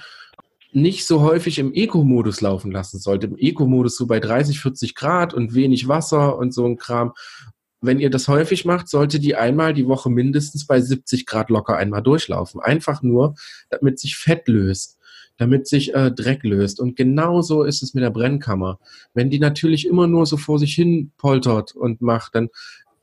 nicht 0.71 1.05
so 1.07 1.21
häufig 1.21 1.59
im 1.59 1.73
Eco-Modus 1.73 2.41
laufen 2.41 2.71
lassen 2.71 2.99
sollt? 2.99 3.23
Im 3.23 3.37
Eco-Modus 3.37 3.97
so 3.97 4.07
bei 4.07 4.19
30, 4.19 4.59
40 4.59 4.95
Grad 4.95 5.33
und 5.33 5.53
wenig 5.53 5.87
Wasser 5.87 6.37
und 6.37 6.53
so 6.53 6.65
ein 6.65 6.77
Kram. 6.77 7.13
Wenn 7.81 7.99
ihr 7.99 8.09
das 8.09 8.27
häufig 8.27 8.65
macht, 8.65 8.87
sollte 8.87 9.19
die 9.19 9.35
einmal 9.35 9.73
die 9.73 9.87
Woche 9.87 10.09
mindestens 10.09 10.65
bei 10.65 10.81
70 10.81 11.25
Grad 11.25 11.49
locker 11.49 11.77
einmal 11.77 12.01
durchlaufen. 12.01 12.59
Einfach 12.59 13.03
nur, 13.03 13.35
damit 13.69 13.99
sich 13.99 14.17
Fett 14.17 14.47
löst, 14.47 14.97
damit 15.37 15.67
sich 15.67 15.93
äh, 15.93 16.11
Dreck 16.11 16.43
löst. 16.43 16.79
Und 16.79 16.95
genauso 16.95 17.63
ist 17.63 17.83
es 17.83 17.93
mit 17.93 18.03
der 18.03 18.09
Brennkammer. 18.09 18.79
Wenn 19.13 19.29
die 19.29 19.39
natürlich 19.39 19.85
immer 19.85 20.07
nur 20.07 20.25
so 20.25 20.37
vor 20.37 20.57
sich 20.57 20.73
hin 20.73 21.11
poltert 21.17 21.75
und 21.75 22.01
macht, 22.01 22.33
dann 22.33 22.49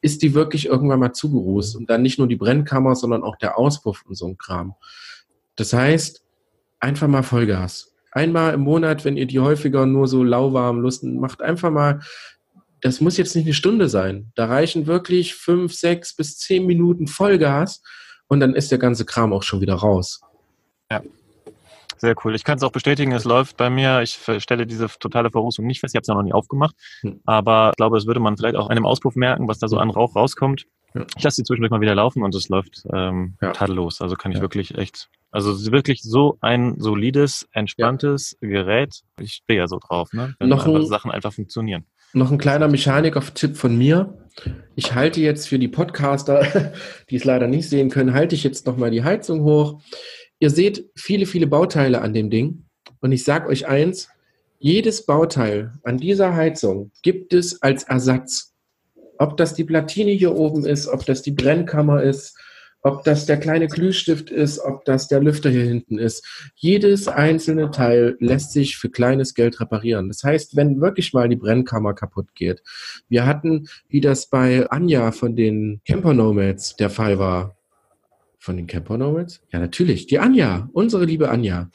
ist 0.00 0.22
die 0.22 0.34
wirklich 0.34 0.66
irgendwann 0.66 1.00
mal 1.00 1.12
zugerußt. 1.12 1.76
Und 1.76 1.88
dann 1.88 2.02
nicht 2.02 2.18
nur 2.18 2.28
die 2.28 2.36
Brennkammer, 2.36 2.96
sondern 2.96 3.22
auch 3.22 3.36
der 3.36 3.56
Auspuff 3.56 4.04
und 4.06 4.16
so 4.16 4.26
ein 4.26 4.36
Kram. 4.36 4.74
Das 5.56 5.72
heißt, 5.72 6.22
einfach 6.80 7.08
mal 7.08 7.22
Vollgas. 7.22 7.94
Einmal 8.10 8.54
im 8.54 8.60
Monat, 8.60 9.04
wenn 9.04 9.16
ihr 9.16 9.26
die 9.26 9.40
häufiger 9.40 9.86
nur 9.86 10.06
so 10.06 10.22
lauwarm 10.22 10.80
lusten, 10.80 11.18
macht 11.18 11.42
einfach 11.42 11.70
mal 11.70 12.00
das 12.84 13.00
muss 13.00 13.16
jetzt 13.16 13.34
nicht 13.34 13.46
eine 13.46 13.54
Stunde 13.54 13.88
sein. 13.88 14.30
Da 14.34 14.44
reichen 14.46 14.86
wirklich 14.86 15.34
fünf, 15.34 15.72
sechs 15.74 16.14
bis 16.14 16.36
zehn 16.38 16.66
Minuten 16.66 17.06
Vollgas 17.06 17.82
und 18.28 18.40
dann 18.40 18.54
ist 18.54 18.70
der 18.70 18.78
ganze 18.78 19.04
Kram 19.06 19.32
auch 19.32 19.42
schon 19.42 19.60
wieder 19.60 19.74
raus. 19.74 20.20
Sehr 21.96 22.14
cool. 22.24 22.34
Ich 22.34 22.44
kann 22.44 22.58
es 22.58 22.62
auch 22.62 22.72
bestätigen, 22.72 23.12
es 23.12 23.24
läuft 23.24 23.56
bei 23.56 23.70
mir. 23.70 24.02
Ich 24.02 24.18
stelle 24.38 24.66
diese 24.66 24.88
totale 24.98 25.30
Verrußung 25.30 25.64
nicht 25.66 25.80
fest. 25.80 25.94
Ich 25.94 25.96
habe 25.96 26.02
es 26.02 26.08
ja 26.08 26.14
noch 26.14 26.22
nie 26.22 26.32
aufgemacht. 26.34 26.74
Hm. 27.00 27.20
Aber 27.24 27.70
ich 27.72 27.76
glaube, 27.76 27.96
das 27.96 28.06
würde 28.06 28.20
man 28.20 28.36
vielleicht 28.36 28.56
auch 28.56 28.68
an 28.68 28.74
dem 28.76 28.84
Auspuff 28.84 29.14
merken, 29.16 29.48
was 29.48 29.58
da 29.58 29.68
so 29.68 29.78
an 29.78 29.88
Rauch 29.90 30.14
rauskommt. 30.14 30.66
Ja. 30.94 31.06
Ich 31.16 31.22
lasse 31.22 31.40
die 31.40 31.46
zwischendurch 31.46 31.70
mal 31.70 31.80
wieder 31.80 31.94
laufen 31.94 32.22
und 32.22 32.34
es 32.34 32.48
läuft 32.50 32.82
ähm, 32.92 33.36
Ja. 33.40 33.52
tadellos. 33.52 34.02
Also 34.02 34.16
kann 34.16 34.32
ich 34.32 34.36
Ja. 34.38 34.42
wirklich 34.42 34.76
echt, 34.76 35.08
also 35.30 35.52
es 35.52 35.70
wirklich 35.72 36.02
so 36.02 36.36
ein 36.42 36.78
solides, 36.78 37.48
entspanntes 37.52 38.36
Gerät. 38.40 39.00
Ich 39.20 39.34
stehe 39.44 39.60
ja 39.60 39.68
so 39.68 39.78
drauf, 39.78 40.12
ne? 40.12 40.34
Wenn 40.38 40.48
Noch 40.50 40.66
einfach 40.66 40.80
ein- 40.80 40.86
Sachen 40.86 41.10
einfach 41.10 41.32
funktionieren. 41.32 41.86
Noch 42.16 42.30
ein 42.30 42.38
kleiner 42.38 42.68
Mechaniker-Tipp 42.68 43.56
von 43.56 43.76
mir. 43.76 44.16
Ich 44.76 44.94
halte 44.94 45.20
jetzt 45.20 45.48
für 45.48 45.58
die 45.58 45.66
Podcaster, 45.66 46.72
die 47.10 47.16
es 47.16 47.24
leider 47.24 47.48
nicht 47.48 47.68
sehen 47.68 47.90
können, 47.90 48.14
halte 48.14 48.36
ich 48.36 48.44
jetzt 48.44 48.66
nochmal 48.66 48.92
die 48.92 49.02
Heizung 49.02 49.42
hoch. 49.42 49.82
Ihr 50.38 50.50
seht 50.50 50.88
viele, 50.94 51.26
viele 51.26 51.48
Bauteile 51.48 52.02
an 52.02 52.14
dem 52.14 52.30
Ding. 52.30 52.66
Und 53.00 53.10
ich 53.10 53.24
sage 53.24 53.48
euch 53.48 53.66
eins, 53.66 54.08
jedes 54.60 55.06
Bauteil 55.06 55.72
an 55.82 55.98
dieser 55.98 56.36
Heizung 56.36 56.92
gibt 57.02 57.34
es 57.34 57.60
als 57.62 57.82
Ersatz. 57.82 58.54
Ob 59.18 59.36
das 59.36 59.54
die 59.54 59.64
Platine 59.64 60.12
hier 60.12 60.36
oben 60.36 60.64
ist, 60.64 60.86
ob 60.86 61.04
das 61.04 61.22
die 61.22 61.32
Brennkammer 61.32 62.00
ist, 62.00 62.38
ob 62.84 63.02
das 63.02 63.24
der 63.24 63.38
kleine 63.38 63.66
Glühstift 63.66 64.30
ist, 64.30 64.60
ob 64.60 64.84
das 64.84 65.08
der 65.08 65.20
Lüfter 65.20 65.48
hier 65.48 65.64
hinten 65.64 65.98
ist. 65.98 66.24
Jedes 66.54 67.08
einzelne 67.08 67.70
Teil 67.70 68.16
lässt 68.20 68.52
sich 68.52 68.76
für 68.76 68.90
kleines 68.90 69.34
Geld 69.34 69.58
reparieren. 69.58 70.08
Das 70.08 70.22
heißt, 70.22 70.54
wenn 70.54 70.82
wirklich 70.82 71.14
mal 71.14 71.28
die 71.28 71.36
Brennkammer 71.36 71.94
kaputt 71.94 72.34
geht. 72.34 72.62
Wir 73.08 73.24
hatten, 73.24 73.68
wie 73.88 74.02
das 74.02 74.28
bei 74.28 74.68
Anja 74.70 75.12
von 75.12 75.34
den 75.34 75.80
Camper 75.86 76.12
Nomads 76.12 76.76
der 76.76 76.90
Fall 76.90 77.18
war. 77.18 77.56
Von 78.38 78.58
den 78.58 78.66
Camper 78.66 78.98
Nomads? 78.98 79.40
Ja, 79.50 79.60
natürlich. 79.60 80.06
Die 80.06 80.18
Anja, 80.18 80.68
unsere 80.74 81.06
liebe 81.06 81.30
Anja. 81.30 81.70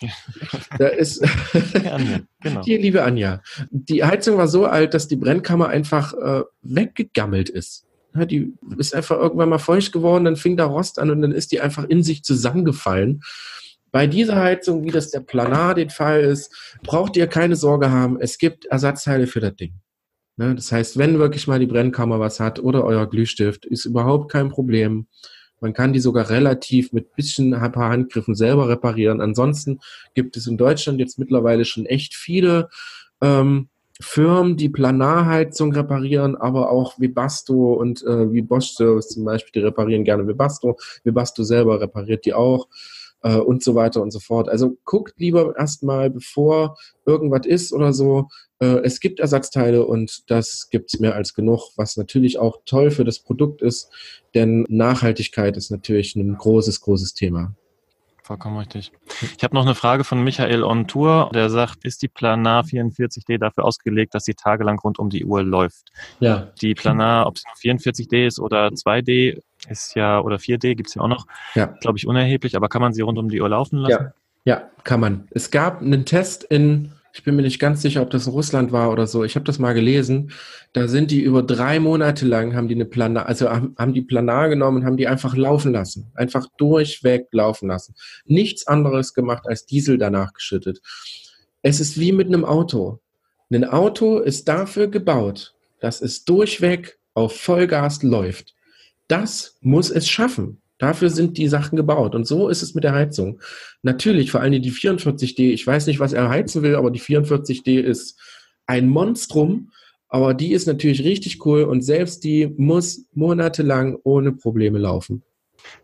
Da 0.78 0.89
ist, 0.89 1.26
Ja, 1.84 1.93
Anja, 1.93 2.20
genau. 2.41 2.62
die 2.62 2.78
liebe 2.78 3.01
Anja. 3.03 3.41
Die 3.72 4.03
Heizung 4.03 4.38
war 4.38 4.47
so 4.47 4.68
alt, 4.68 4.93
dass 4.93 5.07
die 5.07 5.16
Brennkammer 5.16 5.70
einfach 5.70 6.14
äh, 6.14 6.43
weggegammelt 6.62 7.49
ist. 7.49 7.88
Die 8.14 8.53
ist 8.78 8.95
einfach 8.95 9.18
irgendwann 9.18 9.49
mal 9.49 9.60
feucht 9.60 9.91
geworden, 9.91 10.26
dann 10.26 10.36
fing 10.36 10.57
da 10.57 10.66
Rost 10.66 10.99
an 10.99 11.12
und 11.12 11.22
dann 11.22 11.32
ist 11.32 11.51
die 11.51 11.62
einfach 11.62 11.84
in 11.84 12.03
sich 12.03 12.24
zusammengefallen. 12.24 13.22
Bei 13.91 14.07
dieser 14.07 14.36
Heizung, 14.36 14.84
wie 14.84 14.91
das 14.91 15.12
der 15.12 15.22
Planar 15.22 15.76
den 15.76 15.89
Fall 15.89 16.22
ist, 16.22 16.78
braucht 16.84 17.18
ihr 17.18 17.28
keine 17.28 17.55
Sorge 17.55 17.91
haben. 17.91 18.20
Es 18.20 18.38
gibt 18.38 18.66
Ersatzteile 18.66 19.28
für 19.28 19.39
das 19.39 19.55
Ding. 19.55 19.74
Ne, 20.38 20.55
das 20.55 20.72
heißt, 20.72 20.97
wenn 20.97 21.20
wirklich 21.20 21.47
mal 21.47 21.60
die 21.60 21.66
Brennkammer 21.66 22.20
was 22.20 22.39
hat 22.39 22.60
oder 22.60 22.86
euer 22.86 23.10
Glühstift, 23.10 23.66
ist 23.66 23.86
überhaupt 23.86 24.32
kein 24.32 24.49
Problem. 24.49 25.07
Man 25.60 25.74
kann 25.74 25.91
die 25.91 25.99
sogar 25.99 26.30
relativ 26.30 26.93
mit 26.93 27.14
bisschen 27.16 27.53
ein 27.53 27.72
paar 27.72 27.89
Handgriffen 27.89 28.36
selber 28.36 28.70
reparieren. 28.70 29.20
Ansonsten 29.20 29.80
gibt 30.14 30.38
es 30.38 30.47
in 30.47 30.57
Deutschland 30.57 30.99
jetzt 30.99 31.20
mittlerweile 31.20 31.66
schon 31.66 31.86
echt 31.86 32.16
viele 32.16 32.70
ähm, 33.22 33.68
Firmen, 34.02 34.56
die 34.56 34.70
Planarheizung 34.70 35.74
reparieren, 35.74 36.36
aber 36.36 36.72
auch 36.72 37.00
Webasto 37.00 37.74
und 37.74 38.02
äh, 38.04 38.32
wie 38.32 38.41
Bosch 38.41 38.72
Service 38.72 39.10
zum 39.10 39.26
Beispiel, 39.26 39.62
die 39.62 39.66
reparieren 39.66 40.06
gerne 40.06 40.26
Webasto. 40.28 40.78
Webasto 41.04 41.43
selber 41.43 41.82
repariert 41.82 42.26
die 42.26 42.34
auch 42.34 42.68
äh, 43.24 43.36
und 43.36 43.64
so 43.64 43.76
weiter 43.76 44.02
und 44.02 44.12
so 44.12 44.20
fort. 44.20 44.50
Also 44.50 44.78
guckt 44.86 45.16
lieber 45.18 45.54
erstmal, 45.58 46.10
bevor 46.10 46.78
irgendwas 47.06 47.45
ist 47.45 47.74
oder 47.74 47.91
so. 47.91 48.30
Äh, 48.60 48.82
es 48.84 49.00
gibt 49.00 49.20
Ersatzteile 49.20 49.86
und 49.86 50.30
das 50.30 50.70
gibt's 50.70 51.00
mehr 51.00 51.16
als 51.16 51.34
genug, 51.34 51.72
was 51.76 51.97
natürlich 51.97 52.39
auch 52.39 52.60
toll 52.66 52.91
für 52.91 53.04
das 53.04 53.20
Produkt 53.20 53.62
ist, 53.62 53.89
denn 54.34 54.66
Nachhaltigkeit 54.70 55.58
ist 55.58 55.72
natürlich 55.72 56.16
ein 56.16 56.38
großes, 56.38 56.82
großes 56.82 57.14
Thema. 57.14 57.54
Vollkommen 58.30 58.57
richtig. 58.59 58.91
Ich 59.36 59.43
habe 59.43 59.55
noch 59.55 59.65
eine 59.65 59.73
Frage 59.73 60.03
von 60.03 60.23
Michael 60.23 60.63
on 60.63 60.88
Tour. 60.88 61.32
Der 61.34 61.49
sagt, 61.49 61.84
ist 61.84 62.03
die 62.03 62.07
Planar 62.07 62.63
44D 62.63 63.39
dafür 63.39 63.65
ausgelegt, 63.65 64.13
dass 64.13 64.23
sie 64.23 64.36
tagelang 64.36 64.77
rund 64.77 64.99
um 64.99 65.09
die 65.09 65.25
Uhr 65.25 65.41
läuft? 65.41 65.91
Ja, 66.19 66.51
Die 66.61 66.75
Planar, 66.75 67.25
ob 67.25 67.38
es 67.38 67.43
nur 67.43 67.55
44D 67.55 68.27
ist 68.27 68.39
oder 68.39 68.67
2D, 68.67 69.41
ist 69.67 69.95
ja, 69.95 70.19
oder 70.19 70.36
4D 70.36 70.75
gibt's 70.75 70.93
ja 70.93 71.01
auch 71.01 71.07
noch, 71.07 71.25
ja. 71.55 71.73
glaube 71.82 71.97
ich, 71.97 72.05
unerheblich, 72.05 72.55
aber 72.55 72.69
kann 72.69 72.84
man 72.84 72.93
sie 72.93 73.01
rund 73.01 73.17
um 73.17 73.30
die 73.30 73.41
Uhr 73.41 73.49
laufen 73.49 73.80
lassen? 73.80 74.13
Ja, 74.45 74.59
ja, 74.59 74.69
kann 74.84 74.99
man. 74.99 75.27
Es 75.32 75.49
gab 75.49 75.82
einen 75.82 76.05
Test 76.05 76.43
in, 76.43 76.91
ich 77.14 77.24
bin 77.24 77.36
mir 77.36 77.41
nicht 77.41 77.60
ganz 77.60 77.82
sicher, 77.82 78.01
ob 78.01 78.10
das 78.12 78.28
in 78.28 78.34
Russland 78.34 78.72
war 78.72 78.91
oder 78.91 79.07
so. 79.07 79.24
Ich 79.24 79.36
habe 79.36 79.45
das 79.45 79.60
mal 79.60 79.74
gelesen. 79.74 80.32
Da 80.74 80.88
sind 80.88 81.12
die 81.12 81.22
über 81.22 81.41
drei 81.43 81.80
Monate 81.80 82.26
lang, 82.26 82.55
haben 82.55 82.68
die 82.68 82.76
eine 82.76 82.86
Planar, 82.86 83.26
also 83.26 83.49
haben, 83.49 83.93
die 83.93 84.01
Planar 84.01 84.49
genommen 84.49 84.78
und 84.78 84.86
haben 84.86 84.97
die 84.97 85.07
einfach 85.07 85.36
laufen 85.36 85.74
lassen. 85.74 86.12
Einfach 86.14 86.47
durchweg 86.57 87.28
laufen 87.32 87.68
lassen. 87.68 87.95
Nichts 88.26 88.68
anderes 88.68 89.14
gemacht 89.14 89.47
als 89.47 89.66
Diesel 89.66 89.97
danach 89.97 90.34
geschüttet. 90.34 90.82
Es 91.62 91.80
ist 91.80 91.99
wie 91.99 92.12
mit 92.12 92.28
einem 92.28 92.45
Auto. 92.45 92.99
Ein 93.51 93.66
Auto 93.66 94.20
ist 94.20 94.47
dafür 94.47 94.88
gebaut, 94.88 95.55
dass 95.80 96.01
es 96.01 96.24
durchweg 96.24 96.99
auf 97.16 97.36
Vollgas 97.36 98.03
läuft. 98.03 98.53
Das 99.07 99.57
muss 99.62 99.89
es 99.89 100.07
schaffen. 100.07 100.62
Dafür 100.80 101.09
sind 101.09 101.38
die 101.38 101.47
Sachen 101.47 101.75
gebaut. 101.75 102.15
Und 102.15 102.25
so 102.25 102.49
ist 102.49 102.63
es 102.63 102.73
mit 102.73 102.84
der 102.84 102.93
Heizung. 102.93 103.39
Natürlich, 103.84 104.32
vor 104.32 104.41
allem 104.41 104.59
die 104.59 104.71
44D. 104.71 105.51
Ich 105.51 105.67
weiß 105.67 105.86
nicht, 105.86 105.99
was 105.99 106.13
er 106.13 106.30
heizen 106.30 106.63
will, 106.63 106.75
aber 106.75 106.89
die 106.89 107.01
44D 107.01 107.80
ist 107.80 108.19
ein 108.65 108.89
Monstrum. 108.89 109.69
Aber 110.07 110.34
die 110.34 110.53
ist 110.53 110.65
natürlich 110.65 111.03
richtig 111.03 111.45
cool 111.45 111.63
und 111.63 111.84
selbst 111.84 112.23
die 112.23 112.51
muss 112.57 113.05
monatelang 113.13 113.97
ohne 114.03 114.32
Probleme 114.32 114.80
laufen. 114.80 115.23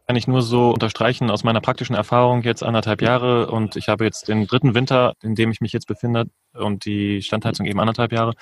Kann 0.07 0.15
ich 0.15 0.27
nur 0.27 0.41
so 0.41 0.71
unterstreichen 0.71 1.29
aus 1.29 1.43
meiner 1.43 1.61
praktischen 1.61 1.95
Erfahrung 1.95 2.41
jetzt 2.41 2.63
anderthalb 2.63 3.01
Jahre 3.01 3.51
und 3.51 3.75
ich 3.75 3.87
habe 3.87 4.03
jetzt 4.03 4.27
den 4.27 4.47
dritten 4.47 4.73
Winter, 4.73 5.13
in 5.21 5.35
dem 5.35 5.51
ich 5.51 5.61
mich 5.61 5.73
jetzt 5.73 5.87
befinde 5.87 6.25
und 6.53 6.85
die 6.85 7.21
Standheizung 7.21 7.67
eben 7.67 7.79
anderthalb 7.79 8.11
Jahre. 8.11 8.33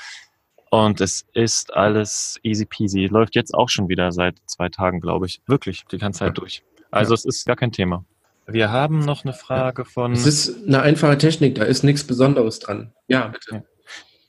Und 0.74 1.02
es 1.02 1.24
ist 1.36 1.72
alles 1.76 2.40
easy 2.42 2.66
peasy. 2.66 3.06
Läuft 3.06 3.36
jetzt 3.36 3.54
auch 3.54 3.70
schon 3.70 3.90
wieder 3.90 4.12
seit 4.12 4.38
zwei 4.48 4.70
Tagen, 4.70 5.02
glaube 5.02 5.28
ich. 5.28 5.40
Wirklich, 5.46 5.86
die 5.92 6.00
ganze 6.00 6.22
Zeit 6.22 6.36
durch. 6.40 6.64
Also 6.90 7.14
Ja. 7.14 7.16
es 7.16 7.26
ist 7.26 7.46
gar 7.46 7.56
kein 7.56 7.72
Thema. 7.72 8.06
Wir 8.48 8.72
haben 8.72 8.98
noch 9.06 9.24
eine 9.24 9.34
Frage 9.34 9.86
von. 9.86 10.14
Es 10.14 10.26
ist 10.26 10.66
eine 10.66 10.82
einfache 10.82 11.20
Technik, 11.20 11.54
da 11.54 11.64
ist 11.64 11.84
nichts 11.84 12.04
Besonderes 12.08 12.58
dran. 12.58 12.92
Ja, 13.08 13.28
bitte. 13.28 13.64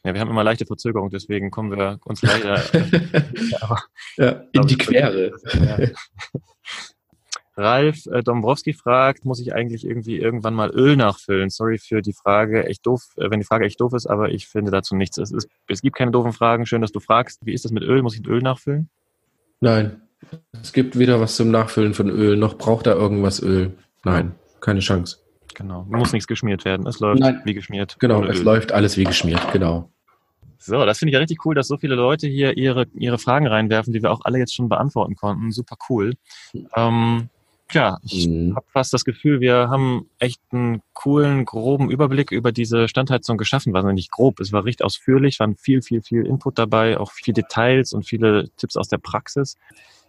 Ja, 0.04 0.12
wir 0.12 0.20
haben 0.20 0.28
immer 0.28 0.44
leichte 0.44 0.66
Verzögerung, 0.66 1.08
deswegen 1.08 1.50
kommen 1.50 1.70
wir 1.70 1.98
uns 2.04 2.20
leider 2.20 2.62
aber, 3.62 3.82
ja, 4.18 4.42
in 4.52 4.66
die 4.66 4.76
Quere. 4.76 5.32
Ja. 5.54 5.78
Ralf 7.56 8.06
äh, 8.06 8.22
Dombrowski 8.22 8.72
fragt, 8.72 9.24
muss 9.24 9.40
ich 9.40 9.54
eigentlich 9.54 9.86
irgendwie 9.86 10.18
irgendwann 10.18 10.54
mal 10.54 10.70
Öl 10.70 10.96
nachfüllen? 10.96 11.50
Sorry 11.50 11.78
für 11.78 12.02
die 12.02 12.12
Frage, 12.12 12.66
echt 12.66 12.86
doof, 12.86 13.02
äh, 13.16 13.30
wenn 13.30 13.40
die 13.40 13.46
Frage 13.46 13.64
echt 13.64 13.80
doof 13.80 13.92
ist, 13.92 14.06
aber 14.06 14.30
ich 14.30 14.48
finde 14.48 14.70
dazu 14.70 14.96
nichts. 14.96 15.18
Es, 15.18 15.30
ist, 15.30 15.48
es 15.68 15.82
gibt 15.82 15.96
keine 15.96 16.10
doofen 16.10 16.32
Fragen. 16.32 16.66
Schön, 16.66 16.80
dass 16.80 16.92
du 16.92 17.00
fragst. 17.00 17.40
Wie 17.44 17.52
ist 17.52 17.64
das 17.64 17.72
mit 17.72 17.82
Öl? 17.84 18.02
Muss 18.02 18.16
ich 18.16 18.26
Öl 18.26 18.40
nachfüllen? 18.40 18.88
Nein, 19.60 20.02
Es 20.60 20.72
gibt 20.72 20.98
weder 20.98 21.20
was 21.20 21.36
zum 21.36 21.50
Nachfüllen 21.50 21.94
von 21.94 22.10
Öl, 22.10 22.36
noch 22.36 22.58
braucht 22.58 22.86
er 22.86 22.96
irgendwas 22.96 23.40
Öl. 23.42 23.72
Nein, 24.04 24.34
keine 24.60 24.80
Chance. 24.80 25.18
Genau. 25.54 25.86
Muss 25.88 26.12
nichts 26.12 26.26
geschmiert 26.26 26.64
werden. 26.64 26.86
Es 26.86 26.98
läuft 27.00 27.20
Nein. 27.20 27.40
wie 27.44 27.54
geschmiert. 27.54 27.96
Genau, 28.00 28.24
es 28.24 28.40
Öl. 28.40 28.44
läuft 28.44 28.72
alles 28.72 28.96
wie 28.96 29.04
geschmiert, 29.04 29.52
genau. 29.52 29.90
So, 30.58 30.84
das 30.86 30.98
finde 30.98 31.10
ich 31.10 31.12
ja 31.14 31.20
richtig 31.20 31.44
cool, 31.44 31.54
dass 31.54 31.68
so 31.68 31.76
viele 31.76 31.94
Leute 31.94 32.26
hier 32.26 32.56
ihre, 32.56 32.86
ihre 32.94 33.18
Fragen 33.18 33.46
reinwerfen, 33.46 33.92
die 33.92 34.02
wir 34.02 34.10
auch 34.10 34.22
alle 34.24 34.38
jetzt 34.38 34.54
schon 34.54 34.68
beantworten 34.68 35.14
konnten. 35.14 35.52
Super 35.52 35.76
cool. 35.90 36.14
Ähm, 36.74 37.28
ja, 37.72 37.98
ich 38.02 38.28
Mhm. 38.28 38.54
habe 38.56 38.66
fast 38.72 38.92
das 38.92 39.04
Gefühl, 39.04 39.40
wir 39.40 39.68
haben 39.68 40.08
echt 40.18 40.40
einen 40.50 40.82
coolen, 40.92 41.44
groben 41.44 41.90
Überblick 41.90 42.30
über 42.30 42.52
diese 42.52 42.88
Standheizung 42.88 43.36
geschaffen. 43.38 43.72
War 43.72 43.90
nicht 43.92 44.10
grob, 44.10 44.40
es 44.40 44.52
war 44.52 44.64
richtig 44.64 44.84
ausführlich, 44.84 45.40
waren 45.40 45.56
viel, 45.56 45.82
viel, 45.82 46.02
viel 46.02 46.26
Input 46.26 46.58
dabei, 46.58 46.98
auch 46.98 47.10
viele 47.12 47.34
Details 47.34 47.92
und 47.92 48.06
viele 48.06 48.50
Tipps 48.56 48.76
aus 48.76 48.88
der 48.88 48.98
Praxis. 48.98 49.56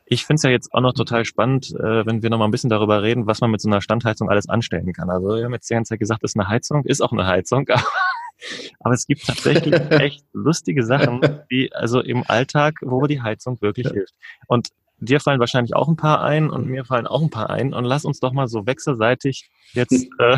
Ich 0.08 0.26
finde 0.26 0.36
es 0.36 0.44
ja 0.44 0.52
jetzt 0.52 0.72
auch 0.74 0.82
noch 0.82 0.94
total 0.94 1.26
spannend, 1.26 1.74
äh, 1.80 2.06
wenn 2.06 2.22
wir 2.22 2.30
noch 2.30 2.38
mal 2.38 2.46
ein 2.46 2.52
bisschen 2.52 2.70
darüber 2.70 3.02
reden, 3.02 3.26
was 3.26 3.42
man 3.42 3.50
mit 3.50 3.60
so 3.62 3.70
einer 3.70 3.82
Standheizung 3.82 4.30
alles 4.30 4.48
anstellen 4.48 4.94
kann. 4.94 5.10
Also 5.10 5.30
wir 5.30 5.46
haben 5.46 5.54
jetzt 5.54 5.68
die 5.70 5.74
ganze 5.74 5.90
Zeit 5.90 6.00
gesagt, 6.00 6.22
das 6.24 6.32
ist 6.32 6.40
eine 6.40 6.48
Heizung, 6.48 6.84
ist 6.86 7.02
auch 7.02 7.12
eine 7.12 7.26
Heizung, 7.26 7.68
aber, 7.70 7.84
aber 8.82 8.94
es 8.94 9.08
gibt 9.08 9.26
tatsächlich 9.26 9.74
echt 10.00 10.24
lustige 10.34 10.84
Sachen, 10.86 11.22
die 11.50 11.74
also 11.74 12.02
im 12.02 12.24
Alltag, 12.28 12.76
wo 12.82 13.08
die 13.08 13.22
Heizung 13.22 13.60
wirklich 13.62 13.88
Ja. 13.88 13.94
hilft. 13.94 14.14
Und 14.48 14.70
dir 15.00 15.20
fallen 15.20 15.40
wahrscheinlich 15.40 15.76
auch 15.76 15.88
ein 15.88 15.96
paar 15.96 16.24
ein 16.24 16.50
und 16.50 16.68
mir 16.68 16.86
fallen 16.86 17.08
auch 17.08 17.22
ein 17.22 17.30
paar 17.30 17.50
ein. 17.50 17.74
Und 17.74 17.86
lass 17.86 18.06
uns 18.06 18.20
doch 18.20 18.34
mal 18.34 18.48
so 18.48 18.66
wechselseitig 18.66 19.50
jetzt 19.74 20.08
äh, 20.20 20.38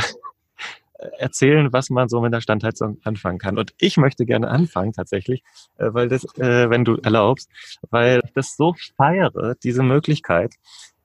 erzählen, 1.20 1.72
was 1.72 1.90
man 1.90 2.10
so 2.10 2.22
mit 2.22 2.34
der 2.34 2.42
Standheizung 2.42 3.00
anfangen 3.04 3.38
kann. 3.38 3.58
Und 3.58 3.74
ich 3.80 3.98
möchte 3.98 4.26
gerne 4.26 4.48
anfangen 4.50 4.94
tatsächlich, 4.94 5.44
äh, 5.78 5.94
weil 5.94 6.08
das, 6.08 6.24
äh, 6.38 6.70
wenn 6.70 6.86
du 6.86 6.96
erlaubst, 6.98 7.50
weil 7.90 8.22
ich 8.26 8.34
das 8.34 8.56
so 8.56 8.76
feiere, 8.96 9.56
diese 9.64 9.84
Möglichkeit. 9.84 10.56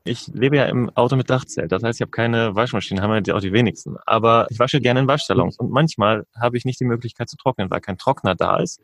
Ich 0.04 0.26
lebe 0.28 0.56
ja 0.56 0.64
im 0.64 0.90
Auto 0.96 1.14
mit 1.14 1.30
Dachzelt. 1.30 1.70
Das 1.70 1.84
heißt, 1.84 2.00
ich 2.00 2.02
habe 2.02 2.10
keine 2.10 2.56
Waschmaschine, 2.56 3.00
haben 3.02 3.22
ja 3.24 3.34
auch 3.34 3.40
die 3.40 3.52
wenigsten. 3.52 3.96
Aber 4.04 4.48
ich 4.50 4.58
wasche 4.58 4.80
gerne 4.80 5.00
in 5.00 5.06
Waschsalons. 5.06 5.58
Und 5.58 5.70
manchmal 5.70 6.26
habe 6.34 6.56
ich 6.56 6.64
nicht 6.64 6.80
die 6.80 6.84
Möglichkeit 6.84 7.28
zu 7.28 7.36
trocknen, 7.36 7.70
weil 7.70 7.80
kein 7.80 7.98
Trockner 7.98 8.34
da 8.34 8.56
ist. 8.56 8.80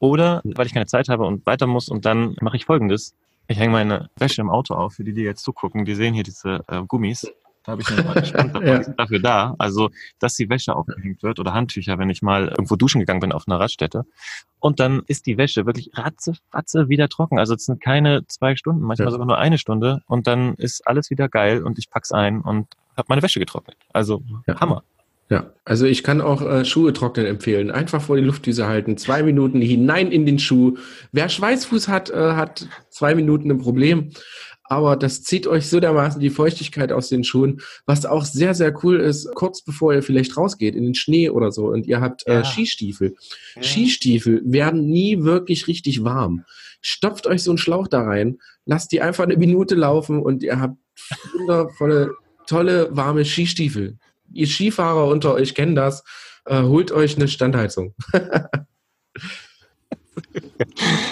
Oder 0.00 0.40
weil 0.44 0.66
ich 0.66 0.74
keine 0.74 0.86
Zeit 0.86 1.08
habe 1.08 1.24
und 1.24 1.46
weiter 1.46 1.68
muss. 1.68 1.88
Und 1.88 2.04
dann 2.04 2.34
mache 2.40 2.56
ich 2.56 2.64
folgendes. 2.64 3.14
Ich 3.48 3.58
hänge 3.58 3.72
meine 3.72 4.10
Wäsche 4.16 4.40
im 4.40 4.50
Auto 4.50 4.74
auf. 4.74 4.94
Für 4.94 5.04
die, 5.04 5.12
die 5.14 5.22
jetzt 5.22 5.42
zugucken, 5.42 5.84
die 5.84 5.94
sehen 5.94 6.14
hier 6.14 6.24
diese 6.24 6.64
äh, 6.68 6.82
Gummis. 6.86 7.30
Da 7.64 7.72
habe 7.72 7.82
ich 7.82 7.90
mir 7.90 8.02
mal 8.04 8.14
gespannt, 8.20 8.54
Ja. 8.64 8.78
dafür 8.96 9.18
da. 9.18 9.54
Also, 9.58 9.90
dass 10.20 10.34
die 10.34 10.48
Wäsche 10.48 10.74
aufgehängt 10.76 11.22
wird 11.22 11.38
oder 11.40 11.52
Handtücher, 11.52 11.98
wenn 11.98 12.10
ich 12.10 12.22
mal 12.22 12.48
irgendwo 12.48 12.76
duschen 12.76 13.00
gegangen 13.00 13.20
bin 13.20 13.32
auf 13.32 13.44
einer 13.48 13.58
Radstätte. 13.58 14.04
Und 14.60 14.78
dann 14.80 15.02
ist 15.06 15.26
die 15.26 15.36
Wäsche 15.36 15.66
wirklich 15.66 15.90
ratze, 15.94 16.34
wieder 16.88 17.08
trocken. 17.08 17.38
Also 17.38 17.54
es 17.54 17.64
sind 17.66 17.80
keine 17.80 18.26
zwei 18.26 18.56
Stunden, 18.56 18.82
manchmal 18.82 19.06
Ja. 19.08 19.12
sogar 19.12 19.26
nur 19.26 19.38
eine 19.38 19.58
Stunde. 19.58 20.02
Und 20.06 20.26
dann 20.26 20.54
ist 20.54 20.86
alles 20.86 21.10
wieder 21.10 21.28
geil 21.28 21.62
und 21.64 21.78
ich 21.78 21.90
pack's 21.90 22.12
ein 22.12 22.40
und 22.40 22.68
habe 22.96 23.06
meine 23.08 23.22
Wäsche 23.22 23.40
getrocknet. 23.40 23.76
Also 23.92 24.22
Ja. 24.46 24.60
Hammer. 24.60 24.82
Ja, 25.28 25.52
also 25.64 25.86
ich 25.86 26.04
kann 26.04 26.20
auch 26.20 26.40
äh, 26.40 26.64
Schuhe 26.64 26.92
trocknen 26.92 27.26
empfehlen. 27.26 27.72
Einfach 27.72 28.00
vor 28.00 28.16
die 28.16 28.22
Luftdüse 28.22 28.68
halten, 28.68 28.96
zwei 28.96 29.24
Minuten 29.24 29.60
hinein 29.60 30.12
in 30.12 30.24
den 30.24 30.38
Schuh. 30.38 30.76
Wer 31.10 31.28
Schweißfuß 31.28 31.88
hat, 31.88 32.10
äh, 32.10 32.32
hat 32.34 32.68
zwei 32.90 33.14
Minuten 33.16 33.50
ein 33.50 33.58
Problem. 33.58 34.12
Aber 34.68 34.96
das 34.96 35.22
zieht 35.22 35.46
euch 35.46 35.68
so 35.68 35.80
dermaßen 35.80 36.20
die 36.20 36.30
Feuchtigkeit 36.30 36.92
aus 36.92 37.08
den 37.08 37.24
Schuhen. 37.24 37.60
Was 37.86 38.04
auch 38.04 38.24
sehr, 38.24 38.54
sehr 38.54 38.74
cool 38.84 39.00
ist, 39.00 39.32
kurz 39.34 39.62
bevor 39.62 39.94
ihr 39.94 40.02
vielleicht 40.02 40.36
rausgeht 40.36 40.74
in 40.74 40.84
den 40.84 40.94
Schnee 40.94 41.30
oder 41.30 41.52
so 41.52 41.66
und 41.68 41.86
ihr 41.86 42.00
habt 42.00 42.26
äh, 42.26 42.34
Ja. 42.34 42.44
Skistiefel. 42.44 43.14
Skistiefel 43.60 44.42
werden 44.44 44.86
nie 44.88 45.22
wirklich 45.22 45.68
richtig 45.68 46.04
warm. 46.04 46.44
Stopft 46.80 47.26
euch 47.26 47.42
so 47.42 47.50
einen 47.50 47.58
Schlauch 47.58 47.88
da 47.88 48.02
rein, 48.02 48.38
lasst 48.64 48.92
die 48.92 49.00
einfach 49.00 49.24
eine 49.24 49.36
Minute 49.36 49.74
laufen 49.74 50.20
und 50.20 50.42
ihr 50.42 50.60
habt 50.60 50.76
wundervolle, 51.32 52.14
tolle, 52.46 52.88
warme 52.92 53.24
Skistiefel. 53.24 53.98
Ihr 54.32 54.46
Skifahrer 54.46 55.06
unter 55.08 55.34
euch 55.34 55.54
kennen 55.54 55.74
das. 55.74 56.04
Äh, 56.44 56.62
holt 56.62 56.92
euch 56.92 57.16
eine 57.16 57.28
Standheizung. 57.28 57.94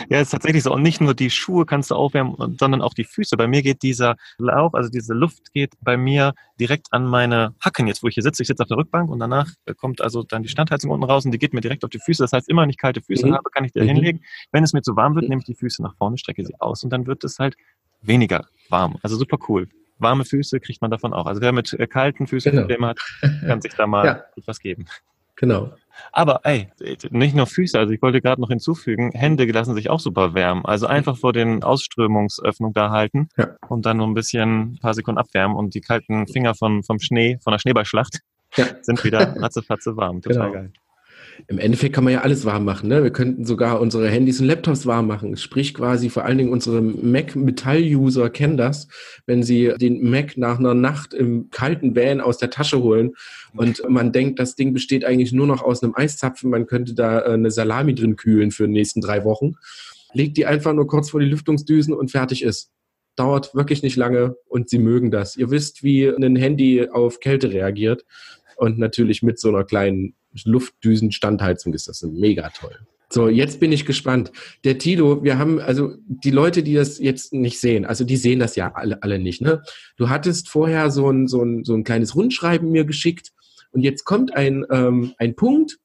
Ja, 0.08 0.20
ist 0.20 0.30
tatsächlich 0.30 0.62
so. 0.62 0.72
Und 0.72 0.82
nicht 0.82 1.00
nur 1.00 1.14
die 1.14 1.30
Schuhe 1.30 1.66
kannst 1.66 1.90
du 1.90 1.94
aufwärmen, 1.94 2.56
sondern 2.58 2.80
auch 2.82 2.94
die 2.94 3.04
Füße. 3.04 3.36
Bei 3.36 3.46
mir 3.46 3.62
geht 3.62 3.82
dieser 3.82 4.16
Lauch, 4.38 4.74
also 4.74 4.88
diese 4.90 5.12
Luft 5.14 5.52
geht 5.52 5.72
bei 5.80 5.96
mir 5.96 6.32
direkt 6.58 6.88
an 6.92 7.06
meine 7.06 7.54
Hacken 7.60 7.86
jetzt, 7.86 8.02
wo 8.02 8.08
ich 8.08 8.14
hier 8.14 8.22
sitze. 8.22 8.42
Ich 8.42 8.48
sitze 8.48 8.62
auf 8.62 8.68
der 8.68 8.76
Rückbank 8.78 9.10
und 9.10 9.18
danach 9.18 9.48
kommt 9.76 10.00
also 10.00 10.22
dann 10.22 10.42
die 10.42 10.48
Standheizung 10.48 10.90
unten 10.90 11.04
raus 11.04 11.24
und 11.24 11.32
die 11.32 11.38
geht 11.38 11.52
mir 11.54 11.60
direkt 11.60 11.84
auf 11.84 11.90
die 11.90 11.98
Füße. 11.98 12.22
Das 12.22 12.32
heißt, 12.32 12.48
immer 12.48 12.62
wenn 12.62 12.70
ich 12.70 12.78
kalte 12.78 13.02
Füße 13.02 13.26
Mhm. 13.26 13.34
habe, 13.34 13.50
kann 13.50 13.64
ich 13.64 13.72
die 13.72 13.80
Mhm. 13.80 13.86
hinlegen. 13.88 14.24
Wenn 14.52 14.64
es 14.64 14.72
mir 14.72 14.82
zu 14.82 14.96
warm 14.96 15.14
wird, 15.14 15.28
nehme 15.28 15.40
ich 15.40 15.46
die 15.46 15.54
Füße 15.54 15.82
nach 15.82 15.96
vorne, 15.96 16.16
strecke 16.18 16.44
sie 16.44 16.54
aus 16.58 16.82
und 16.82 16.90
dann 16.90 17.06
wird 17.06 17.24
es 17.24 17.38
halt 17.38 17.56
weniger 18.02 18.46
warm. 18.70 18.96
Also 19.02 19.16
super 19.16 19.38
cool. 19.48 19.68
Warme 19.98 20.24
Füße 20.24 20.60
kriegt 20.60 20.80
man 20.82 20.90
davon 20.90 21.12
auch. 21.12 21.26
Also 21.26 21.40
wer 21.40 21.52
mit 21.52 21.72
äh, 21.74 21.86
kalten 21.86 22.26
Füßen 22.26 22.50
Genau. 22.50 22.62
Probleme 22.62 22.86
hat, 22.88 22.98
kann 23.46 23.60
sich 23.60 23.74
da 23.74 23.86
mal 23.86 24.06
Ja. 24.06 24.22
etwas 24.36 24.58
geben. 24.60 24.86
Genau. 25.36 25.72
Aber 26.12 26.40
ey, 26.44 26.68
nicht 27.10 27.34
nur 27.34 27.46
Füße, 27.46 27.76
also 27.78 27.92
ich 27.92 28.00
wollte 28.02 28.20
gerade 28.20 28.40
noch 28.40 28.48
hinzufügen, 28.50 29.10
Hände 29.12 29.44
lassen 29.46 29.74
sich 29.74 29.90
auch 29.90 29.98
super 30.00 30.34
wärmen. 30.34 30.64
Also 30.64 30.86
einfach 30.86 31.16
vor 31.16 31.32
den 31.32 31.62
Ausströmungsöffnung 31.64 32.72
da 32.72 32.90
halten 32.90 33.28
Ja. 33.36 33.56
und 33.68 33.84
dann 33.86 33.96
nur 33.98 34.06
ein 34.06 34.14
bisschen 34.14 34.74
ein 34.74 34.78
paar 34.80 34.94
Sekunden 34.94 35.18
abwärmen 35.18 35.56
und 35.56 35.74
die 35.74 35.80
kalten 35.80 36.26
Finger 36.28 36.54
von, 36.54 36.82
vom 36.84 36.98
Schnee, 37.00 37.38
von 37.42 37.52
der 37.52 37.58
Schneeballschlacht 37.58 38.20
Ja. 38.56 38.66
sind 38.82 39.02
wieder 39.04 39.34
ratzefatze 39.42 39.96
warm. 39.96 40.22
Total 40.22 40.38
Genau. 40.50 40.52
geil. 40.52 40.72
Im 41.48 41.58
Endeffekt 41.58 41.94
kann 41.94 42.04
man 42.04 42.12
ja 42.12 42.20
alles 42.20 42.44
warm 42.44 42.64
machen. 42.64 42.88
Ne? 42.88 43.02
Wir 43.02 43.10
könnten 43.10 43.44
sogar 43.44 43.80
unsere 43.80 44.08
Handys 44.08 44.40
und 44.40 44.46
Laptops 44.46 44.86
warm 44.86 45.06
machen. 45.06 45.36
Sprich 45.36 45.74
quasi 45.74 46.08
vor 46.08 46.24
allen 46.24 46.38
Dingen 46.38 46.52
unsere 46.52 46.80
Mac-Metall-User 46.80 48.30
kennen 48.30 48.56
das, 48.56 48.88
wenn 49.26 49.42
sie 49.42 49.72
den 49.78 50.08
Mac 50.08 50.36
nach 50.36 50.58
einer 50.58 50.74
Nacht 50.74 51.12
im 51.12 51.50
kalten 51.50 51.96
Van 51.96 52.20
aus 52.20 52.38
der 52.38 52.50
Tasche 52.50 52.82
holen 52.82 53.12
und 53.56 53.82
man 53.88 54.12
denkt, 54.12 54.38
das 54.38 54.56
Ding 54.56 54.72
besteht 54.72 55.04
eigentlich 55.04 55.32
nur 55.32 55.46
noch 55.46 55.62
aus 55.62 55.82
einem 55.82 55.94
Eiszapfen. 55.94 56.50
Man 56.50 56.66
könnte 56.66 56.94
da 56.94 57.20
äh, 57.20 57.32
eine 57.32 57.50
Salami 57.50 57.94
drin 57.94 58.16
kühlen 58.16 58.50
für 58.50 58.66
die 58.66 58.72
nächsten 58.72 59.00
drei 59.00 59.24
Wochen. 59.24 59.52
Legt 60.12 60.36
die 60.36 60.46
einfach 60.46 60.72
nur 60.72 60.86
kurz 60.86 61.10
vor 61.10 61.20
die 61.20 61.26
Lüftungsdüsen 61.26 61.94
und 61.94 62.10
fertig 62.10 62.42
ist. 62.42 62.70
Dauert 63.16 63.54
wirklich 63.54 63.82
nicht 63.82 63.96
lange 63.96 64.36
und 64.46 64.68
sie 64.68 64.78
mögen 64.78 65.10
das. 65.10 65.36
Ihr 65.36 65.50
wisst, 65.50 65.84
wie 65.84 66.06
ein 66.06 66.36
Handy 66.36 66.88
auf 66.88 67.20
Kälte 67.20 67.52
reagiert. 67.52 68.04
Und 68.56 68.78
natürlich 68.78 69.22
mit 69.22 69.38
so 69.38 69.48
einer 69.48 69.64
kleinen 69.64 70.14
Luftdüsen-Standheizung 70.44 71.72
ist 71.74 71.88
das 71.88 72.02
mega 72.02 72.50
toll. 72.50 72.76
So, 73.10 73.28
jetzt 73.28 73.60
bin 73.60 73.70
ich 73.70 73.86
gespannt. 73.86 74.32
Der 74.64 74.78
Tilo, 74.78 75.22
wir 75.22 75.38
haben, 75.38 75.60
also 75.60 75.94
die 76.08 76.32
Leute, 76.32 76.62
die 76.62 76.74
das 76.74 76.98
jetzt 76.98 77.32
nicht 77.32 77.60
sehen, 77.60 77.84
also 77.84 78.04
die 78.04 78.16
sehen 78.16 78.40
das 78.40 78.56
ja 78.56 78.72
alle, 78.74 79.02
alle 79.04 79.20
nicht, 79.20 79.40
ne? 79.40 79.62
Du 79.96 80.08
hattest 80.08 80.48
vorher 80.48 80.90
so 80.90 81.10
ein, 81.10 81.28
so, 81.28 81.42
ein, 81.42 81.64
so 81.64 81.74
ein 81.74 81.84
kleines 81.84 82.16
Rundschreiben 82.16 82.72
mir 82.72 82.84
geschickt 82.84 83.30
und 83.70 83.82
jetzt 83.82 84.04
kommt 84.04 84.34
ein, 84.34 84.64
ähm, 84.70 85.12
ein 85.18 85.36
Punkt 85.36 85.78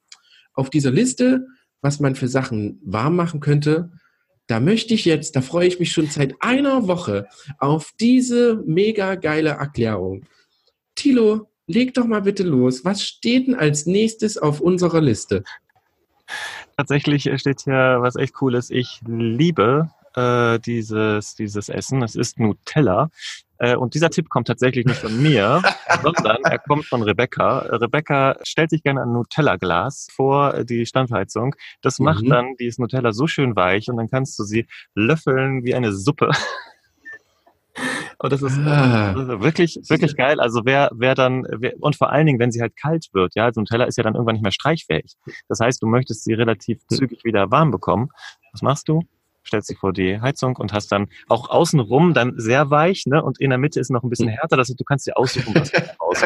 auf 0.53 0.69
dieser 0.69 0.91
Liste, 0.91 1.45
was 1.81 1.99
man 1.99 2.15
für 2.15 2.27
Sachen 2.27 2.81
warm 2.83 3.15
machen 3.15 3.41
könnte. 3.41 3.91
Da 4.47 4.59
möchte 4.59 4.95
ich 4.95 5.05
jetzt, 5.05 5.35
da 5.35 5.41
freue 5.41 5.67
ich 5.67 5.79
mich 5.79 5.91
schon 5.91 6.07
seit 6.07 6.33
einer 6.39 6.87
Woche 6.87 7.27
auf 7.59 7.91
diese 7.99 8.63
mega 8.65 9.13
geile 9.15 9.49
Erklärung. 9.51 10.25
Tilo, 10.95 11.48
leg 11.69 11.93
doch 11.93 12.05
mal 12.05 12.21
bitte 12.21 12.43
los. 12.43 12.83
Was 12.83 13.03
steht 13.03 13.47
denn 13.47 13.55
als 13.55 13.85
nächstes 13.85 14.37
auf 14.37 14.59
unserer 14.59 15.01
Liste? 15.01 15.43
Tatsächlich 16.75 17.29
steht 17.39 17.61
hier 17.61 17.97
was 17.99 18.15
echt 18.15 18.33
Cooles. 18.33 18.69
Ich 18.69 19.01
liebe 19.05 19.89
äh, 20.15 20.59
dieses, 20.59 21.35
dieses 21.35 21.69
Essen. 21.69 22.01
Es 22.01 22.15
ist 22.15 22.39
Nutella. 22.39 23.09
Äh, 23.59 23.75
und 23.75 23.93
dieser 23.93 24.09
Tipp 24.09 24.29
kommt 24.29 24.47
tatsächlich 24.47 24.85
nicht 24.85 24.99
von 24.99 25.21
mir, 25.21 25.61
sondern 26.01 26.37
er 26.43 26.59
kommt 26.59 26.85
von 26.85 27.03
Rebecca. 27.03 27.59
Rebecca 27.59 28.37
stellt 28.43 28.69
sich 28.69 28.81
gerne 28.81 29.01
ein 29.03 29.11
Nutella-Glas 29.11 30.07
vor 30.11 30.63
die 30.63 30.85
Standheizung. 30.85 31.55
Das 31.81 31.99
macht 31.99 32.23
Mhm. 32.23 32.29
dann 32.29 32.55
dieses 32.59 32.79
Nutella 32.79 33.11
so 33.11 33.27
schön 33.27 33.55
weich 33.55 33.89
und 33.89 33.97
dann 33.97 34.09
kannst 34.09 34.39
du 34.39 34.43
sie 34.43 34.65
löffeln 34.95 35.63
wie 35.63 35.75
eine 35.75 35.91
Suppe. 35.93 36.31
Und 38.21 38.33
das 38.33 38.41
ist 38.41 38.59
Ah. 38.59 39.13
wirklich, 39.39 39.79
wirklich 39.87 40.15
geil. 40.17 40.39
Also 40.41 40.61
wer, 40.65 40.91
wer 40.93 41.15
dann, 41.15 41.45
wer, 41.57 41.73
und 41.79 41.95
vor 41.95 42.11
allen 42.11 42.25
Dingen, 42.25 42.37
wenn 42.39 42.51
sie 42.51 42.61
halt 42.61 42.75
kalt 42.75 43.07
wird, 43.13 43.33
ja, 43.35 43.51
so 43.53 43.61
ein 43.61 43.65
Teller 43.65 43.87
ist 43.87 43.95
ja 43.97 44.03
dann 44.03 44.13
irgendwann 44.15 44.35
nicht 44.35 44.43
mehr 44.43 44.51
streichfähig. 44.51 45.15
Das 45.47 45.59
heißt, 45.61 45.81
du 45.81 45.87
möchtest 45.87 46.25
sie 46.25 46.33
relativ 46.33 46.79
Hm. 46.91 46.97
zügig 46.97 47.23
wieder 47.23 47.49
warm 47.49 47.71
bekommen. 47.71 48.09
Was 48.51 48.61
machst 48.61 48.89
du? 48.89 49.03
Stellst 49.47 49.69
sie 49.69 49.75
vor 49.75 49.93
die 49.93 50.19
Heizung 50.19 50.57
und 50.57 50.73
hast 50.73 50.91
dann 50.91 51.07
auch 51.29 51.49
außenrum 51.49 52.13
dann 52.13 52.33
sehr 52.37 52.69
weich, 52.69 53.05
ne? 53.05 53.23
Und 53.23 53.39
in 53.39 53.51
der 53.51 53.57
Mitte 53.57 53.79
ist 53.79 53.89
noch 53.89 54.03
ein 54.03 54.09
bisschen 54.09 54.27
Hm. 54.27 54.35
härter. 54.35 54.57
Das 54.57 54.67
heißt, 54.69 54.79
du 54.79 54.83
kannst 54.83 55.07
dir 55.07 55.15
aussuchen, 55.17 55.55
was 55.55 55.71
du 55.71 55.77
raus. 56.01 56.25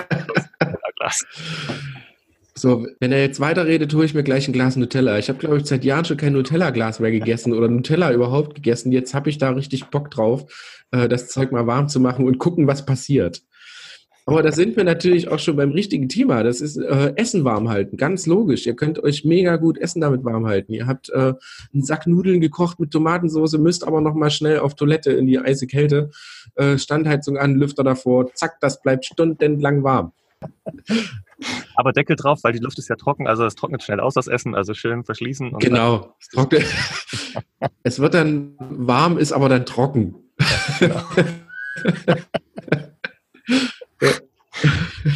So, 2.56 2.86
wenn 3.00 3.12
er 3.12 3.22
jetzt 3.22 3.40
weiterredet, 3.40 3.90
tue 3.90 4.06
ich 4.06 4.14
mir 4.14 4.24
gleich 4.24 4.48
ein 4.48 4.54
Glas 4.54 4.76
Nutella. 4.76 5.18
Ich 5.18 5.28
habe, 5.28 5.40
glaube 5.40 5.58
ich, 5.58 5.66
seit 5.66 5.84
Jahren 5.84 6.06
schon 6.06 6.18
kein 6.18 6.34
Nutella-Glas 6.34 7.00
mehr 7.00 7.12
gegessen 7.12 7.52
oder 7.54 7.68
Nutella 7.68 8.14
überhaupt 8.14 8.54
gegessen. 8.54 8.92
Jetzt 8.92 9.16
habe 9.16 9.30
ich 9.30 9.40
da 9.40 9.50
richtig 9.50 9.86
Bock 9.86 10.12
drauf, 10.12 10.46
äh, 10.92 11.10
das 11.10 11.30
Zeug 11.30 11.52
mal 11.52 11.66
warm 11.66 11.88
zu 11.90 12.00
machen 12.00 12.26
und 12.26 12.38
gucken, 12.38 12.68
was 12.68 12.86
passiert. 12.86 13.42
Aber 14.26 14.42
da 14.42 14.52
sind 14.52 14.78
wir 14.78 14.84
natürlich 14.84 15.28
auch 15.28 15.40
schon 15.40 15.58
beim 15.58 15.72
richtigen 15.72 16.08
Thema. 16.08 16.44
Das 16.44 16.62
ist 16.62 16.78
äh, 16.78 17.14
Essen 17.18 17.44
warm 17.44 17.70
halten. 17.70 17.98
Ganz 17.98 18.26
logisch. 18.26 18.66
Ihr 18.66 18.76
könnt 18.76 19.04
euch 19.04 19.26
mega 19.26 19.58
gut 19.58 19.78
Essen 19.78 20.00
damit 20.00 20.24
warm 20.24 20.46
halten. 20.46 20.74
Ihr 20.74 20.88
habt 20.88 21.10
äh, 21.10 21.34
einen 21.74 21.84
Sack 21.84 22.08
Nudeln 22.08 22.40
gekocht 22.40 22.80
mit 22.80 22.92
Tomatensauce, 22.92 23.58
müsst 23.58 23.86
aber 23.86 24.00
noch 24.00 24.14
mal 24.14 24.30
schnell 24.30 24.60
auf 24.60 24.76
Toilette 24.76 25.12
in 25.12 25.28
die 25.28 25.40
eise 25.40 25.68
Kälte. 25.68 26.12
Äh, 26.56 26.78
Standheizung 26.78 27.38
an, 27.38 27.56
Lüfter 27.56 27.84
davor. 27.84 28.34
Zack, 28.34 28.62
das 28.62 28.82
bleibt 28.82 29.06
stundenlang 29.06 29.84
warm. 29.84 30.14
Aber 31.76 31.92
Deckel 31.92 32.16
drauf, 32.16 32.40
weil 32.44 32.54
die 32.54 32.60
Luft 32.60 32.78
ist 32.80 32.90
ja 32.90 32.96
trocken, 32.96 33.28
also 33.28 33.46
es 33.46 33.56
trocknet 33.56 33.84
schnell 33.84 34.00
aus, 34.00 34.14
das 34.14 34.28
Essen, 34.28 34.56
also 34.56 34.74
schön 34.74 35.04
verschließen. 35.04 35.54
genau. 35.60 36.16
es 37.84 38.00
wird 38.00 38.14
dann 38.14 38.56
warm, 38.60 39.18
ist 39.18 39.32
aber 39.32 39.50
dann 39.50 39.66
trocken. 39.66 40.16
Ja, 40.40 40.48
genau. 40.80 41.02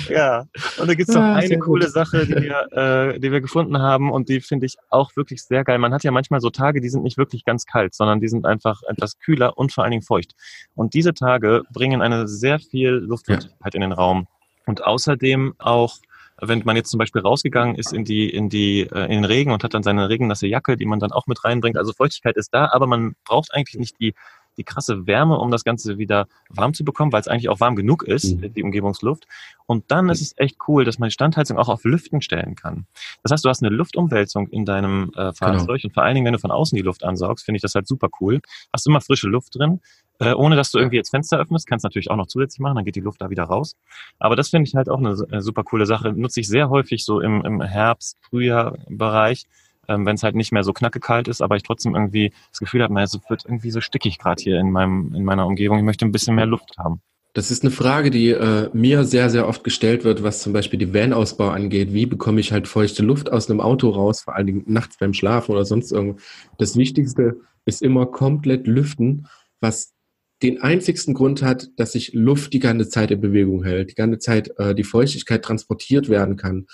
ja, 0.09 0.45
und 0.79 0.87
da 0.87 0.93
gibt 0.93 1.09
es 1.09 1.15
noch 1.15 1.21
ah, 1.21 1.35
eine 1.35 1.59
coole 1.59 1.85
gut. 1.85 1.93
Sache, 1.93 2.25
die 2.25 2.35
wir, 2.35 2.67
äh, 2.71 3.19
die 3.19 3.31
wir 3.31 3.41
gefunden 3.41 3.79
haben 3.79 4.11
und 4.11 4.29
die 4.29 4.41
finde 4.41 4.65
ich 4.65 4.75
auch 4.89 5.15
wirklich 5.15 5.43
sehr 5.43 5.63
geil. 5.63 5.77
Man 5.77 5.93
hat 5.93 6.03
ja 6.03 6.11
manchmal 6.11 6.41
so 6.41 6.49
Tage, 6.49 6.81
die 6.81 6.89
sind 6.89 7.03
nicht 7.03 7.17
wirklich 7.17 7.45
ganz 7.45 7.65
kalt, 7.65 7.93
sondern 7.93 8.19
die 8.19 8.27
sind 8.27 8.45
einfach 8.45 8.81
etwas 8.87 9.19
kühler 9.19 9.57
und 9.57 9.71
vor 9.71 9.83
allen 9.83 9.91
Dingen 9.91 10.03
feucht. 10.03 10.33
Und 10.75 10.93
diese 10.93 11.13
Tage 11.13 11.63
bringen 11.71 12.01
eine 12.01 12.27
sehr 12.27 12.59
viel 12.59 12.91
Luftfeuchtigkeit 12.91 13.73
ja. 13.73 13.77
in 13.77 13.81
den 13.81 13.91
Raum. 13.91 14.27
Und 14.65 14.83
außerdem 14.83 15.53
auch 15.59 15.97
wenn 16.41 16.61
man 16.65 16.76
jetzt 16.76 16.89
zum 16.89 16.97
Beispiel 16.99 17.22
rausgegangen 17.22 17.76
ist 17.76 17.93
in 17.93 18.05
die 18.05 18.30
in 18.30 18.49
die 18.49 18.81
äh, 18.81 19.05
in 19.05 19.22
den 19.22 19.26
Regen 19.26 19.51
und 19.51 19.64
hat 19.64 19.73
dann 19.73 19.84
seine 19.84 20.09
regennasse 20.09 20.47
Jacke, 20.47 20.77
die 20.77 20.85
man 20.85 20.99
dann 20.99 21.11
auch 21.11 21.27
mit 21.27 21.43
reinbringt. 21.43 21.77
Also 21.77 21.93
Feuchtigkeit 21.93 22.38
ist 22.38 22.53
da, 22.53 22.69
aber 22.72 22.88
man 22.88 23.15
braucht 23.26 23.53
eigentlich 23.53 23.80
nicht 23.80 23.99
die 23.99 24.14
die 24.57 24.63
krasse 24.63 25.07
Wärme, 25.07 25.38
um 25.38 25.51
das 25.51 25.63
Ganze 25.63 25.97
wieder 25.97 26.27
warm 26.49 26.73
zu 26.73 26.84
bekommen, 26.84 27.11
weil 27.11 27.21
es 27.21 27.27
eigentlich 27.27 27.49
auch 27.49 27.59
warm 27.59 27.75
genug 27.75 28.03
ist, 28.03 28.35
mhm. 28.35 28.53
die 28.53 28.63
Umgebungsluft. 28.63 29.27
Und 29.65 29.91
dann 29.91 30.09
ist 30.09 30.21
es 30.21 30.34
echt 30.38 30.57
cool, 30.67 30.85
dass 30.85 30.97
man 30.97 31.09
die 31.09 31.13
Standheizung 31.13 31.57
auch 31.57 31.69
auf 31.69 31.84
Lüften 31.84 32.21
stellen 32.21 32.55
kann. 32.55 32.85
Das 33.21 33.31
heißt, 33.31 33.45
du 33.45 33.49
hast 33.49 33.61
eine 33.61 33.75
Luftumwälzung 33.75 34.47
in 34.47 34.65
deinem 34.65 35.11
äh, 35.15 35.34
Fahrzeug 35.34 35.81
genau. 35.81 35.89
und 35.89 35.93
vor 35.93 36.03
allen 36.03 36.15
Dingen, 36.15 36.25
wenn 36.25 36.34
du 36.34 36.39
von 36.39 36.51
außen 36.51 36.75
die 36.75 36.81
Luft 36.81 37.03
ansaugst, 37.03 37.45
finde 37.45 37.57
ich 37.57 37.61
das 37.61 37.75
halt 37.75 37.88
super 37.88 38.07
cool. 38.21 38.39
Hast 38.73 38.88
immer 38.88 39.01
frische 39.01 39.27
Luft 39.27 39.55
drin, 39.55 39.81
äh, 40.19 40.34
ohne 40.34 40.55
dass 40.55 40.71
du 40.71 40.79
irgendwie 40.79 40.95
jetzt 40.95 41.09
Fenster 41.09 41.38
öffnest, 41.38 41.67
kannst 41.67 41.84
natürlich 41.84 42.09
auch 42.09 42.15
noch 42.15 42.27
zusätzlich 42.27 42.59
machen, 42.59 42.75
dann 42.75 42.85
geht 42.85 42.95
die 42.95 43.01
Luft 43.01 43.21
da 43.21 43.29
wieder 43.29 43.43
raus. 43.43 43.75
Aber 44.19 44.35
das 44.35 44.49
finde 44.49 44.67
ich 44.67 44.75
halt 44.75 44.89
auch 44.89 44.99
eine, 44.99 45.15
eine, 45.29 45.41
super 45.41 45.63
coole 45.63 45.85
Sache. 45.85 46.13
Nutze 46.13 46.39
ich 46.39 46.47
sehr 46.47 46.69
häufig 46.69 47.05
so 47.05 47.19
im, 47.19 47.43
im 47.45 47.61
Herbst, 47.61 48.17
Frühjahr-Bereich, 48.21 49.45
ähm, 49.88 50.05
wenn 50.05 50.15
es 50.15 50.23
halt 50.23 50.35
nicht 50.35 50.51
mehr 50.51 50.64
so 50.64 50.73
knackekalt 50.73 51.27
ist, 51.27 51.41
aber 51.41 51.55
ich 51.55 51.64
trotzdem 51.64 51.95
irgendwie 51.95 52.34
das 52.49 52.59
Gefühl 52.59 52.84
habe, 52.84 53.01
es 53.01 53.19
wird 53.30 53.45
irgendwie 53.45 53.72
so 53.72 53.81
stickig 53.81 54.18
gerade 54.19 54.41
hier 54.41 54.59
in 54.59 54.72
meinem 54.72 55.14
in 55.14 55.23
meiner 55.23 55.45
Umgebung. 55.45 55.77
Ich 55.77 55.84
möchte 55.84 56.05
ein 56.05 56.11
bisschen 56.11 56.35
mehr 56.35 56.45
Luft 56.45 56.77
haben. 56.77 57.01
Das 57.34 57.51
ist 57.51 57.64
eine 57.64 57.72
Frage, 57.72 58.09
die 58.09 58.30
äh, 58.30 58.69
mir 58.73 59.03
sehr, 59.03 59.30
sehr 59.30 59.47
oft 59.47 59.64
gestellt 59.64 60.03
wird, 60.03 60.23
was 60.23 60.41
zum 60.41 60.53
Beispiel 60.53 60.80
die 60.80 60.91
Van-Ausbau 60.91 61.49
angeht. 61.49 61.93
Wie 61.93 62.07
bekomme 62.07 62.39
ich 62.39 62.51
halt 62.51 62.68
feuchte 62.68 63.03
Luft 63.03 63.31
aus 63.31 63.47
einem 63.47 63.61
Auto 63.61 63.89
raus, 63.89 64.22
vor 64.22 64.35
allen 64.35 64.47
Dingen 64.47 64.64
nachts 64.65 64.97
beim 64.97 65.14
Schlafen 65.14 65.51
oder 65.51 65.64
sonst 65.64 65.91
irgendwo. 65.91 66.19
Das 66.57 66.77
Wichtigste 66.77 67.38
ist 67.65 67.84
immer 67.84 68.07
komplett 68.07 68.65
lüften, 68.65 69.27
was 69.59 69.93
den 70.41 70.61
einzigsten 70.61 71.14
Grund 71.14 71.41
hat, 71.41 71.69
dass 71.77 71.91
sich 71.91 72.14
Luft 72.14 72.53
die 72.53 72.59
ganze 72.59 72.89
Zeit 72.89 73.11
in 73.11 73.22
Bewegung 73.22 73.64
hält, 73.64 73.91
die 73.91 73.95
ganze 73.95 74.19
Zeit 74.19 74.51
äh, 74.57 74.73
die 74.73 74.84
Feuchtigkeit 74.84 75.43
transportiert 75.43 76.09
werden 76.09 76.38
kann. 76.38 76.65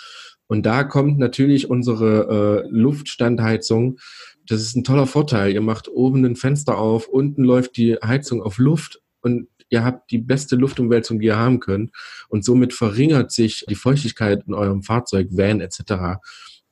Und 0.47 0.65
da 0.65 0.83
kommt 0.83 1.17
natürlich 1.19 1.69
unsere 1.69 2.63
äh, 2.63 2.67
Luftstandheizung. 2.69 3.99
Das 4.47 4.61
ist 4.61 4.75
ein 4.75 4.83
toller 4.83 5.07
Vorteil. 5.07 5.53
Ihr 5.53 5.61
macht 5.61 5.87
oben 5.87 6.25
ein 6.25 6.35
Fenster 6.35 6.77
auf, 6.77 7.07
unten 7.07 7.43
läuft 7.43 7.77
die 7.77 7.95
Heizung 7.95 8.41
auf 8.41 8.57
Luft 8.57 9.01
und 9.21 9.47
ihr 9.69 9.83
habt 9.83 10.11
die 10.11 10.19
beste 10.19 10.55
Luftumwälzung, 10.55 11.19
die 11.19 11.27
ihr 11.27 11.37
haben 11.37 11.59
könnt. 11.59 11.91
Und 12.29 12.45
somit 12.45 12.73
verringert 12.73 13.31
sich 13.31 13.65
die 13.67 13.75
Feuchtigkeit 13.75 14.43
in 14.47 14.53
eurem 14.53 14.83
Fahrzeug, 14.83 15.29
Van 15.31 15.61
etc. 15.61 16.19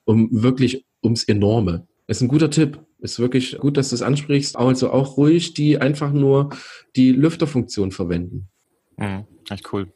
um 0.03 0.29
wirklich 0.31 0.85
ums 1.03 1.23
Enorme. 1.23 1.87
Ist 2.07 2.21
ein 2.21 2.27
guter 2.27 2.49
Tipp. 2.49 2.79
Ist 2.99 3.19
wirklich 3.19 3.57
gut, 3.57 3.77
dass 3.77 3.89
du 3.89 3.95
es 3.95 4.03
ansprichst. 4.03 4.55
Also 4.55 4.91
auch 4.91 5.17
ruhig 5.17 5.53
die 5.55 5.79
einfach 5.79 6.11
nur 6.11 6.49
die 6.95 7.11
Lüfterfunktion 7.11 7.91
verwenden. 7.91 8.49
Mhm, 8.97 9.25
echt 9.49 9.73
cool. 9.73 9.91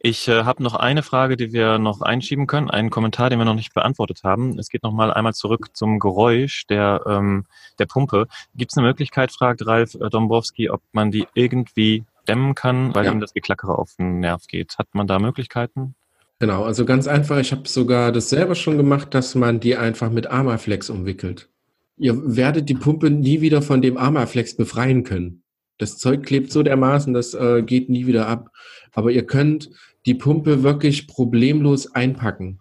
Ich 0.00 0.28
äh, 0.28 0.44
habe 0.44 0.62
noch 0.62 0.74
eine 0.74 1.02
Frage, 1.02 1.36
die 1.36 1.52
wir 1.52 1.78
noch 1.78 2.00
einschieben 2.00 2.46
können, 2.46 2.70
einen 2.70 2.90
Kommentar, 2.90 3.30
den 3.30 3.38
wir 3.38 3.44
noch 3.44 3.54
nicht 3.54 3.74
beantwortet 3.74 4.20
haben. 4.24 4.58
Es 4.58 4.68
geht 4.68 4.82
nochmal 4.82 5.12
einmal 5.12 5.34
zurück 5.34 5.70
zum 5.74 5.98
Geräusch 5.98 6.66
der, 6.66 7.02
ähm, 7.06 7.44
der 7.78 7.86
Pumpe. 7.86 8.26
Gibt 8.54 8.72
es 8.72 8.78
eine 8.78 8.86
Möglichkeit, 8.86 9.32
fragt 9.32 9.66
Ralf 9.66 9.94
äh, 9.94 10.08
Dombrowski, 10.10 10.70
ob 10.70 10.82
man 10.92 11.10
die 11.10 11.26
irgendwie 11.34 12.04
dämmen 12.28 12.54
kann, 12.54 12.94
weil 12.94 13.04
ja. 13.04 13.12
ihm 13.12 13.20
das 13.20 13.34
Geklackere 13.34 13.78
auf 13.78 13.96
den 13.96 14.20
Nerv 14.20 14.46
geht? 14.46 14.78
Hat 14.78 14.88
man 14.92 15.06
da 15.06 15.18
Möglichkeiten? 15.18 15.94
Genau, 16.38 16.64
also 16.64 16.86
ganz 16.86 17.06
einfach. 17.06 17.38
Ich 17.38 17.52
habe 17.52 17.68
sogar 17.68 18.12
das 18.12 18.30
selber 18.30 18.54
schon 18.54 18.78
gemacht, 18.78 19.14
dass 19.14 19.34
man 19.34 19.60
die 19.60 19.76
einfach 19.76 20.10
mit 20.10 20.26
Armaflex 20.26 20.88
umwickelt. 20.88 21.50
Ihr 21.98 22.16
werdet 22.36 22.70
die 22.70 22.74
Pumpe 22.74 23.10
nie 23.10 23.42
wieder 23.42 23.60
von 23.60 23.82
dem 23.82 23.98
Armaflex 23.98 24.56
befreien 24.56 25.04
können. 25.04 25.42
Das 25.80 25.96
Zeug 25.96 26.24
klebt 26.24 26.52
so 26.52 26.62
dermaßen, 26.62 27.14
das 27.14 27.32
äh, 27.32 27.62
geht 27.62 27.88
nie 27.88 28.06
wieder 28.06 28.28
ab. 28.28 28.50
Aber 28.92 29.10
ihr 29.12 29.24
könnt 29.24 29.70
die 30.04 30.14
Pumpe 30.14 30.62
wirklich 30.62 31.06
problemlos 31.06 31.94
einpacken. 31.94 32.60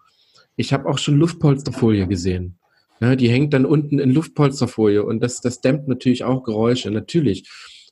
Ich 0.56 0.72
habe 0.72 0.88
auch 0.88 0.98
schon 0.98 1.18
Luftpolsterfolie 1.18 2.08
gesehen. 2.08 2.56
Ja, 3.02 3.18
die 3.18 3.30
hängt 3.30 3.54
dann 3.54 3.66
unten 3.66 4.00
in 4.00 4.12
Luftpolsterfolie 4.12 5.04
und 5.04 5.22
das, 5.22 5.41
das 5.41 5.60
dämmt 5.60 5.90
natürlich 5.90 6.24
auch 6.24 6.44
Geräusche. 6.44 6.91
Natürlich. 6.91 7.50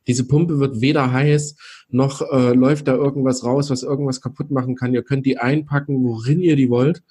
Diese 0.07 0.25
Pumpe 0.25 0.59
wird 0.59 0.79
weder 0.79 1.11
heiß, 1.11 1.57
noch 1.89 2.21
äh, 2.21 2.53
läuft 2.53 2.87
da 2.87 2.95
irgendwas 2.95 3.43
raus, 3.43 3.69
was 3.69 3.83
irgendwas 3.83 4.21
kaputt 4.21 4.49
machen 4.49 4.75
kann. 4.75 4.93
Ihr 4.93 5.03
könnt 5.03 5.25
die 5.25 5.39
einpacken, 5.39 6.05
worin 6.05 6.39
ihr 6.39 6.55
die 6.55 6.69
wollt. 6.69 7.03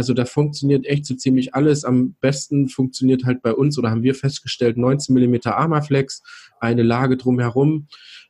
Also 0.00 0.14
da 0.14 0.24
funktioniert 0.24 0.86
echt 0.86 1.04
so 1.04 1.14
ziemlich 1.14 1.54
alles. 1.54 1.84
Am 1.84 2.14
besten 2.22 2.70
funktioniert 2.70 3.26
halt 3.26 3.42
bei 3.42 3.52
uns 3.52 3.76
oder 3.76 3.90
haben 3.90 4.02
wir 4.02 4.14
festgestellt 4.14 4.78
19 4.78 5.14
mm 5.14 5.40
Armaflex, 5.44 6.22
eine 6.58 6.82
Lage 6.82 7.18
drumherum. 7.18 7.86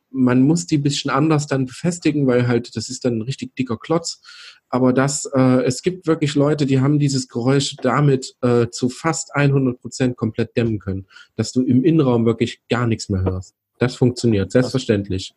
Man 0.09 0.41
muss 0.41 0.65
die 0.65 0.79
ein 0.79 0.83
bisschen 0.83 1.11
anders 1.11 1.47
dann 1.47 1.67
befestigen, 1.67 2.27
weil 2.27 2.49
halt 2.49 2.75
das 2.75 2.89
ist 2.89 3.05
dann 3.05 3.19
ein 3.19 3.21
richtig 3.21 3.55
dicker 3.55 3.77
Klotz. 3.77 4.21
Aber 4.67 4.91
das, 4.91 5.31
äh, 5.33 5.63
es 5.63 5.81
gibt 5.81 6.07
wirklich 6.07 6.35
Leute, 6.35 6.65
die 6.65 6.81
haben 6.81 6.99
dieses 6.99 7.29
Geräusch 7.29 7.77
damit 7.81 8.35
äh, 8.41 8.67
zu 8.67 8.89
fast 8.89 9.33
100 9.33 9.79
Prozent 9.79 10.17
komplett 10.17 10.57
dämmen 10.57 10.79
können, 10.79 11.07
dass 11.37 11.53
du 11.53 11.61
im 11.61 11.85
Innenraum 11.85 12.25
wirklich 12.25 12.59
gar 12.69 12.85
nichts 12.85 13.07
mehr 13.07 13.23
hörst. 13.23 13.55
Das 13.79 13.95
funktioniert, 13.95 14.51
selbstverständlich. 14.51 15.33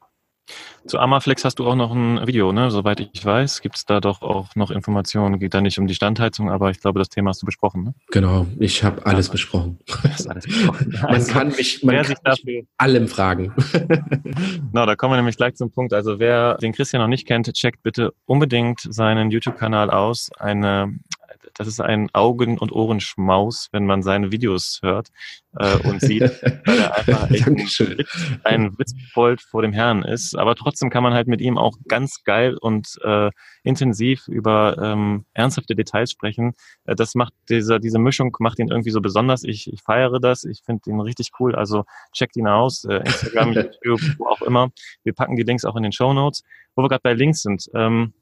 Zu 0.86 0.98
Amaflex 0.98 1.44
hast 1.44 1.58
du 1.58 1.66
auch 1.66 1.76
noch 1.76 1.92
ein 1.92 2.26
Video, 2.26 2.52
ne? 2.52 2.70
Soweit 2.70 3.00
ich 3.00 3.24
weiß, 3.24 3.62
gibt 3.62 3.76
es 3.76 3.86
da 3.86 4.00
doch 4.00 4.20
auch 4.20 4.54
noch 4.54 4.70
Informationen. 4.70 5.38
Geht 5.38 5.54
da 5.54 5.62
nicht 5.62 5.78
um 5.78 5.86
die 5.86 5.94
Standheizung, 5.94 6.50
aber 6.50 6.70
ich 6.70 6.80
glaube, 6.80 6.98
das 6.98 7.08
Thema 7.08 7.30
hast 7.30 7.40
du 7.40 7.46
besprochen, 7.46 7.84
ne? 7.84 7.94
Genau, 8.10 8.46
ich 8.58 8.84
habe 8.84 9.06
alles 9.06 9.28
ja. 9.28 9.32
besprochen. 9.32 9.78
Alles 10.28 10.44
besprochen. 10.44 10.92
man 11.02 11.06
also, 11.06 11.32
kann 11.32 11.48
mich, 11.48 11.82
man 11.82 11.96
kann 11.96 12.08
mich 12.08 12.44
mich 12.44 12.66
allem 12.76 13.08
fragen. 13.08 13.54
genau, 14.70 14.86
da 14.86 14.96
kommen 14.96 15.12
wir 15.12 15.16
nämlich 15.16 15.36
gleich 15.36 15.54
zum 15.54 15.70
Punkt. 15.70 15.92
Also 15.92 16.18
wer 16.18 16.56
den 16.58 16.72
Christian 16.72 17.00
noch 17.00 17.08
nicht 17.08 17.26
kennt, 17.26 17.52
checkt 17.54 17.82
bitte 17.82 18.12
unbedingt 18.26 18.80
seinen 18.80 19.30
YouTube-Kanal 19.30 19.90
aus. 19.90 20.30
Eine 20.38 20.94
das 21.54 21.68
ist 21.68 21.80
ein 21.80 22.10
Augen- 22.12 22.58
und 22.58 22.72
Ohrenschmaus, 22.72 23.68
wenn 23.72 23.86
man 23.86 24.02
seine 24.02 24.32
Videos 24.32 24.80
hört 24.82 25.08
äh, 25.58 25.76
und 25.88 26.00
sieht, 26.00 26.22
weil 26.66 26.78
er 26.78 26.96
einfach 26.96 27.30
echt 27.30 27.46
ein, 27.46 27.58
Witz, 27.58 27.82
ein 28.44 28.78
Witzbold 28.78 29.40
vor 29.40 29.62
dem 29.62 29.72
Herrn 29.72 30.02
ist. 30.02 30.36
Aber 30.36 30.56
trotzdem 30.56 30.90
kann 30.90 31.02
man 31.02 31.14
halt 31.14 31.28
mit 31.28 31.40
ihm 31.40 31.56
auch 31.56 31.76
ganz 31.88 32.24
geil 32.24 32.56
und 32.56 32.98
äh, 33.02 33.30
intensiv 33.62 34.26
über 34.28 34.76
ähm, 34.82 35.24
ernsthafte 35.32 35.74
Details 35.74 36.10
sprechen. 36.10 36.54
Äh, 36.84 36.96
das 36.96 37.14
macht 37.14 37.32
diese, 37.48 37.78
diese 37.78 37.98
Mischung 37.98 38.36
macht 38.40 38.58
ihn 38.58 38.68
irgendwie 38.68 38.90
so 38.90 39.00
besonders. 39.00 39.44
Ich, 39.44 39.72
ich 39.72 39.82
feiere 39.82 40.18
das. 40.20 40.44
Ich 40.44 40.62
finde 40.64 40.90
ihn 40.90 41.00
richtig 41.00 41.30
cool. 41.38 41.54
Also 41.54 41.84
checkt 42.12 42.36
ihn 42.36 42.48
aus. 42.48 42.84
Äh, 42.84 42.96
Instagram, 42.98 43.52
YouTube, 43.84 44.00
wo 44.18 44.26
auch 44.26 44.42
immer. 44.42 44.70
Wir 45.04 45.12
packen 45.12 45.36
die 45.36 45.44
Links 45.44 45.64
auch 45.64 45.76
in 45.76 45.82
den 45.82 45.92
Show 45.92 46.12
Notes. 46.12 46.42
Wo 46.74 46.82
wir 46.82 46.88
gerade 46.88 47.02
bei 47.02 47.12
Links 47.12 47.42
sind. 47.42 47.70
Ähm, 47.74 48.12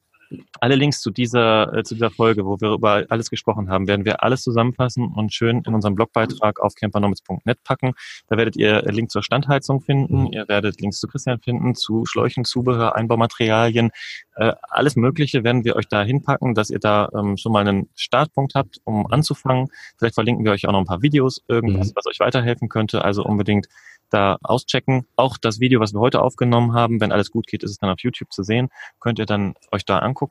alle 0.61 0.75
Links 0.77 1.01
zu 1.01 1.11
dieser, 1.11 1.73
äh, 1.75 1.83
zu 1.83 1.95
dieser 1.95 2.11
Folge, 2.11 2.45
wo 2.45 2.61
wir 2.61 2.73
über 2.73 3.05
alles 3.09 3.31
gesprochen 3.31 3.69
haben, 3.69 3.87
werden 3.87 4.05
wir 4.05 4.23
alles 4.23 4.43
zusammenfassen 4.43 5.13
und 5.15 5.33
schön 5.33 5.63
in 5.67 5.75
unserem 5.75 5.95
Blogbeitrag 5.95 6.61
auf 6.61 6.75
campernomics.net 6.75 7.63
packen. 7.65 7.93
Da 8.29 8.37
werdet 8.37 8.57
ihr 8.57 8.83
Link 8.83 9.11
zur 9.11 9.23
Standheizung 9.23 9.81
finden, 9.81 10.27
ihr 10.33 10.49
werdet 10.49 10.81
Links 10.81 11.01
zu 11.01 11.09
Christian 11.09 11.41
finden, 11.41 11.75
zu 11.75 12.05
Schläuchen, 12.07 12.45
Zubehör, 12.45 12.97
Einbaumaterialien, 12.97 13.91
äh, 14.35 14.53
alles 14.63 14.97
Mögliche 14.97 15.45
werden 15.45 15.65
wir 15.65 15.77
euch 15.77 15.89
da 15.89 16.03
hinpacken, 16.03 16.55
dass 16.55 16.71
ihr 16.71 16.79
da 16.79 17.09
ähm, 17.15 17.37
schon 17.37 17.53
mal 17.53 17.67
einen 17.67 17.89
Startpunkt 17.95 18.55
habt, 18.55 18.81
um 18.85 19.07
anzufangen. 19.07 19.69
Vielleicht 19.99 20.15
verlinken 20.15 20.45
wir 20.45 20.53
euch 20.53 20.67
auch 20.67 20.73
noch 20.73 20.81
ein 20.81 20.87
paar 20.87 21.03
Videos, 21.03 21.43
irgendwas, 21.49 21.89
mhm. 21.89 21.93
was 21.97 22.07
euch 22.07 22.21
weiterhelfen 22.21 22.69
könnte. 22.69 23.05
Also 23.05 23.25
unbedingt 23.25 23.69
da 24.13 24.39
auschecken. 24.43 25.07
Auch 25.17 25.39
das 25.39 25.61
Video, 25.61 25.81
was 25.81 25.95
wir 25.95 26.01
heute 26.01 26.21
aufgenommen 26.21 26.75
haben, 26.75 27.01
wenn 27.01 27.13
alles 27.13 27.31
gut 27.31 27.47
geht, 27.47 27.63
ist 27.63 27.71
es 27.71 27.79
dann 27.79 27.91
auf 27.91 28.01
YouTube 28.01 28.33
zu 28.33 28.43
sehen. 28.43 28.69
Könnt 29.01 29.19
ihr 29.19 29.27
dann 29.27 29.55
euch 29.71 29.85
da 29.85 29.99
angucken. 29.99 30.22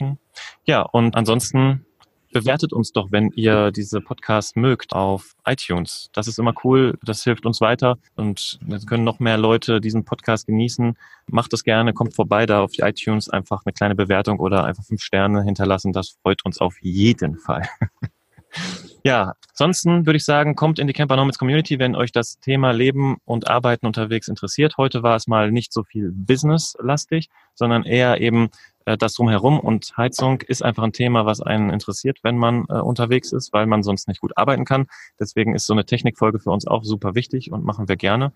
Ja, 0.66 0.82
und 0.82 1.16
ansonsten 1.16 1.86
bewertet 2.32 2.74
uns 2.74 2.92
doch, 2.92 3.12
wenn 3.12 3.32
ihr 3.32 3.72
diese 3.72 4.02
Podcasts 4.02 4.56
mögt, 4.56 4.94
auf 4.94 5.36
iTunes. 5.46 6.10
Das 6.14 6.28
ist 6.28 6.40
immer 6.40 6.54
cool, 6.64 6.98
das 7.04 7.24
hilft 7.24 7.46
uns 7.46 7.62
weiter 7.62 7.98
und 8.16 8.60
jetzt 8.68 8.88
können 8.88 9.04
noch 9.04 9.20
mehr 9.20 9.38
Leute 9.38 9.82
diesen 9.82 10.06
Podcast 10.06 10.48
genießen. 10.48 10.98
Macht 11.28 11.54
das 11.54 11.64
gerne, 11.64 11.94
kommt 11.94 12.16
vorbei 12.16 12.46
da 12.46 12.62
auf 12.62 12.72
die 12.72 12.82
iTunes, 12.82 13.30
einfach 13.30 13.64
eine 13.66 13.74
kleine 13.74 13.96
Bewertung 13.96 14.40
oder 14.40 14.64
einfach 14.64 14.84
fünf 14.84 15.02
Sterne 15.02 15.44
hinterlassen. 15.44 15.94
Das 15.94 16.18
freut 16.22 16.44
uns 16.46 16.60
auf 16.60 16.78
jeden 16.82 17.38
Fall. 17.38 17.64
Ja, 19.04 19.34
ansonsten 19.50 20.06
würde 20.06 20.18
ich 20.18 20.26
sagen, 20.26 20.56
kommt 20.56 20.78
in 20.78 20.86
die 20.86 20.94
Camper 20.94 21.16
Nomads 21.16 21.40
Community, 21.40 21.80
wenn 21.80 21.96
euch 21.96 22.12
das 22.12 22.40
Thema 22.40 22.72
Leben 22.72 23.18
und 23.26 23.48
Arbeiten 23.50 23.88
unterwegs 23.88 24.28
interessiert. 24.28 24.78
Heute 24.78 25.02
war 25.02 25.16
es 25.16 25.26
mal 25.26 25.52
nicht 25.52 25.74
so 25.74 25.84
viel 25.84 26.12
Business-lastig, 26.14 27.30
sondern 27.56 27.84
eher 27.84 28.22
eben 28.22 28.50
das 28.86 29.14
drumherum 29.14 29.60
und 29.60 29.96
Heizung 29.98 30.42
ist 30.42 30.64
einfach 30.64 30.84
ein 30.84 30.94
Thema, 30.94 31.26
was 31.26 31.42
einen 31.42 31.70
interessiert, 31.70 32.20
wenn 32.24 32.38
man 32.38 32.66
äh, 32.70 32.74
unterwegs 32.74 33.32
ist, 33.32 33.54
weil 33.54 33.66
man 33.66 33.84
sonst 33.84 34.08
nicht 34.08 34.22
gut 34.22 34.38
arbeiten 34.38 34.66
kann. 34.66 34.88
Deswegen 35.20 35.56
ist 35.56 35.66
so 35.66 35.74
eine 35.74 35.86
Technikfolge 35.86 36.40
für 36.40 36.52
uns 36.52 36.68
auch 36.68 36.84
super 36.84 37.16
wichtig 37.16 37.52
und 37.52 37.64
machen 37.64 37.88
wir 37.88 37.96
gerne. 37.96 38.34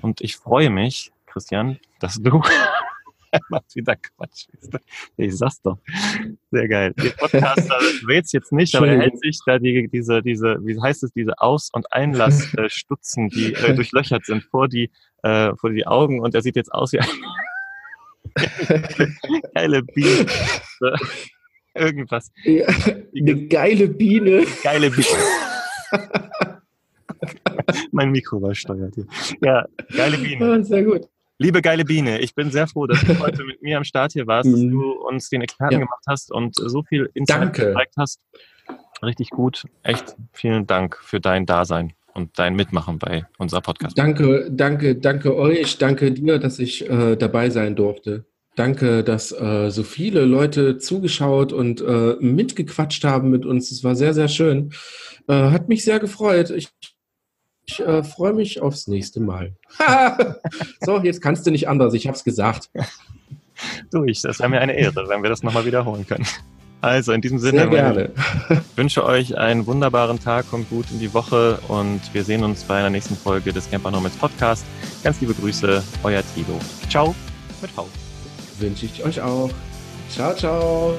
Und 0.00 0.20
ich 0.20 0.36
freue 0.36 0.70
mich, 0.70 1.12
Christian, 1.26 1.78
dass 2.00 2.20
du 2.20 2.42
macht 3.48 3.74
wieder 3.74 3.96
Quatsch. 3.96 4.46
Ich 5.16 5.36
sag's 5.36 5.60
doch. 5.62 5.78
Sehr 6.50 6.68
geil. 6.68 6.94
Der 6.96 7.10
Podcaster 7.10 7.78
wählt's 8.06 8.32
jetzt 8.32 8.52
nicht, 8.52 8.74
aber 8.76 8.88
er 8.88 9.00
hält 9.00 9.18
sich 9.18 9.38
da 9.44 9.58
die, 9.58 9.88
diese, 9.92 10.22
diese, 10.22 10.58
wie 10.62 10.80
heißt 10.80 11.02
es, 11.02 11.12
diese 11.12 11.38
Aus- 11.38 11.70
und 11.72 11.92
Einlassstutzen, 11.92 13.28
die 13.28 13.54
äh, 13.54 13.74
durchlöchert 13.76 14.24
sind, 14.24 14.44
vor 14.44 14.68
die, 14.68 14.90
äh, 15.22 15.54
vor 15.56 15.70
die 15.70 15.86
Augen 15.86 16.20
und 16.20 16.34
er 16.34 16.42
sieht 16.42 16.56
jetzt 16.56 16.72
aus 16.72 16.92
wie 16.92 17.00
ein 17.00 17.08
geile 19.54 19.82
Biene. 19.82 20.26
Irgendwas. 21.74 22.30
Ja, 22.44 22.66
eine 23.16 23.46
geile 23.46 23.88
Biene. 23.88 24.44
Geile 24.62 24.90
Biene. 24.90 25.08
mein 27.92 28.10
Mikro 28.10 28.40
war 28.40 28.54
steuert 28.54 28.94
hier. 28.94 29.06
Ja, 29.42 29.66
geile 29.94 30.18
Biene. 30.18 30.44
Ah, 30.44 30.62
sehr 30.62 30.84
gut. 30.84 31.08
Liebe 31.38 31.62
geile 31.62 31.84
Biene, 31.84 32.20
ich 32.20 32.34
bin 32.34 32.52
sehr 32.52 32.68
froh, 32.68 32.86
dass 32.86 33.00
du 33.00 33.18
heute 33.18 33.42
mit 33.42 33.60
mir 33.60 33.76
am 33.76 33.82
Start 33.82 34.12
hier 34.12 34.26
warst, 34.28 34.52
dass 34.52 34.60
mhm. 34.60 34.70
du 34.70 34.92
uns 34.92 35.28
den 35.30 35.42
Experten 35.42 35.74
ja. 35.74 35.80
gemacht 35.80 36.04
hast 36.06 36.30
und 36.30 36.54
so 36.54 36.84
viel 36.84 37.10
Insight 37.14 37.54
gezeigt 37.54 37.94
hast. 37.98 38.20
Richtig 39.02 39.30
gut. 39.30 39.66
Echt 39.82 40.14
vielen 40.32 40.66
Dank 40.68 40.96
für 41.02 41.20
dein 41.20 41.44
Dasein 41.44 41.92
und 42.14 42.38
dein 42.38 42.54
Mitmachen 42.54 42.98
bei 42.98 43.26
unserer 43.38 43.60
Podcast. 43.60 43.98
Danke, 43.98 44.48
danke, 44.50 44.96
danke 44.96 45.36
euch. 45.36 45.78
Danke 45.78 46.12
dir, 46.12 46.38
dass 46.38 46.58
ich 46.58 46.88
äh, 46.88 47.16
dabei 47.16 47.50
sein 47.50 47.76
durfte. 47.76 48.24
Danke, 48.56 49.02
dass 49.02 49.32
äh, 49.32 49.70
so 49.70 49.82
viele 49.82 50.24
Leute 50.24 50.78
zugeschaut 50.78 51.52
und 51.52 51.80
äh, 51.80 52.16
mitgequatscht 52.20 53.04
haben 53.04 53.30
mit 53.30 53.44
uns. 53.44 53.72
Es 53.72 53.82
war 53.82 53.96
sehr, 53.96 54.14
sehr 54.14 54.28
schön. 54.28 54.72
Äh, 55.26 55.50
hat 55.50 55.68
mich 55.68 55.84
sehr 55.84 55.98
gefreut. 55.98 56.50
Ich 56.50 56.68
ich 57.66 57.80
äh, 57.80 58.02
freue 58.02 58.34
mich 58.34 58.60
aufs 58.60 58.88
nächste 58.88 59.20
Mal. 59.20 59.56
so, 60.80 61.00
jetzt 61.00 61.22
kannst 61.22 61.46
du 61.46 61.50
nicht 61.50 61.68
anders. 61.68 61.94
Ich 61.94 62.06
habe 62.06 62.16
es 62.16 62.24
gesagt. 62.24 62.70
Du, 63.90 64.04
ich, 64.04 64.20
das 64.20 64.38
wäre 64.38 64.50
mir 64.50 64.60
eine 64.60 64.76
Ehre, 64.76 65.08
wenn 65.08 65.22
wir 65.22 65.30
das 65.30 65.42
nochmal 65.42 65.64
wiederholen 65.64 66.06
können. 66.06 66.26
Also 66.84 67.12
in 67.12 67.22
diesem 67.22 67.38
Sinne, 67.38 67.60
Sehr 67.60 67.68
gerne. 67.68 68.10
ich 68.50 68.58
wünsche 68.76 69.06
euch 69.06 69.38
einen 69.38 69.66
wunderbaren 69.66 70.20
Tag 70.20 70.52
und 70.52 70.68
gut 70.68 70.84
in 70.90 70.98
die 70.98 71.14
Woche 71.14 71.58
und 71.68 72.02
wir 72.12 72.24
sehen 72.24 72.44
uns 72.44 72.62
bei 72.64 72.76
einer 72.76 72.90
nächsten 72.90 73.16
Folge 73.16 73.54
des 73.54 73.70
Camper 73.70 73.90
Nomads 73.90 74.16
Podcast. 74.16 74.66
Ganz 75.02 75.18
liebe 75.18 75.32
Grüße, 75.32 75.82
euer 76.02 76.22
Tilo. 76.34 76.60
Ciao 76.90 77.14
mit 77.62 77.70
V. 77.70 77.88
Wünsche 78.58 78.84
ich 78.84 79.02
euch 79.02 79.18
auch. 79.18 79.50
Ciao, 80.10 80.34
ciao. 80.34 80.94